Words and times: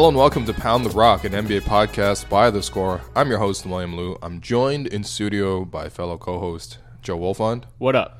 Hello 0.00 0.08
and 0.08 0.16
welcome 0.16 0.46
to 0.46 0.54
Pound 0.54 0.86
the 0.86 0.88
Rock, 0.88 1.24
an 1.24 1.32
NBA 1.32 1.60
podcast 1.60 2.26
by 2.30 2.50
The 2.50 2.62
Score. 2.62 3.02
I'm 3.14 3.28
your 3.28 3.36
host, 3.36 3.66
William 3.66 3.94
Lou. 3.94 4.16
I'm 4.22 4.40
joined 4.40 4.86
in 4.86 5.04
studio 5.04 5.66
by 5.66 5.90
fellow 5.90 6.16
co-host 6.16 6.78
Joe 7.02 7.18
Wolfond. 7.18 7.64
What 7.76 7.94
up? 7.94 8.18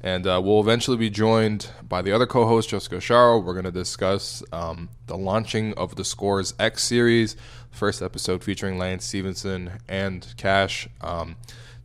And 0.00 0.26
uh, 0.26 0.40
we'll 0.42 0.58
eventually 0.58 0.96
be 0.96 1.08
joined 1.08 1.70
by 1.88 2.02
the 2.02 2.10
other 2.10 2.26
co-host, 2.26 2.70
Jessica 2.70 2.96
Sharo. 2.96 3.40
We're 3.40 3.52
going 3.52 3.64
to 3.64 3.70
discuss 3.70 4.42
um, 4.52 4.88
the 5.06 5.16
launching 5.16 5.72
of 5.74 5.94
The 5.94 6.04
Score's 6.04 6.52
X 6.58 6.82
series, 6.82 7.36
first 7.70 8.02
episode 8.02 8.42
featuring 8.42 8.76
Lance 8.76 9.04
Stephenson 9.04 9.78
and 9.88 10.34
Cash. 10.36 10.88
Um, 11.00 11.36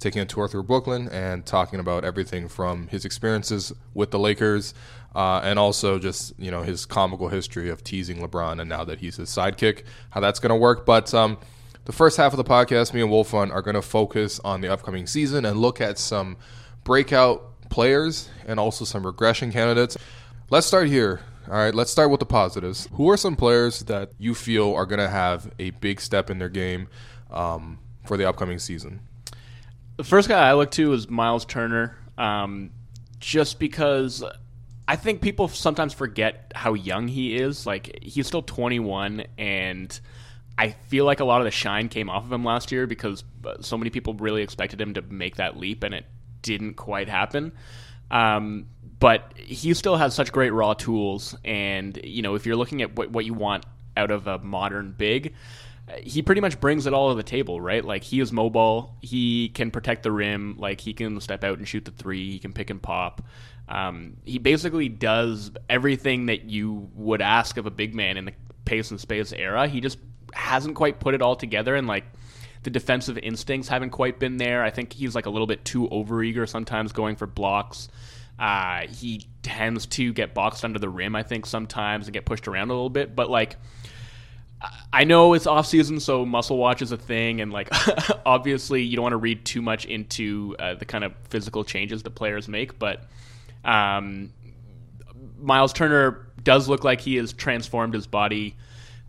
taking 0.05 0.21
a 0.21 0.25
tour 0.25 0.47
through 0.47 0.61
Brooklyn 0.61 1.09
and 1.09 1.43
talking 1.47 1.79
about 1.79 2.05
everything 2.05 2.47
from 2.47 2.87
his 2.89 3.05
experiences 3.05 3.73
with 3.95 4.11
the 4.11 4.19
Lakers 4.19 4.75
uh, 5.15 5.41
and 5.43 5.57
also 5.57 5.97
just 5.97 6.31
you 6.37 6.51
know 6.51 6.61
his 6.61 6.85
comical 6.85 7.27
history 7.27 7.69
of 7.71 7.83
teasing 7.83 8.17
LeBron 8.17 8.59
and 8.59 8.69
now 8.69 8.83
that 8.83 8.99
he's 8.99 9.15
his 9.15 9.29
sidekick, 9.29 9.83
how 10.11 10.19
that's 10.19 10.39
going 10.39 10.51
to 10.51 10.55
work. 10.55 10.85
But 10.85 11.11
um, 11.15 11.39
the 11.85 11.91
first 11.91 12.17
half 12.17 12.33
of 12.33 12.37
the 12.37 12.43
podcast, 12.43 12.93
me 12.93 13.01
and 13.01 13.09
Wolfond 13.09 13.51
are 13.51 13.63
going 13.63 13.73
to 13.73 13.81
focus 13.81 14.39
on 14.43 14.61
the 14.61 14.71
upcoming 14.71 15.07
season 15.07 15.43
and 15.43 15.57
look 15.57 15.81
at 15.81 15.97
some 15.97 16.37
breakout 16.83 17.69
players 17.69 18.29
and 18.45 18.59
also 18.59 18.85
some 18.85 19.03
regression 19.07 19.51
candidates. 19.51 19.97
Let's 20.51 20.67
start 20.67 20.87
here. 20.87 21.21
All 21.47 21.53
right, 21.53 21.73
let's 21.73 21.89
start 21.89 22.11
with 22.11 22.19
the 22.19 22.27
positives. 22.27 22.87
Who 22.93 23.09
are 23.09 23.17
some 23.17 23.35
players 23.35 23.79
that 23.81 24.11
you 24.19 24.35
feel 24.35 24.75
are 24.75 24.85
going 24.85 24.99
to 24.99 25.09
have 25.09 25.51
a 25.57 25.71
big 25.71 25.99
step 25.99 26.29
in 26.29 26.37
their 26.37 26.49
game 26.49 26.89
um, 27.31 27.79
for 28.05 28.17
the 28.17 28.29
upcoming 28.29 28.59
season? 28.59 29.01
The 29.97 30.03
first 30.03 30.27
guy 30.27 30.49
I 30.49 30.53
look 30.53 30.71
to 30.71 30.91
is 30.93 31.09
Miles 31.09 31.45
Turner, 31.45 31.97
um, 32.17 32.71
just 33.19 33.59
because 33.59 34.23
I 34.87 34.97
think 34.97 35.21
people 35.21 35.47
sometimes 35.47 35.93
forget 35.93 36.51
how 36.53 36.73
young 36.73 37.07
he 37.07 37.35
is. 37.37 37.65
Like 37.65 37.99
he's 38.01 38.27
still 38.27 38.41
21, 38.41 39.23
and 39.37 39.97
I 40.57 40.71
feel 40.71 41.05
like 41.05 41.21
a 41.21 41.25
lot 41.25 41.39
of 41.39 41.45
the 41.45 41.51
shine 41.51 41.87
came 41.87 42.09
off 42.09 42.25
of 42.25 42.31
him 42.31 42.43
last 42.43 42.73
year 42.73 42.87
because 42.87 43.23
uh, 43.45 43.55
so 43.61 43.77
many 43.77 43.89
people 43.89 44.13
really 44.15 44.41
expected 44.41 44.81
him 44.81 44.95
to 44.95 45.01
make 45.01 45.37
that 45.37 45.57
leap, 45.57 45.83
and 45.83 45.93
it 45.93 46.05
didn't 46.41 46.73
quite 46.73 47.07
happen. 47.07 47.53
Um, 48.11 48.67
but 48.99 49.33
he 49.37 49.73
still 49.73 49.95
has 49.95 50.13
such 50.13 50.31
great 50.33 50.51
raw 50.51 50.73
tools, 50.73 51.35
and 51.45 51.97
you 52.03 52.21
know 52.21 52.35
if 52.35 52.45
you're 52.45 52.57
looking 52.57 52.81
at 52.81 52.97
what, 52.97 53.11
what 53.11 53.23
you 53.23 53.33
want 53.33 53.65
out 53.95 54.11
of 54.11 54.27
a 54.27 54.39
modern 54.39 54.91
big, 54.91 55.33
he 55.97 56.21
pretty 56.21 56.41
much 56.41 56.59
brings 56.59 56.87
it 56.87 56.93
all 56.93 57.09
to 57.09 57.15
the 57.15 57.23
table, 57.23 57.61
right? 57.61 57.83
Like 57.83 58.03
he 58.03 58.19
is 58.19 58.31
mobile, 58.31 58.95
he 59.01 59.49
can 59.49 59.71
protect 59.71 60.03
the 60.03 60.11
rim, 60.11 60.55
like 60.57 60.81
he 60.81 60.93
can 60.93 61.19
step 61.21 61.43
out 61.43 61.57
and 61.57 61.67
shoot 61.67 61.85
the 61.85 61.91
three, 61.91 62.31
he 62.31 62.39
can 62.39 62.53
pick 62.53 62.69
and 62.69 62.81
pop. 62.81 63.21
Um, 63.67 64.17
he 64.23 64.37
basically 64.37 64.89
does 64.89 65.51
everything 65.69 66.27
that 66.27 66.45
you 66.45 66.89
would 66.95 67.21
ask 67.21 67.57
of 67.57 67.65
a 67.65 67.71
big 67.71 67.95
man 67.95 68.17
in 68.17 68.25
the 68.25 68.33
pace 68.65 68.91
and 68.91 68.99
space 68.99 69.31
era. 69.31 69.67
He 69.67 69.81
just 69.81 69.99
hasn't 70.33 70.75
quite 70.75 70.99
put 70.99 71.13
it 71.13 71.21
all 71.21 71.35
together, 71.35 71.75
and 71.75 71.87
like 71.87 72.05
the 72.63 72.69
defensive 72.71 73.17
instincts 73.19 73.67
haven't 73.67 73.91
quite 73.91 74.19
been 74.19 74.37
there. 74.37 74.63
I 74.63 74.71
think 74.71 74.93
he's 74.93 75.13
like 75.13 75.27
a 75.27 75.29
little 75.29 75.47
bit 75.47 75.63
too 75.65 75.87
overeager 75.89 76.49
sometimes, 76.49 76.91
going 76.91 77.15
for 77.15 77.27
blocks. 77.27 77.89
Uh, 78.37 78.81
he 78.87 79.27
tends 79.43 79.85
to 79.85 80.11
get 80.13 80.33
boxed 80.33 80.65
under 80.65 80.79
the 80.79 80.89
rim, 80.89 81.15
I 81.15 81.23
think, 81.23 81.45
sometimes 81.45 82.07
and 82.07 82.13
get 82.13 82.25
pushed 82.25 82.47
around 82.47 82.69
a 82.69 82.73
little 82.73 82.89
bit. 82.89 83.15
But 83.15 83.29
like, 83.29 83.57
I 84.91 85.03
know 85.03 85.33
it's 85.33 85.47
off 85.47 85.67
season, 85.67 85.99
so 85.99 86.25
muscle 86.25 86.57
watch 86.57 86.81
is 86.81 86.91
a 86.91 86.97
thing, 86.97 87.41
and 87.41 87.51
like, 87.51 87.69
obviously, 88.25 88.81
you 88.81 88.95
don't 88.95 89.03
want 89.03 89.13
to 89.13 89.17
read 89.17 89.45
too 89.45 89.61
much 89.61 89.85
into 89.85 90.55
uh, 90.57 90.75
the 90.75 90.85
kind 90.85 91.03
of 91.03 91.13
physical 91.29 91.63
changes 91.63 92.03
the 92.03 92.09
players 92.09 92.47
make, 92.47 92.79
but 92.79 93.03
um, 93.63 94.31
Miles 95.37 95.73
Turner 95.73 96.27
does 96.43 96.69
look 96.69 96.83
like 96.83 97.01
he 97.01 97.15
has 97.15 97.33
transformed 97.33 97.93
his 97.93 98.07
body, 98.07 98.55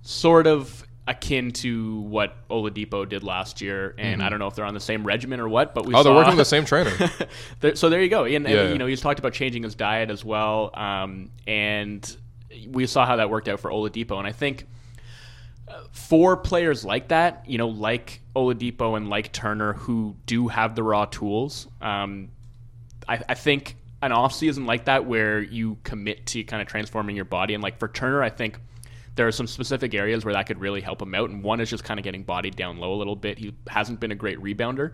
sort 0.03 0.47
of 0.47 0.85
akin 1.09 1.53
to 1.53 2.01
what 2.01 2.49
Oladipo 2.49 3.09
did 3.09 3.23
last 3.23 3.61
year. 3.61 3.95
And 3.97 4.17
mm-hmm. 4.17 4.27
I 4.27 4.29
don't 4.29 4.41
know 4.41 4.49
if 4.49 4.57
they're 4.57 4.65
on 4.65 4.75
the 4.75 4.81
same 4.81 5.07
regimen 5.07 5.39
or 5.39 5.49
what, 5.49 5.73
but 5.73 5.87
we 5.87 5.95
oh, 5.95 6.03
they're 6.03 6.13
working 6.13 6.37
with 6.37 6.39
the 6.39 6.45
same 6.45 6.65
trainer. 6.65 6.91
so 7.75 7.89
there 7.89 8.03
you 8.03 8.09
go. 8.09 8.25
And, 8.25 8.49
yeah. 8.49 8.63
and, 8.63 8.73
you 8.73 8.79
know, 8.79 8.87
he's 8.87 9.01
talked 9.01 9.21
about 9.21 9.33
changing 9.33 9.63
his 9.63 9.75
diet 9.75 10.11
as 10.11 10.25
well, 10.25 10.71
um, 10.75 11.31
and 11.47 12.17
we 12.69 12.87
saw 12.87 13.07
how 13.07 13.17
that 13.17 13.31
worked 13.31 13.49
out 13.49 13.61
for 13.61 13.71
Oladipo. 13.71 14.19
And 14.19 14.27
I 14.27 14.33
think 14.33 14.67
for 15.91 16.37
players 16.37 16.85
like 16.85 17.09
that, 17.09 17.45
you 17.47 17.59
know, 17.59 17.69
like 17.69 18.21
Oladipo 18.35 18.97
and 18.97 19.09
like 19.09 19.33
Turner, 19.33 19.73
who 19.75 20.17
do 20.27 20.49
have 20.49 20.75
the 20.75 20.83
raw 20.83 21.05
tools, 21.07 21.67
um, 21.81 22.29
I, 23.09 23.21
I 23.29 23.35
think 23.35 23.77
an 24.03 24.13
offseason 24.13 24.67
like 24.67 24.85
that 24.85 25.07
where 25.07 25.41
you 25.41 25.79
commit 25.83 26.27
to 26.27 26.45
kind 26.45 26.63
of 26.63 26.69
transforming 26.69 27.17
your 27.17 27.25
body. 27.25 27.55
And 27.55 27.63
like 27.63 27.79
for 27.79 27.89
Turner, 27.89 28.23
I 28.23 28.31
think 28.31 28.59
there 29.17 29.27
are 29.27 29.33
some 29.33 29.47
specific 29.47 29.95
areas 29.95 30.25
where 30.25 30.35
that 30.35 30.47
could 30.47 30.61
really 30.61 30.81
help 30.81 31.01
him 31.01 31.15
out. 31.15 31.31
And 31.31 31.43
one 31.43 31.61
is 31.61 31.71
just 31.71 31.83
kind 31.83 31.99
of 31.99 32.05
getting 32.05 32.23
bodied 32.23 32.55
down 32.55 32.79
low 32.79 32.93
a 32.95 32.97
little 32.99 33.17
bit. 33.17 33.39
He 33.39 33.55
hasn't 33.67 33.99
been 33.99 34.13
a 34.13 34.15
great 34.15 34.39
rebounder. 34.39 34.93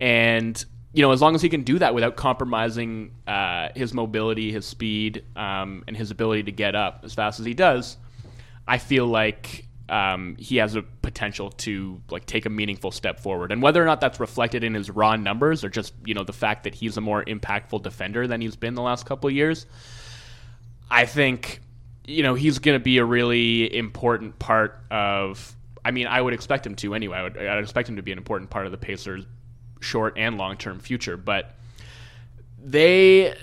And, 0.00 0.64
you 0.92 1.02
know, 1.02 1.10
as 1.10 1.20
long 1.20 1.34
as 1.34 1.42
he 1.42 1.48
can 1.48 1.64
do 1.64 1.78
that 1.80 1.94
without 1.94 2.16
compromising 2.16 3.10
uh, 3.26 3.70
his 3.74 3.92
mobility, 3.92 4.52
his 4.52 4.64
speed, 4.64 5.24
um, 5.34 5.82
and 5.88 5.96
his 5.96 6.10
ability 6.12 6.44
to 6.44 6.52
get 6.52 6.74
up 6.76 7.00
as 7.02 7.12
fast 7.14 7.40
as 7.40 7.46
he 7.46 7.54
does, 7.54 7.96
I 8.66 8.78
feel 8.78 9.06
like 9.06 9.67
um, 9.88 10.36
he 10.38 10.56
has 10.58 10.74
a 10.74 10.82
potential 10.82 11.50
to 11.50 12.00
like 12.10 12.26
take 12.26 12.46
a 12.46 12.50
meaningful 12.50 12.90
step 12.90 13.20
forward. 13.20 13.52
And 13.52 13.62
whether 13.62 13.82
or 13.82 13.86
not 13.86 14.00
that's 14.00 14.20
reflected 14.20 14.62
in 14.64 14.74
his 14.74 14.90
raw 14.90 15.16
numbers 15.16 15.64
or 15.64 15.70
just 15.70 15.94
you 16.04 16.14
know 16.14 16.24
the 16.24 16.32
fact 16.32 16.64
that 16.64 16.74
he's 16.74 16.96
a 16.96 17.00
more 17.00 17.24
impactful 17.24 17.82
defender 17.82 18.26
than 18.26 18.40
he's 18.40 18.56
been 18.56 18.74
the 18.74 18.82
last 18.82 19.06
couple 19.06 19.30
years, 19.30 19.66
I 20.90 21.06
think 21.06 21.60
you 22.04 22.22
know 22.22 22.34
he's 22.34 22.58
going 22.58 22.78
to 22.78 22.82
be 22.82 22.98
a 22.98 23.04
really 23.04 23.74
important 23.74 24.38
part 24.38 24.78
of. 24.90 25.54
I 25.84 25.90
mean, 25.90 26.06
I 26.06 26.20
would 26.20 26.34
expect 26.34 26.66
him 26.66 26.74
to 26.76 26.94
anyway. 26.94 27.18
I 27.18 27.22
would, 27.22 27.38
I'd 27.38 27.58
expect 27.58 27.88
him 27.88 27.96
to 27.96 28.02
be 28.02 28.12
an 28.12 28.18
important 28.18 28.50
part 28.50 28.66
of 28.66 28.72
the 28.72 28.78
Pacers' 28.78 29.24
short 29.80 30.14
and 30.18 30.36
long 30.36 30.56
term 30.56 30.80
future. 30.80 31.16
But 31.16 31.54
they, 32.62 33.34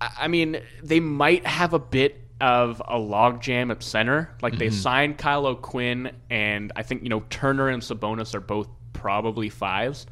I 0.00 0.26
mean, 0.26 0.60
they 0.82 0.98
might 0.98 1.46
have 1.46 1.72
a 1.72 1.78
bit 1.78 2.23
of 2.40 2.80
a 2.86 2.96
logjam 2.96 3.70
at 3.70 3.82
center. 3.82 4.30
Like 4.42 4.54
mm-hmm. 4.54 4.60
they 4.60 4.70
signed 4.70 5.18
Kyle 5.18 5.46
O'Quinn, 5.46 6.12
and 6.30 6.72
I 6.76 6.82
think 6.82 7.02
you 7.02 7.08
know 7.08 7.24
Turner 7.30 7.68
and 7.68 7.82
Sabonis 7.82 8.34
are 8.34 8.40
both 8.40 8.68
probably 8.92 9.48
fives, 9.48 10.06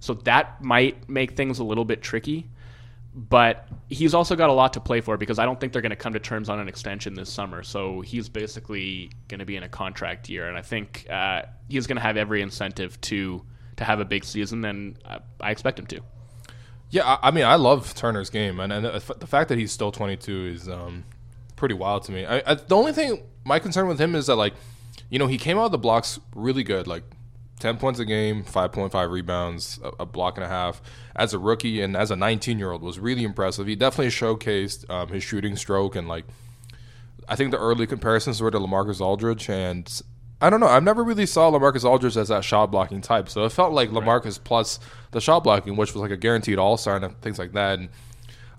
so 0.00 0.14
that 0.14 0.62
might 0.62 1.08
make 1.08 1.36
things 1.36 1.58
a 1.58 1.64
little 1.64 1.84
bit 1.84 2.02
tricky. 2.02 2.48
But 3.14 3.68
he's 3.90 4.14
also 4.14 4.34
got 4.34 4.48
a 4.48 4.54
lot 4.54 4.72
to 4.72 4.80
play 4.80 5.02
for 5.02 5.18
because 5.18 5.38
I 5.38 5.44
don't 5.44 5.60
think 5.60 5.74
they're 5.74 5.82
going 5.82 5.90
to 5.90 5.96
come 5.96 6.14
to 6.14 6.18
terms 6.18 6.48
on 6.48 6.58
an 6.58 6.66
extension 6.66 7.12
this 7.12 7.30
summer. 7.30 7.62
So 7.62 8.00
he's 8.00 8.30
basically 8.30 9.10
going 9.28 9.40
to 9.40 9.44
be 9.44 9.56
in 9.56 9.62
a 9.62 9.68
contract 9.68 10.30
year, 10.30 10.48
and 10.48 10.56
I 10.56 10.62
think 10.62 11.06
uh, 11.10 11.42
he's 11.68 11.86
going 11.86 11.96
to 11.96 12.02
have 12.02 12.16
every 12.16 12.40
incentive 12.40 13.00
to 13.02 13.44
to 13.76 13.84
have 13.84 14.00
a 14.00 14.04
big 14.04 14.24
season, 14.24 14.64
and 14.64 14.98
I, 15.04 15.20
I 15.40 15.50
expect 15.50 15.78
him 15.78 15.86
to. 15.86 16.00
Yeah, 16.90 17.16
I, 17.22 17.30
mean, 17.30 17.44
I 17.44 17.54
love 17.54 17.94
Turner's 17.94 18.28
game, 18.28 18.60
and, 18.60 18.70
and 18.70 18.84
the 18.84 19.26
fact 19.26 19.48
that 19.48 19.56
he's 19.56 19.72
still 19.72 19.90
22 19.90 20.46
is 20.46 20.68
um, 20.68 21.04
pretty 21.62 21.76
wild 21.76 22.02
to 22.02 22.10
me. 22.10 22.26
I, 22.26 22.42
I, 22.44 22.54
the 22.54 22.74
only 22.74 22.92
thing 22.92 23.22
my 23.44 23.60
concern 23.60 23.86
with 23.86 24.00
him 24.00 24.16
is 24.16 24.26
that 24.26 24.34
like, 24.34 24.54
you 25.10 25.18
know, 25.20 25.28
he 25.28 25.38
came 25.38 25.58
out 25.58 25.66
of 25.66 25.70
the 25.70 25.78
blocks 25.78 26.18
really 26.34 26.64
good, 26.64 26.88
like 26.88 27.04
ten 27.60 27.76
points 27.76 28.00
a 28.00 28.04
game, 28.04 28.42
five 28.42 28.72
point 28.72 28.90
five 28.90 29.12
rebounds, 29.12 29.78
a, 29.84 30.02
a, 30.02 30.06
block 30.06 30.36
and 30.36 30.44
a 30.44 30.48
half 30.48 30.82
as 31.14 31.32
a 31.32 31.38
rookie, 31.38 31.80
and 31.80 31.96
as 31.96 32.10
a 32.10 32.16
nineteen 32.16 32.58
year 32.58 32.72
old 32.72 32.82
was 32.82 32.98
really 32.98 33.22
impressive. 33.22 33.68
He 33.68 33.76
definitely 33.76 34.08
showcased 34.08 34.90
um, 34.90 35.10
his 35.10 35.22
shooting 35.22 35.54
stroke 35.54 35.94
and 35.94 36.08
like. 36.08 36.24
I 37.28 37.36
think 37.36 37.52
the 37.52 37.58
early 37.58 37.86
comparisons 37.86 38.42
were 38.42 38.50
to 38.50 38.58
LaMarcus 38.58 39.00
Aldridge, 39.00 39.48
and 39.48 40.02
I 40.40 40.50
don't 40.50 40.58
know. 40.58 40.66
I've 40.66 40.82
never 40.82 41.04
really 41.04 41.26
saw 41.26 41.52
LaMarcus 41.52 41.84
Aldridge 41.84 42.16
as 42.16 42.26
that 42.26 42.42
shot 42.42 42.72
blocking 42.72 43.00
type, 43.00 43.28
so 43.28 43.44
it 43.44 43.52
felt 43.52 43.72
like 43.72 43.90
LaMarcus 43.90 44.24
right. 44.24 44.40
plus 44.42 44.80
the 45.12 45.20
shot 45.20 45.44
blocking, 45.44 45.76
which 45.76 45.94
was 45.94 46.02
like 46.02 46.10
a 46.10 46.16
guaranteed 46.16 46.58
All 46.58 46.76
Star 46.76 46.96
and 46.96 47.20
things 47.22 47.38
like 47.38 47.52
that. 47.52 47.78
And 47.78 47.88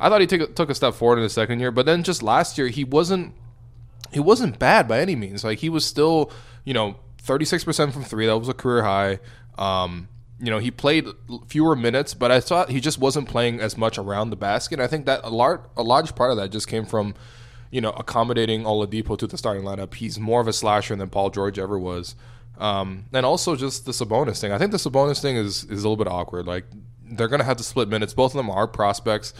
I 0.03 0.09
thought 0.09 0.21
he 0.21 0.27
took 0.27 0.41
a, 0.41 0.47
took 0.47 0.69
a 0.69 0.75
step 0.75 0.93
forward 0.93 1.17
in 1.17 1.23
the 1.23 1.29
second 1.29 1.59
year, 1.59 1.71
but 1.71 1.85
then 1.85 2.03
just 2.03 2.21
last 2.21 2.57
year 2.57 2.67
he 2.67 2.83
wasn't 2.83 3.33
he 4.11 4.19
wasn't 4.19 4.59
bad 4.59 4.87
by 4.87 4.99
any 4.99 5.15
means. 5.15 5.43
Like 5.43 5.59
he 5.59 5.69
was 5.69 5.85
still, 5.85 6.31
you 6.65 6.73
know, 6.73 6.97
36% 7.23 7.93
from 7.93 8.03
3, 8.03 8.27
that 8.27 8.37
was 8.37 8.49
a 8.49 8.53
career 8.53 8.83
high. 8.83 9.19
Um, 9.57 10.09
you 10.39 10.51
know, 10.51 10.59
he 10.59 10.69
played 10.69 11.07
fewer 11.47 11.75
minutes, 11.75 12.13
but 12.13 12.31
I 12.31 12.39
thought 12.39 12.69
he 12.69 12.79
just 12.79 12.99
wasn't 12.99 13.29
playing 13.29 13.59
as 13.59 13.77
much 13.77 13.97
around 13.97 14.29
the 14.29 14.35
basket. 14.35 14.79
I 14.79 14.87
think 14.87 15.05
that 15.05 15.21
a 15.23 15.29
large 15.29 15.61
a 15.77 15.83
large 15.83 16.15
part 16.15 16.31
of 16.31 16.37
that 16.37 16.51
just 16.51 16.67
came 16.67 16.85
from 16.85 17.15
you 17.73 17.81
know, 17.81 17.89
accommodating 17.89 18.65
Oladipo 18.65 19.17
to 19.17 19.25
the 19.25 19.35
starting 19.35 19.63
lineup. 19.63 19.95
He's 19.95 20.19
more 20.19 20.39
of 20.39 20.47
a 20.47 20.53
slasher 20.53 20.95
than 20.95 21.09
Paul 21.09 21.31
George 21.31 21.57
ever 21.57 21.79
was. 21.79 22.15
Um, 22.59 23.05
and 23.11 23.25
also 23.25 23.55
just 23.55 23.87
the 23.87 23.93
Sabonis 23.93 24.39
thing. 24.39 24.51
I 24.51 24.59
think 24.59 24.69
the 24.69 24.77
Sabonis 24.77 25.19
thing 25.19 25.37
is, 25.37 25.63
is 25.63 25.83
a 25.83 25.89
little 25.89 25.97
bit 25.97 26.07
awkward. 26.07 26.45
Like, 26.45 26.65
they're 27.03 27.27
to 27.39 27.43
have 27.43 27.57
to 27.57 27.63
split 27.63 27.89
minutes. 27.89 28.13
Both 28.13 28.33
of 28.33 28.37
them 28.37 28.51
are 28.51 28.67
prospects. 28.67 29.33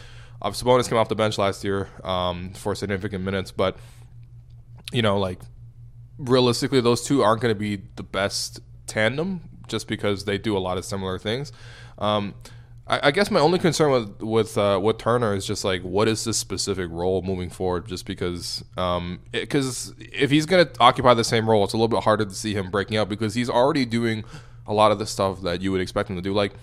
Uh, 0.44 0.52
Sabonis 0.52 0.90
came 0.90 0.98
off 0.98 1.08
the 1.08 1.16
bench 1.16 1.38
last 1.38 1.64
year 1.64 1.90
um, 2.04 2.52
for 2.54 2.76
significant 2.76 3.24
minutes, 3.24 3.52
but 3.52 3.78
you 4.92 5.02
know, 5.02 5.18
like 5.18 5.40
realistically, 6.18 6.82
those 6.82 7.04
two 7.04 7.24
aren't 7.24 7.42
going 7.42 7.54
to 7.54 7.60
be 7.60 7.82
the 7.96 8.04
best 8.04 8.60
tandem 8.86 9.42
just 9.68 9.88
because 9.88 10.26
they 10.26 10.38
do 10.38 10.58
a 10.58 10.60
lot 10.60 10.78
of 10.78 10.86
similar 10.86 11.18
things. 11.18 11.52
Um, 11.98 12.36
I, 12.86 13.08
I 13.08 13.12
guess 13.12 13.32
my 13.32 13.40
only 13.40 13.60
concern 13.60 13.92
with 13.92 14.22
with 14.22 14.58
uh, 14.58 14.80
with 14.82 14.98
Turner 14.98 15.34
is 15.34 15.46
just 15.46 15.64
like 15.64 15.82
what 15.82 16.08
is 16.08 16.26
this 16.26 16.38
specific 16.38 16.90
role 16.92 17.22
moving 17.22 17.50
forward? 17.50 17.88
Just 17.88 18.06
because, 18.06 18.64
um, 18.78 19.22
because 19.32 19.94
if 20.00 20.30
he's 20.30 20.46
gonna 20.46 20.70
occupy 20.80 21.14
the 21.14 21.24
same 21.24 21.50
role, 21.50 21.64
it's 21.64 21.74
a 21.74 21.78
little 21.78 21.88
bit 21.88 22.04
harder 22.04 22.26
to 22.26 22.34
see 22.34 22.54
him 22.54 22.70
breaking 22.70 22.98
out 22.98 23.08
because 23.08 23.34
he's 23.34 23.50
already 23.50 23.86
doing 23.86 24.26
a 24.68 24.74
lot 24.74 24.92
of 24.92 25.00
the 25.00 25.06
stuff 25.06 25.42
that 25.42 25.62
you 25.62 25.72
would 25.72 25.82
expect 25.82 26.10
him 26.10 26.16
to 26.18 26.22
do. 26.22 26.34
Like 26.34 26.54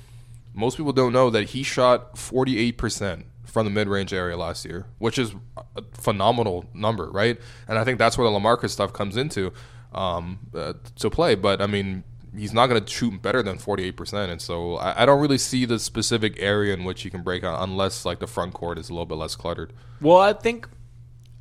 most 0.52 0.76
people 0.76 0.92
don't 0.92 1.12
know 1.12 1.30
that 1.30 1.50
he 1.50 1.62
shot 1.62 2.18
forty 2.18 2.58
eight 2.58 2.76
percent 2.76 3.24
from 3.50 3.66
the 3.66 3.70
mid 3.70 3.88
range 3.88 4.12
area 4.12 4.36
last 4.36 4.64
year, 4.64 4.86
which 4.98 5.18
is 5.18 5.34
a 5.76 5.82
phenomenal 5.92 6.64
number, 6.72 7.10
right? 7.10 7.38
And 7.68 7.78
I 7.78 7.84
think 7.84 7.98
that's 7.98 8.16
where 8.16 8.30
the 8.30 8.36
Lamarcus 8.38 8.70
stuff 8.70 8.92
comes 8.92 9.16
into 9.16 9.52
um, 9.92 10.38
uh, 10.54 10.74
to 10.96 11.10
play. 11.10 11.34
But 11.34 11.60
I 11.60 11.66
mean, 11.66 12.04
he's 12.36 12.52
not 12.52 12.68
going 12.68 12.82
to 12.82 12.90
shoot 12.90 13.20
better 13.20 13.42
than 13.42 13.58
48%. 13.58 14.30
And 14.30 14.40
so 14.40 14.76
I, 14.76 15.02
I, 15.02 15.06
don't 15.06 15.20
really 15.20 15.38
see 15.38 15.64
the 15.64 15.78
specific 15.78 16.36
area 16.38 16.74
in 16.74 16.84
which 16.84 17.02
he 17.02 17.10
can 17.10 17.22
break 17.22 17.44
out 17.44 17.62
unless 17.62 18.04
like 18.04 18.20
the 18.20 18.26
front 18.26 18.54
court 18.54 18.78
is 18.78 18.88
a 18.88 18.92
little 18.92 19.06
bit 19.06 19.16
less 19.16 19.34
cluttered. 19.34 19.72
Well, 20.00 20.18
I 20.18 20.32
think 20.32 20.68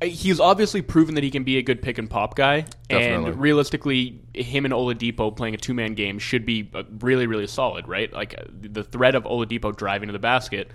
he's 0.02 0.40
obviously 0.40 0.82
proven 0.82 1.14
that 1.14 1.24
he 1.24 1.30
can 1.30 1.44
be 1.44 1.58
a 1.58 1.62
good 1.62 1.82
pick 1.82 1.98
and 1.98 2.08
pop 2.08 2.34
guy. 2.34 2.64
Definitely. 2.88 3.32
And 3.32 3.40
realistically, 3.40 4.20
him 4.34 4.64
and 4.64 4.72
Oladipo 4.72 5.34
playing 5.34 5.54
a 5.54 5.58
two 5.58 5.74
man 5.74 5.94
game 5.94 6.18
should 6.18 6.46
be 6.46 6.70
uh, 6.74 6.82
really, 7.00 7.26
really 7.26 7.46
solid, 7.46 7.86
right? 7.86 8.12
Like 8.12 8.34
uh, 8.38 8.44
the 8.60 8.82
threat 8.82 9.14
of 9.14 9.24
Oladipo 9.24 9.76
driving 9.76 10.08
to 10.08 10.12
the 10.12 10.18
basket, 10.18 10.70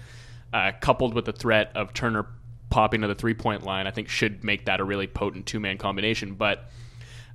uh, 0.53 0.71
coupled 0.79 1.13
with 1.13 1.25
the 1.25 1.33
threat 1.33 1.71
of 1.75 1.93
Turner 1.93 2.27
popping 2.69 3.01
to 3.01 3.07
the 3.07 3.15
three 3.15 3.33
point 3.33 3.63
line, 3.63 3.87
I 3.87 3.91
think 3.91 4.09
should 4.09 4.43
make 4.43 4.65
that 4.65 4.79
a 4.79 4.83
really 4.83 5.07
potent 5.07 5.45
two 5.45 5.59
man 5.59 5.77
combination. 5.77 6.35
But 6.35 6.69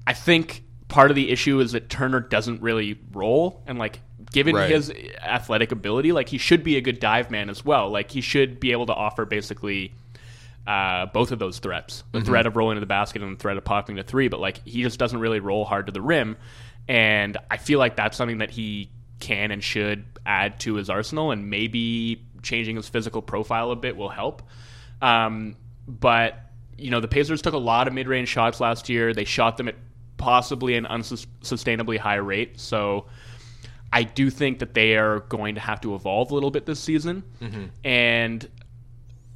I 0.07 0.12
think 0.12 0.65
part 0.89 1.11
of 1.11 1.15
the 1.15 1.31
issue 1.31 1.61
is 1.61 1.73
that 1.73 1.89
Turner 1.89 2.21
doesn't 2.21 2.61
really 2.61 2.99
roll 3.12 3.62
and 3.67 3.79
like 3.79 4.01
given 4.33 4.55
right. 4.55 4.71
his 4.71 4.93
athletic 5.23 5.73
ability, 5.73 6.12
like 6.12 6.29
he 6.29 6.39
should 6.39 6.62
be 6.62 6.77
a 6.77 6.81
good 6.81 7.01
dive 7.01 7.31
man 7.31 7.49
as 7.49 7.65
well. 7.65 7.91
Like 7.91 8.11
he 8.11 8.21
should 8.21 8.61
be 8.61 8.73
able 8.73 8.87
to 8.87 8.95
offer 8.95 9.25
basically 9.25 9.93
uh, 10.67 11.07
both 11.07 11.33
of 11.33 11.39
those 11.39 11.59
threats: 11.59 12.05
the 12.12 12.19
mm-hmm. 12.19 12.27
threat 12.27 12.47
of 12.47 12.57
rolling 12.57 12.77
to 12.77 12.81
the 12.81 12.87
basket 12.87 13.23
and 13.23 13.37
the 13.37 13.41
threat 13.41 13.57
of 13.57 13.65
popping 13.65 13.97
to 13.97 14.03
three. 14.03 14.29
But 14.29 14.41
like 14.41 14.67
he 14.67 14.83
just 14.83 14.99
doesn't 14.99 15.19
really 15.19 15.41
roll 15.41 15.65
hard 15.65 15.87
to 15.87 15.93
the 15.93 16.03
rim, 16.03 16.37
and 16.89 17.37
I 17.51 17.57
feel 17.57 17.79
like 17.79 17.97
that's 17.97 18.17
something 18.17 18.39
that 18.39 18.51
he 18.51 18.91
can 19.21 19.51
and 19.51 19.62
should 19.62 20.05
add 20.27 20.61
to 20.61 20.75
his 20.75 20.91
arsenal, 20.91 21.31
and 21.31 21.51
maybe 21.51 22.25
changing 22.42 22.76
his 22.76 22.88
physical 22.88 23.22
profile 23.22 23.70
a 23.70 23.76
bit 23.76 23.96
will 23.96 24.08
help. 24.08 24.42
Um, 25.02 25.56
but 25.87 26.38
you 26.76 26.90
know, 26.90 27.00
the 27.00 27.08
Pacers 27.08 27.42
took 27.42 27.54
a 27.54 27.58
lot 27.58 27.88
of 27.88 27.94
mid-range 27.94 28.28
shots 28.28 28.60
last 28.60 28.88
year. 28.88 29.12
They 29.12 29.25
shot 29.25 29.56
them 29.56 29.69
at 29.69 29.75
possibly 30.16 30.76
an 30.76 30.84
unsustainably 30.84 31.98
high 31.98 32.16
rate. 32.16 32.58
So 32.58 33.06
I 33.92 34.02
do 34.02 34.31
think 34.31 34.60
that 34.60 34.75
they 34.75 34.96
are 34.96 35.20
going 35.20 35.56
to 35.56 35.60
have 35.60 35.81
to 35.82 35.94
evolve 35.94 36.31
a 36.31 36.34
little 36.34 36.50
bit 36.50 36.64
this 36.64 36.81
season. 36.81 37.22
Mm-hmm. 37.40 37.64
And 37.84 38.48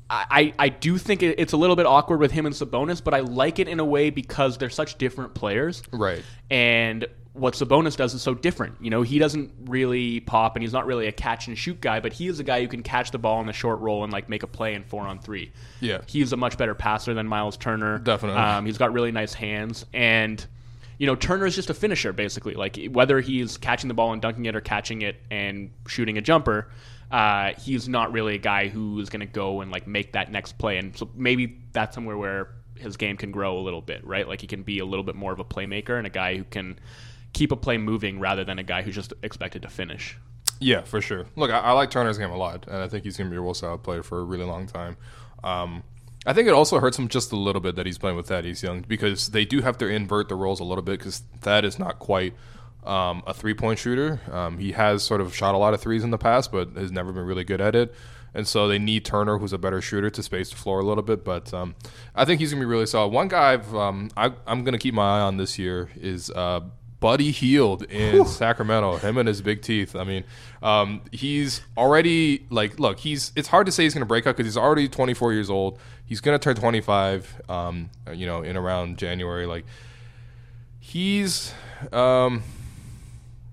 I, 0.09 0.53
I 0.59 0.69
do 0.69 0.97
think 0.99 1.23
it's 1.23 1.55
a 1.55 1.57
little 1.57 1.77
bit 1.77 1.87
awkward 1.87 2.21
with 2.21 2.31
him 2.31 2.47
and 2.47 2.55
Sabonis, 2.55 3.03
but 3.03 3.15
I 3.15 3.21
like 3.21 3.59
it 3.59 3.69
in 3.69 3.81
a 3.81 3.85
way 3.85 4.11
because 4.11 4.59
they're 4.59 4.71
such 4.71 4.97
different 4.97 5.35
players. 5.35 5.83
Right. 5.93 6.23
And 6.51 7.07
what 7.35 7.55
Sabonis 7.55 7.97
does 7.97 8.15
is 8.15 8.23
so 8.23 8.33
different. 8.33 8.77
You 8.81 8.91
know, 8.91 9.03
he 9.03 9.19
doesn't 9.19 9.53
really 9.65 10.21
pop 10.21 10.55
and 10.55 10.63
he's 10.63 10.73
not 10.73 10.87
really 10.87 11.09
a 11.09 11.13
catch 11.13 11.49
and 11.49 11.59
shoot 11.59 11.81
guy, 11.81 11.99
but 11.99 12.13
he 12.13 12.29
is 12.29 12.39
a 12.39 12.45
guy 12.45 12.63
who 12.63 12.69
can 12.69 12.85
catch 12.85 13.11
the 13.11 13.19
ball 13.19 13.41
in 13.41 13.47
the 13.47 13.53
short 13.53 13.81
roll 13.81 14.05
and 14.05 14.13
like 14.13 14.29
make 14.29 14.45
a 14.45 14.47
play 14.47 14.75
in 14.75 14.85
four 14.85 15.03
on 15.03 15.19
three. 15.19 15.53
Yeah. 15.81 16.03
He's 16.07 16.33
a 16.33 16.37
much 16.37 16.57
better 16.57 16.77
passer 16.77 17.13
than 17.13 17.27
Miles 17.27 17.57
Turner. 17.57 17.99
Definitely. 17.99 18.41
Um, 18.41 18.67
he's 18.67 18.79
got 18.79 18.93
really 18.93 19.11
nice 19.11 19.35
hands 19.35 19.85
and 19.93 20.45
you 20.97 21.09
know, 21.09 21.17
Turner 21.17 21.45
is 21.45 21.57
just 21.57 21.71
a 21.71 21.75
finisher 21.75 22.13
basically. 22.13 22.55
Like 22.55 22.79
whether 22.87 23.21
he's 23.21 23.57
catching 23.57 23.89
the 23.89 23.95
ball 23.95 24.13
and 24.13 24.23
dunking 24.23 24.47
it 24.47 24.55
or 24.55 24.61
catching 24.61 25.03
it 25.03 25.17
and 25.29 25.73
shooting 25.89 26.19
a 26.19 26.21
jumper, 26.21 26.71
uh, 27.11 27.53
he's 27.59 27.89
not 27.89 28.13
really 28.13 28.37
a 28.37 28.39
guy 28.39 28.69
who's 28.69 29.09
going 29.09 29.21
to 29.21 29.27
go 29.27 29.61
and 29.61 29.73
like 29.73 29.89
make 29.89 30.13
that 30.13 30.31
next 30.31 30.57
play. 30.57 30.79
And 30.79 30.97
so 30.97 31.11
maybe 31.17 31.59
that's 31.73 31.97
somewhere 31.97 32.17
where 32.17 32.51
his 32.77 32.97
game 32.97 33.17
can 33.17 33.33
grow 33.33 33.59
a 33.59 33.63
little 33.63 33.81
bit, 33.81 34.07
right? 34.07 34.27
Like 34.29 34.41
he 34.41 34.47
can 34.47 34.63
be 34.63 34.79
a 34.79 34.85
little 34.85 35.05
bit 35.05 35.17
more 35.17 35.33
of 35.33 35.41
a 35.41 35.45
playmaker 35.45 35.99
and 35.99 36.07
a 36.07 36.11
guy 36.11 36.37
who 36.37 36.45
can 36.45 36.79
keep 37.35 37.53
a 37.53 37.57
play 37.57 37.77
moving 37.77 38.19
rather 38.19 38.45
than 38.45 38.59
a 38.59 38.63
guy 38.63 38.81
who's 38.81 38.95
just 38.95 39.13
expected 39.23 39.63
to 39.63 39.69
finish. 39.69 40.17
Yeah, 40.61 40.83
for 40.83 41.03
sure. 41.03 41.27
Look, 41.37 41.51
I, 41.51 41.59
I 41.59 41.73
like 41.73 41.91
Turner's 41.91 42.17
game 42.17 42.31
a 42.31 42.37
lot, 42.37 42.67
and 42.67 42.77
I 42.77 42.89
think 42.89 43.05
he's 43.05 43.19
going 43.19 43.31
to 43.31 43.43
be 43.43 43.51
a 43.51 43.55
solid 43.55 43.83
player 43.83 44.03
for 44.03 44.21
a 44.21 44.25
really 44.25 44.45
long 44.45 44.67
time. 44.67 44.97
Um, 45.43 45.83
I 46.27 46.33
think 46.33 46.49
it 46.49 46.55
also 46.55 46.79
hurts 46.79 46.99
him 46.99 47.09
just 47.09 47.33
a 47.33 47.37
little 47.37 47.61
bit 47.61 47.77
that 47.77 47.85
he's 47.85 47.99
playing 47.99 48.17
with 48.17 48.29
Thaddeus 48.29 48.63
Young 48.63 48.83
because 48.83 49.29
they 49.29 49.45
do 49.45 49.61
have 49.61 49.77
to 49.79 49.87
invert 49.87 50.29
the 50.29 50.37
roles 50.37 50.61
a 50.61 50.65
little 50.65 50.83
bit 50.83 50.99
because 50.99 51.23
Thad 51.43 51.67
is 51.67 51.79
not 51.79 51.99
quite 51.99 52.33
um, 52.85 53.23
a 53.27 53.35
three 53.35 53.53
point 53.53 53.79
shooter. 53.79 54.21
Um, 54.31 54.59
he 54.59 54.73
has 54.73 55.03
sort 55.03 55.21
of 55.21 55.35
shot 55.35 55.55
a 55.55 55.59
lot 55.59 55.75
of 55.75 55.81
threes 55.81 56.03
in 56.03 56.11
the 56.11 56.19
past, 56.19 56.51
but 56.51 56.71
has 56.77 56.91
never 56.91 57.13
been 57.13 57.27
really 57.27 57.45
good 57.45 57.61
at 57.61 57.75
it. 57.75 57.95
And 58.33 58.49
so 58.49 58.67
they 58.67 58.79
need 58.79 59.05
Turner, 59.05 59.39
who's 59.39 59.53
a 59.53 59.59
better 59.59 59.81
shooter, 59.81 60.11
to 60.11 60.23
space 60.23 60.51
the 60.51 60.57
floor 60.57 60.81
a 60.81 60.85
little 60.85 61.05
bit. 61.05 61.25
But 61.25 61.53
um, 61.53 61.75
I 62.15 62.25
think 62.25 62.41
he's 62.41 62.53
gonna 62.53 62.63
be 62.63 62.67
really 62.67 62.87
solid. 62.87 63.13
One 63.13 63.29
guy 63.29 63.55
um, 63.55 64.11
I, 64.17 64.33
am 64.47 64.65
gonna 64.65 64.79
keep 64.79 64.95
my 64.95 65.19
eye 65.19 65.21
on 65.21 65.37
this 65.37 65.59
year 65.59 65.91
is 65.95 66.31
uh, 66.31 66.61
Buddy 67.05 67.33
Hield 67.33 67.83
in 67.83 68.15
Whew. 68.15 68.25
Sacramento. 68.25 68.97
Him 68.97 69.19
and 69.19 69.29
his 69.29 69.43
big 69.43 69.61
teeth. 69.61 69.95
I 69.95 70.05
mean, 70.05 70.25
um, 70.63 71.03
he's 71.13 71.61
already 71.77 72.47
like, 72.49 72.81
look, 72.81 72.99
he's. 72.99 73.31
It's 73.37 73.49
hard 73.49 73.67
to 73.67 73.73
say 73.73 73.83
he's 73.83 73.93
going 73.93 74.01
to 74.01 74.07
break 74.07 74.27
out 74.27 74.39
because 74.39 74.47
he's 74.47 74.57
already 74.57 74.89
24 74.89 75.35
years 75.35 75.51
old. 75.51 75.79
He's 76.07 76.23
going 76.23 76.35
to 76.35 76.43
turn 76.43 76.57
25. 76.57 77.43
Um, 77.47 77.91
you 78.15 78.25
know, 78.25 78.41
in 78.41 78.57
around 78.57 78.97
January. 78.97 79.45
Like, 79.45 79.67
he's. 80.81 81.53
Um, 81.93 82.43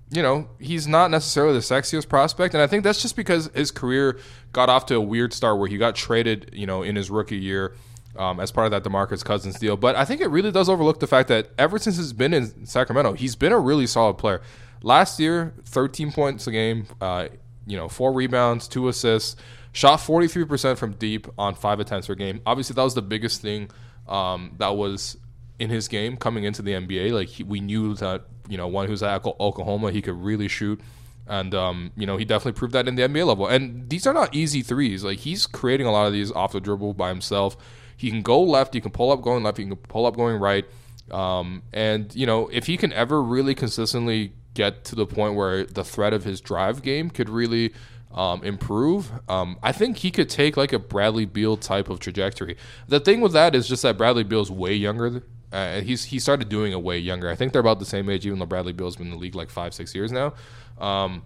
you 0.08 0.22
know, 0.22 0.48
he's 0.58 0.88
not 0.88 1.10
necessarily 1.10 1.52
the 1.52 1.60
sexiest 1.60 2.08
prospect, 2.08 2.54
and 2.54 2.62
I 2.62 2.66
think 2.66 2.84
that's 2.84 3.02
just 3.02 3.16
because 3.16 3.50
his 3.54 3.70
career 3.70 4.18
got 4.54 4.70
off 4.70 4.86
to 4.86 4.94
a 4.94 5.00
weird 5.00 5.34
start 5.34 5.58
where 5.58 5.68
he 5.68 5.76
got 5.76 5.94
traded, 5.94 6.48
you 6.54 6.66
know, 6.66 6.82
in 6.82 6.96
his 6.96 7.10
rookie 7.10 7.36
year 7.36 7.74
um, 8.16 8.40
as 8.40 8.50
part 8.50 8.66
of 8.66 8.70
that 8.72 8.88
Demarcus 8.88 9.24
Cousins 9.24 9.58
deal. 9.58 9.76
But 9.76 9.96
I 9.96 10.04
think 10.04 10.20
it 10.20 10.28
really 10.28 10.50
does 10.50 10.68
overlook 10.68 11.00
the 11.00 11.06
fact 11.06 11.28
that 11.28 11.50
ever 11.58 11.78
since 11.78 11.96
he's 11.96 12.12
been 12.12 12.34
in 12.34 12.66
Sacramento, 12.66 13.14
he's 13.14 13.36
been 13.36 13.52
a 13.52 13.58
really 13.58 13.86
solid 13.86 14.14
player. 14.14 14.40
Last 14.82 15.20
year, 15.20 15.54
13 15.64 16.12
points 16.12 16.46
a 16.46 16.50
game, 16.50 16.86
uh, 17.00 17.28
you 17.66 17.76
know, 17.76 17.88
four 17.88 18.12
rebounds, 18.12 18.66
two 18.68 18.88
assists, 18.88 19.36
shot 19.72 20.00
43% 20.00 20.76
from 20.76 20.92
deep 20.92 21.26
on 21.38 21.54
five 21.54 21.80
attempts 21.80 22.08
per 22.08 22.14
game. 22.14 22.40
Obviously, 22.44 22.74
that 22.74 22.82
was 22.82 22.94
the 22.94 23.02
biggest 23.02 23.40
thing 23.40 23.70
um, 24.08 24.54
that 24.58 24.76
was 24.76 25.16
in 25.58 25.70
his 25.70 25.88
game 25.88 26.16
coming 26.16 26.44
into 26.44 26.62
the 26.62 26.72
NBA. 26.72 27.12
Like 27.12 27.28
he, 27.28 27.42
we 27.44 27.60
knew 27.60 27.94
that 27.94 28.24
you 28.48 28.56
know 28.56 28.66
one 28.66 28.88
who's 28.88 29.02
at 29.02 29.24
Oklahoma, 29.24 29.90
he 29.90 30.02
could 30.02 30.20
really 30.20 30.48
shoot. 30.48 30.80
And 31.28 31.54
um, 31.54 31.92
you 31.96 32.06
know 32.06 32.16
he 32.16 32.24
definitely 32.24 32.58
proved 32.58 32.74
that 32.74 32.88
in 32.88 32.96
the 32.96 33.02
NBA 33.02 33.26
level. 33.26 33.46
And 33.46 33.88
these 33.88 34.06
are 34.06 34.12
not 34.12 34.34
easy 34.34 34.62
threes. 34.62 35.04
Like 35.04 35.20
he's 35.20 35.46
creating 35.46 35.86
a 35.86 35.92
lot 35.92 36.06
of 36.06 36.12
these 36.12 36.32
off 36.32 36.52
the 36.52 36.60
dribble 36.60 36.94
by 36.94 37.08
himself. 37.08 37.56
He 38.02 38.10
can 38.10 38.22
go 38.22 38.42
left. 38.42 38.74
You 38.74 38.80
can 38.80 38.90
pull 38.90 39.12
up 39.12 39.22
going 39.22 39.44
left. 39.44 39.60
You 39.60 39.66
can 39.66 39.76
pull 39.76 40.06
up 40.06 40.16
going 40.16 40.40
right. 40.40 40.64
Um, 41.12 41.62
and 41.72 42.12
you 42.16 42.26
know, 42.26 42.48
if 42.48 42.66
he 42.66 42.76
can 42.76 42.92
ever 42.92 43.22
really 43.22 43.54
consistently 43.54 44.32
get 44.54 44.84
to 44.86 44.96
the 44.96 45.06
point 45.06 45.36
where 45.36 45.64
the 45.64 45.84
threat 45.84 46.12
of 46.12 46.24
his 46.24 46.40
drive 46.40 46.82
game 46.82 47.10
could 47.10 47.28
really 47.28 47.72
um, 48.12 48.42
improve, 48.42 49.12
um, 49.28 49.56
I 49.62 49.70
think 49.70 49.98
he 49.98 50.10
could 50.10 50.28
take 50.28 50.56
like 50.56 50.72
a 50.72 50.80
Bradley 50.80 51.26
Beal 51.26 51.56
type 51.56 51.88
of 51.88 52.00
trajectory. 52.00 52.56
The 52.88 52.98
thing 52.98 53.20
with 53.20 53.32
that 53.34 53.54
is 53.54 53.68
just 53.68 53.84
that 53.84 53.96
Bradley 53.96 54.24
Beal 54.24 54.40
is 54.40 54.50
way 54.50 54.74
younger. 54.74 55.22
Uh, 55.52 55.80
he's 55.82 56.02
he 56.04 56.18
started 56.18 56.48
doing 56.48 56.72
it 56.72 56.82
way 56.82 56.98
younger. 56.98 57.30
I 57.30 57.36
think 57.36 57.52
they're 57.52 57.60
about 57.60 57.78
the 57.78 57.84
same 57.84 58.10
age, 58.10 58.26
even 58.26 58.40
though 58.40 58.46
Bradley 58.46 58.72
Beal's 58.72 58.96
been 58.96 59.06
in 59.06 59.12
the 59.12 59.18
league 59.18 59.36
like 59.36 59.48
five, 59.48 59.74
six 59.74 59.94
years 59.94 60.10
now. 60.10 60.34
Um, 60.78 61.22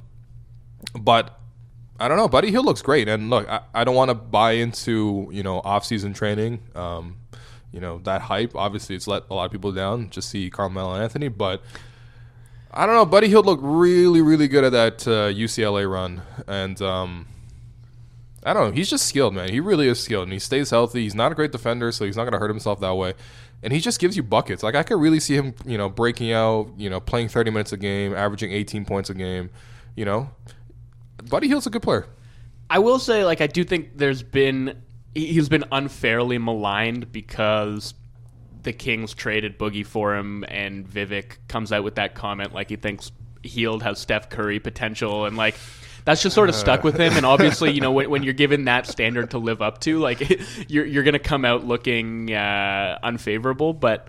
but 0.94 1.40
I 1.98 2.08
don't 2.08 2.16
know. 2.16 2.28
Buddy 2.28 2.50
Hield 2.50 2.66
looks 2.66 2.82
great, 2.82 3.08
and 3.08 3.30
look, 3.30 3.48
I, 3.48 3.60
I 3.74 3.84
don't 3.84 3.94
want 3.94 4.10
to 4.10 4.14
buy 4.14 4.52
into 4.52 5.28
you 5.32 5.42
know 5.42 5.60
off 5.64 5.84
season 5.84 6.12
training. 6.12 6.60
Um, 6.74 7.16
you 7.72 7.80
know 7.80 7.98
that 8.04 8.22
hype. 8.22 8.54
Obviously, 8.54 8.96
it's 8.96 9.06
let 9.06 9.24
a 9.30 9.34
lot 9.34 9.46
of 9.46 9.52
people 9.52 9.72
down. 9.72 10.10
Just 10.10 10.28
see 10.28 10.50
Carmelo 10.50 10.94
Anthony, 10.94 11.28
but 11.28 11.62
I 12.70 12.84
don't 12.84 12.94
know. 12.94 13.06
Buddy 13.06 13.28
Hield 13.28 13.46
looked 13.46 13.62
really, 13.62 14.20
really 14.20 14.48
good 14.48 14.64
at 14.64 14.72
that 14.72 15.08
uh, 15.08 15.32
UCLA 15.32 15.90
run, 15.90 16.22
and 16.46 16.80
um, 16.82 17.26
I 18.44 18.52
don't 18.52 18.68
know. 18.68 18.72
He's 18.72 18.90
just 18.90 19.06
skilled, 19.06 19.34
man. 19.34 19.50
He 19.50 19.60
really 19.60 19.88
is 19.88 20.00
skilled, 20.00 20.24
and 20.24 20.32
he 20.32 20.38
stays 20.38 20.70
healthy. 20.70 21.02
He's 21.02 21.14
not 21.14 21.32
a 21.32 21.34
great 21.34 21.52
defender, 21.52 21.90
so 21.90 22.04
he's 22.04 22.16
not 22.16 22.24
going 22.24 22.32
to 22.32 22.38
hurt 22.38 22.50
himself 22.50 22.78
that 22.80 22.94
way. 22.94 23.14
And 23.62 23.72
he 23.72 23.80
just 23.80 23.98
gives 23.98 24.16
you 24.16 24.22
buckets. 24.22 24.62
Like 24.62 24.74
I 24.74 24.82
could 24.82 25.00
really 25.00 25.18
see 25.18 25.34
him, 25.34 25.54
you 25.64 25.78
know, 25.78 25.88
breaking 25.88 26.32
out, 26.32 26.70
you 26.76 26.90
know, 26.90 27.00
playing 27.00 27.28
30 27.28 27.50
minutes 27.50 27.72
a 27.72 27.76
game, 27.76 28.14
averaging 28.14 28.52
18 28.52 28.84
points 28.84 29.10
a 29.10 29.14
game. 29.14 29.50
You 29.96 30.04
know, 30.04 30.30
Buddy 31.28 31.48
Hield's 31.48 31.66
a 31.66 31.70
good 31.70 31.82
player. 31.82 32.06
I 32.68 32.80
will 32.80 32.98
say, 32.98 33.24
like, 33.24 33.40
I 33.40 33.46
do 33.46 33.64
think 33.64 33.96
there's 33.96 34.22
been 34.22 34.82
he's 35.14 35.48
been 35.48 35.64
unfairly 35.72 36.38
maligned 36.38 37.10
because 37.10 37.94
the 38.62 38.72
Kings 38.72 39.14
traded 39.14 39.58
Boogie 39.58 39.86
for 39.86 40.16
him, 40.16 40.44
and 40.48 40.86
Vivek 40.86 41.36
comes 41.48 41.72
out 41.72 41.84
with 41.84 41.94
that 41.94 42.14
comment 42.14 42.52
like 42.52 42.68
he 42.68 42.76
thinks 42.76 43.12
Hield 43.42 43.82
has 43.82 43.98
Steph 43.98 44.28
Curry 44.28 44.58
potential, 44.58 45.24
and 45.24 45.36
like 45.36 45.54
that's 46.04 46.22
just 46.22 46.34
sort 46.34 46.48
of 46.48 46.54
stuck 46.54 46.84
with 46.84 46.98
him. 46.98 47.12
And 47.16 47.26
obviously, 47.26 47.72
you 47.72 47.80
know, 47.80 47.92
when, 47.92 48.10
when, 48.10 48.22
you're 48.22 48.32
given 48.32 48.64
that 48.64 48.86
standard 48.86 49.30
to 49.30 49.38
live 49.38 49.60
up 49.62 49.80
to, 49.82 49.98
like 49.98 50.20
you're 50.68 50.84
you're 50.84 51.02
gonna 51.02 51.18
come 51.18 51.44
out 51.44 51.64
looking 51.64 52.32
uh, 52.32 52.98
unfavorable. 53.02 53.72
But 53.72 54.08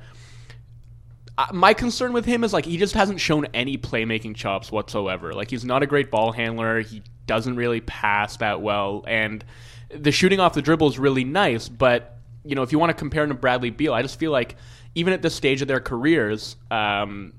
my 1.54 1.74
concern 1.74 2.14
with 2.14 2.26
him 2.26 2.44
is 2.44 2.54
like 2.54 2.66
he 2.66 2.78
just 2.78 2.96
hasn't 2.96 3.20
shown 3.20 3.46
any 3.54 3.78
playmaking 3.78 4.36
chops 4.36 4.72
whatsoever. 4.72 5.34
Like 5.34 5.50
he's 5.50 5.64
not 5.64 5.84
a 5.84 5.86
great 5.86 6.10
ball 6.10 6.32
handler. 6.32 6.82
He 6.82 7.04
doesn't 7.28 7.56
really 7.56 7.82
pass 7.82 8.38
that 8.38 8.62
well, 8.62 9.04
and 9.08 9.44
the 9.90 10.12
shooting 10.12 10.40
off 10.40 10.54
the 10.54 10.62
dribble 10.62 10.88
is 10.88 10.98
really 10.98 11.24
nice. 11.24 11.70
But 11.70 12.18
you 12.44 12.56
know, 12.56 12.64
if 12.64 12.72
you 12.72 12.80
want 12.80 12.90
to 12.90 12.96
compare 12.96 13.24
him 13.24 13.30
to 13.30 13.36
Bradley 13.36 13.70
Beal, 13.70 13.94
I 13.94 14.02
just 14.02 14.18
feel 14.20 14.32
like 14.32 14.56
even 14.96 15.14
at 15.14 15.22
this 15.22 15.36
stage 15.36 15.62
of 15.62 15.68
their 15.68 15.80
careers, 15.80 16.56
um, 16.72 17.34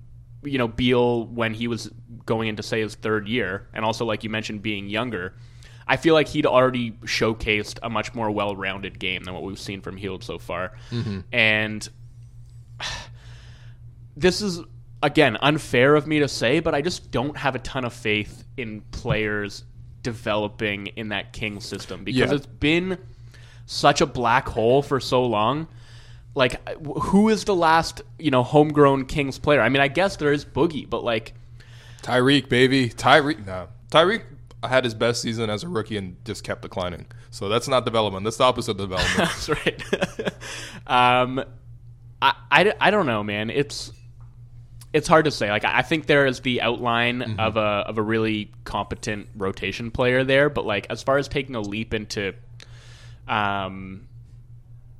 you 0.45 0.59
know, 0.59 0.69
Beal 0.69 1.26
when 1.26 1.52
he 1.52 1.67
was 1.67 1.90
going 2.25 2.49
into 2.49 2.62
say 2.62 2.81
his 2.81 2.95
third 2.95 3.26
year, 3.26 3.69
and 3.73 3.85
also 3.85 4.05
like 4.05 4.23
you 4.23 4.31
mentioned, 4.31 4.62
being 4.62 4.88
younger. 4.88 5.35
I 5.90 5.97
feel 5.97 6.12
like 6.12 6.28
he'd 6.28 6.45
already 6.45 6.93
showcased 7.05 7.78
a 7.83 7.88
much 7.88 8.14
more 8.14 8.31
well-rounded 8.31 8.99
game 8.99 9.25
than 9.25 9.33
what 9.33 9.43
we've 9.43 9.59
seen 9.59 9.81
from 9.81 9.97
Hield 9.97 10.23
so 10.23 10.38
far, 10.38 10.73
mm-hmm. 10.90 11.21
and 11.33 11.88
this 14.18 14.42
is 14.42 14.60
again 15.02 15.37
unfair 15.40 15.94
of 15.94 16.06
me 16.06 16.20
to 16.20 16.28
say, 16.28 16.60
but 16.60 16.75
I 16.75 16.82
just 16.82 17.10
don't 17.10 17.37
have 17.37 17.54
a 17.54 17.60
ton 17.60 17.84
of 17.84 17.92
faith 17.92 18.44
in 18.56 18.82
players 18.90 19.64
developing 20.02 20.88
in 20.88 21.08
that 21.08 21.32
King 21.32 21.60
system 21.60 22.04
because 22.04 22.30
yeah. 22.30 22.37
it's 22.37 22.46
been 22.46 22.98
such 23.66 24.00
a 24.00 24.06
black 24.06 24.48
hole 24.48 24.82
for 24.82 25.00
so 25.00 25.25
long. 25.25 25.68
Like, 26.34 26.60
who 26.84 27.28
is 27.28 27.44
the 27.44 27.54
last 27.54 28.02
you 28.18 28.30
know 28.30 28.42
homegrown 28.42 29.06
Kings 29.06 29.38
player? 29.38 29.60
I 29.60 29.68
mean, 29.68 29.82
I 29.82 29.88
guess 29.88 30.16
there 30.16 30.32
is 30.32 30.44
Boogie, 30.44 30.88
but 30.88 31.04
like 31.04 31.34
Tyreke, 32.02 32.48
baby, 32.48 32.90
Tyreke, 32.90 33.46
No, 33.46 33.68
Tyreke 33.90 34.25
had 34.62 34.84
his 34.84 34.94
best 34.94 35.22
season 35.22 35.50
as 35.50 35.62
a 35.62 35.68
rookie 35.68 35.96
and 35.96 36.16
just 36.25 36.42
kept 36.42 36.62
declining. 36.62 37.06
So 37.30 37.48
that's 37.48 37.68
not 37.68 37.84
development. 37.84 38.25
That's 38.25 38.37
the 38.37 38.44
opposite 38.44 38.72
of 38.72 38.78
development. 38.78 39.16
that's 39.16 39.48
right. 39.48 39.82
um, 40.87 41.44
I, 42.20 42.34
I, 42.50 42.75
I 42.80 42.90
don't 42.90 43.06
know, 43.06 43.22
man. 43.22 43.50
It's 43.50 43.92
it's 44.92 45.09
hard 45.09 45.26
to 45.26 45.30
say. 45.30 45.50
Like 45.50 45.64
I 45.64 45.83
think 45.83 46.07
there 46.07 46.26
is 46.26 46.40
the 46.40 46.62
outline 46.62 47.21
mm-hmm. 47.21 47.40
of 47.40 47.57
a 47.57 47.61
of 47.61 47.99
a 47.99 48.02
really 48.02 48.52
competent 48.64 49.28
rotation 49.37 49.90
player 49.90 50.25
there, 50.25 50.49
but 50.49 50.64
like 50.64 50.87
as 50.90 51.02
far 51.02 51.18
as 51.18 51.28
taking 51.28 51.54
a 51.54 51.61
leap 51.61 51.95
into, 51.95 52.35
um, 53.26 54.09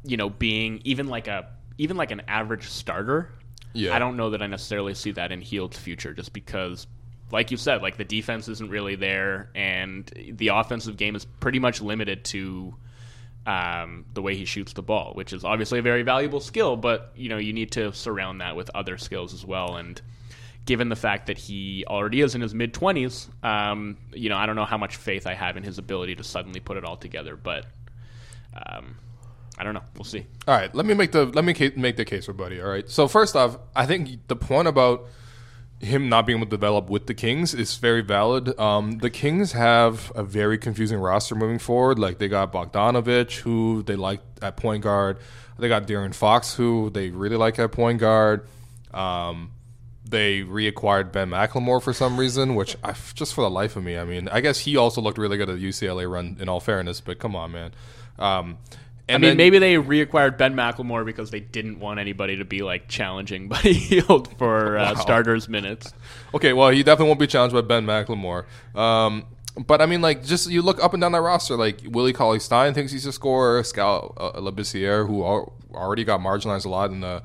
you 0.05 0.17
know, 0.17 0.29
being 0.29 0.81
even 0.85 1.07
like 1.07 1.29
a 1.29 1.49
even 1.79 1.97
like 1.97 2.11
an 2.11 2.23
average 2.29 2.65
starter, 2.65 3.31
yeah, 3.73 3.95
I 3.95 3.99
don't 3.99 4.17
know 4.17 4.31
that 4.31 4.43
I 4.43 4.47
necessarily 4.47 4.95
see 4.95 5.13
that 5.13 5.33
in 5.33 5.41
Hield's 5.41 5.79
future, 5.79 6.13
just 6.13 6.33
because, 6.33 6.87
like 7.31 7.51
you 7.51 7.57
said, 7.57 7.81
like 7.81 7.97
the 7.97 8.05
defense 8.05 8.49
isn't 8.49 8.71
really 8.71 8.97
there, 8.97 9.51
and 9.55 10.11
the 10.33 10.49
offensive 10.49 10.97
game 10.97 11.17
is 11.17 11.25
pretty 11.25 11.59
much 11.59 11.81
limited 11.81 12.25
to 12.27 12.75
um, 13.47 14.05
the 14.15 14.23
way 14.23 14.37
he 14.37 14.45
shoots 14.45 14.73
the 14.73 14.83
ball, 14.83 15.13
which 15.15 15.33
is 15.33 15.45
obviously 15.45 15.79
a 15.79 15.83
very 15.83 16.03
valuable 16.03 16.41
skill. 16.41 16.77
But 16.77 17.13
you 17.17 17.29
know, 17.29 17.39
you 17.39 17.53
need 17.53 17.73
to 17.73 17.93
surround 17.93 18.41
that 18.41 18.57
with 18.57 18.71
other 18.75 18.99
skills 18.99 19.35
as 19.35 19.45
well. 19.45 19.77
And 19.77 20.01
given 20.67 20.89
the 20.89 20.97
fact 20.97 21.27
that 21.27 21.39
he 21.39 21.85
already 21.87 22.21
is 22.21 22.35
in 22.35 22.41
his 22.41 22.55
mid 22.55 22.75
twenties, 22.75 23.29
um, 23.43 23.97
you 24.13 24.29
know, 24.29 24.37
I 24.37 24.47
don't 24.47 24.57
know 24.57 24.65
how 24.65 24.79
much 24.79 24.97
faith 24.97 25.27
I 25.27 25.35
have 25.35 25.57
in 25.57 25.63
his 25.63 25.79
ability 25.79 26.17
to 26.17 26.25
suddenly 26.25 26.61
put 26.61 26.77
it 26.77 26.85
all 26.85 26.97
together. 26.97 27.37
But 27.37 27.65
um, 28.55 28.97
I 29.59 29.65
don't 29.65 29.75
know. 29.75 29.83
We'll 29.95 30.05
see. 30.05 30.27
All 30.47 30.55
right, 30.55 30.73
let 30.75 30.87
me 30.87 30.95
make 30.95 31.13
the 31.13 31.25
let 31.27 31.45
me 31.45 31.55
make 31.77 31.97
the 31.97 32.05
case 32.05 32.27
for 32.27 32.33
Buddy. 32.33 32.61
All 32.61 32.69
right. 32.69 32.89
So 32.89 33.09
first 33.09 33.35
off, 33.35 33.59
I 33.75 33.87
think 33.87 34.29
the 34.29 34.37
point 34.37 34.69
about 34.69 35.07
him 35.81 36.09
not 36.09 36.27
being 36.27 36.39
able 36.39 36.47
to 36.47 36.51
develop 36.51 36.91
with 36.91 37.07
the 37.07 37.15
Kings 37.15 37.55
is 37.55 37.77
very 37.77 38.03
valid. 38.03 38.59
Um, 38.59 38.99
the 38.99 39.11
Kings 39.11 39.53
have 39.53 40.11
a 40.15 40.25
very 40.25 40.59
confusing 40.59 40.99
roster 40.99 41.35
moving 41.35 41.59
forward. 41.59 41.99
Like 41.99 42.19
they 42.19 42.29
got 42.29 42.53
Bogdanovic, 42.53 43.41
who 43.41 43.83
they 43.85 43.97
like 43.97 44.21
at 44.43 44.57
point 44.57 44.83
guard. 44.83 45.19
They 45.59 45.69
got 45.69 45.87
De'Aaron 45.87 46.15
Fox, 46.15 46.55
who 46.55 46.91
they 46.91 47.11
really 47.11 47.37
like 47.37 47.59
at 47.59 47.73
point 47.73 48.01
guard. 48.01 48.47
Um, 48.93 49.53
they 50.05 50.41
reacquired 50.41 51.13
Ben 51.13 51.31
McLemore 51.31 51.83
for 51.83 51.93
some 51.93 52.19
reason, 52.19 52.55
which 52.55 52.77
I, 52.83 52.95
just 53.15 53.35
for 53.35 53.43
the 53.43 53.51
life 53.51 53.77
of 53.77 53.85
me, 53.85 53.99
I 53.99 54.05
mean, 54.05 54.29
I 54.29 54.41
guess 54.41 54.61
he 54.61 54.77
also 54.77 55.01
looked 55.01 55.19
really 55.19 55.37
good 55.37 55.51
at 55.51 55.61
the 55.61 55.69
UCLA 55.69 56.11
run. 56.11 56.37
In 56.41 56.49
all 56.49 56.61
fairness, 56.61 57.01
but 57.01 57.19
come 57.19 57.37
on, 57.37 57.53
man. 57.53 57.73
Um, 58.19 58.59
and 59.09 59.25
I 59.25 59.29
mean, 59.29 59.31
then, 59.31 59.37
maybe 59.39 59.59
they 59.59 59.75
reacquired 59.77 60.37
Ben 60.37 60.55
McLemore 60.55 61.05
because 61.05 61.31
they 61.31 61.41
didn't 61.41 61.81
want 61.81 61.99
anybody 61.99 62.37
to 62.37 62.45
be 62.45 62.63
like 62.63 62.89
challenging 62.89 63.49
Buddy 63.49 63.73
Hield 63.73 64.37
for 64.39 64.77
uh, 64.77 64.95
wow. 64.95 65.01
starters 65.01 65.49
minutes. 65.49 65.93
Okay, 66.35 66.53
well, 66.53 66.71
he 66.71 66.83
definitely 66.83 67.09
won't 67.09 67.21
be 67.21 67.27
challenged 67.27 67.55
by 67.55 67.63
Ben 67.63 67.87
McLemore. 67.87 68.45
Um, 68.75 69.25
but 69.67 69.81
I 69.81 69.87
mean, 69.87 70.03
like, 70.03 70.25
just 70.25 70.51
you 70.51 70.63
look 70.63 70.83
up 70.83 70.95
and 70.95 71.01
down 71.01 71.13
that 71.13 71.23
roster. 71.23 71.57
Like 71.57 71.81
Willie 71.85 72.13
Cauley 72.13 72.39
Stein 72.39 72.75
thinks 72.75 72.93
he's 72.93 73.07
a 73.07 73.13
scorer. 73.13 73.63
Skal 73.65 74.15
uh, 74.17 74.33
Labissiere, 74.33 75.07
who 75.07 75.23
already 75.23 76.05
got 76.05 76.21
marginalized 76.21 76.67
a 76.67 76.69
lot 76.69 76.91
in 76.91 77.01
the 77.01 77.23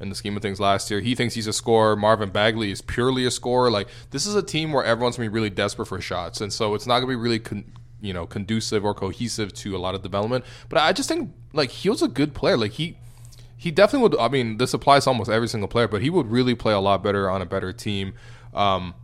in 0.00 0.08
the 0.08 0.14
scheme 0.14 0.36
of 0.36 0.42
things 0.42 0.60
last 0.60 0.90
year, 0.90 1.00
he 1.00 1.14
thinks 1.14 1.34
he's 1.34 1.46
a 1.46 1.52
scorer. 1.52 1.96
Marvin 1.96 2.30
Bagley 2.30 2.70
is 2.70 2.82
purely 2.82 3.24
a 3.24 3.30
scorer. 3.30 3.70
Like 3.70 3.88
this 4.10 4.26
is 4.26 4.34
a 4.34 4.42
team 4.42 4.72
where 4.72 4.84
everyone's 4.84 5.16
gonna 5.16 5.28
be 5.28 5.34
really 5.34 5.50
desperate 5.50 5.86
for 5.86 6.00
shots, 6.00 6.40
and 6.40 6.52
so 6.52 6.74
it's 6.74 6.86
not 6.86 7.00
gonna 7.00 7.12
be 7.12 7.16
really. 7.16 7.38
Con- 7.38 7.72
you 8.00 8.12
know 8.12 8.26
conducive 8.26 8.84
or 8.84 8.94
cohesive 8.94 9.52
to 9.54 9.76
a 9.76 9.78
lot 9.78 9.94
of 9.94 10.02
development. 10.02 10.44
But 10.68 10.80
I 10.80 10.92
just 10.92 11.08
think 11.08 11.32
like 11.52 11.70
he 11.70 11.88
was 11.88 12.02
a 12.02 12.08
good 12.08 12.34
player. 12.34 12.56
Like 12.56 12.72
he 12.72 12.98
he 13.56 13.70
definitely 13.70 14.08
would. 14.08 14.18
I 14.20 14.28
mean, 14.28 14.58
this 14.58 14.74
applies 14.74 15.04
to 15.04 15.10
almost 15.10 15.30
every 15.30 15.48
single 15.48 15.68
player, 15.68 15.88
but 15.88 16.02
he 16.02 16.10
would 16.10 16.30
really 16.30 16.54
play 16.54 16.72
a 16.72 16.80
lot 16.80 17.02
better 17.02 17.30
on 17.30 17.40
a 17.42 17.46
better 17.46 17.72
team. 17.72 18.14
Um, 18.52 18.94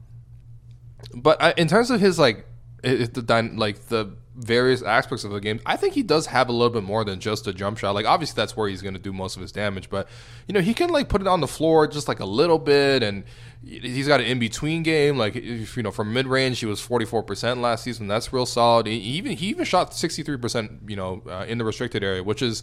but 1.15 1.41
I, 1.43 1.53
in 1.57 1.69
terms 1.69 1.91
of 1.91 2.01
his 2.01 2.19
like 2.19 2.47
it, 2.85 3.15
the 3.15 3.51
like 3.55 3.87
the 3.87 4.17
various 4.35 4.83
aspects 4.83 5.25
of 5.25 5.31
the 5.31 5.41
game, 5.41 5.61
I 5.67 5.77
think 5.77 5.95
he 5.95 6.03
does 6.03 6.27
have 6.27 6.49
a 6.49 6.53
little 6.53 6.71
bit 6.71 6.83
more 6.83 7.05
than 7.05 7.21
just 7.21 7.47
a 7.47 7.53
jump 7.53 7.79
shot. 7.79 7.95
Like 7.95 8.07
obviously 8.07 8.41
that's 8.41 8.57
where 8.57 8.69
he's 8.69 8.83
going 8.83 8.95
to 8.95 9.01
do 9.01 9.13
most 9.13 9.37
of 9.37 9.43
his 9.43 9.53
damage, 9.53 9.91
but 9.91 10.09
you 10.47 10.55
know 10.55 10.61
he 10.61 10.75
can 10.75 10.91
like 10.91 11.09
put 11.09 11.21
it 11.21 11.27
on 11.27 11.41
the 11.41 11.47
floor 11.47 11.87
just 11.87 12.09
like 12.09 12.21
a 12.21 12.25
little 12.25 12.59
bit, 12.59 13.03
and 13.03 13.25
he's 13.65 14.09
got 14.09 14.21
an 14.21 14.27
in 14.27 14.39
between 14.39 14.83
game. 14.83 15.19
Like 15.19 15.37
if, 15.37 15.77
you 15.77 15.83
know 15.83 15.91
from 15.91 16.13
mid 16.13 16.27
range, 16.27 16.61
he 16.61 16.67
was 16.67 16.81
forty 16.81 17.05
four 17.05 17.23
percent 17.23 17.61
last 17.61 17.85
season. 17.85 18.09
That's 18.09 18.33
real 18.33 18.47
solid. 18.47 18.87
He 18.87 18.95
even 18.95 19.37
he 19.37 19.49
even 19.49 19.65
shot 19.65 19.95
sixty 19.95 20.23
three 20.23 20.39
percent. 20.39 20.73
You 20.87 20.97
know 20.97 21.23
uh, 21.29 21.45
in 21.47 21.59
the 21.59 21.65
restricted 21.65 22.03
area, 22.03 22.23
which 22.23 22.43
is 22.43 22.63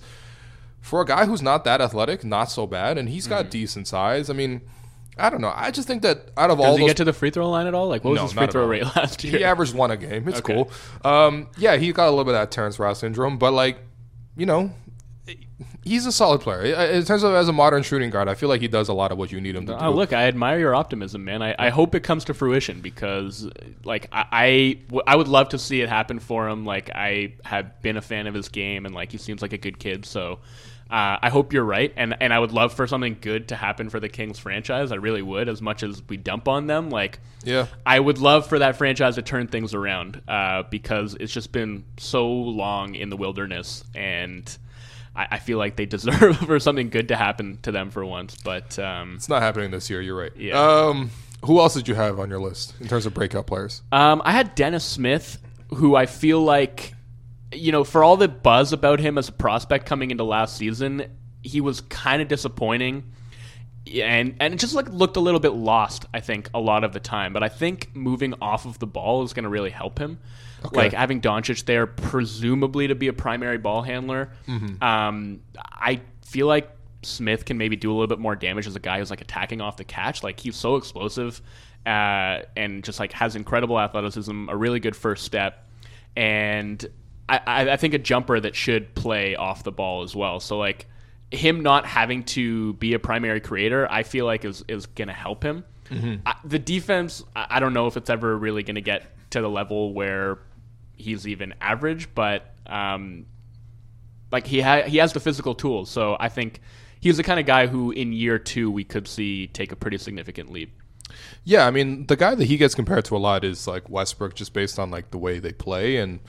for 0.82 1.02
a 1.02 1.06
guy 1.06 1.26
who's 1.26 1.42
not 1.42 1.64
that 1.66 1.82
athletic, 1.82 2.24
not 2.24 2.46
so 2.46 2.66
bad, 2.66 2.98
and 2.98 3.10
he's 3.10 3.28
got 3.28 3.44
mm-hmm. 3.44 3.52
decent 3.52 3.88
size. 3.88 4.30
I 4.30 4.34
mean. 4.34 4.62
I 5.20 5.30
don't 5.30 5.42
know. 5.42 5.54
I 5.54 5.72
just 5.72 5.88
think 5.88 6.02
that 6.04 6.30
out 6.38 6.50
of 6.50 6.58
Does 6.58 6.66
all, 6.66 6.76
he 6.76 6.82
those, 6.84 6.90
get 6.90 6.98
to 6.98 7.06
the 7.06 7.14
free 7.14 7.30
throw 7.30 7.50
line 7.50 7.68
at 7.68 7.74
all? 7.74 7.88
Like, 7.88 8.04
what 8.04 8.12
was 8.12 8.18
no, 8.18 8.24
his 8.24 8.34
free 8.34 8.48
throw 8.48 8.66
rate 8.66 8.84
last 8.96 9.24
year? 9.24 9.40
He 9.40 9.44
averaged 9.44 9.74
one 9.74 9.92
a 9.92 9.98
game. 9.98 10.28
It's 10.28 10.40
okay. 10.40 10.54
cool. 10.54 10.72
Um, 11.04 11.48
yeah, 11.58 11.78
he 11.78 11.92
got 11.92 12.08
a 12.08 12.12
little 12.12 12.26
bit 12.26 12.36
of 12.36 12.42
that 12.42 12.52
Terrence 12.52 12.80
Ross 12.80 13.00
syndrome, 13.00 13.38
but 13.38 13.52
like, 13.52 13.80
you 14.36 14.46
know, 14.46 14.72
he's 15.84 16.06
a 16.06 16.12
solid 16.12 16.42
player 16.42 16.62
in 16.64 17.04
terms 17.04 17.24
of 17.24 17.34
as 17.34 17.48
a 17.48 17.54
modern 17.54 17.84
shooting 17.84 18.10
guard. 18.10 18.28
I 18.28 18.36
feel 18.36 18.50
like 18.50 18.62
he 18.62 18.68
does 18.68 18.90
a 18.90 18.94
lot 18.94 19.12
of 19.12 19.18
what 19.18 19.32
you 19.32 19.42
need 19.42 19.56
him 19.56 19.66
to 19.68 19.76
oh, 19.84 19.92
do. 19.92 19.98
look, 19.98 20.14
I 20.14 20.24
admire 20.24 20.60
your 20.60 20.76
optimism, 20.76 21.26
man. 21.26 21.42
I, 21.42 21.56
I 21.58 21.70
hope 21.70 21.96
it 21.96 22.02
comes 22.02 22.26
to 22.26 22.34
fruition 22.34 22.82
because, 22.82 23.50
like, 23.84 24.08
I, 24.12 24.26
I, 24.92 25.02
I 25.08 25.16
would 25.16 25.28
love 25.28 25.50
to 25.50 25.58
see 25.60 25.82
it 25.82 25.90
happen 25.90 26.20
for 26.20 26.48
him. 26.48 26.66
Like, 26.66 26.90
I 26.94 27.34
have 27.44 27.82
been 27.82 27.98
a 27.98 28.02
fan 28.02 28.28
of 28.28 28.34
his 28.34 28.50
game, 28.50 28.86
and 28.86 28.94
like, 28.96 29.12
he 29.12 29.18
seems 29.18 29.42
like 29.42 29.54
a 29.54 29.58
good 29.58 29.80
kid. 29.80 30.06
So, 30.06 30.40
uh, 30.89 31.17
I 31.22 31.29
hope 31.29 31.53
you're 31.53 31.63
right, 31.63 31.93
and 31.96 32.15
and 32.19 32.34
I 32.34 32.39
would 32.39 32.51
love 32.51 32.74
for 32.74 32.88
something 32.88 33.17
good 33.22 33.50
to 33.50 33.55
happen 33.55 33.89
for 33.89 34.00
the 34.00 34.10
Kings 34.10 34.39
franchise. 34.39 34.91
I 34.91 34.96
really 34.96 35.22
would, 35.22 35.48
as 35.48 35.62
much 35.62 35.84
as 35.84 36.01
we 36.10 36.17
dump 36.17 36.48
on 36.48 36.65
them. 36.65 36.89
Like, 36.89 37.19
yeah, 37.43 37.67
I 37.86 38.00
would 38.00 38.17
love 38.17 38.48
for 38.48 38.60
that 38.60 38.75
franchise 38.75 39.15
to 39.15 39.22
turn 39.22 39.48
things 39.48 39.75
around 39.75 40.22
uh, 40.27 40.63
because 40.63 41.15
it's 41.19 41.31
just 41.31 41.51
been 41.51 41.86
so 41.98 42.27
long 42.27 42.96
in 42.96 43.10
the 43.12 43.17
wilderness, 43.17 43.84
and 43.93 44.58
I, 45.15 45.27
I, 45.31 45.39
feel 45.39 45.60
like 45.60 45.75
they 45.75 45.86
deserve 45.98 46.38
for 46.38 46.60
something 46.60 46.89
good 46.89 47.10
to 47.10 47.15
happen 47.15 47.60
to 47.62 47.72
them 47.72 47.91
for 47.91 48.03
once. 48.03 48.36
But 48.43 48.79
um, 48.79 49.13
it's 49.15 49.29
not 49.29 49.43
happening 49.43 49.69
this 49.69 49.91
year. 49.91 50.01
You're 50.01 50.17
right. 50.17 50.36
Yeah. 50.36 50.60
Um, 50.60 51.12
who 51.46 51.60
else 51.60 51.75
did 51.75 51.88
you 51.88 51.93
have 51.93 52.19
on 52.19 52.31
your 52.31 52.39
list 52.39 52.74
in 52.81 52.88
terms 52.88 53.05
of 53.05 53.13
breakout 53.13 53.46
players? 53.46 53.84
Um, 53.91 54.24
I 54.25 54.31
had 54.31 54.55
Dennis 54.55 54.84
Smith, 54.84 55.38
who 55.69 55.96
I 55.96 56.08
feel 56.08 56.41
like 56.41 56.96
you 57.51 57.72
know, 57.72 57.84
for 57.84 58.03
all 58.03 58.18
the 58.18 58.27
buzz 58.27 58.74
about 58.74 59.00
him 59.00 59.18
as 59.18 59.29
a 59.29 59.32
prospect 59.32 59.86
coming 59.86 60.12
into 60.12 60.24
last 60.24 60.58
season, 60.58 61.06
he 61.41 61.62
was 61.62 61.82
kind 61.82 62.22
of 62.22 62.27
disappointing. 62.27 63.12
And 63.91 64.36
and 64.39 64.53
it 64.53 64.60
just 64.60 64.75
like 64.75 64.89
looked 64.89 65.18
a 65.18 65.20
little 65.20 65.39
bit 65.39 65.53
lost, 65.53 66.06
I 66.13 66.20
think, 66.20 66.50
a 66.53 66.60
lot 66.60 66.84
of 66.84 66.94
the 66.94 67.00
time. 67.00 67.34
But 67.34 67.41
I 67.41 67.50
think 67.50 67.96
moving 67.96 68.34
off 68.41 68.65
of 68.65 68.77
the 68.77 68.86
ball 68.86 69.24
is 69.24 69.34
going 69.34 69.44
to 69.44 69.50
really 69.50 69.72
help 69.72 69.98
him. 69.98 70.20
Okay. 70.63 70.75
Like 70.75 70.94
having 70.94 71.22
Doncic 71.22 71.65
there, 71.65 71.88
presumably 71.88 72.88
to 72.88 72.96
be 72.96 73.08
a 73.08 73.13
primary 73.13 73.58
ball 73.58 73.82
handler. 73.82 74.32
Mm-hmm. 74.48 74.84
Um, 74.84 75.41
I 75.58 76.01
feel 76.25 76.48
like 76.48 76.70
Smith 77.01 77.46
can 77.46 77.58
maybe 77.58 77.77
do 77.77 77.89
a 77.89 77.94
little 77.94 78.08
bit 78.08 78.20
more 78.20 78.36
damage 78.36 78.68
as 78.68 78.75
a 78.75 78.79
guy 78.79 79.00
who's 79.00 79.10
like 79.10 79.22
attacking 79.22 79.62
off 79.62 79.77
the 79.77 79.86
catch. 79.86 80.22
Like 80.22 80.39
he's 80.39 80.58
so 80.58 80.75
explosive 80.75 81.41
uh, 81.86 82.44
and 82.56 82.84
just 82.84 83.00
like 83.00 83.13
has 83.13 83.36
incredible 83.36 83.79
athleticism, 83.79 84.50
a 84.50 84.56
really 84.56 84.79
good 84.79 84.96
first 84.96 85.24
step, 85.24 85.65
and 86.15 86.86
I, 87.29 87.71
I 87.71 87.77
think 87.77 87.93
a 87.93 88.00
jumper 88.00 88.39
that 88.39 88.55
should 88.55 88.95
play 88.95 89.36
off 89.36 89.63
the 89.63 89.71
ball 89.71 90.01
as 90.03 90.15
well. 90.15 90.39
So 90.39 90.57
like 90.57 90.88
him 91.31 91.62
not 91.62 91.86
having 91.86 92.24
to 92.24 92.74
be 92.74 92.93
a 92.93 93.00
primary 93.00 93.39
creator, 93.39 93.88
I 93.89 94.03
feel 94.03 94.25
like 94.25 94.45
is 94.45 94.63
is 94.67 94.88
going 94.88 95.09
to 95.09 95.13
help 95.13 95.43
him. 95.43 95.63
Mm-hmm. 95.89 96.21
I, 96.25 96.36
the 96.43 96.59
defense, 96.59 97.24
I 97.36 97.59
don't 97.59 97.74
know 97.74 97.88
if 97.88 97.98
it's 97.98 98.09
ever 98.09 98.38
really 98.38 98.63
going 98.63 98.75
to 98.75 98.81
get 98.81 99.05
to 99.31 99.41
the 99.41 99.50
level 99.50 99.93
where 99.93 100.39
he's 100.95 101.27
even 101.27 101.53
average, 101.62 102.13
but 102.13 102.53
um, 102.65 103.25
like 104.31 104.48
he 104.48 104.62
ha- 104.62 104.83
he 104.83 104.98
has 104.98 105.13
the 105.13 105.19
physical 105.19 105.53
tools, 105.53 105.89
so 105.89 106.17
I 106.19 106.29
think 106.29 106.62
he's 107.00 107.17
the 107.17 107.24
kind 107.24 107.39
of 107.39 107.45
guy 107.45 107.67
who 107.67 107.91
in 107.91 108.12
year 108.12 108.39
two 108.39 108.71
we 108.71 108.83
could 108.83 109.07
see 109.07 109.48
take 109.48 109.71
a 109.71 109.75
pretty 109.75 109.98
significant 109.98 110.51
leap. 110.51 110.74
Yeah, 111.43 111.67
I 111.67 111.71
mean 111.71 112.07
the 112.07 112.15
guy 112.15 112.33
that 112.33 112.45
he 112.45 112.57
gets 112.57 112.74
compared 112.74 113.05
to 113.05 113.15
a 113.15 113.19
lot 113.19 113.43
is 113.43 113.67
like 113.67 113.88
Westbrook, 113.88 114.36
just 114.36 114.53
based 114.53 114.79
on 114.79 114.89
like 114.89 115.12
the 115.12 115.19
way 115.19 115.38
they 115.38 115.51
play 115.51 115.98
and. 115.98 116.21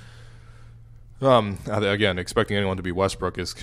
Um, 1.23 1.59
again, 1.67 2.19
expecting 2.19 2.57
anyone 2.57 2.77
to 2.77 2.83
be 2.83 2.93
Westbrook 2.93 3.39
is 3.39 3.55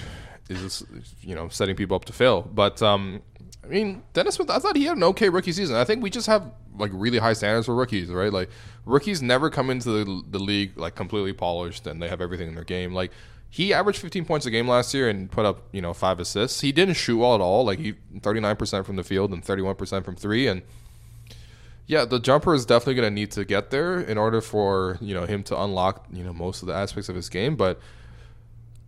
is 0.50 0.86
you 1.22 1.36
know 1.36 1.50
setting 1.50 1.76
people 1.76 1.96
up 1.96 2.06
to 2.06 2.14
fail. 2.14 2.42
But 2.42 2.82
um, 2.82 3.22
I 3.64 3.68
mean, 3.68 4.04
Dennis 4.14 4.36
Smith, 4.36 4.50
I 4.50 4.60
thought 4.60 4.76
he 4.76 4.86
had 4.86 4.98
an 4.98 5.04
okay 5.04 5.30
rookie 5.30 5.52
season. 5.52 5.76
I 5.76 5.84
think 5.84 6.02
we 6.02 6.10
just 6.10 6.28
have 6.28 6.52
like 6.78 6.92
really 6.94 7.18
high 7.18 7.34
standards 7.34 7.66
for 7.66 7.76
rookies, 7.76 8.10
right? 8.10 8.32
Like 8.32 8.50
rookies 8.86 9.22
never 9.22 9.50
come 9.50 9.70
into 9.70 9.90
the, 9.90 10.24
the 10.30 10.40
league 10.40 10.78
like 10.78 10.96
completely 10.96 11.34
polished 11.34 11.88
and 11.88 12.02
they 12.02 12.08
have 12.08 12.22
everything 12.22 12.48
in 12.48 12.56
their 12.56 12.64
game. 12.64 12.94
Like 12.94 13.12
he 13.50 13.74
averaged 13.74 14.00
15 14.00 14.26
points 14.26 14.46
a 14.46 14.52
game 14.52 14.68
last 14.68 14.94
year 14.94 15.10
and 15.10 15.30
put 15.30 15.46
up 15.46 15.68
you 15.72 15.82
know 15.82 15.94
five 15.94 16.20
assists. 16.20 16.62
He 16.62 16.72
didn't 16.72 16.96
shoot 16.96 17.18
well 17.18 17.36
at 17.36 17.42
all. 17.42 17.66
Like 17.66 17.80
he 17.80 17.94
39% 18.16 18.86
from 18.86 18.96
the 18.96 19.04
field 19.04 19.32
and 19.32 19.44
31% 19.44 20.06
from 20.06 20.16
three. 20.16 20.48
And 20.48 20.62
yeah, 21.88 22.03
the 22.03 22.20
jumper 22.20 22.53
is 22.53 22.65
definitely 22.65 22.96
going 22.96 23.08
to 23.08 23.15
need 23.15 23.32
to 23.32 23.46
get 23.46 23.72
there 23.72 24.00
in 24.00 24.17
order 24.17 24.41
for 24.41 24.98
you 25.01 25.13
know 25.13 25.25
him 25.25 25.41
to 25.44 25.60
unlock 25.60 26.06
you 26.12 26.24
know 26.24 26.34
most 26.34 26.62
of 26.62 26.67
the 26.67 26.74
aspects 26.74 27.10
of 27.10 27.15
his 27.15 27.29
game. 27.29 27.56
But 27.56 27.79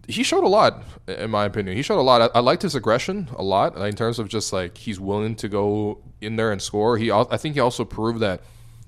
he 0.10 0.24
showed 0.24 0.44
a 0.44 0.48
lot, 0.48 0.84
in 1.08 1.30
my 1.30 1.46
opinion. 1.46 1.78
He 1.78 1.84
showed 1.84 2.00
a 2.00 2.02
lot. 2.02 2.22
I, 2.22 2.40
I, 2.40 2.40
liked 2.40 2.64
his 2.64 2.74
aggression 2.74 3.30
a 3.38 3.44
lot 3.44 3.78
in 3.78 3.96
terms 3.96 4.18
of 4.18 4.28
just 4.28 4.52
like 4.52 4.76
he's 4.76 5.00
willing 5.00 5.36
to 5.36 5.48
go 5.48 6.00
in 6.20 6.36
there 6.36 6.52
and 6.52 6.60
score. 6.60 6.98
He, 6.98 7.12
I 7.12 7.38
think, 7.38 7.54
he 7.54 7.62
also 7.62 7.86
proved 7.86 8.20
that, 8.22 8.42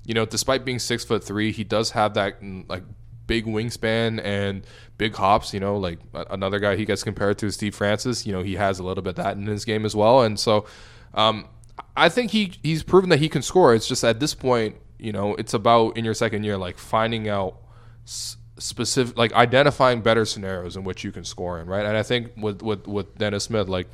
you 0.04 0.14
know, 0.14 0.26
despite 0.26 0.64
being 0.64 0.80
six 0.80 1.04
foot 1.04 1.22
three, 1.22 1.52
he 1.52 1.62
does 1.62 1.92
have 1.92 2.14
that 2.14 2.42
mm, 2.42 2.68
like 2.68 2.82
big 3.28 3.46
wingspan 3.46 4.20
and 4.24 4.66
big 4.98 5.14
hops. 5.14 5.54
You 5.54 5.60
know, 5.60 5.76
like 5.76 6.00
another 6.12 6.58
guy 6.58 6.74
he 6.74 6.84
gets 6.84 7.04
compared 7.04 7.38
to 7.38 7.46
is 7.46 7.54
Steve 7.54 7.76
Francis. 7.76 8.26
You 8.26 8.32
know, 8.32 8.42
he 8.42 8.56
has 8.56 8.80
a 8.80 8.82
little 8.82 9.02
bit 9.02 9.10
of 9.10 9.24
that 9.24 9.36
in 9.36 9.46
his 9.46 9.64
game 9.64 9.84
as 9.84 9.94
well. 9.94 10.22
And 10.22 10.40
so, 10.40 10.66
um, 11.14 11.46
I 11.96 12.08
think 12.08 12.30
he 12.30 12.52
he's 12.62 12.82
proven 12.82 13.10
that 13.10 13.18
he 13.18 13.28
can 13.28 13.42
score. 13.42 13.74
It's 13.74 13.86
just 13.86 14.04
at 14.04 14.20
this 14.20 14.34
point, 14.34 14.76
you 14.98 15.12
know, 15.12 15.34
it's 15.36 15.54
about 15.54 15.96
in 15.96 16.04
your 16.04 16.14
second 16.14 16.44
year, 16.44 16.56
like 16.56 16.78
finding 16.78 17.28
out. 17.28 17.56
Specific 18.58 19.16
like 19.16 19.32
identifying 19.32 20.02
better 20.02 20.24
scenarios 20.24 20.76
in 20.76 20.84
which 20.84 21.04
you 21.04 21.10
can 21.10 21.24
score 21.24 21.58
in, 21.58 21.66
right? 21.66 21.86
And 21.86 21.96
I 21.96 22.02
think 22.02 22.32
with 22.36 22.60
with 22.60 22.86
with 22.86 23.16
Dennis 23.16 23.44
Smith, 23.44 23.68
like 23.68 23.88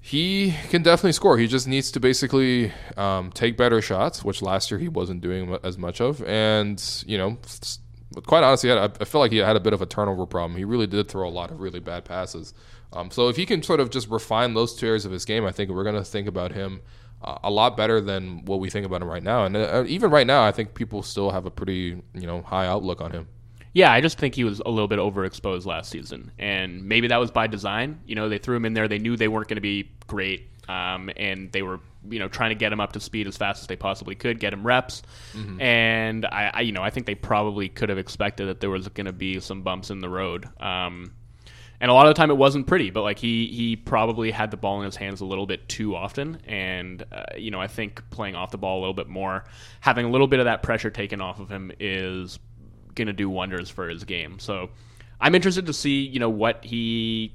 he 0.00 0.54
can 0.70 0.82
definitely 0.82 1.12
score. 1.12 1.36
He 1.36 1.46
just 1.46 1.68
needs 1.68 1.90
to 1.90 2.00
basically 2.00 2.72
um, 2.96 3.30
take 3.32 3.58
better 3.58 3.82
shots, 3.82 4.24
which 4.24 4.40
last 4.40 4.70
year 4.70 4.78
he 4.80 4.88
wasn't 4.88 5.20
doing 5.20 5.58
as 5.62 5.76
much 5.76 6.00
of. 6.00 6.22
And 6.24 6.82
you 7.06 7.18
know, 7.18 7.36
quite 8.24 8.42
honestly, 8.42 8.72
I, 8.72 8.84
I 8.84 9.04
feel 9.04 9.20
like 9.20 9.32
he 9.32 9.38
had 9.38 9.56
a 9.56 9.60
bit 9.60 9.72
of 9.74 9.82
a 9.82 9.86
turnover 9.86 10.24
problem. 10.24 10.56
He 10.56 10.64
really 10.64 10.86
did 10.86 11.08
throw 11.08 11.28
a 11.28 11.30
lot 11.30 11.50
of 11.50 11.60
really 11.60 11.80
bad 11.80 12.04
passes. 12.04 12.54
Um, 12.92 13.10
so 13.10 13.28
if 13.28 13.36
he 13.36 13.46
can 13.46 13.62
sort 13.62 13.80
of 13.80 13.90
just 13.90 14.08
refine 14.08 14.54
those 14.54 14.74
two 14.74 14.86
areas 14.86 15.04
of 15.04 15.12
his 15.12 15.24
game, 15.24 15.44
I 15.44 15.52
think 15.52 15.70
we're 15.70 15.84
going 15.84 15.96
to 15.96 16.04
think 16.04 16.26
about 16.26 16.52
him 16.52 16.80
uh, 17.22 17.38
a 17.44 17.50
lot 17.50 17.76
better 17.76 18.00
than 18.00 18.44
what 18.44 18.60
we 18.60 18.70
think 18.70 18.86
about 18.86 19.02
him 19.02 19.08
right 19.08 19.22
now. 19.22 19.44
And 19.44 19.56
uh, 19.56 19.84
even 19.86 20.10
right 20.10 20.26
now, 20.26 20.44
I 20.44 20.52
think 20.52 20.74
people 20.74 21.02
still 21.02 21.30
have 21.30 21.46
a 21.46 21.50
pretty 21.50 22.00
you 22.14 22.26
know 22.26 22.42
high 22.42 22.66
outlook 22.66 23.00
on 23.00 23.12
him. 23.12 23.28
Yeah, 23.74 23.92
I 23.92 24.00
just 24.00 24.18
think 24.18 24.34
he 24.34 24.44
was 24.44 24.60
a 24.64 24.70
little 24.70 24.88
bit 24.88 24.98
overexposed 24.98 25.66
last 25.66 25.90
season, 25.90 26.32
and 26.38 26.84
maybe 26.84 27.08
that 27.08 27.18
was 27.18 27.30
by 27.30 27.46
design. 27.46 28.00
You 28.06 28.14
know, 28.14 28.28
they 28.28 28.38
threw 28.38 28.56
him 28.56 28.64
in 28.64 28.72
there; 28.72 28.88
they 28.88 28.98
knew 28.98 29.16
they 29.16 29.28
weren't 29.28 29.48
going 29.48 29.56
to 29.56 29.60
be 29.60 29.90
great, 30.06 30.48
um, 30.68 31.10
and 31.16 31.52
they 31.52 31.62
were 31.62 31.80
you 32.08 32.18
know 32.18 32.28
trying 32.28 32.50
to 32.50 32.54
get 32.54 32.72
him 32.72 32.80
up 32.80 32.92
to 32.92 33.00
speed 33.00 33.26
as 33.26 33.36
fast 33.36 33.62
as 33.62 33.66
they 33.66 33.76
possibly 33.76 34.14
could, 34.14 34.40
get 34.40 34.52
him 34.52 34.66
reps. 34.66 35.02
Mm-hmm. 35.34 35.60
And 35.60 36.26
I, 36.26 36.50
I, 36.54 36.60
you 36.62 36.72
know, 36.72 36.82
I 36.82 36.90
think 36.90 37.06
they 37.06 37.14
probably 37.14 37.68
could 37.68 37.88
have 37.88 37.98
expected 37.98 38.46
that 38.46 38.60
there 38.60 38.70
was 38.70 38.88
going 38.88 39.06
to 39.06 39.12
be 39.12 39.40
some 39.40 39.62
bumps 39.62 39.90
in 39.90 40.00
the 40.00 40.08
road. 40.08 40.48
Um, 40.60 41.12
and 41.80 41.90
a 41.90 41.94
lot 41.94 42.06
of 42.06 42.14
the 42.14 42.18
time 42.18 42.30
it 42.30 42.36
wasn't 42.36 42.66
pretty, 42.66 42.90
but 42.90 43.02
like 43.02 43.18
he 43.18 43.46
he 43.46 43.76
probably 43.76 44.30
had 44.30 44.50
the 44.50 44.56
ball 44.56 44.80
in 44.80 44.84
his 44.84 44.96
hands 44.96 45.20
a 45.20 45.24
little 45.24 45.46
bit 45.46 45.68
too 45.68 45.94
often, 45.94 46.38
and 46.46 47.04
uh, 47.12 47.24
you 47.36 47.50
know 47.50 47.60
I 47.60 47.68
think 47.68 48.02
playing 48.10 48.34
off 48.34 48.50
the 48.50 48.58
ball 48.58 48.78
a 48.78 48.80
little 48.80 48.94
bit 48.94 49.08
more, 49.08 49.44
having 49.80 50.06
a 50.06 50.10
little 50.10 50.26
bit 50.26 50.40
of 50.40 50.46
that 50.46 50.62
pressure 50.62 50.90
taken 50.90 51.20
off 51.20 51.38
of 51.38 51.48
him 51.48 51.70
is 51.78 52.38
going 52.94 53.06
to 53.06 53.12
do 53.12 53.30
wonders 53.30 53.70
for 53.70 53.88
his 53.88 54.04
game. 54.04 54.40
So 54.40 54.70
I'm 55.20 55.34
interested 55.34 55.66
to 55.66 55.72
see 55.72 56.00
you 56.00 56.18
know 56.18 56.30
what 56.30 56.64
he 56.64 57.34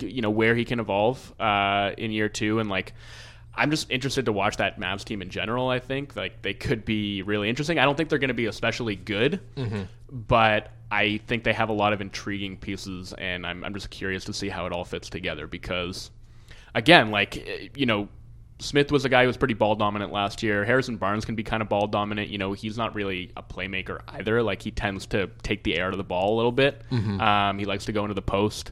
you 0.00 0.22
know 0.22 0.30
where 0.30 0.54
he 0.54 0.64
can 0.64 0.80
evolve 0.80 1.34
uh, 1.38 1.92
in 1.98 2.10
year 2.10 2.30
two, 2.30 2.60
and 2.60 2.70
like 2.70 2.94
I'm 3.54 3.70
just 3.70 3.90
interested 3.90 4.24
to 4.24 4.32
watch 4.32 4.56
that 4.56 4.80
Mavs 4.80 5.04
team 5.04 5.22
in 5.22 5.28
general. 5.28 5.68
I 5.68 5.78
think 5.78 6.16
like 6.16 6.42
they 6.42 6.54
could 6.54 6.84
be 6.84 7.22
really 7.22 7.48
interesting. 7.48 7.78
I 7.78 7.84
don't 7.84 7.96
think 7.96 8.08
they're 8.08 8.18
going 8.18 8.28
to 8.28 8.34
be 8.34 8.46
especially 8.46 8.96
good, 8.96 9.40
mm-hmm. 9.56 9.82
but 10.10 10.70
I 10.94 11.18
think 11.26 11.44
they 11.44 11.52
have 11.52 11.68
a 11.68 11.72
lot 11.72 11.92
of 11.92 12.00
intriguing 12.00 12.56
pieces, 12.56 13.12
and 13.14 13.46
I'm 13.46 13.64
I'm 13.64 13.74
just 13.74 13.90
curious 13.90 14.24
to 14.24 14.32
see 14.32 14.48
how 14.48 14.66
it 14.66 14.72
all 14.72 14.84
fits 14.84 15.08
together 15.08 15.46
because, 15.46 16.10
again, 16.74 17.10
like 17.10 17.72
you 17.76 17.86
know. 17.86 18.08
Smith 18.60 18.92
was 18.92 19.04
a 19.04 19.08
guy 19.08 19.22
who 19.22 19.26
was 19.26 19.36
pretty 19.36 19.52
ball 19.52 19.74
dominant 19.74 20.12
last 20.12 20.40
year. 20.40 20.64
Harrison 20.64 20.96
Barnes 20.96 21.24
can 21.24 21.34
be 21.34 21.42
kind 21.42 21.60
of 21.60 21.68
ball 21.68 21.88
dominant. 21.88 22.30
You 22.30 22.38
know, 22.38 22.52
he's 22.52 22.78
not 22.78 22.94
really 22.94 23.32
a 23.36 23.42
playmaker 23.42 24.00
either. 24.06 24.44
Like 24.44 24.62
he 24.62 24.70
tends 24.70 25.06
to 25.06 25.28
take 25.42 25.64
the 25.64 25.76
air 25.76 25.88
out 25.88 25.92
of 25.92 25.98
the 25.98 26.04
ball 26.04 26.34
a 26.34 26.36
little 26.36 26.52
bit. 26.52 26.80
Mm-hmm. 26.92 27.20
Um, 27.20 27.58
he 27.58 27.64
likes 27.64 27.84
to 27.86 27.92
go 27.92 28.04
into 28.04 28.14
the 28.14 28.22
post. 28.22 28.70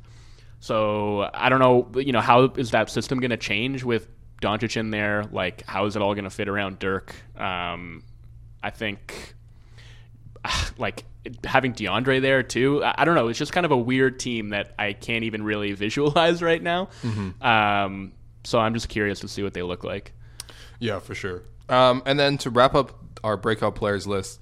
So 0.61 1.29
I 1.35 1.49
don't 1.49 1.59
know. 1.59 1.91
You 2.01 2.13
know, 2.13 2.21
how 2.21 2.45
is 2.45 2.71
that 2.71 2.91
system 2.91 3.19
going 3.19 3.33
to 3.33 3.37
change 3.37 3.83
with 3.83 4.07
Doncic 4.43 4.77
in 4.77 4.91
there, 4.91 5.25
like 5.33 5.65
how 5.67 5.87
is 5.87 5.97
it 5.97 6.03
all 6.03 6.15
going 6.15 6.25
to 6.25 6.31
fit 6.31 6.49
around 6.49 6.79
Dirk? 6.79 7.15
Um, 7.37 8.03
I 8.63 8.71
think 8.71 9.35
like 10.77 11.05
having 11.45 11.73
DeAndre 11.73 12.21
there 12.21 12.43
too. 12.43 12.83
I, 12.85 13.05
don't 13.05 13.15
know. 13.15 13.29
It's 13.29 13.39
just 13.39 13.53
kind 13.53 13.67
of 13.67 13.73
a 13.73 13.77
weird 13.77 14.19
team 14.19 14.51
that 14.51 14.75
I 14.79 14.93
can't 14.93 15.25
even 15.25 15.43
really 15.43 15.73
visualize 15.73 16.43
right 16.43 16.63
now. 16.63 16.89
Mm-hmm. 17.03 17.43
Um, 17.43 18.13
so 18.45 18.59
I'm 18.59 18.75
just 18.75 18.89
curious 18.89 19.21
to 19.21 19.29
see 19.29 19.43
what 19.43 19.55
they 19.55 19.63
look 19.63 19.85
like. 19.85 20.13
Yeah, 20.79 20.99
for 20.99 21.15
sure. 21.15 21.43
Um, 21.69 22.03
and 22.07 22.19
then 22.19 22.39
to 22.39 22.51
wrap 22.51 22.75
up 22.75 22.99
our 23.23 23.37
breakout 23.37 23.77
players 23.77 24.07
list, 24.07 24.41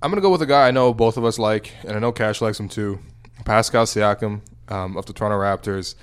I'm 0.00 0.10
gonna 0.10 0.22
go 0.22 0.30
with 0.30 0.42
a 0.42 0.46
guy 0.46 0.68
I 0.68 0.70
know 0.70 0.94
both 0.94 1.16
of 1.16 1.24
us 1.24 1.38
like, 1.38 1.74
and 1.82 1.92
I 1.92 1.98
know 1.98 2.12
Cash 2.12 2.40
likes 2.40 2.58
him 2.58 2.68
too. 2.68 3.00
Pascal 3.44 3.84
Siakam 3.84 4.42
um, 4.68 4.96
of 4.96 5.06
the 5.06 5.12
Toronto 5.12 5.38
Raptors. 5.38 5.94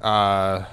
Uh, 0.00 0.64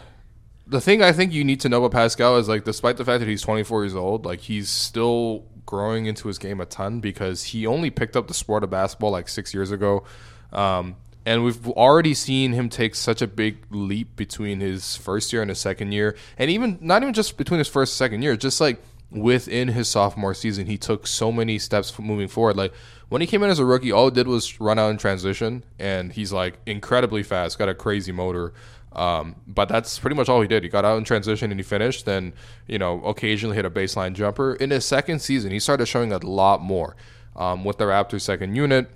the 0.68 0.82
thing 0.82 1.02
I 1.02 1.12
think 1.12 1.34
you 1.34 1.44
need 1.44 1.60
to 1.62 1.70
know 1.70 1.84
about 1.84 1.92
Pascal 1.92 2.38
is 2.38 2.48
like, 2.48 2.64
despite 2.64 2.98
the 2.98 3.06
fact 3.06 3.20
that 3.20 3.28
he's 3.28 3.42
24 3.42 3.84
years 3.84 3.96
old, 3.96 4.26
like 4.26 4.40
he's 4.40 4.70
still 4.70 5.46
growing 5.72 6.06
into 6.06 6.28
his 6.28 6.38
game 6.38 6.60
a 6.60 6.66
ton 6.66 7.00
because 7.00 7.44
he 7.46 7.66
only 7.66 7.90
picked 7.90 8.18
up 8.18 8.28
the 8.28 8.34
sport 8.34 8.62
of 8.62 8.70
basketball 8.70 9.10
like 9.10 9.30
six 9.30 9.54
years 9.54 9.72
ago. 9.72 10.04
Um, 10.52 10.98
and 11.26 11.46
we've 11.46 11.66
already 11.70 12.14
seen 12.14 12.52
him 12.52 12.68
take 12.68 12.94
such 12.94 13.22
a 13.22 13.28
big 13.28 13.58
leap 13.70 14.18
between 14.18 14.60
his 14.60 14.98
first 14.98 15.32
year 15.32 15.42
and 15.42 15.48
his 15.48 15.60
second 15.60 15.94
year, 15.94 16.18
and 16.38 16.52
even 16.52 16.78
not 16.82 17.04
even 17.04 17.14
just 17.14 17.38
between 17.38 17.60
his 17.60 17.70
first 17.70 17.94
and 17.94 17.98
second 17.98 18.22
year, 18.22 18.36
just 18.36 18.60
like 18.60 18.84
within 19.12 19.70
his 19.70 19.88
sophomore 19.88 20.34
season, 20.34 20.66
he 20.66 20.78
took 20.78 21.08
so 21.08 21.32
many 21.32 21.58
steps 21.58 21.98
moving 21.98 22.28
forward. 22.28 22.58
Like 22.58 22.74
when 23.08 23.22
he 23.22 23.28
came 23.28 23.42
in 23.42 23.50
as 23.50 23.60
a 23.60 23.66
rookie, 23.66 23.94
all 23.94 24.10
he 24.10 24.14
did 24.14 24.28
was 24.28 24.60
run 24.60 24.78
out 24.78 24.90
in 24.90 24.98
transition, 24.98 25.64
and 25.80 26.12
he's 26.12 26.34
like 26.34 26.60
incredibly 26.66 27.24
fast, 27.24 27.58
got 27.58 27.70
a 27.70 27.74
crazy 27.74 28.12
motor. 28.12 28.52
Um, 28.94 29.38
but 29.48 29.70
that's 29.70 30.00
pretty 30.00 30.16
much 30.16 30.28
all 30.28 30.42
he 30.42 30.48
did. 30.48 30.64
He 30.64 30.70
got 30.70 30.84
out 30.84 30.98
in 30.98 31.04
transition 31.04 31.52
and 31.52 31.60
he 31.60 31.64
finished. 31.64 32.06
Then, 32.06 32.34
you 32.68 32.78
know, 32.78 33.02
occasionally 33.04 33.56
hit 33.56 33.66
a 33.66 33.70
baseline 33.70 34.14
jumper. 34.14 34.56
In 34.56 34.70
his 34.70 34.86
second 34.86 35.20
season, 35.20 35.52
he 35.52 35.60
started 35.60 35.86
showing 35.86 36.12
a 36.12 36.18
lot 36.18 36.62
more 36.62 36.96
um, 37.36 37.64
with 37.64 37.78
the 37.78 37.86
Raptors' 37.86 38.22
second 38.22 38.56
unit. 38.56 38.90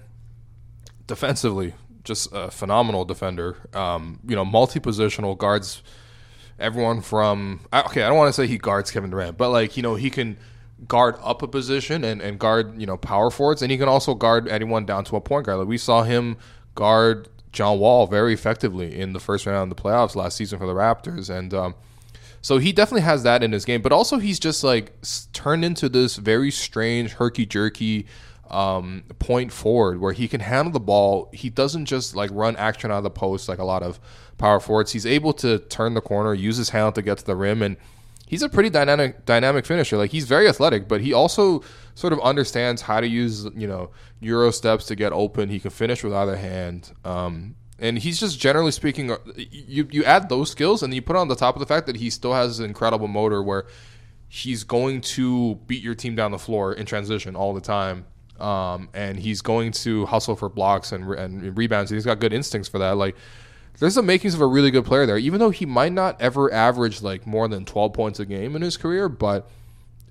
Defensively, 1.07 1.75
just 2.03 2.29
a 2.33 2.49
phenomenal 2.49 3.05
defender. 3.05 3.57
Um, 3.73 4.19
you 4.27 4.35
know, 4.35 4.43
multi 4.43 4.79
positional 4.79 5.37
guards 5.37 5.83
everyone 6.59 7.01
from. 7.01 7.61
Okay, 7.71 8.03
I 8.03 8.07
don't 8.07 8.17
want 8.17 8.29
to 8.29 8.33
say 8.33 8.47
he 8.47 8.57
guards 8.57 8.91
Kevin 8.91 9.11
Durant, 9.11 9.37
but 9.37 9.51
like, 9.51 9.77
you 9.77 9.83
know, 9.83 9.95
he 9.95 10.09
can 10.09 10.37
guard 10.87 11.15
up 11.21 11.41
a 11.41 11.47
position 11.47 12.03
and, 12.03 12.21
and 12.21 12.37
guard, 12.39 12.79
you 12.79 12.85
know, 12.85 12.97
power 12.97 13.29
forwards, 13.29 13.61
and 13.61 13.71
he 13.71 13.77
can 13.77 13.87
also 13.87 14.13
guard 14.13 14.47
anyone 14.47 14.85
down 14.85 15.03
to 15.05 15.15
a 15.15 15.21
point 15.21 15.45
guard. 15.45 15.59
Like 15.59 15.67
we 15.67 15.77
saw 15.77 16.03
him 16.03 16.37
guard 16.73 17.29
John 17.55 17.79
Wall 17.79 18.05
very 18.05 18.33
effectively 18.33 18.99
in 18.99 19.13
the 19.13 19.19
first 19.19 19.45
round 19.45 19.71
of 19.71 19.75
the 19.75 19.81
playoffs 19.81 20.15
last 20.15 20.37
season 20.37 20.59
for 20.59 20.67
the 20.67 20.73
Raptors, 20.73 21.29
and 21.29 21.53
um, 21.53 21.75
so 22.41 22.59
he 22.59 22.71
definitely 22.71 23.01
has 23.01 23.23
that 23.23 23.41
in 23.41 23.53
his 23.53 23.65
game. 23.65 23.81
But 23.81 23.91
also, 23.91 24.19
he's 24.19 24.39
just 24.39 24.63
like 24.63 24.93
turned 25.33 25.65
into 25.65 25.89
this 25.89 26.17
very 26.17 26.51
strange, 26.51 27.13
herky 27.13 27.45
jerky 27.45 28.05
um, 28.49 29.03
point 29.17 29.51
forward 29.51 29.99
where 29.99 30.13
he 30.13 30.27
can 30.27 30.41
handle 30.41 30.71
the 30.71 30.79
ball. 30.79 31.29
He 31.33 31.49
doesn't 31.49 31.85
just 31.85 32.15
like 32.15 32.29
run 32.31 32.55
action 32.57 32.91
out 32.91 32.97
of 32.97 33.03
the 33.03 33.09
post 33.09 33.49
like 33.49 33.59
a 33.59 33.63
lot 33.63 33.81
of 33.81 33.99
power 34.37 34.59
forwards. 34.59 34.91
He's 34.91 35.05
able 35.05 35.33
to 35.33 35.59
turn 35.59 35.93
the 35.93 36.01
corner, 36.01 36.33
use 36.33 36.57
his 36.57 36.69
hand 36.69 36.93
to 36.95 37.01
get 37.01 37.17
to 37.19 37.25
the 37.25 37.35
rim, 37.35 37.61
and 37.61 37.77
he's 38.27 38.41
a 38.41 38.49
pretty 38.49 38.69
dynamic 38.69 39.25
dynamic 39.25 39.65
finisher. 39.65 39.97
Like 39.97 40.11
he's 40.11 40.25
very 40.25 40.47
athletic, 40.47 40.87
but 40.87 41.01
he 41.01 41.13
also 41.13 41.63
sort 41.93 42.13
of 42.13 42.19
understands 42.21 42.81
how 42.81 42.99
to 42.99 43.07
use 43.07 43.45
you 43.55 43.67
know 43.67 43.91
euro 44.19 44.51
steps 44.51 44.85
to 44.85 44.95
get 44.95 45.13
open. 45.13 45.49
He 45.49 45.59
can 45.59 45.71
finish 45.71 46.03
with 46.03 46.13
either 46.13 46.35
hand. 46.35 46.91
Um, 47.03 47.55
and 47.77 47.99
he's 47.99 48.19
just 48.19 48.39
generally 48.39 48.71
speaking, 48.71 49.11
uh, 49.11 49.17
you 49.35 49.87
you 49.91 50.03
add 50.03 50.29
those 50.29 50.49
skills 50.49 50.81
and 50.83 50.93
you 50.93 51.01
put 51.01 51.15
on 51.15 51.27
the 51.27 51.35
top 51.35 51.55
of 51.55 51.59
the 51.59 51.65
fact 51.65 51.87
that 51.87 51.97
he 51.97 52.09
still 52.09 52.33
has 52.33 52.59
an 52.59 52.65
incredible 52.65 53.07
motor 53.07 53.43
where 53.43 53.65
he's 54.29 54.63
going 54.63 55.01
to 55.01 55.55
beat 55.67 55.83
your 55.83 55.95
team 55.95 56.15
down 56.15 56.31
the 56.31 56.39
floor 56.39 56.73
in 56.73 56.85
transition 56.85 57.35
all 57.35 57.53
the 57.53 57.61
time. 57.61 58.05
Um, 58.39 58.89
and 58.93 59.17
he's 59.17 59.41
going 59.41 59.71
to 59.71 60.05
hustle 60.07 60.35
for 60.35 60.49
blocks 60.49 60.91
and, 60.91 61.09
and 61.13 61.57
rebounds. 61.57 61.89
He's 61.89 62.03
got 62.03 62.19
good 62.19 62.33
instincts 62.33 62.67
for 62.67 62.79
that. 62.79 62.97
Like 62.97 63.15
there's 63.79 63.95
the 63.95 64.01
makings 64.01 64.33
of 64.33 64.41
a 64.41 64.47
really 64.47 64.71
good 64.71 64.85
player 64.85 65.05
there. 65.05 65.17
Even 65.17 65.39
though 65.39 65.49
he 65.49 65.65
might 65.65 65.91
not 65.91 66.19
ever 66.21 66.51
average 66.53 67.01
like 67.01 67.27
more 67.27 67.47
than 67.47 67.65
12 67.65 67.93
points 67.93 68.19
a 68.19 68.25
game 68.25 68.55
in 68.55 68.61
his 68.61 68.77
career, 68.77 69.09
but 69.09 69.49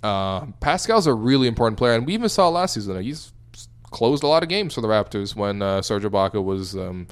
uh, 0.02 0.46
Pascal's 0.60 1.06
a 1.06 1.14
really 1.14 1.48
important 1.48 1.78
player, 1.78 1.94
and 1.94 2.06
we 2.06 2.14
even 2.14 2.28
saw 2.28 2.48
last 2.48 2.74
season. 2.74 3.02
He's 3.02 3.32
closed 3.84 4.22
a 4.22 4.26
lot 4.26 4.42
of 4.42 4.48
games 4.48 4.74
for 4.74 4.80
the 4.80 4.88
Raptors 4.88 5.34
when 5.34 5.62
uh, 5.62 5.80
Serge 5.80 6.02
Ibaka 6.02 6.44
was 6.44 6.76
um, 6.76 7.06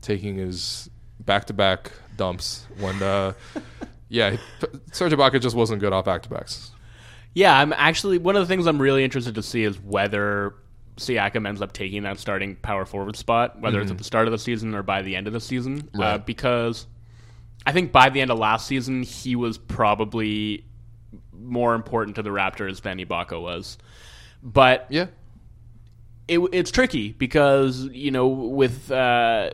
taking 0.00 0.36
his 0.36 0.88
back-to-back 1.20 1.90
dumps. 2.16 2.66
When 2.78 3.02
uh, 3.02 3.32
yeah, 4.08 4.36
Serge 4.92 5.12
Ibaka 5.12 5.40
just 5.40 5.56
wasn't 5.56 5.80
good 5.80 5.92
off 5.92 6.04
back-to-backs. 6.04 6.70
Yeah, 7.34 7.58
I'm 7.58 7.72
actually 7.72 8.18
one 8.18 8.36
of 8.36 8.42
the 8.42 8.46
things 8.46 8.66
I'm 8.66 8.80
really 8.80 9.02
interested 9.02 9.34
to 9.34 9.42
see 9.42 9.64
is 9.64 9.78
whether 9.80 10.54
Siakam 10.96 11.46
ends 11.46 11.60
up 11.60 11.72
taking 11.72 12.02
that 12.04 12.18
starting 12.18 12.56
power 12.56 12.84
forward 12.84 13.16
spot, 13.16 13.60
whether 13.60 13.76
mm-hmm. 13.76 13.82
it's 13.82 13.90
at 13.90 13.94
mm-hmm. 13.94 13.98
the 13.98 14.04
start 14.04 14.26
of 14.26 14.32
the 14.32 14.38
season 14.38 14.74
or 14.74 14.82
by 14.82 15.02
the 15.02 15.14
end 15.16 15.26
of 15.26 15.32
the 15.32 15.40
season. 15.40 15.88
Uh, 15.94 15.98
right. 15.98 16.14
Uh, 16.14 16.18
because 16.18 16.86
I 17.66 17.72
think 17.72 17.92
by 17.92 18.08
the 18.08 18.20
end 18.20 18.30
of 18.30 18.38
last 18.38 18.66
season, 18.66 19.02
he 19.02 19.36
was 19.36 19.58
probably 19.58 20.64
more 21.32 21.74
important 21.74 22.16
to 22.16 22.22
the 22.22 22.30
Raptors 22.30 22.80
than 22.80 22.98
Ibaka 22.98 23.40
was. 23.40 23.76
But 24.42 24.86
yeah, 24.88 25.06
it, 26.28 26.38
it's 26.52 26.70
tricky 26.70 27.12
because 27.12 27.84
you 27.92 28.10
know 28.10 28.28
with 28.28 28.90
uh, 28.90 29.50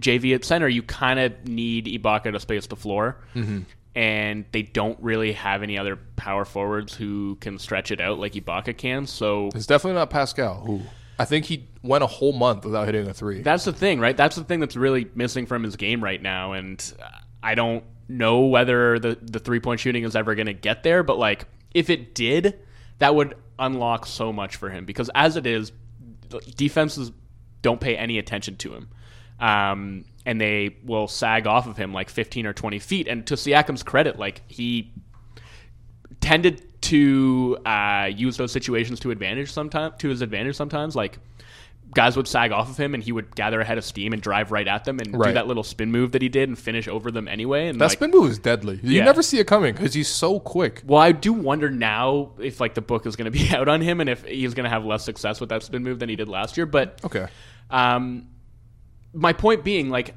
JV 0.00 0.34
at 0.34 0.44
center, 0.44 0.68
you 0.68 0.82
kind 0.82 1.18
of 1.18 1.48
need 1.48 1.86
Ibaka 1.86 2.32
to 2.32 2.40
space 2.40 2.66
the 2.66 2.76
floor. 2.76 3.18
Mm-hmm 3.34 3.62
and 3.94 4.44
they 4.52 4.62
don't 4.62 4.98
really 5.00 5.32
have 5.32 5.62
any 5.62 5.78
other 5.78 5.96
power 6.16 6.44
forwards 6.44 6.94
who 6.94 7.36
can 7.40 7.58
stretch 7.58 7.90
it 7.90 8.00
out 8.00 8.18
like 8.18 8.32
Ibaka 8.32 8.76
can. 8.76 9.06
So 9.06 9.50
it's 9.54 9.66
definitely 9.66 9.98
not 9.98 10.10
Pascal, 10.10 10.60
who 10.64 10.82
I 11.18 11.24
think 11.24 11.44
he 11.44 11.68
went 11.82 12.02
a 12.02 12.06
whole 12.06 12.32
month 12.32 12.64
without 12.64 12.86
hitting 12.86 13.06
a 13.06 13.14
three. 13.14 13.42
That's 13.42 13.64
the 13.64 13.72
thing, 13.72 14.00
right? 14.00 14.16
That's 14.16 14.36
the 14.36 14.44
thing 14.44 14.60
that's 14.60 14.76
really 14.76 15.10
missing 15.14 15.46
from 15.46 15.62
his 15.62 15.76
game 15.76 16.02
right 16.02 16.20
now, 16.20 16.52
and 16.52 16.82
I 17.42 17.54
don't 17.54 17.84
know 18.08 18.46
whether 18.46 18.98
the 18.98 19.18
the 19.20 19.38
three 19.38 19.60
point 19.60 19.80
shooting 19.80 20.04
is 20.04 20.16
ever 20.16 20.34
going 20.34 20.46
to 20.46 20.54
get 20.54 20.82
there. 20.82 21.02
But 21.02 21.18
like, 21.18 21.46
if 21.74 21.90
it 21.90 22.14
did, 22.14 22.58
that 22.98 23.14
would 23.14 23.34
unlock 23.58 24.06
so 24.06 24.32
much 24.32 24.56
for 24.56 24.70
him 24.70 24.84
because 24.86 25.10
as 25.14 25.36
it 25.36 25.46
is, 25.46 25.72
defenses 26.56 27.12
don't 27.60 27.80
pay 27.80 27.96
any 27.96 28.18
attention 28.18 28.56
to 28.56 28.74
him. 28.74 28.88
Um, 29.38 30.04
and 30.24 30.40
they 30.40 30.76
will 30.84 31.08
sag 31.08 31.46
off 31.46 31.66
of 31.66 31.76
him 31.76 31.92
like 31.92 32.08
15 32.08 32.46
or 32.46 32.52
20 32.52 32.78
feet. 32.78 33.08
And 33.08 33.26
to 33.26 33.34
Siakam's 33.34 33.82
credit, 33.82 34.18
like 34.18 34.42
he 34.48 34.92
tended 36.20 36.62
to 36.82 37.58
uh, 37.66 38.10
use 38.14 38.36
those 38.36 38.52
situations 38.52 39.00
to 39.00 39.10
advantage 39.10 39.52
sometimes 39.52 39.94
to 39.98 40.08
his 40.08 40.20
advantage 40.20 40.56
sometimes. 40.56 40.94
Like 40.94 41.18
guys 41.94 42.16
would 42.16 42.26
sag 42.26 42.52
off 42.52 42.70
of 42.70 42.76
him 42.78 42.94
and 42.94 43.02
he 43.02 43.12
would 43.12 43.34
gather 43.36 43.60
a 43.60 43.64
head 43.64 43.76
of 43.76 43.84
steam 43.84 44.12
and 44.12 44.22
drive 44.22 44.50
right 44.50 44.66
at 44.66 44.84
them 44.84 44.98
and 44.98 45.18
right. 45.18 45.28
do 45.28 45.34
that 45.34 45.46
little 45.46 45.62
spin 45.62 45.92
move 45.92 46.12
that 46.12 46.22
he 46.22 46.28
did 46.28 46.48
and 46.48 46.58
finish 46.58 46.88
over 46.88 47.10
them 47.10 47.28
anyway. 47.28 47.68
And 47.68 47.80
that 47.80 47.86
like, 47.86 47.98
spin 47.98 48.10
move 48.10 48.30
is 48.30 48.38
deadly. 48.38 48.80
You 48.82 48.98
yeah. 48.98 49.04
never 49.04 49.22
see 49.22 49.38
it 49.38 49.46
coming 49.46 49.74
because 49.74 49.92
he's 49.92 50.08
so 50.08 50.40
quick. 50.40 50.82
Well, 50.86 51.00
I 51.00 51.12
do 51.12 51.32
wonder 51.32 51.70
now 51.70 52.32
if 52.38 52.60
like 52.60 52.74
the 52.74 52.80
book 52.80 53.06
is 53.06 53.16
going 53.16 53.30
to 53.30 53.30
be 53.30 53.50
out 53.54 53.68
on 53.68 53.80
him 53.80 54.00
and 54.00 54.08
if 54.08 54.24
he's 54.24 54.54
going 54.54 54.64
to 54.64 54.70
have 54.70 54.84
less 54.84 55.04
success 55.04 55.40
with 55.40 55.50
that 55.50 55.62
spin 55.62 55.82
move 55.82 55.98
than 55.98 56.08
he 56.08 56.16
did 56.16 56.28
last 56.28 56.56
year. 56.56 56.66
But 56.66 57.00
okay. 57.04 57.26
Um, 57.70 58.28
my 59.12 59.32
point 59.32 59.64
being, 59.64 59.90
like, 59.90 60.14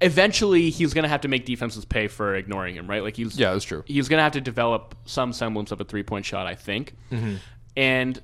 eventually 0.00 0.70
he's 0.70 0.94
going 0.94 1.02
to 1.02 1.08
have 1.08 1.22
to 1.22 1.28
make 1.28 1.44
defenses 1.44 1.84
pay 1.84 2.08
for 2.08 2.34
ignoring 2.34 2.74
him, 2.74 2.88
right? 2.88 3.02
Like 3.02 3.16
he's 3.16 3.38
yeah, 3.38 3.52
that's 3.52 3.64
true. 3.64 3.82
He's 3.86 4.08
going 4.08 4.18
to 4.18 4.22
have 4.22 4.32
to 4.32 4.40
develop 4.40 4.94
some 5.04 5.32
semblance 5.32 5.72
of 5.72 5.80
a 5.80 5.84
three 5.84 6.02
point 6.02 6.24
shot, 6.24 6.46
I 6.46 6.54
think. 6.54 6.94
Mm-hmm. 7.10 7.36
And 7.76 8.20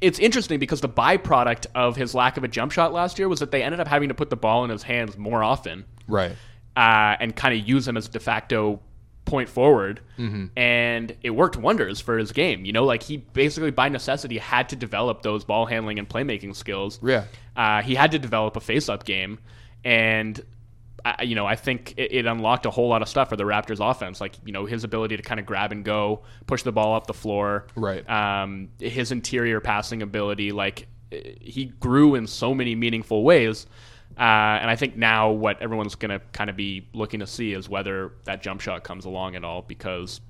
it's 0.00 0.18
interesting 0.18 0.58
because 0.58 0.80
the 0.80 0.88
byproduct 0.88 1.66
of 1.74 1.96
his 1.96 2.14
lack 2.14 2.36
of 2.36 2.44
a 2.44 2.48
jump 2.48 2.72
shot 2.72 2.92
last 2.92 3.18
year 3.18 3.28
was 3.28 3.40
that 3.40 3.50
they 3.50 3.62
ended 3.62 3.80
up 3.80 3.88
having 3.88 4.08
to 4.08 4.14
put 4.14 4.30
the 4.30 4.36
ball 4.36 4.64
in 4.64 4.70
his 4.70 4.82
hands 4.82 5.16
more 5.18 5.42
often, 5.42 5.84
right? 6.06 6.32
Uh, 6.76 7.16
and 7.20 7.36
kind 7.36 7.58
of 7.58 7.66
use 7.66 7.86
him 7.86 7.96
as 7.96 8.08
de 8.08 8.20
facto 8.20 8.80
point 9.24 9.48
forward, 9.48 10.00
mm-hmm. 10.18 10.46
and 10.56 11.16
it 11.22 11.30
worked 11.30 11.56
wonders 11.56 12.00
for 12.00 12.18
his 12.18 12.32
game. 12.32 12.64
You 12.64 12.72
know, 12.72 12.84
like 12.84 13.02
he 13.02 13.18
basically 13.18 13.70
by 13.70 13.88
necessity 13.88 14.38
had 14.38 14.68
to 14.70 14.76
develop 14.76 15.22
those 15.22 15.44
ball 15.44 15.66
handling 15.66 15.98
and 15.98 16.08
playmaking 16.08 16.54
skills. 16.54 16.98
Yeah, 17.02 17.24
uh, 17.56 17.82
he 17.82 17.94
had 17.94 18.12
to 18.12 18.18
develop 18.18 18.56
a 18.56 18.60
face-up 18.60 19.04
game, 19.04 19.38
and 19.84 20.40
I, 21.04 21.22
you 21.22 21.34
know, 21.34 21.46
I 21.46 21.56
think 21.56 21.94
it, 21.96 22.12
it, 22.12 22.26
unlocked 22.26 22.66
a 22.66 22.70
whole 22.70 22.88
lot 22.88 23.02
of 23.02 23.08
stuff 23.08 23.28
for 23.28 23.36
the 23.36 23.44
Raptors 23.44 23.80
offense. 23.80 24.20
Like, 24.20 24.36
you 24.44 24.52
know, 24.52 24.66
his 24.66 24.84
ability 24.84 25.16
to 25.16 25.22
kind 25.22 25.40
of 25.40 25.46
grab 25.46 25.72
and 25.72 25.84
go, 25.84 26.22
push 26.46 26.62
the 26.62 26.72
ball 26.72 26.94
up 26.94 27.06
the 27.06 27.14
floor. 27.14 27.66
Right. 27.74 28.08
Um, 28.08 28.68
his 28.78 29.10
interior 29.10 29.60
passing 29.60 30.02
ability, 30.02 30.52
like, 30.52 30.86
he 31.10 31.72
grew 31.80 32.14
in 32.14 32.26
so 32.26 32.54
many 32.54 32.74
meaningful 32.74 33.24
ways. 33.24 33.66
Uh, 34.16 34.60
and 34.60 34.70
I 34.70 34.76
think 34.76 34.96
now 34.96 35.30
what 35.30 35.60
everyone's 35.62 35.94
going 35.94 36.10
to 36.10 36.24
kind 36.32 36.50
of 36.50 36.56
be 36.56 36.86
looking 36.92 37.20
to 37.20 37.26
see 37.26 37.52
is 37.52 37.68
whether 37.68 38.12
that 38.24 38.42
jump 38.42 38.60
shot 38.60 38.84
comes 38.84 39.04
along 39.04 39.36
at 39.36 39.44
all 39.44 39.62
because 39.62 40.20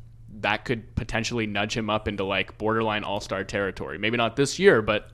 that 0.41 0.65
could 0.65 0.95
potentially 0.95 1.47
nudge 1.47 1.77
him 1.77 1.91
up 1.91 2.09
into 2.09 2.25
like 2.25 2.57
borderline 2.59 3.05
all 3.05 3.21
star 3.21 3.45
territory. 3.45 3.99
Maybe 3.99 4.17
not 4.17 4.37
this 4.37 4.59
year, 4.59 4.83
but 4.83 5.11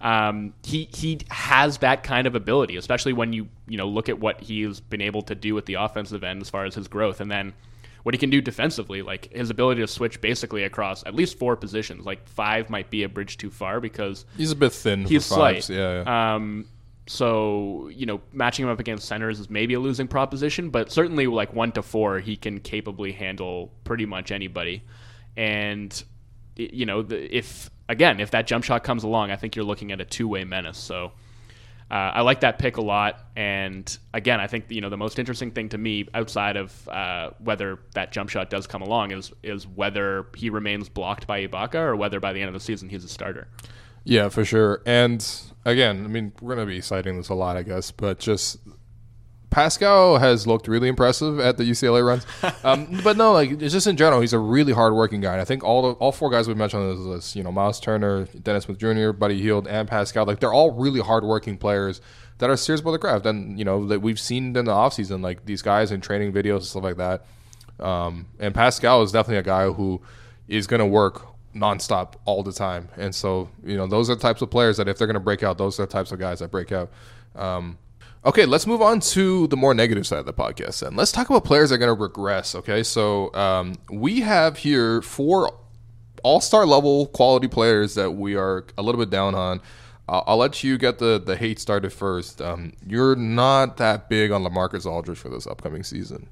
um, 0.00 0.54
he 0.62 0.88
he 0.94 1.20
has 1.30 1.78
that 1.78 2.02
kind 2.02 2.26
of 2.26 2.34
ability, 2.34 2.76
especially 2.76 3.12
when 3.12 3.32
you 3.32 3.48
you 3.66 3.78
know 3.78 3.88
look 3.88 4.08
at 4.08 4.18
what 4.18 4.40
he's 4.40 4.80
been 4.80 5.00
able 5.00 5.22
to 5.22 5.34
do 5.34 5.56
at 5.56 5.66
the 5.66 5.74
offensive 5.74 6.22
end 6.22 6.42
as 6.42 6.50
far 6.50 6.64
as 6.66 6.74
his 6.74 6.88
growth, 6.88 7.20
and 7.20 7.30
then 7.30 7.54
what 8.02 8.14
he 8.14 8.18
can 8.18 8.28
do 8.28 8.42
defensively, 8.42 9.00
like 9.00 9.32
his 9.32 9.48
ability 9.48 9.80
to 9.80 9.86
switch 9.86 10.20
basically 10.20 10.62
across 10.64 11.02
at 11.04 11.14
least 11.14 11.38
four 11.38 11.56
positions. 11.56 12.04
Like 12.04 12.28
five 12.28 12.68
might 12.68 12.90
be 12.90 13.02
a 13.02 13.08
bridge 13.08 13.38
too 13.38 13.50
far 13.50 13.80
because 13.80 14.26
he's 14.36 14.52
a 14.52 14.56
bit 14.56 14.72
thin. 14.72 15.06
He's 15.06 15.24
slight. 15.24 15.68
Yeah, 15.70 16.02
yeah. 16.02 16.34
Um, 16.34 16.66
so 17.06 17.88
you 17.92 18.06
know, 18.06 18.20
matching 18.32 18.64
him 18.64 18.70
up 18.70 18.80
against 18.80 19.06
centers 19.06 19.40
is 19.40 19.50
maybe 19.50 19.74
a 19.74 19.80
losing 19.80 20.08
proposition, 20.08 20.70
but 20.70 20.90
certainly 20.90 21.26
like 21.26 21.52
one 21.52 21.72
to 21.72 21.82
four, 21.82 22.20
he 22.20 22.36
can 22.36 22.60
capably 22.60 23.12
handle 23.12 23.72
pretty 23.84 24.06
much 24.06 24.30
anybody. 24.30 24.82
And 25.36 26.02
you 26.56 26.86
know, 26.86 27.06
if 27.10 27.70
again, 27.88 28.20
if 28.20 28.30
that 28.30 28.46
jump 28.46 28.64
shot 28.64 28.84
comes 28.84 29.04
along, 29.04 29.30
I 29.30 29.36
think 29.36 29.56
you're 29.56 29.64
looking 29.64 29.92
at 29.92 30.00
a 30.00 30.04
two 30.04 30.28
way 30.28 30.44
menace. 30.44 30.78
So. 30.78 31.12
Uh, 31.90 32.10
I 32.14 32.22
like 32.22 32.40
that 32.40 32.58
pick 32.58 32.78
a 32.78 32.80
lot, 32.80 33.26
and 33.36 33.98
again, 34.14 34.40
I 34.40 34.46
think 34.46 34.70
you 34.70 34.80
know 34.80 34.88
the 34.88 34.96
most 34.96 35.18
interesting 35.18 35.50
thing 35.50 35.68
to 35.68 35.78
me 35.78 36.08
outside 36.14 36.56
of 36.56 36.88
uh, 36.88 37.30
whether 37.38 37.78
that 37.92 38.10
jump 38.10 38.30
shot 38.30 38.48
does 38.48 38.66
come 38.66 38.80
along 38.80 39.12
is 39.12 39.30
is 39.42 39.66
whether 39.66 40.26
he 40.34 40.48
remains 40.48 40.88
blocked 40.88 41.26
by 41.26 41.46
Ibaka 41.46 41.74
or 41.74 41.94
whether 41.94 42.20
by 42.20 42.32
the 42.32 42.40
end 42.40 42.48
of 42.48 42.54
the 42.54 42.58
season 42.58 42.88
he's 42.88 43.04
a 43.04 43.08
starter. 43.08 43.48
Yeah, 44.02 44.30
for 44.30 44.46
sure. 44.46 44.82
And 44.86 45.24
again, 45.64 46.04
I 46.04 46.08
mean, 46.08 46.32
we're 46.40 46.54
going 46.54 46.66
to 46.66 46.72
be 46.72 46.80
citing 46.80 47.16
this 47.16 47.28
a 47.28 47.34
lot, 47.34 47.56
I 47.56 47.62
guess, 47.62 47.90
but 47.90 48.18
just 48.18 48.58
Pascal 49.54 50.18
has 50.18 50.48
looked 50.48 50.66
really 50.66 50.88
impressive 50.88 51.38
at 51.38 51.58
the 51.58 51.64
UCLA 51.64 52.04
runs. 52.04 52.26
Um, 52.64 53.00
but 53.04 53.18
no, 53.18 53.32
like 53.32 53.50
it's 53.50 53.74
just 53.74 53.86
in 53.86 53.98
general, 53.98 54.22
he's 54.22 54.32
a 54.32 54.38
really 54.38 54.72
hardworking 54.72 55.20
guy. 55.20 55.32
And 55.32 55.40
I 55.40 55.44
think 55.44 55.62
all 55.62 55.82
the 55.82 55.88
all 55.98 56.12
four 56.12 56.30
guys 56.30 56.48
we 56.48 56.54
mentioned 56.54 56.82
on 56.82 56.96
this 56.96 56.98
list, 56.98 57.36
you 57.36 57.42
know, 57.42 57.52
Miles 57.52 57.78
Turner, 57.78 58.24
Dennis 58.24 58.64
Smith 58.64 58.78
Jr., 58.78 59.10
Buddy 59.10 59.38
Hield, 59.38 59.68
and 59.68 59.86
Pascal, 59.86 60.24
like 60.24 60.40
they're 60.40 60.52
all 60.52 60.70
really 60.70 61.00
hardworking 61.00 61.58
players 61.58 62.00
that 62.38 62.48
are 62.48 62.56
serious 62.56 62.80
about 62.80 62.92
the 62.92 62.98
craft. 62.98 63.26
And 63.26 63.58
you 63.58 63.66
know 63.66 63.86
that 63.88 64.00
we've 64.00 64.18
seen 64.18 64.56
in 64.56 64.64
the 64.64 64.72
offseason, 64.72 65.22
like 65.22 65.44
these 65.44 65.60
guys 65.60 65.92
in 65.92 66.00
training 66.00 66.32
videos 66.32 66.56
and 66.56 66.64
stuff 66.64 66.84
like 66.84 66.96
that. 66.96 67.26
Um, 67.78 68.28
and 68.38 68.54
Pascal 68.54 69.02
is 69.02 69.12
definitely 69.12 69.38
a 69.38 69.42
guy 69.42 69.68
who 69.68 70.00
is 70.48 70.66
going 70.66 70.80
to 70.80 70.86
work 70.86 71.33
nonstop 71.54 72.14
all 72.24 72.42
the 72.42 72.52
time. 72.52 72.88
And 72.96 73.14
so, 73.14 73.48
you 73.64 73.76
know, 73.76 73.86
those 73.86 74.10
are 74.10 74.14
the 74.14 74.20
types 74.20 74.42
of 74.42 74.50
players 74.50 74.76
that 74.76 74.88
if 74.88 74.98
they're 74.98 75.06
going 75.06 75.14
to 75.14 75.20
break 75.20 75.42
out, 75.42 75.58
those 75.58 75.78
are 75.78 75.86
the 75.86 75.92
types 75.92 76.12
of 76.12 76.18
guys 76.18 76.40
that 76.40 76.50
break 76.50 76.72
out. 76.72 76.90
Um, 77.34 77.78
okay, 78.24 78.46
let's 78.46 78.66
move 78.66 78.82
on 78.82 79.00
to 79.00 79.46
the 79.48 79.56
more 79.56 79.74
negative 79.74 80.06
side 80.06 80.18
of 80.18 80.26
the 80.26 80.32
podcast 80.32 80.86
and 80.86 80.96
let's 80.96 81.12
talk 81.12 81.30
about 81.30 81.44
players 81.44 81.70
that 81.70 81.76
are 81.76 81.78
going 81.78 81.94
to 81.96 82.00
regress. 82.00 82.54
Okay, 82.54 82.82
so 82.82 83.32
um, 83.34 83.74
we 83.90 84.20
have 84.20 84.58
here 84.58 85.02
four 85.02 85.50
all 86.22 86.40
star 86.40 86.66
level 86.66 87.06
quality 87.06 87.48
players 87.48 87.94
that 87.94 88.12
we 88.12 88.34
are 88.34 88.64
a 88.76 88.82
little 88.82 89.00
bit 89.00 89.10
down 89.10 89.34
on. 89.34 89.60
I'll, 90.08 90.24
I'll 90.26 90.36
let 90.36 90.64
you 90.64 90.76
get 90.78 90.98
the, 90.98 91.22
the 91.24 91.36
hate 91.36 91.58
started 91.58 91.92
first. 91.92 92.42
Um, 92.42 92.72
you're 92.86 93.16
not 93.16 93.76
that 93.76 94.08
big 94.08 94.30
on 94.30 94.42
Lamarcus 94.42 94.86
Aldridge 94.86 95.18
for 95.18 95.28
this 95.28 95.46
upcoming 95.46 95.82
season. 95.82 96.28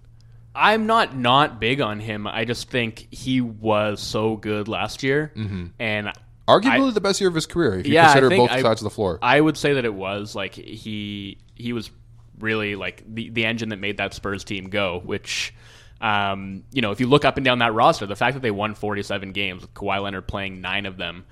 I'm 0.54 0.86
not 0.86 1.16
not 1.16 1.60
big 1.60 1.80
on 1.80 2.00
him. 2.00 2.26
I 2.26 2.44
just 2.44 2.68
think 2.68 3.08
he 3.10 3.40
was 3.40 4.00
so 4.00 4.36
good 4.36 4.68
last 4.68 5.02
year, 5.02 5.32
mm-hmm. 5.34 5.66
and 5.78 6.12
arguably 6.46 6.88
I, 6.88 6.92
the 6.92 7.00
best 7.00 7.20
year 7.20 7.28
of 7.28 7.34
his 7.34 7.46
career 7.46 7.78
if 7.78 7.86
you 7.86 7.94
yeah, 7.94 8.12
consider 8.12 8.28
both 8.30 8.50
I, 8.50 8.60
sides 8.60 8.80
of 8.80 8.84
the 8.84 8.90
floor. 8.90 9.18
I 9.22 9.40
would 9.40 9.56
say 9.56 9.74
that 9.74 9.84
it 9.84 9.94
was 9.94 10.34
like 10.34 10.54
he 10.54 11.38
he 11.54 11.72
was 11.72 11.90
really 12.38 12.74
like 12.76 13.02
the 13.06 13.30
the 13.30 13.46
engine 13.46 13.70
that 13.70 13.78
made 13.78 13.96
that 13.98 14.14
Spurs 14.14 14.44
team 14.44 14.68
go, 14.68 15.00
which. 15.04 15.54
Um, 16.00 16.64
you 16.72 16.82
know, 16.82 16.90
if 16.90 16.98
you 16.98 17.06
look 17.06 17.24
up 17.24 17.36
and 17.36 17.44
down 17.44 17.60
that 17.60 17.74
roster, 17.74 18.06
the 18.06 18.16
fact 18.16 18.34
that 18.34 18.40
they 18.40 18.50
won 18.50 18.74
47 18.74 19.30
games 19.30 19.62
with 19.62 19.72
Kawhi 19.72 20.02
Leonard 20.02 20.26
playing 20.26 20.60
nine 20.60 20.84
of 20.84 20.96
them 20.96 21.24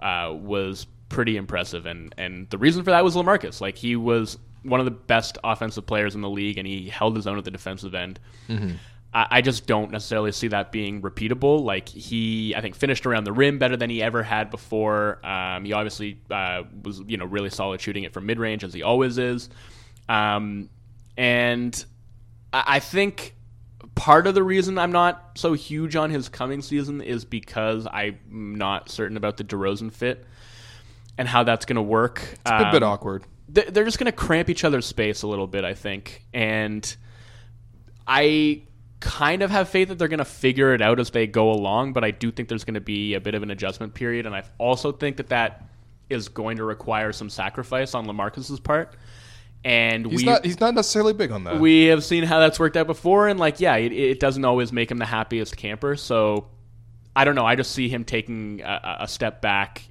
uh, 0.00 0.34
was 0.34 0.88
pretty 1.08 1.36
impressive. 1.36 1.86
And 1.86 2.14
and 2.18 2.50
the 2.50 2.58
reason 2.58 2.82
for 2.82 2.90
that 2.90 3.04
was 3.04 3.14
Lamarcus. 3.14 3.60
Like 3.60 3.76
he 3.78 3.94
was 3.96 4.36
one 4.68 4.80
of 4.80 4.86
the 4.86 4.92
best 4.92 5.38
offensive 5.42 5.86
players 5.86 6.14
in 6.14 6.20
the 6.20 6.30
league, 6.30 6.58
and 6.58 6.66
he 6.66 6.88
held 6.88 7.16
his 7.16 7.26
own 7.26 7.38
at 7.38 7.44
the 7.44 7.50
defensive 7.50 7.94
end. 7.94 8.20
Mm-hmm. 8.48 8.76
I, 9.12 9.26
I, 9.30 9.40
just 9.40 9.66
don't 9.66 9.90
necessarily 9.90 10.32
see 10.32 10.48
that 10.48 10.70
being 10.70 11.00
repeatable. 11.00 11.62
Like 11.62 11.88
he, 11.88 12.54
I 12.54 12.60
think, 12.60 12.74
finished 12.74 13.06
around 13.06 13.24
the 13.24 13.32
rim 13.32 13.58
better 13.58 13.76
than 13.76 13.88
he 13.90 14.02
ever 14.02 14.22
had 14.22 14.50
before. 14.50 15.24
Um, 15.26 15.64
he 15.64 15.72
obviously 15.72 16.20
uh, 16.30 16.64
was, 16.82 17.00
you 17.06 17.16
know, 17.16 17.24
really 17.24 17.50
solid 17.50 17.80
shooting 17.80 18.04
it 18.04 18.12
from 18.12 18.26
mid 18.26 18.38
range 18.38 18.64
as 18.64 18.74
he 18.74 18.82
always 18.82 19.16
is. 19.18 19.48
Um, 20.08 20.68
And 21.18 21.84
I 22.52 22.78
think 22.78 23.34
part 23.96 24.28
of 24.28 24.34
the 24.34 24.42
reason 24.42 24.78
I'm 24.78 24.92
not 24.92 25.32
so 25.34 25.52
huge 25.52 25.96
on 25.96 26.10
his 26.10 26.28
coming 26.28 26.62
season 26.62 27.00
is 27.00 27.24
because 27.24 27.88
I'm 27.90 28.54
not 28.56 28.88
certain 28.88 29.16
about 29.16 29.36
the 29.36 29.44
DeRozan 29.44 29.92
fit 29.92 30.24
and 31.18 31.26
how 31.26 31.42
that's 31.42 31.66
going 31.66 31.76
to 31.76 31.82
work. 31.82 32.22
It's 32.22 32.50
a 32.50 32.70
bit 32.70 32.84
um, 32.84 32.90
awkward. 32.90 33.24
They're 33.48 33.84
just 33.84 33.98
going 33.98 34.06
to 34.06 34.12
cramp 34.12 34.50
each 34.50 34.64
other's 34.64 34.86
space 34.86 35.22
a 35.22 35.26
little 35.26 35.46
bit, 35.46 35.64
I 35.64 35.74
think. 35.74 36.24
And 36.34 36.96
I 38.06 38.62
kind 39.00 39.42
of 39.42 39.50
have 39.50 39.68
faith 39.68 39.88
that 39.88 39.98
they're 39.98 40.08
going 40.08 40.18
to 40.18 40.24
figure 40.24 40.74
it 40.74 40.82
out 40.82 41.00
as 41.00 41.10
they 41.10 41.26
go 41.26 41.50
along, 41.50 41.94
but 41.94 42.04
I 42.04 42.10
do 42.10 42.30
think 42.30 42.48
there's 42.48 42.64
going 42.64 42.74
to 42.74 42.80
be 42.80 43.14
a 43.14 43.20
bit 43.20 43.34
of 43.34 43.42
an 43.42 43.50
adjustment 43.50 43.94
period. 43.94 44.26
And 44.26 44.34
I 44.34 44.42
also 44.58 44.92
think 44.92 45.16
that 45.16 45.28
that 45.28 45.64
is 46.10 46.28
going 46.28 46.58
to 46.58 46.64
require 46.64 47.12
some 47.12 47.30
sacrifice 47.30 47.94
on 47.94 48.06
Lamarcus's 48.06 48.60
part 48.60 48.96
and 49.64 50.06
he's 50.06 50.24
not 50.24 50.44
he's 50.44 50.60
not 50.60 50.74
necessarily 50.74 51.12
big 51.12 51.30
on 51.32 51.44
that. 51.44 51.58
We 51.58 51.86
have 51.86 52.04
seen 52.04 52.24
how 52.24 52.38
that's 52.38 52.60
worked 52.60 52.76
out 52.76 52.86
before, 52.86 53.28
and 53.28 53.40
like 53.40 53.60
yeah, 53.60 53.76
it, 53.76 53.92
it 53.92 54.20
doesn't 54.20 54.44
always 54.44 54.72
make 54.72 54.90
him 54.90 54.98
the 54.98 55.06
happiest 55.06 55.56
camper. 55.56 55.96
So 55.96 56.46
I 57.16 57.24
don't 57.24 57.34
know. 57.34 57.46
I 57.46 57.56
just 57.56 57.72
see 57.72 57.88
him 57.88 58.04
taking 58.04 58.60
a, 58.62 58.98
a 59.00 59.08
step 59.08 59.42
back. 59.42 59.82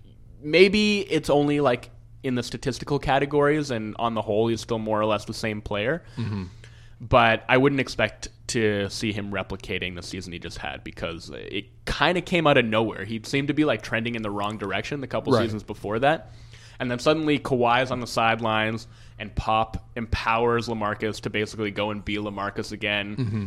Maybe 0.41 1.01
it's 1.01 1.29
only 1.29 1.59
like 1.59 1.89
in 2.27 2.35
the 2.35 2.43
statistical 2.43 2.99
categories, 2.99 3.71
and 3.71 3.95
on 3.97 4.13
the 4.13 4.21
whole, 4.21 4.47
he's 4.47 4.61
still 4.61 4.79
more 4.79 4.99
or 4.99 5.05
less 5.05 5.25
the 5.25 5.33
same 5.33 5.61
player. 5.61 6.03
Mm-hmm. 6.17 6.43
But 6.99 7.43
I 7.47 7.57
wouldn't 7.57 7.79
expect 7.79 8.29
to 8.47 8.89
see 8.89 9.11
him 9.11 9.31
replicating 9.31 9.95
the 9.95 10.01
season 10.01 10.33
he 10.33 10.39
just 10.39 10.57
had 10.57 10.83
because 10.83 11.29
it 11.33 11.65
kind 11.85 12.17
of 12.17 12.25
came 12.25 12.47
out 12.47 12.57
of 12.57 12.65
nowhere. 12.65 13.05
He 13.05 13.21
seemed 13.23 13.49
to 13.49 13.53
be 13.53 13.65
like 13.65 13.81
trending 13.81 14.15
in 14.15 14.21
the 14.21 14.31
wrong 14.31 14.57
direction 14.57 15.01
the 15.01 15.07
couple 15.07 15.33
right. 15.33 15.43
seasons 15.43 15.63
before 15.63 15.99
that. 15.99 16.31
And 16.79 16.89
then 16.89 16.99
suddenly 16.99 17.39
Kawhi's 17.39 17.91
on 17.91 17.99
the 17.99 18.07
sidelines 18.07 18.87
and 19.19 19.33
Pop 19.35 19.89
empowers 19.95 20.67
Lamarcus 20.67 21.21
to 21.21 21.29
basically 21.29 21.71
go 21.71 21.91
and 21.91 22.03
be 22.03 22.17
Lamarcus 22.17 22.71
again. 22.71 23.15
Mm-hmm. 23.15 23.45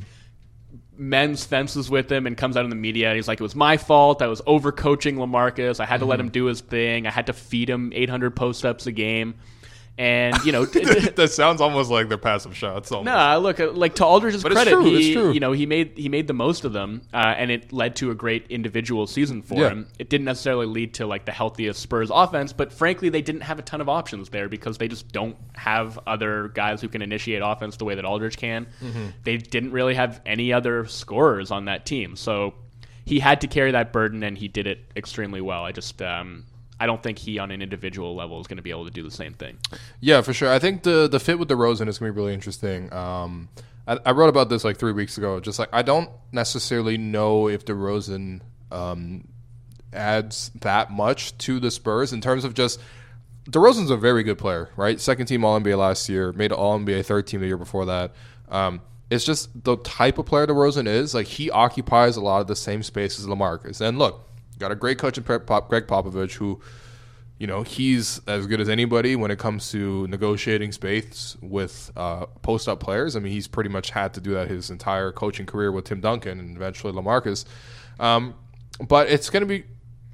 Men's 1.01 1.47
fences 1.47 1.89
with 1.89 2.13
him 2.13 2.27
and 2.27 2.37
comes 2.37 2.59
out 2.59 2.65
in 2.65 2.71
the 2.71 2.77
media 2.77 3.09
and 3.09 3.17
he's 3.17 3.27
like, 3.27 3.41
It 3.41 3.43
was 3.43 3.57
my 3.57 3.79
fault. 3.79 4.21
I 4.21 4.27
was 4.27 4.43
overcoaching 4.43 5.17
Lamarcus. 5.17 5.81
I 5.81 5.87
had 5.87 5.97
to 5.97 6.03
mm-hmm. 6.03 6.11
let 6.11 6.21
him 6.21 6.29
do 6.29 6.45
his 6.45 6.61
thing. 6.61 7.07
I 7.07 7.11
had 7.11 7.27
to 7.27 7.33
feed 7.33 7.71
him 7.71 7.91
800 7.95 8.37
post 8.37 8.67
ups 8.67 8.87
a 8.87 8.93
game. 8.93 9.37
And 10.01 10.35
you 10.47 10.53
know, 10.53 10.65
that 10.65 11.31
sounds 11.31 11.61
almost 11.61 11.91
like 11.91 12.09
they're 12.09 12.17
passive 12.17 12.57
shots. 12.57 12.91
No, 12.91 13.03
nah, 13.03 13.37
look, 13.37 13.61
uh, 13.61 13.71
like 13.73 13.97
to 13.97 14.07
Aldridge's 14.07 14.43
but 14.43 14.53
credit, 14.53 14.83
he 14.83 15.13
you 15.13 15.41
know 15.41 15.53
he 15.53 15.67
made 15.67 15.93
he 15.99 16.09
made 16.09 16.27
the 16.27 16.33
most 16.33 16.65
of 16.65 16.73
them, 16.73 17.03
uh, 17.13 17.35
and 17.37 17.51
it 17.51 17.71
led 17.71 17.97
to 17.97 18.11
a 18.11 18.15
great 18.15 18.47
individual 18.49 19.07
season 19.07 19.43
for 19.43 19.57
yeah. 19.57 19.69
him. 19.69 19.89
It 19.99 20.09
didn't 20.09 20.25
necessarily 20.25 20.65
lead 20.65 20.95
to 20.95 21.07
like 21.07 21.27
the 21.27 21.33
healthiest 21.33 21.81
Spurs 21.81 22.11
offense, 22.11 22.55
but 22.55 22.73
frankly, 22.73 23.11
they 23.11 23.21
didn't 23.21 23.43
have 23.43 23.59
a 23.59 23.63
ton 23.63 23.83
of 23.83 23.91
options 23.91 24.31
there 24.31 24.49
because 24.49 24.79
they 24.79 24.89
just 24.89 25.13
don't 25.13 25.37
have 25.55 25.99
other 26.07 26.49
guys 26.49 26.81
who 26.81 26.89
can 26.89 27.03
initiate 27.03 27.43
offense 27.45 27.77
the 27.77 27.85
way 27.85 27.95
that 27.95 28.07
Aldridge 28.07 28.39
can. 28.39 28.69
Mm-hmm. 28.83 29.09
They 29.25 29.37
didn't 29.37 29.73
really 29.73 29.97
have 29.97 30.23
any 30.25 30.51
other 30.51 30.87
scorers 30.87 31.51
on 31.51 31.67
that 31.67 31.85
team, 31.85 32.17
so 32.17 32.55
he 33.05 33.21
had 33.21 33.43
to 33.43 33.49
carry 33.49 33.73
that 33.73 33.93
burden, 33.93 34.23
and 34.23 34.39
he 34.39 34.49
did 34.49 34.67
it 34.67 34.79
extremely 34.97 35.43
well. 35.43 35.63
I 35.63 35.73
just 35.73 36.01
um, 36.01 36.47
I 36.81 36.87
don't 36.87 37.03
think 37.03 37.19
he 37.19 37.39
on 37.39 37.51
an 37.51 37.61
individual 37.61 38.17
level 38.17 38.41
is 38.41 38.47
going 38.47 38.57
to 38.57 38.63
be 38.63 38.71
able 38.71 38.87
to 38.87 38.91
do 38.91 39.03
the 39.03 39.11
same 39.11 39.35
thing. 39.35 39.59
Yeah, 40.01 40.23
for 40.23 40.33
sure. 40.33 40.51
I 40.51 40.59
think 40.59 40.83
the 40.83 41.07
the 41.07 41.21
fit 41.21 41.39
with 41.39 41.49
DeRozan 41.49 41.89
is 41.89 41.99
going 41.99 42.11
to 42.11 42.15
be 42.15 42.21
really 42.21 42.33
interesting. 42.33 42.91
Um, 42.93 43.51
I, 43.87 43.99
I, 44.07 44.13
wrote 44.13 44.31
about 44.31 44.49
this 44.49 44.65
like 44.65 44.79
three 44.79 44.93
weeks 44.93 45.19
ago. 45.19 45.39
Just 45.41 45.59
like 45.59 45.69
I 45.75 45.83
don't 45.83 46.11
necessarily 46.33 46.97
know 46.97 47.49
if 47.49 47.67
DeRozan 47.67 48.41
um, 48.73 49.29
adds 49.93 50.51
that 50.61 50.91
much 50.91 51.37
to 51.39 51.61
the 51.61 51.71
Spurs 51.71 52.13
in 52.13 52.23
terms 52.23 52.45
of 52.45 52.55
just. 52.55 52.81
DeRozan's 53.49 53.91
a 53.91 53.97
very 53.97 54.23
good 54.23 54.39
player, 54.39 54.69
right? 54.77 55.01
Second 55.01 55.27
team 55.27 55.45
All 55.45 55.59
NBA 55.59 55.77
last 55.77 56.09
year, 56.09 56.33
made 56.33 56.53
All 56.53 56.79
NBA 56.79 57.05
third 57.05 57.27
team 57.27 57.41
the 57.41 57.47
year 57.47 57.57
before 57.57 57.87
that. 57.87 58.13
Um, 58.49 58.81
it's 59.11 59.25
just 59.25 59.65
the 59.65 59.77
type 59.79 60.19
of 60.19 60.27
player 60.27 60.47
DeRozan 60.47 60.87
is. 60.87 61.15
Like 61.15 61.27
he 61.27 61.51
occupies 61.51 62.17
a 62.17 62.21
lot 62.21 62.41
of 62.41 62.47
the 62.47 62.55
same 62.55 62.83
space 62.83 63.19
as 63.19 63.27
Lamarcus. 63.27 63.81
And 63.81 63.99
look, 63.99 64.30
got 64.61 64.71
a 64.71 64.77
great 64.77 64.99
coach 64.99 65.19
in 65.19 65.25
Gregg 65.25 65.47
Popovich 65.47 66.35
who, 66.35 66.61
you 67.39 67.47
know, 67.47 67.63
he's 67.63 68.21
as 68.27 68.47
good 68.47 68.61
as 68.61 68.69
anybody 68.69 69.17
when 69.17 69.31
it 69.31 69.39
comes 69.39 69.71
to 69.73 70.07
negotiating 70.09 70.73
space 70.73 71.37
with 71.41 71.91
uh, 71.97 72.27
post 72.43 72.69
up 72.69 72.79
players. 72.79 73.17
I 73.17 73.21
mean, 73.21 73.33
he's 73.33 73.49
pretty 73.49 73.71
much 73.71 73.91
had 73.91 74.15
to 74.15 74.21
do 74.21 74.35
that 74.35 74.49
his 74.49 74.71
entire 74.71 75.11
coaching 75.11 75.47
career 75.47 75.73
with 75.73 75.87
Tim 75.87 76.01
Duncan 76.01 76.39
and 76.39 76.57
eventually 76.57 76.93
Lamarcus. 76.93 77.45
Um, 77.99 78.35
but 78.87 79.09
it's 79.09 79.31
going 79.31 79.43
to 79.43 79.47
be 79.47 79.65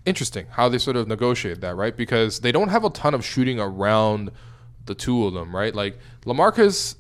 interesting 0.07 0.47
how 0.51 0.69
they 0.69 0.79
sort 0.79 0.97
of 0.97 1.09
negotiate 1.09 1.61
that, 1.61 1.75
right? 1.75 1.97
Because 1.97 2.41
they 2.41 2.53
don't 2.53 2.69
have 2.69 2.85
a 2.85 2.91
ton 2.91 3.13
of 3.13 3.25
shooting 3.25 3.61
around 3.61 4.31
the 4.87 4.95
two 4.95 5.27
of 5.27 5.35
them, 5.35 5.55
right? 5.55 5.75
Like 5.75 5.99
Lamarcus 6.25 6.95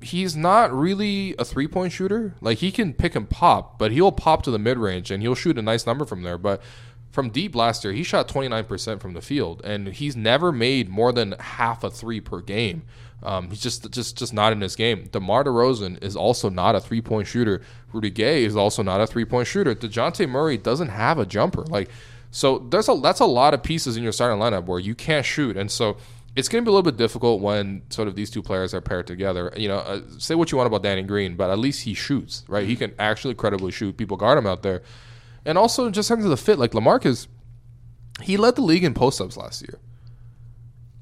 he's 0.00 0.36
not 0.36 0.72
really 0.72 1.34
a 1.38 1.44
three 1.44 1.66
point 1.66 1.92
shooter. 1.92 2.34
Like 2.40 2.58
he 2.58 2.70
can 2.70 2.94
pick 2.94 3.14
and 3.14 3.28
pop, 3.28 3.78
but 3.78 3.92
he'll 3.92 4.12
pop 4.12 4.42
to 4.44 4.50
the 4.50 4.58
mid 4.58 4.78
range 4.78 5.10
and 5.10 5.22
he'll 5.22 5.34
shoot 5.34 5.58
a 5.58 5.62
nice 5.62 5.86
number 5.86 6.04
from 6.04 6.22
there. 6.22 6.38
But 6.38 6.62
from 7.10 7.30
deep 7.30 7.54
last 7.54 7.82
year, 7.82 7.94
he 7.94 8.02
shot 8.02 8.28
29% 8.28 9.00
from 9.00 9.14
the 9.14 9.22
field, 9.22 9.62
and 9.64 9.88
he's 9.88 10.14
never 10.14 10.52
made 10.52 10.90
more 10.90 11.12
than 11.12 11.32
half 11.40 11.82
a 11.82 11.90
three 11.90 12.20
per 12.20 12.42
game. 12.42 12.82
Um, 13.22 13.48
he's 13.48 13.62
just 13.62 13.90
just 13.90 14.18
just 14.18 14.34
not 14.34 14.52
in 14.52 14.60
his 14.60 14.76
game. 14.76 15.08
DeMar 15.10 15.44
DeRozan 15.44 16.02
is 16.04 16.14
also 16.14 16.50
not 16.50 16.74
a 16.74 16.80
three 16.80 17.00
point 17.00 17.26
shooter. 17.26 17.62
Rudy 17.92 18.10
Gay 18.10 18.44
is 18.44 18.54
also 18.54 18.82
not 18.82 19.00
a 19.00 19.06
three 19.06 19.24
point 19.24 19.48
shooter. 19.48 19.74
Dejounte 19.74 20.28
Murray 20.28 20.58
doesn't 20.58 20.88
have 20.88 21.18
a 21.18 21.24
jumper. 21.24 21.62
Like 21.62 21.88
so, 22.30 22.58
there's 22.58 22.88
a 22.90 22.94
that's 22.96 23.20
a 23.20 23.24
lot 23.24 23.54
of 23.54 23.62
pieces 23.62 23.96
in 23.96 24.02
your 24.02 24.12
starting 24.12 24.38
lineup 24.38 24.66
where 24.66 24.78
you 24.78 24.94
can't 24.94 25.24
shoot, 25.24 25.56
and 25.56 25.70
so 25.70 25.96
it's 26.36 26.48
going 26.48 26.62
to 26.62 26.68
be 26.68 26.70
a 26.70 26.74
little 26.74 26.82
bit 26.82 26.98
difficult 26.98 27.40
when 27.40 27.82
sort 27.88 28.08
of 28.08 28.14
these 28.14 28.30
two 28.30 28.42
players 28.42 28.74
are 28.74 28.82
paired 28.82 29.06
together. 29.06 29.52
You 29.56 29.68
know, 29.68 29.78
uh, 29.78 30.02
say 30.18 30.34
what 30.34 30.52
you 30.52 30.58
want 30.58 30.66
about 30.66 30.82
Danny 30.82 31.02
Green, 31.02 31.34
but 31.34 31.50
at 31.50 31.58
least 31.58 31.84
he 31.84 31.94
shoots, 31.94 32.44
right? 32.46 32.66
He 32.66 32.74
mm-hmm. 32.74 32.90
can 32.90 32.94
actually 32.98 33.34
credibly 33.34 33.72
shoot. 33.72 33.96
People 33.96 34.18
guard 34.18 34.36
him 34.36 34.46
out 34.46 34.62
there. 34.62 34.82
And 35.46 35.56
also, 35.56 35.90
just 35.90 36.10
in 36.10 36.16
terms 36.16 36.24
of 36.24 36.30
the 36.30 36.36
fit, 36.36 36.58
like 36.58 36.72
Lamarcus, 36.72 37.26
he 38.22 38.36
led 38.36 38.56
the 38.56 38.62
league 38.62 38.84
in 38.84 38.92
post 38.92 39.20
ups 39.20 39.36
last 39.36 39.62
year. 39.62 39.78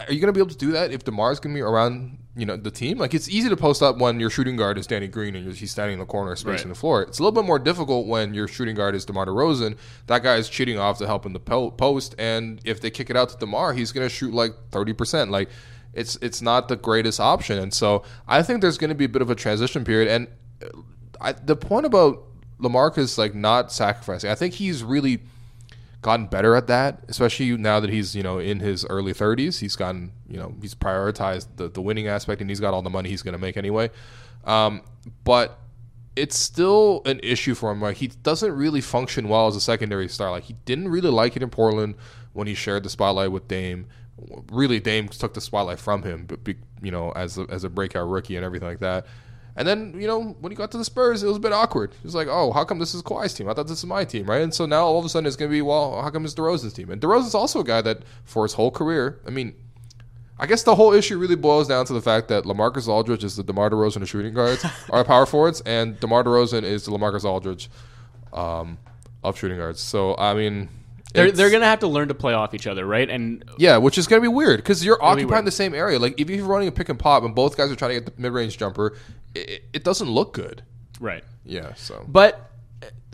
Are 0.08 0.12
you 0.12 0.20
going 0.20 0.32
to 0.32 0.32
be 0.32 0.40
able 0.40 0.50
to 0.50 0.56
do 0.56 0.72
that 0.72 0.92
if 0.92 1.04
DeMar's 1.04 1.40
going 1.40 1.54
to 1.54 1.58
be 1.58 1.62
around 1.62 2.18
you 2.36 2.46
know 2.46 2.56
the 2.56 2.70
team. 2.70 2.98
Like 2.98 3.14
it's 3.14 3.28
easy 3.28 3.48
to 3.48 3.56
post 3.56 3.82
up 3.82 3.98
when 3.98 4.18
your 4.18 4.30
shooting 4.30 4.56
guard 4.56 4.76
is 4.76 4.86
Danny 4.86 5.06
Green 5.06 5.36
and 5.36 5.54
he's 5.54 5.70
standing 5.70 5.94
in 5.94 5.98
the 6.00 6.06
corner 6.06 6.34
spacing 6.34 6.68
right. 6.68 6.74
the 6.74 6.74
floor. 6.74 7.02
It's 7.02 7.18
a 7.18 7.22
little 7.22 7.32
bit 7.32 7.46
more 7.46 7.58
difficult 7.58 8.06
when 8.06 8.34
your 8.34 8.48
shooting 8.48 8.74
guard 8.74 8.94
is 8.94 9.04
DeMar 9.04 9.26
DeRozan. 9.26 9.76
That 10.06 10.22
guy 10.22 10.36
is 10.36 10.48
cheating 10.48 10.78
off 10.78 10.98
to 10.98 11.06
help 11.06 11.26
in 11.26 11.32
the 11.32 11.40
post, 11.40 12.14
and 12.18 12.60
if 12.64 12.80
they 12.80 12.90
kick 12.90 13.10
it 13.10 13.16
out 13.16 13.28
to 13.30 13.38
DeMar, 13.38 13.72
he's 13.74 13.92
going 13.92 14.04
to 14.06 14.12
shoot 14.12 14.34
like 14.34 14.54
thirty 14.70 14.92
percent. 14.92 15.30
Like 15.30 15.48
it's 15.92 16.16
it's 16.16 16.42
not 16.42 16.68
the 16.68 16.76
greatest 16.76 17.20
option, 17.20 17.58
and 17.58 17.72
so 17.72 18.02
I 18.26 18.42
think 18.42 18.60
there's 18.60 18.78
going 18.78 18.90
to 18.90 18.96
be 18.96 19.04
a 19.04 19.08
bit 19.08 19.22
of 19.22 19.30
a 19.30 19.36
transition 19.36 19.84
period. 19.84 20.08
And 20.08 20.28
uh, 20.62 20.80
I, 21.20 21.32
the 21.32 21.56
point 21.56 21.86
about 21.86 22.24
Lamarcus 22.60 23.16
like 23.16 23.34
not 23.34 23.70
sacrificing, 23.70 24.30
I 24.30 24.34
think 24.34 24.54
he's 24.54 24.82
really 24.82 25.22
gotten 26.04 26.26
better 26.26 26.54
at 26.54 26.66
that, 26.66 27.02
especially 27.08 27.56
now 27.56 27.80
that 27.80 27.88
he's 27.88 28.14
you 28.14 28.22
know 28.22 28.38
in 28.38 28.60
his 28.60 28.84
early 28.84 29.14
30s. 29.14 29.58
He's 29.58 29.74
gotten 29.74 30.12
you 30.28 30.36
know 30.36 30.54
he's 30.60 30.74
prioritized 30.74 31.48
the, 31.56 31.68
the 31.68 31.80
winning 31.80 32.06
aspect, 32.06 32.42
and 32.42 32.50
he's 32.50 32.60
got 32.60 32.74
all 32.74 32.82
the 32.82 32.90
money 32.90 33.08
he's 33.08 33.22
going 33.22 33.32
to 33.32 33.38
make 33.38 33.56
anyway. 33.56 33.90
Um, 34.44 34.82
but 35.24 35.58
it's 36.14 36.36
still 36.36 37.00
an 37.06 37.20
issue 37.22 37.54
for 37.54 37.72
him. 37.72 37.80
Like 37.80 37.96
he 37.96 38.08
doesn't 38.08 38.52
really 38.52 38.82
function 38.82 39.28
well 39.28 39.48
as 39.48 39.56
a 39.56 39.60
secondary 39.60 40.08
star. 40.08 40.30
Like 40.30 40.44
he 40.44 40.56
didn't 40.66 40.88
really 40.88 41.10
like 41.10 41.36
it 41.36 41.42
in 41.42 41.48
Portland 41.48 41.94
when 42.34 42.46
he 42.46 42.54
shared 42.54 42.82
the 42.82 42.90
spotlight 42.90 43.32
with 43.32 43.48
Dame. 43.48 43.86
Really, 44.52 44.78
Dame 44.78 45.08
took 45.08 45.32
the 45.32 45.40
spotlight 45.40 45.80
from 45.80 46.02
him, 46.02 46.26
but 46.26 46.38
you 46.82 46.90
know 46.90 47.12
as 47.12 47.38
a, 47.38 47.46
as 47.48 47.64
a 47.64 47.70
breakout 47.70 48.08
rookie 48.08 48.36
and 48.36 48.44
everything 48.44 48.68
like 48.68 48.80
that. 48.80 49.06
And 49.56 49.68
then, 49.68 49.94
you 50.00 50.08
know, 50.08 50.36
when 50.40 50.50
he 50.50 50.56
got 50.56 50.72
to 50.72 50.78
the 50.78 50.84
Spurs, 50.84 51.22
it 51.22 51.28
was 51.28 51.36
a 51.36 51.40
bit 51.40 51.52
awkward. 51.52 51.92
It 51.92 52.04
was 52.04 52.14
like, 52.14 52.26
oh, 52.28 52.52
how 52.52 52.64
come 52.64 52.80
this 52.80 52.94
is 52.94 53.02
Kawhi's 53.02 53.34
team? 53.34 53.48
I 53.48 53.54
thought 53.54 53.68
this 53.68 53.78
is 53.78 53.86
my 53.86 54.04
team, 54.04 54.26
right? 54.26 54.42
And 54.42 54.52
so 54.52 54.66
now 54.66 54.84
all 54.84 54.98
of 54.98 55.04
a 55.04 55.08
sudden 55.08 55.26
it's 55.26 55.36
going 55.36 55.50
to 55.50 55.52
be, 55.54 55.62
well, 55.62 56.02
how 56.02 56.10
come 56.10 56.24
it's 56.24 56.34
DeRozan's 56.34 56.72
team? 56.72 56.90
And 56.90 57.00
DeRozan's 57.00 57.34
also 57.34 57.60
a 57.60 57.64
guy 57.64 57.80
that, 57.82 58.02
for 58.24 58.42
his 58.44 58.54
whole 58.54 58.72
career, 58.72 59.20
I 59.26 59.30
mean, 59.30 59.54
I 60.38 60.46
guess 60.46 60.64
the 60.64 60.74
whole 60.74 60.92
issue 60.92 61.18
really 61.18 61.36
boils 61.36 61.68
down 61.68 61.86
to 61.86 61.92
the 61.92 62.02
fact 62.02 62.26
that 62.28 62.44
Lamarcus 62.44 62.88
Aldridge 62.88 63.22
is 63.22 63.36
the 63.36 63.44
DeMar 63.44 63.70
DeRozan 63.70 64.02
of 64.02 64.08
shooting 64.08 64.34
guards, 64.34 64.64
or 64.88 65.04
power 65.04 65.26
forwards, 65.26 65.60
and 65.60 65.98
DeMar 66.00 66.24
DeRozan 66.24 66.64
is 66.64 66.84
the 66.84 66.90
Lamarcus 66.90 67.24
Aldridge 67.24 67.70
um, 68.32 68.78
of 69.22 69.38
shooting 69.38 69.58
guards. 69.58 69.80
So, 69.80 70.16
I 70.16 70.34
mean, 70.34 70.68
they're 71.12 71.30
they're 71.30 71.50
gonna 71.50 71.66
have 71.66 71.80
to 71.80 71.86
learn 71.86 72.08
to 72.08 72.14
play 72.14 72.34
off 72.34 72.54
each 72.54 72.66
other, 72.66 72.84
right? 72.86 73.08
And 73.08 73.44
yeah, 73.58 73.76
which 73.76 73.98
is 73.98 74.06
gonna 74.06 74.22
be 74.22 74.28
weird 74.28 74.58
because 74.58 74.84
you're 74.84 75.02
occupying 75.02 75.44
the 75.44 75.50
same 75.50 75.74
area. 75.74 75.98
Like 75.98 76.20
if 76.20 76.28
you're 76.28 76.46
running 76.46 76.68
a 76.68 76.72
pick 76.72 76.88
and 76.88 76.98
pop 76.98 77.22
and 77.22 77.34
both 77.34 77.56
guys 77.56 77.70
are 77.70 77.76
trying 77.76 77.90
to 77.90 78.00
get 78.00 78.16
the 78.16 78.20
mid 78.20 78.32
range 78.32 78.58
jumper, 78.58 78.96
it, 79.34 79.64
it, 79.72 79.84
doesn't 79.84 80.08
look 80.08 80.34
good. 80.34 80.62
Right. 81.00 81.24
Yeah. 81.44 81.74
So, 81.74 82.04
but 82.08 82.50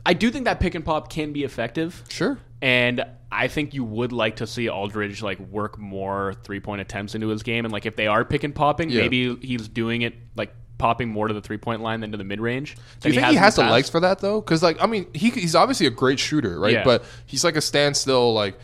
I 0.06 0.14
do 0.14 0.30
think 0.30 0.46
that 0.46 0.60
pick 0.60 0.74
and 0.74 0.84
pop 0.84 1.10
can 1.10 1.32
be 1.32 1.44
effective. 1.44 2.02
Sure. 2.08 2.38
And 2.62 3.04
I 3.32 3.48
think 3.48 3.74
you 3.74 3.84
would 3.84 4.12
like 4.12 4.36
to 4.36 4.46
see 4.46 4.68
Aldridge 4.68 5.22
like 5.22 5.38
work 5.38 5.78
more 5.78 6.34
three 6.42 6.60
point 6.60 6.80
attempts 6.80 7.14
into 7.14 7.28
his 7.28 7.42
game, 7.42 7.64
and 7.64 7.72
like 7.72 7.86
if 7.86 7.96
they 7.96 8.06
are 8.06 8.24
pick 8.24 8.44
and 8.44 8.54
popping, 8.54 8.90
yeah. 8.90 9.02
maybe 9.02 9.36
he's 9.36 9.68
doing 9.68 10.02
it 10.02 10.14
like 10.36 10.54
popping 10.80 11.08
more 11.08 11.28
to 11.28 11.34
the 11.34 11.40
three 11.40 11.58
point 11.58 11.82
line 11.82 12.00
than 12.00 12.10
to 12.10 12.16
the 12.16 12.24
mid 12.24 12.40
range. 12.40 12.74
Do 13.00 13.08
you 13.08 13.14
think 13.14 13.14
he 13.14 13.20
has, 13.20 13.32
he 13.32 13.38
has 13.38 13.56
the 13.56 13.62
legs 13.62 13.88
for 13.88 14.00
that 14.00 14.18
though? 14.18 14.40
Because 14.40 14.62
like 14.62 14.82
I 14.82 14.86
mean, 14.86 15.06
he, 15.14 15.30
he's 15.30 15.54
obviously 15.54 15.86
a 15.86 15.90
great 15.90 16.18
shooter, 16.18 16.58
right? 16.58 16.72
Yeah. 16.72 16.84
But 16.84 17.04
he's 17.26 17.44
like 17.44 17.56
a 17.56 17.60
standstill, 17.60 18.32
like 18.32 18.58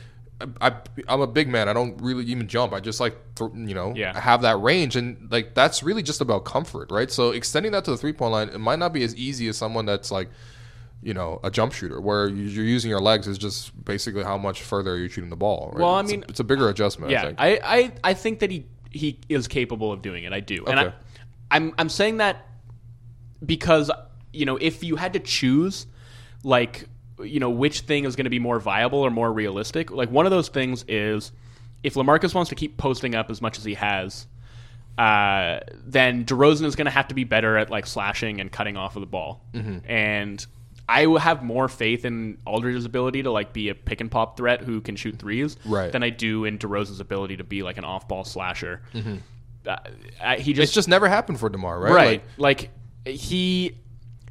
I, 0.61 0.75
am 1.09 1.21
a 1.21 1.27
big 1.27 1.49
man. 1.49 1.69
I 1.69 1.73
don't 1.73 2.01
really 2.01 2.25
even 2.27 2.47
jump. 2.47 2.73
I 2.75 2.81
just 2.81 3.01
like 3.01 3.17
th- 3.37 3.53
you 3.55 3.75
know 3.75 3.95
yeah. 3.97 4.19
have 4.19 4.43
that 4.43 4.61
range, 4.61 4.97
and 4.97 5.31
like 5.31 5.55
that's 5.55 5.83
really 5.83 6.03
just 6.03 6.21
about 6.21 6.45
comfort, 6.45 6.91
right? 6.91 7.11
So 7.11 7.31
extending 7.31 7.73
that 7.73 7.85
to 7.85 7.91
the 7.91 7.97
three 7.97 8.13
point 8.13 8.33
line, 8.33 8.49
it 8.51 8.59
might 8.59 8.79
not 8.79 8.93
be 8.93 9.03
as 9.03 9.15
easy 9.17 9.49
as 9.49 9.57
someone 9.57 9.87
that's 9.87 10.11
like 10.11 10.29
you 11.03 11.15
know 11.15 11.41
a 11.43 11.51
jump 11.51 11.73
shooter 11.73 12.01
where 12.01 12.29
you're 12.29 12.65
using 12.65 12.91
your 12.91 13.01
legs 13.01 13.27
is 13.27 13.39
just 13.39 13.83
basically 13.85 14.25
how 14.25 14.37
much 14.37 14.63
further 14.63 14.99
you're 14.99 15.09
shooting 15.09 15.31
the 15.31 15.37
ball. 15.37 15.71
Right? 15.73 15.83
Well, 15.83 15.95
I 15.95 16.01
it's 16.01 16.11
mean, 16.11 16.23
a, 16.25 16.31
it's 16.31 16.41
a 16.41 16.45
bigger 16.45 16.69
adjustment. 16.69 17.13
Yeah, 17.13 17.23
I, 17.23 17.27
think. 17.27 17.39
I, 17.41 17.77
I, 17.77 17.93
I 18.05 18.15
think 18.15 18.41
that 18.41 18.51
he 18.51 18.67
he 18.91 19.19
is 19.31 19.49
capable 19.49 19.91
of 19.91 20.03
doing 20.03 20.25
it. 20.25 20.35
I 20.35 20.41
do, 20.41 20.67
and 20.67 20.79
I, 20.79 20.93
I'm 21.51 21.75
I'm 21.79 21.89
saying 21.89 22.19
that 22.19 22.47
because 23.45 23.91
you 24.33 24.47
know 24.47 24.57
if 24.57 24.83
you 24.83 24.97
had 24.97 25.13
to 25.15 25.21
choose, 25.21 25.87
like 26.43 26.89
you 27.23 27.41
know 27.41 27.51
which 27.51 27.81
thing 27.81 28.05
is 28.05 28.17
going 28.17 28.25
to 28.25 28.31
be 28.31 28.39
more 28.39 28.59
viable 28.59 29.01
or 29.01 29.11
more 29.11 29.33
realistic, 29.33 29.91
like 29.91 30.11
one 30.11 30.27
of 30.27 30.31
those 30.31 30.49
things 30.49 30.85
is 30.89 31.33
if 31.83 31.95
Lamarcus 31.95 32.35
wants 32.35 32.49
to 32.51 32.55
keep 32.55 32.77
posting 32.77 33.15
up 33.15 33.31
as 33.31 33.41
much 33.41 33.59
as 33.59 33.65
he 33.65 33.75
has. 33.75 34.27
Uh, 34.99 35.61
then 35.85 36.25
DeRozan 36.25 36.65
is 36.65 36.75
going 36.75 36.87
to 36.87 36.91
have 36.91 37.09
to 37.09 37.15
be 37.15 37.25
better 37.25 37.59
at 37.59 37.69
like 37.69 37.87
slashing 37.87 38.41
and 38.41 38.51
cutting 38.51 38.79
off 38.79 38.97
of 38.97 39.01
the 39.01 39.07
ball, 39.07 39.45
mm-hmm. 39.53 39.81
and 39.87 40.47
I 40.89 41.07
will 41.07 41.19
have 41.19 41.43
more 41.43 41.69
faith 41.69 42.05
in 42.05 42.39
Aldridge's 42.47 42.85
ability 42.85 43.25
to 43.25 43.31
like 43.31 43.53
be 43.53 43.69
a 43.69 43.75
pick 43.75 44.01
and 44.01 44.11
pop 44.11 44.37
threat 44.37 44.61
who 44.61 44.81
can 44.81 44.95
shoot 44.95 45.19
threes 45.19 45.57
right. 45.65 45.91
than 45.91 46.03
I 46.03 46.11
do 46.11 46.45
in 46.45 46.59
DeRozan's 46.59 47.01
ability 47.01 47.39
to 47.39 47.45
be 47.45 47.63
like 47.63 47.77
an 47.77 47.85
off 47.85 48.07
ball 48.07 48.25
slasher. 48.25 48.83
Mm-hmm. 48.95 49.17
Uh, 49.67 50.37
he 50.37 50.53
just 50.53 50.65
it's 50.65 50.73
just 50.73 50.89
never 50.89 51.09
happened 51.09 51.41
for 51.41 51.49
Demar, 51.49 51.79
right? 51.79 51.93
Right, 51.93 52.23
like, 52.37 52.71
like 53.05 53.17
he 53.17 53.77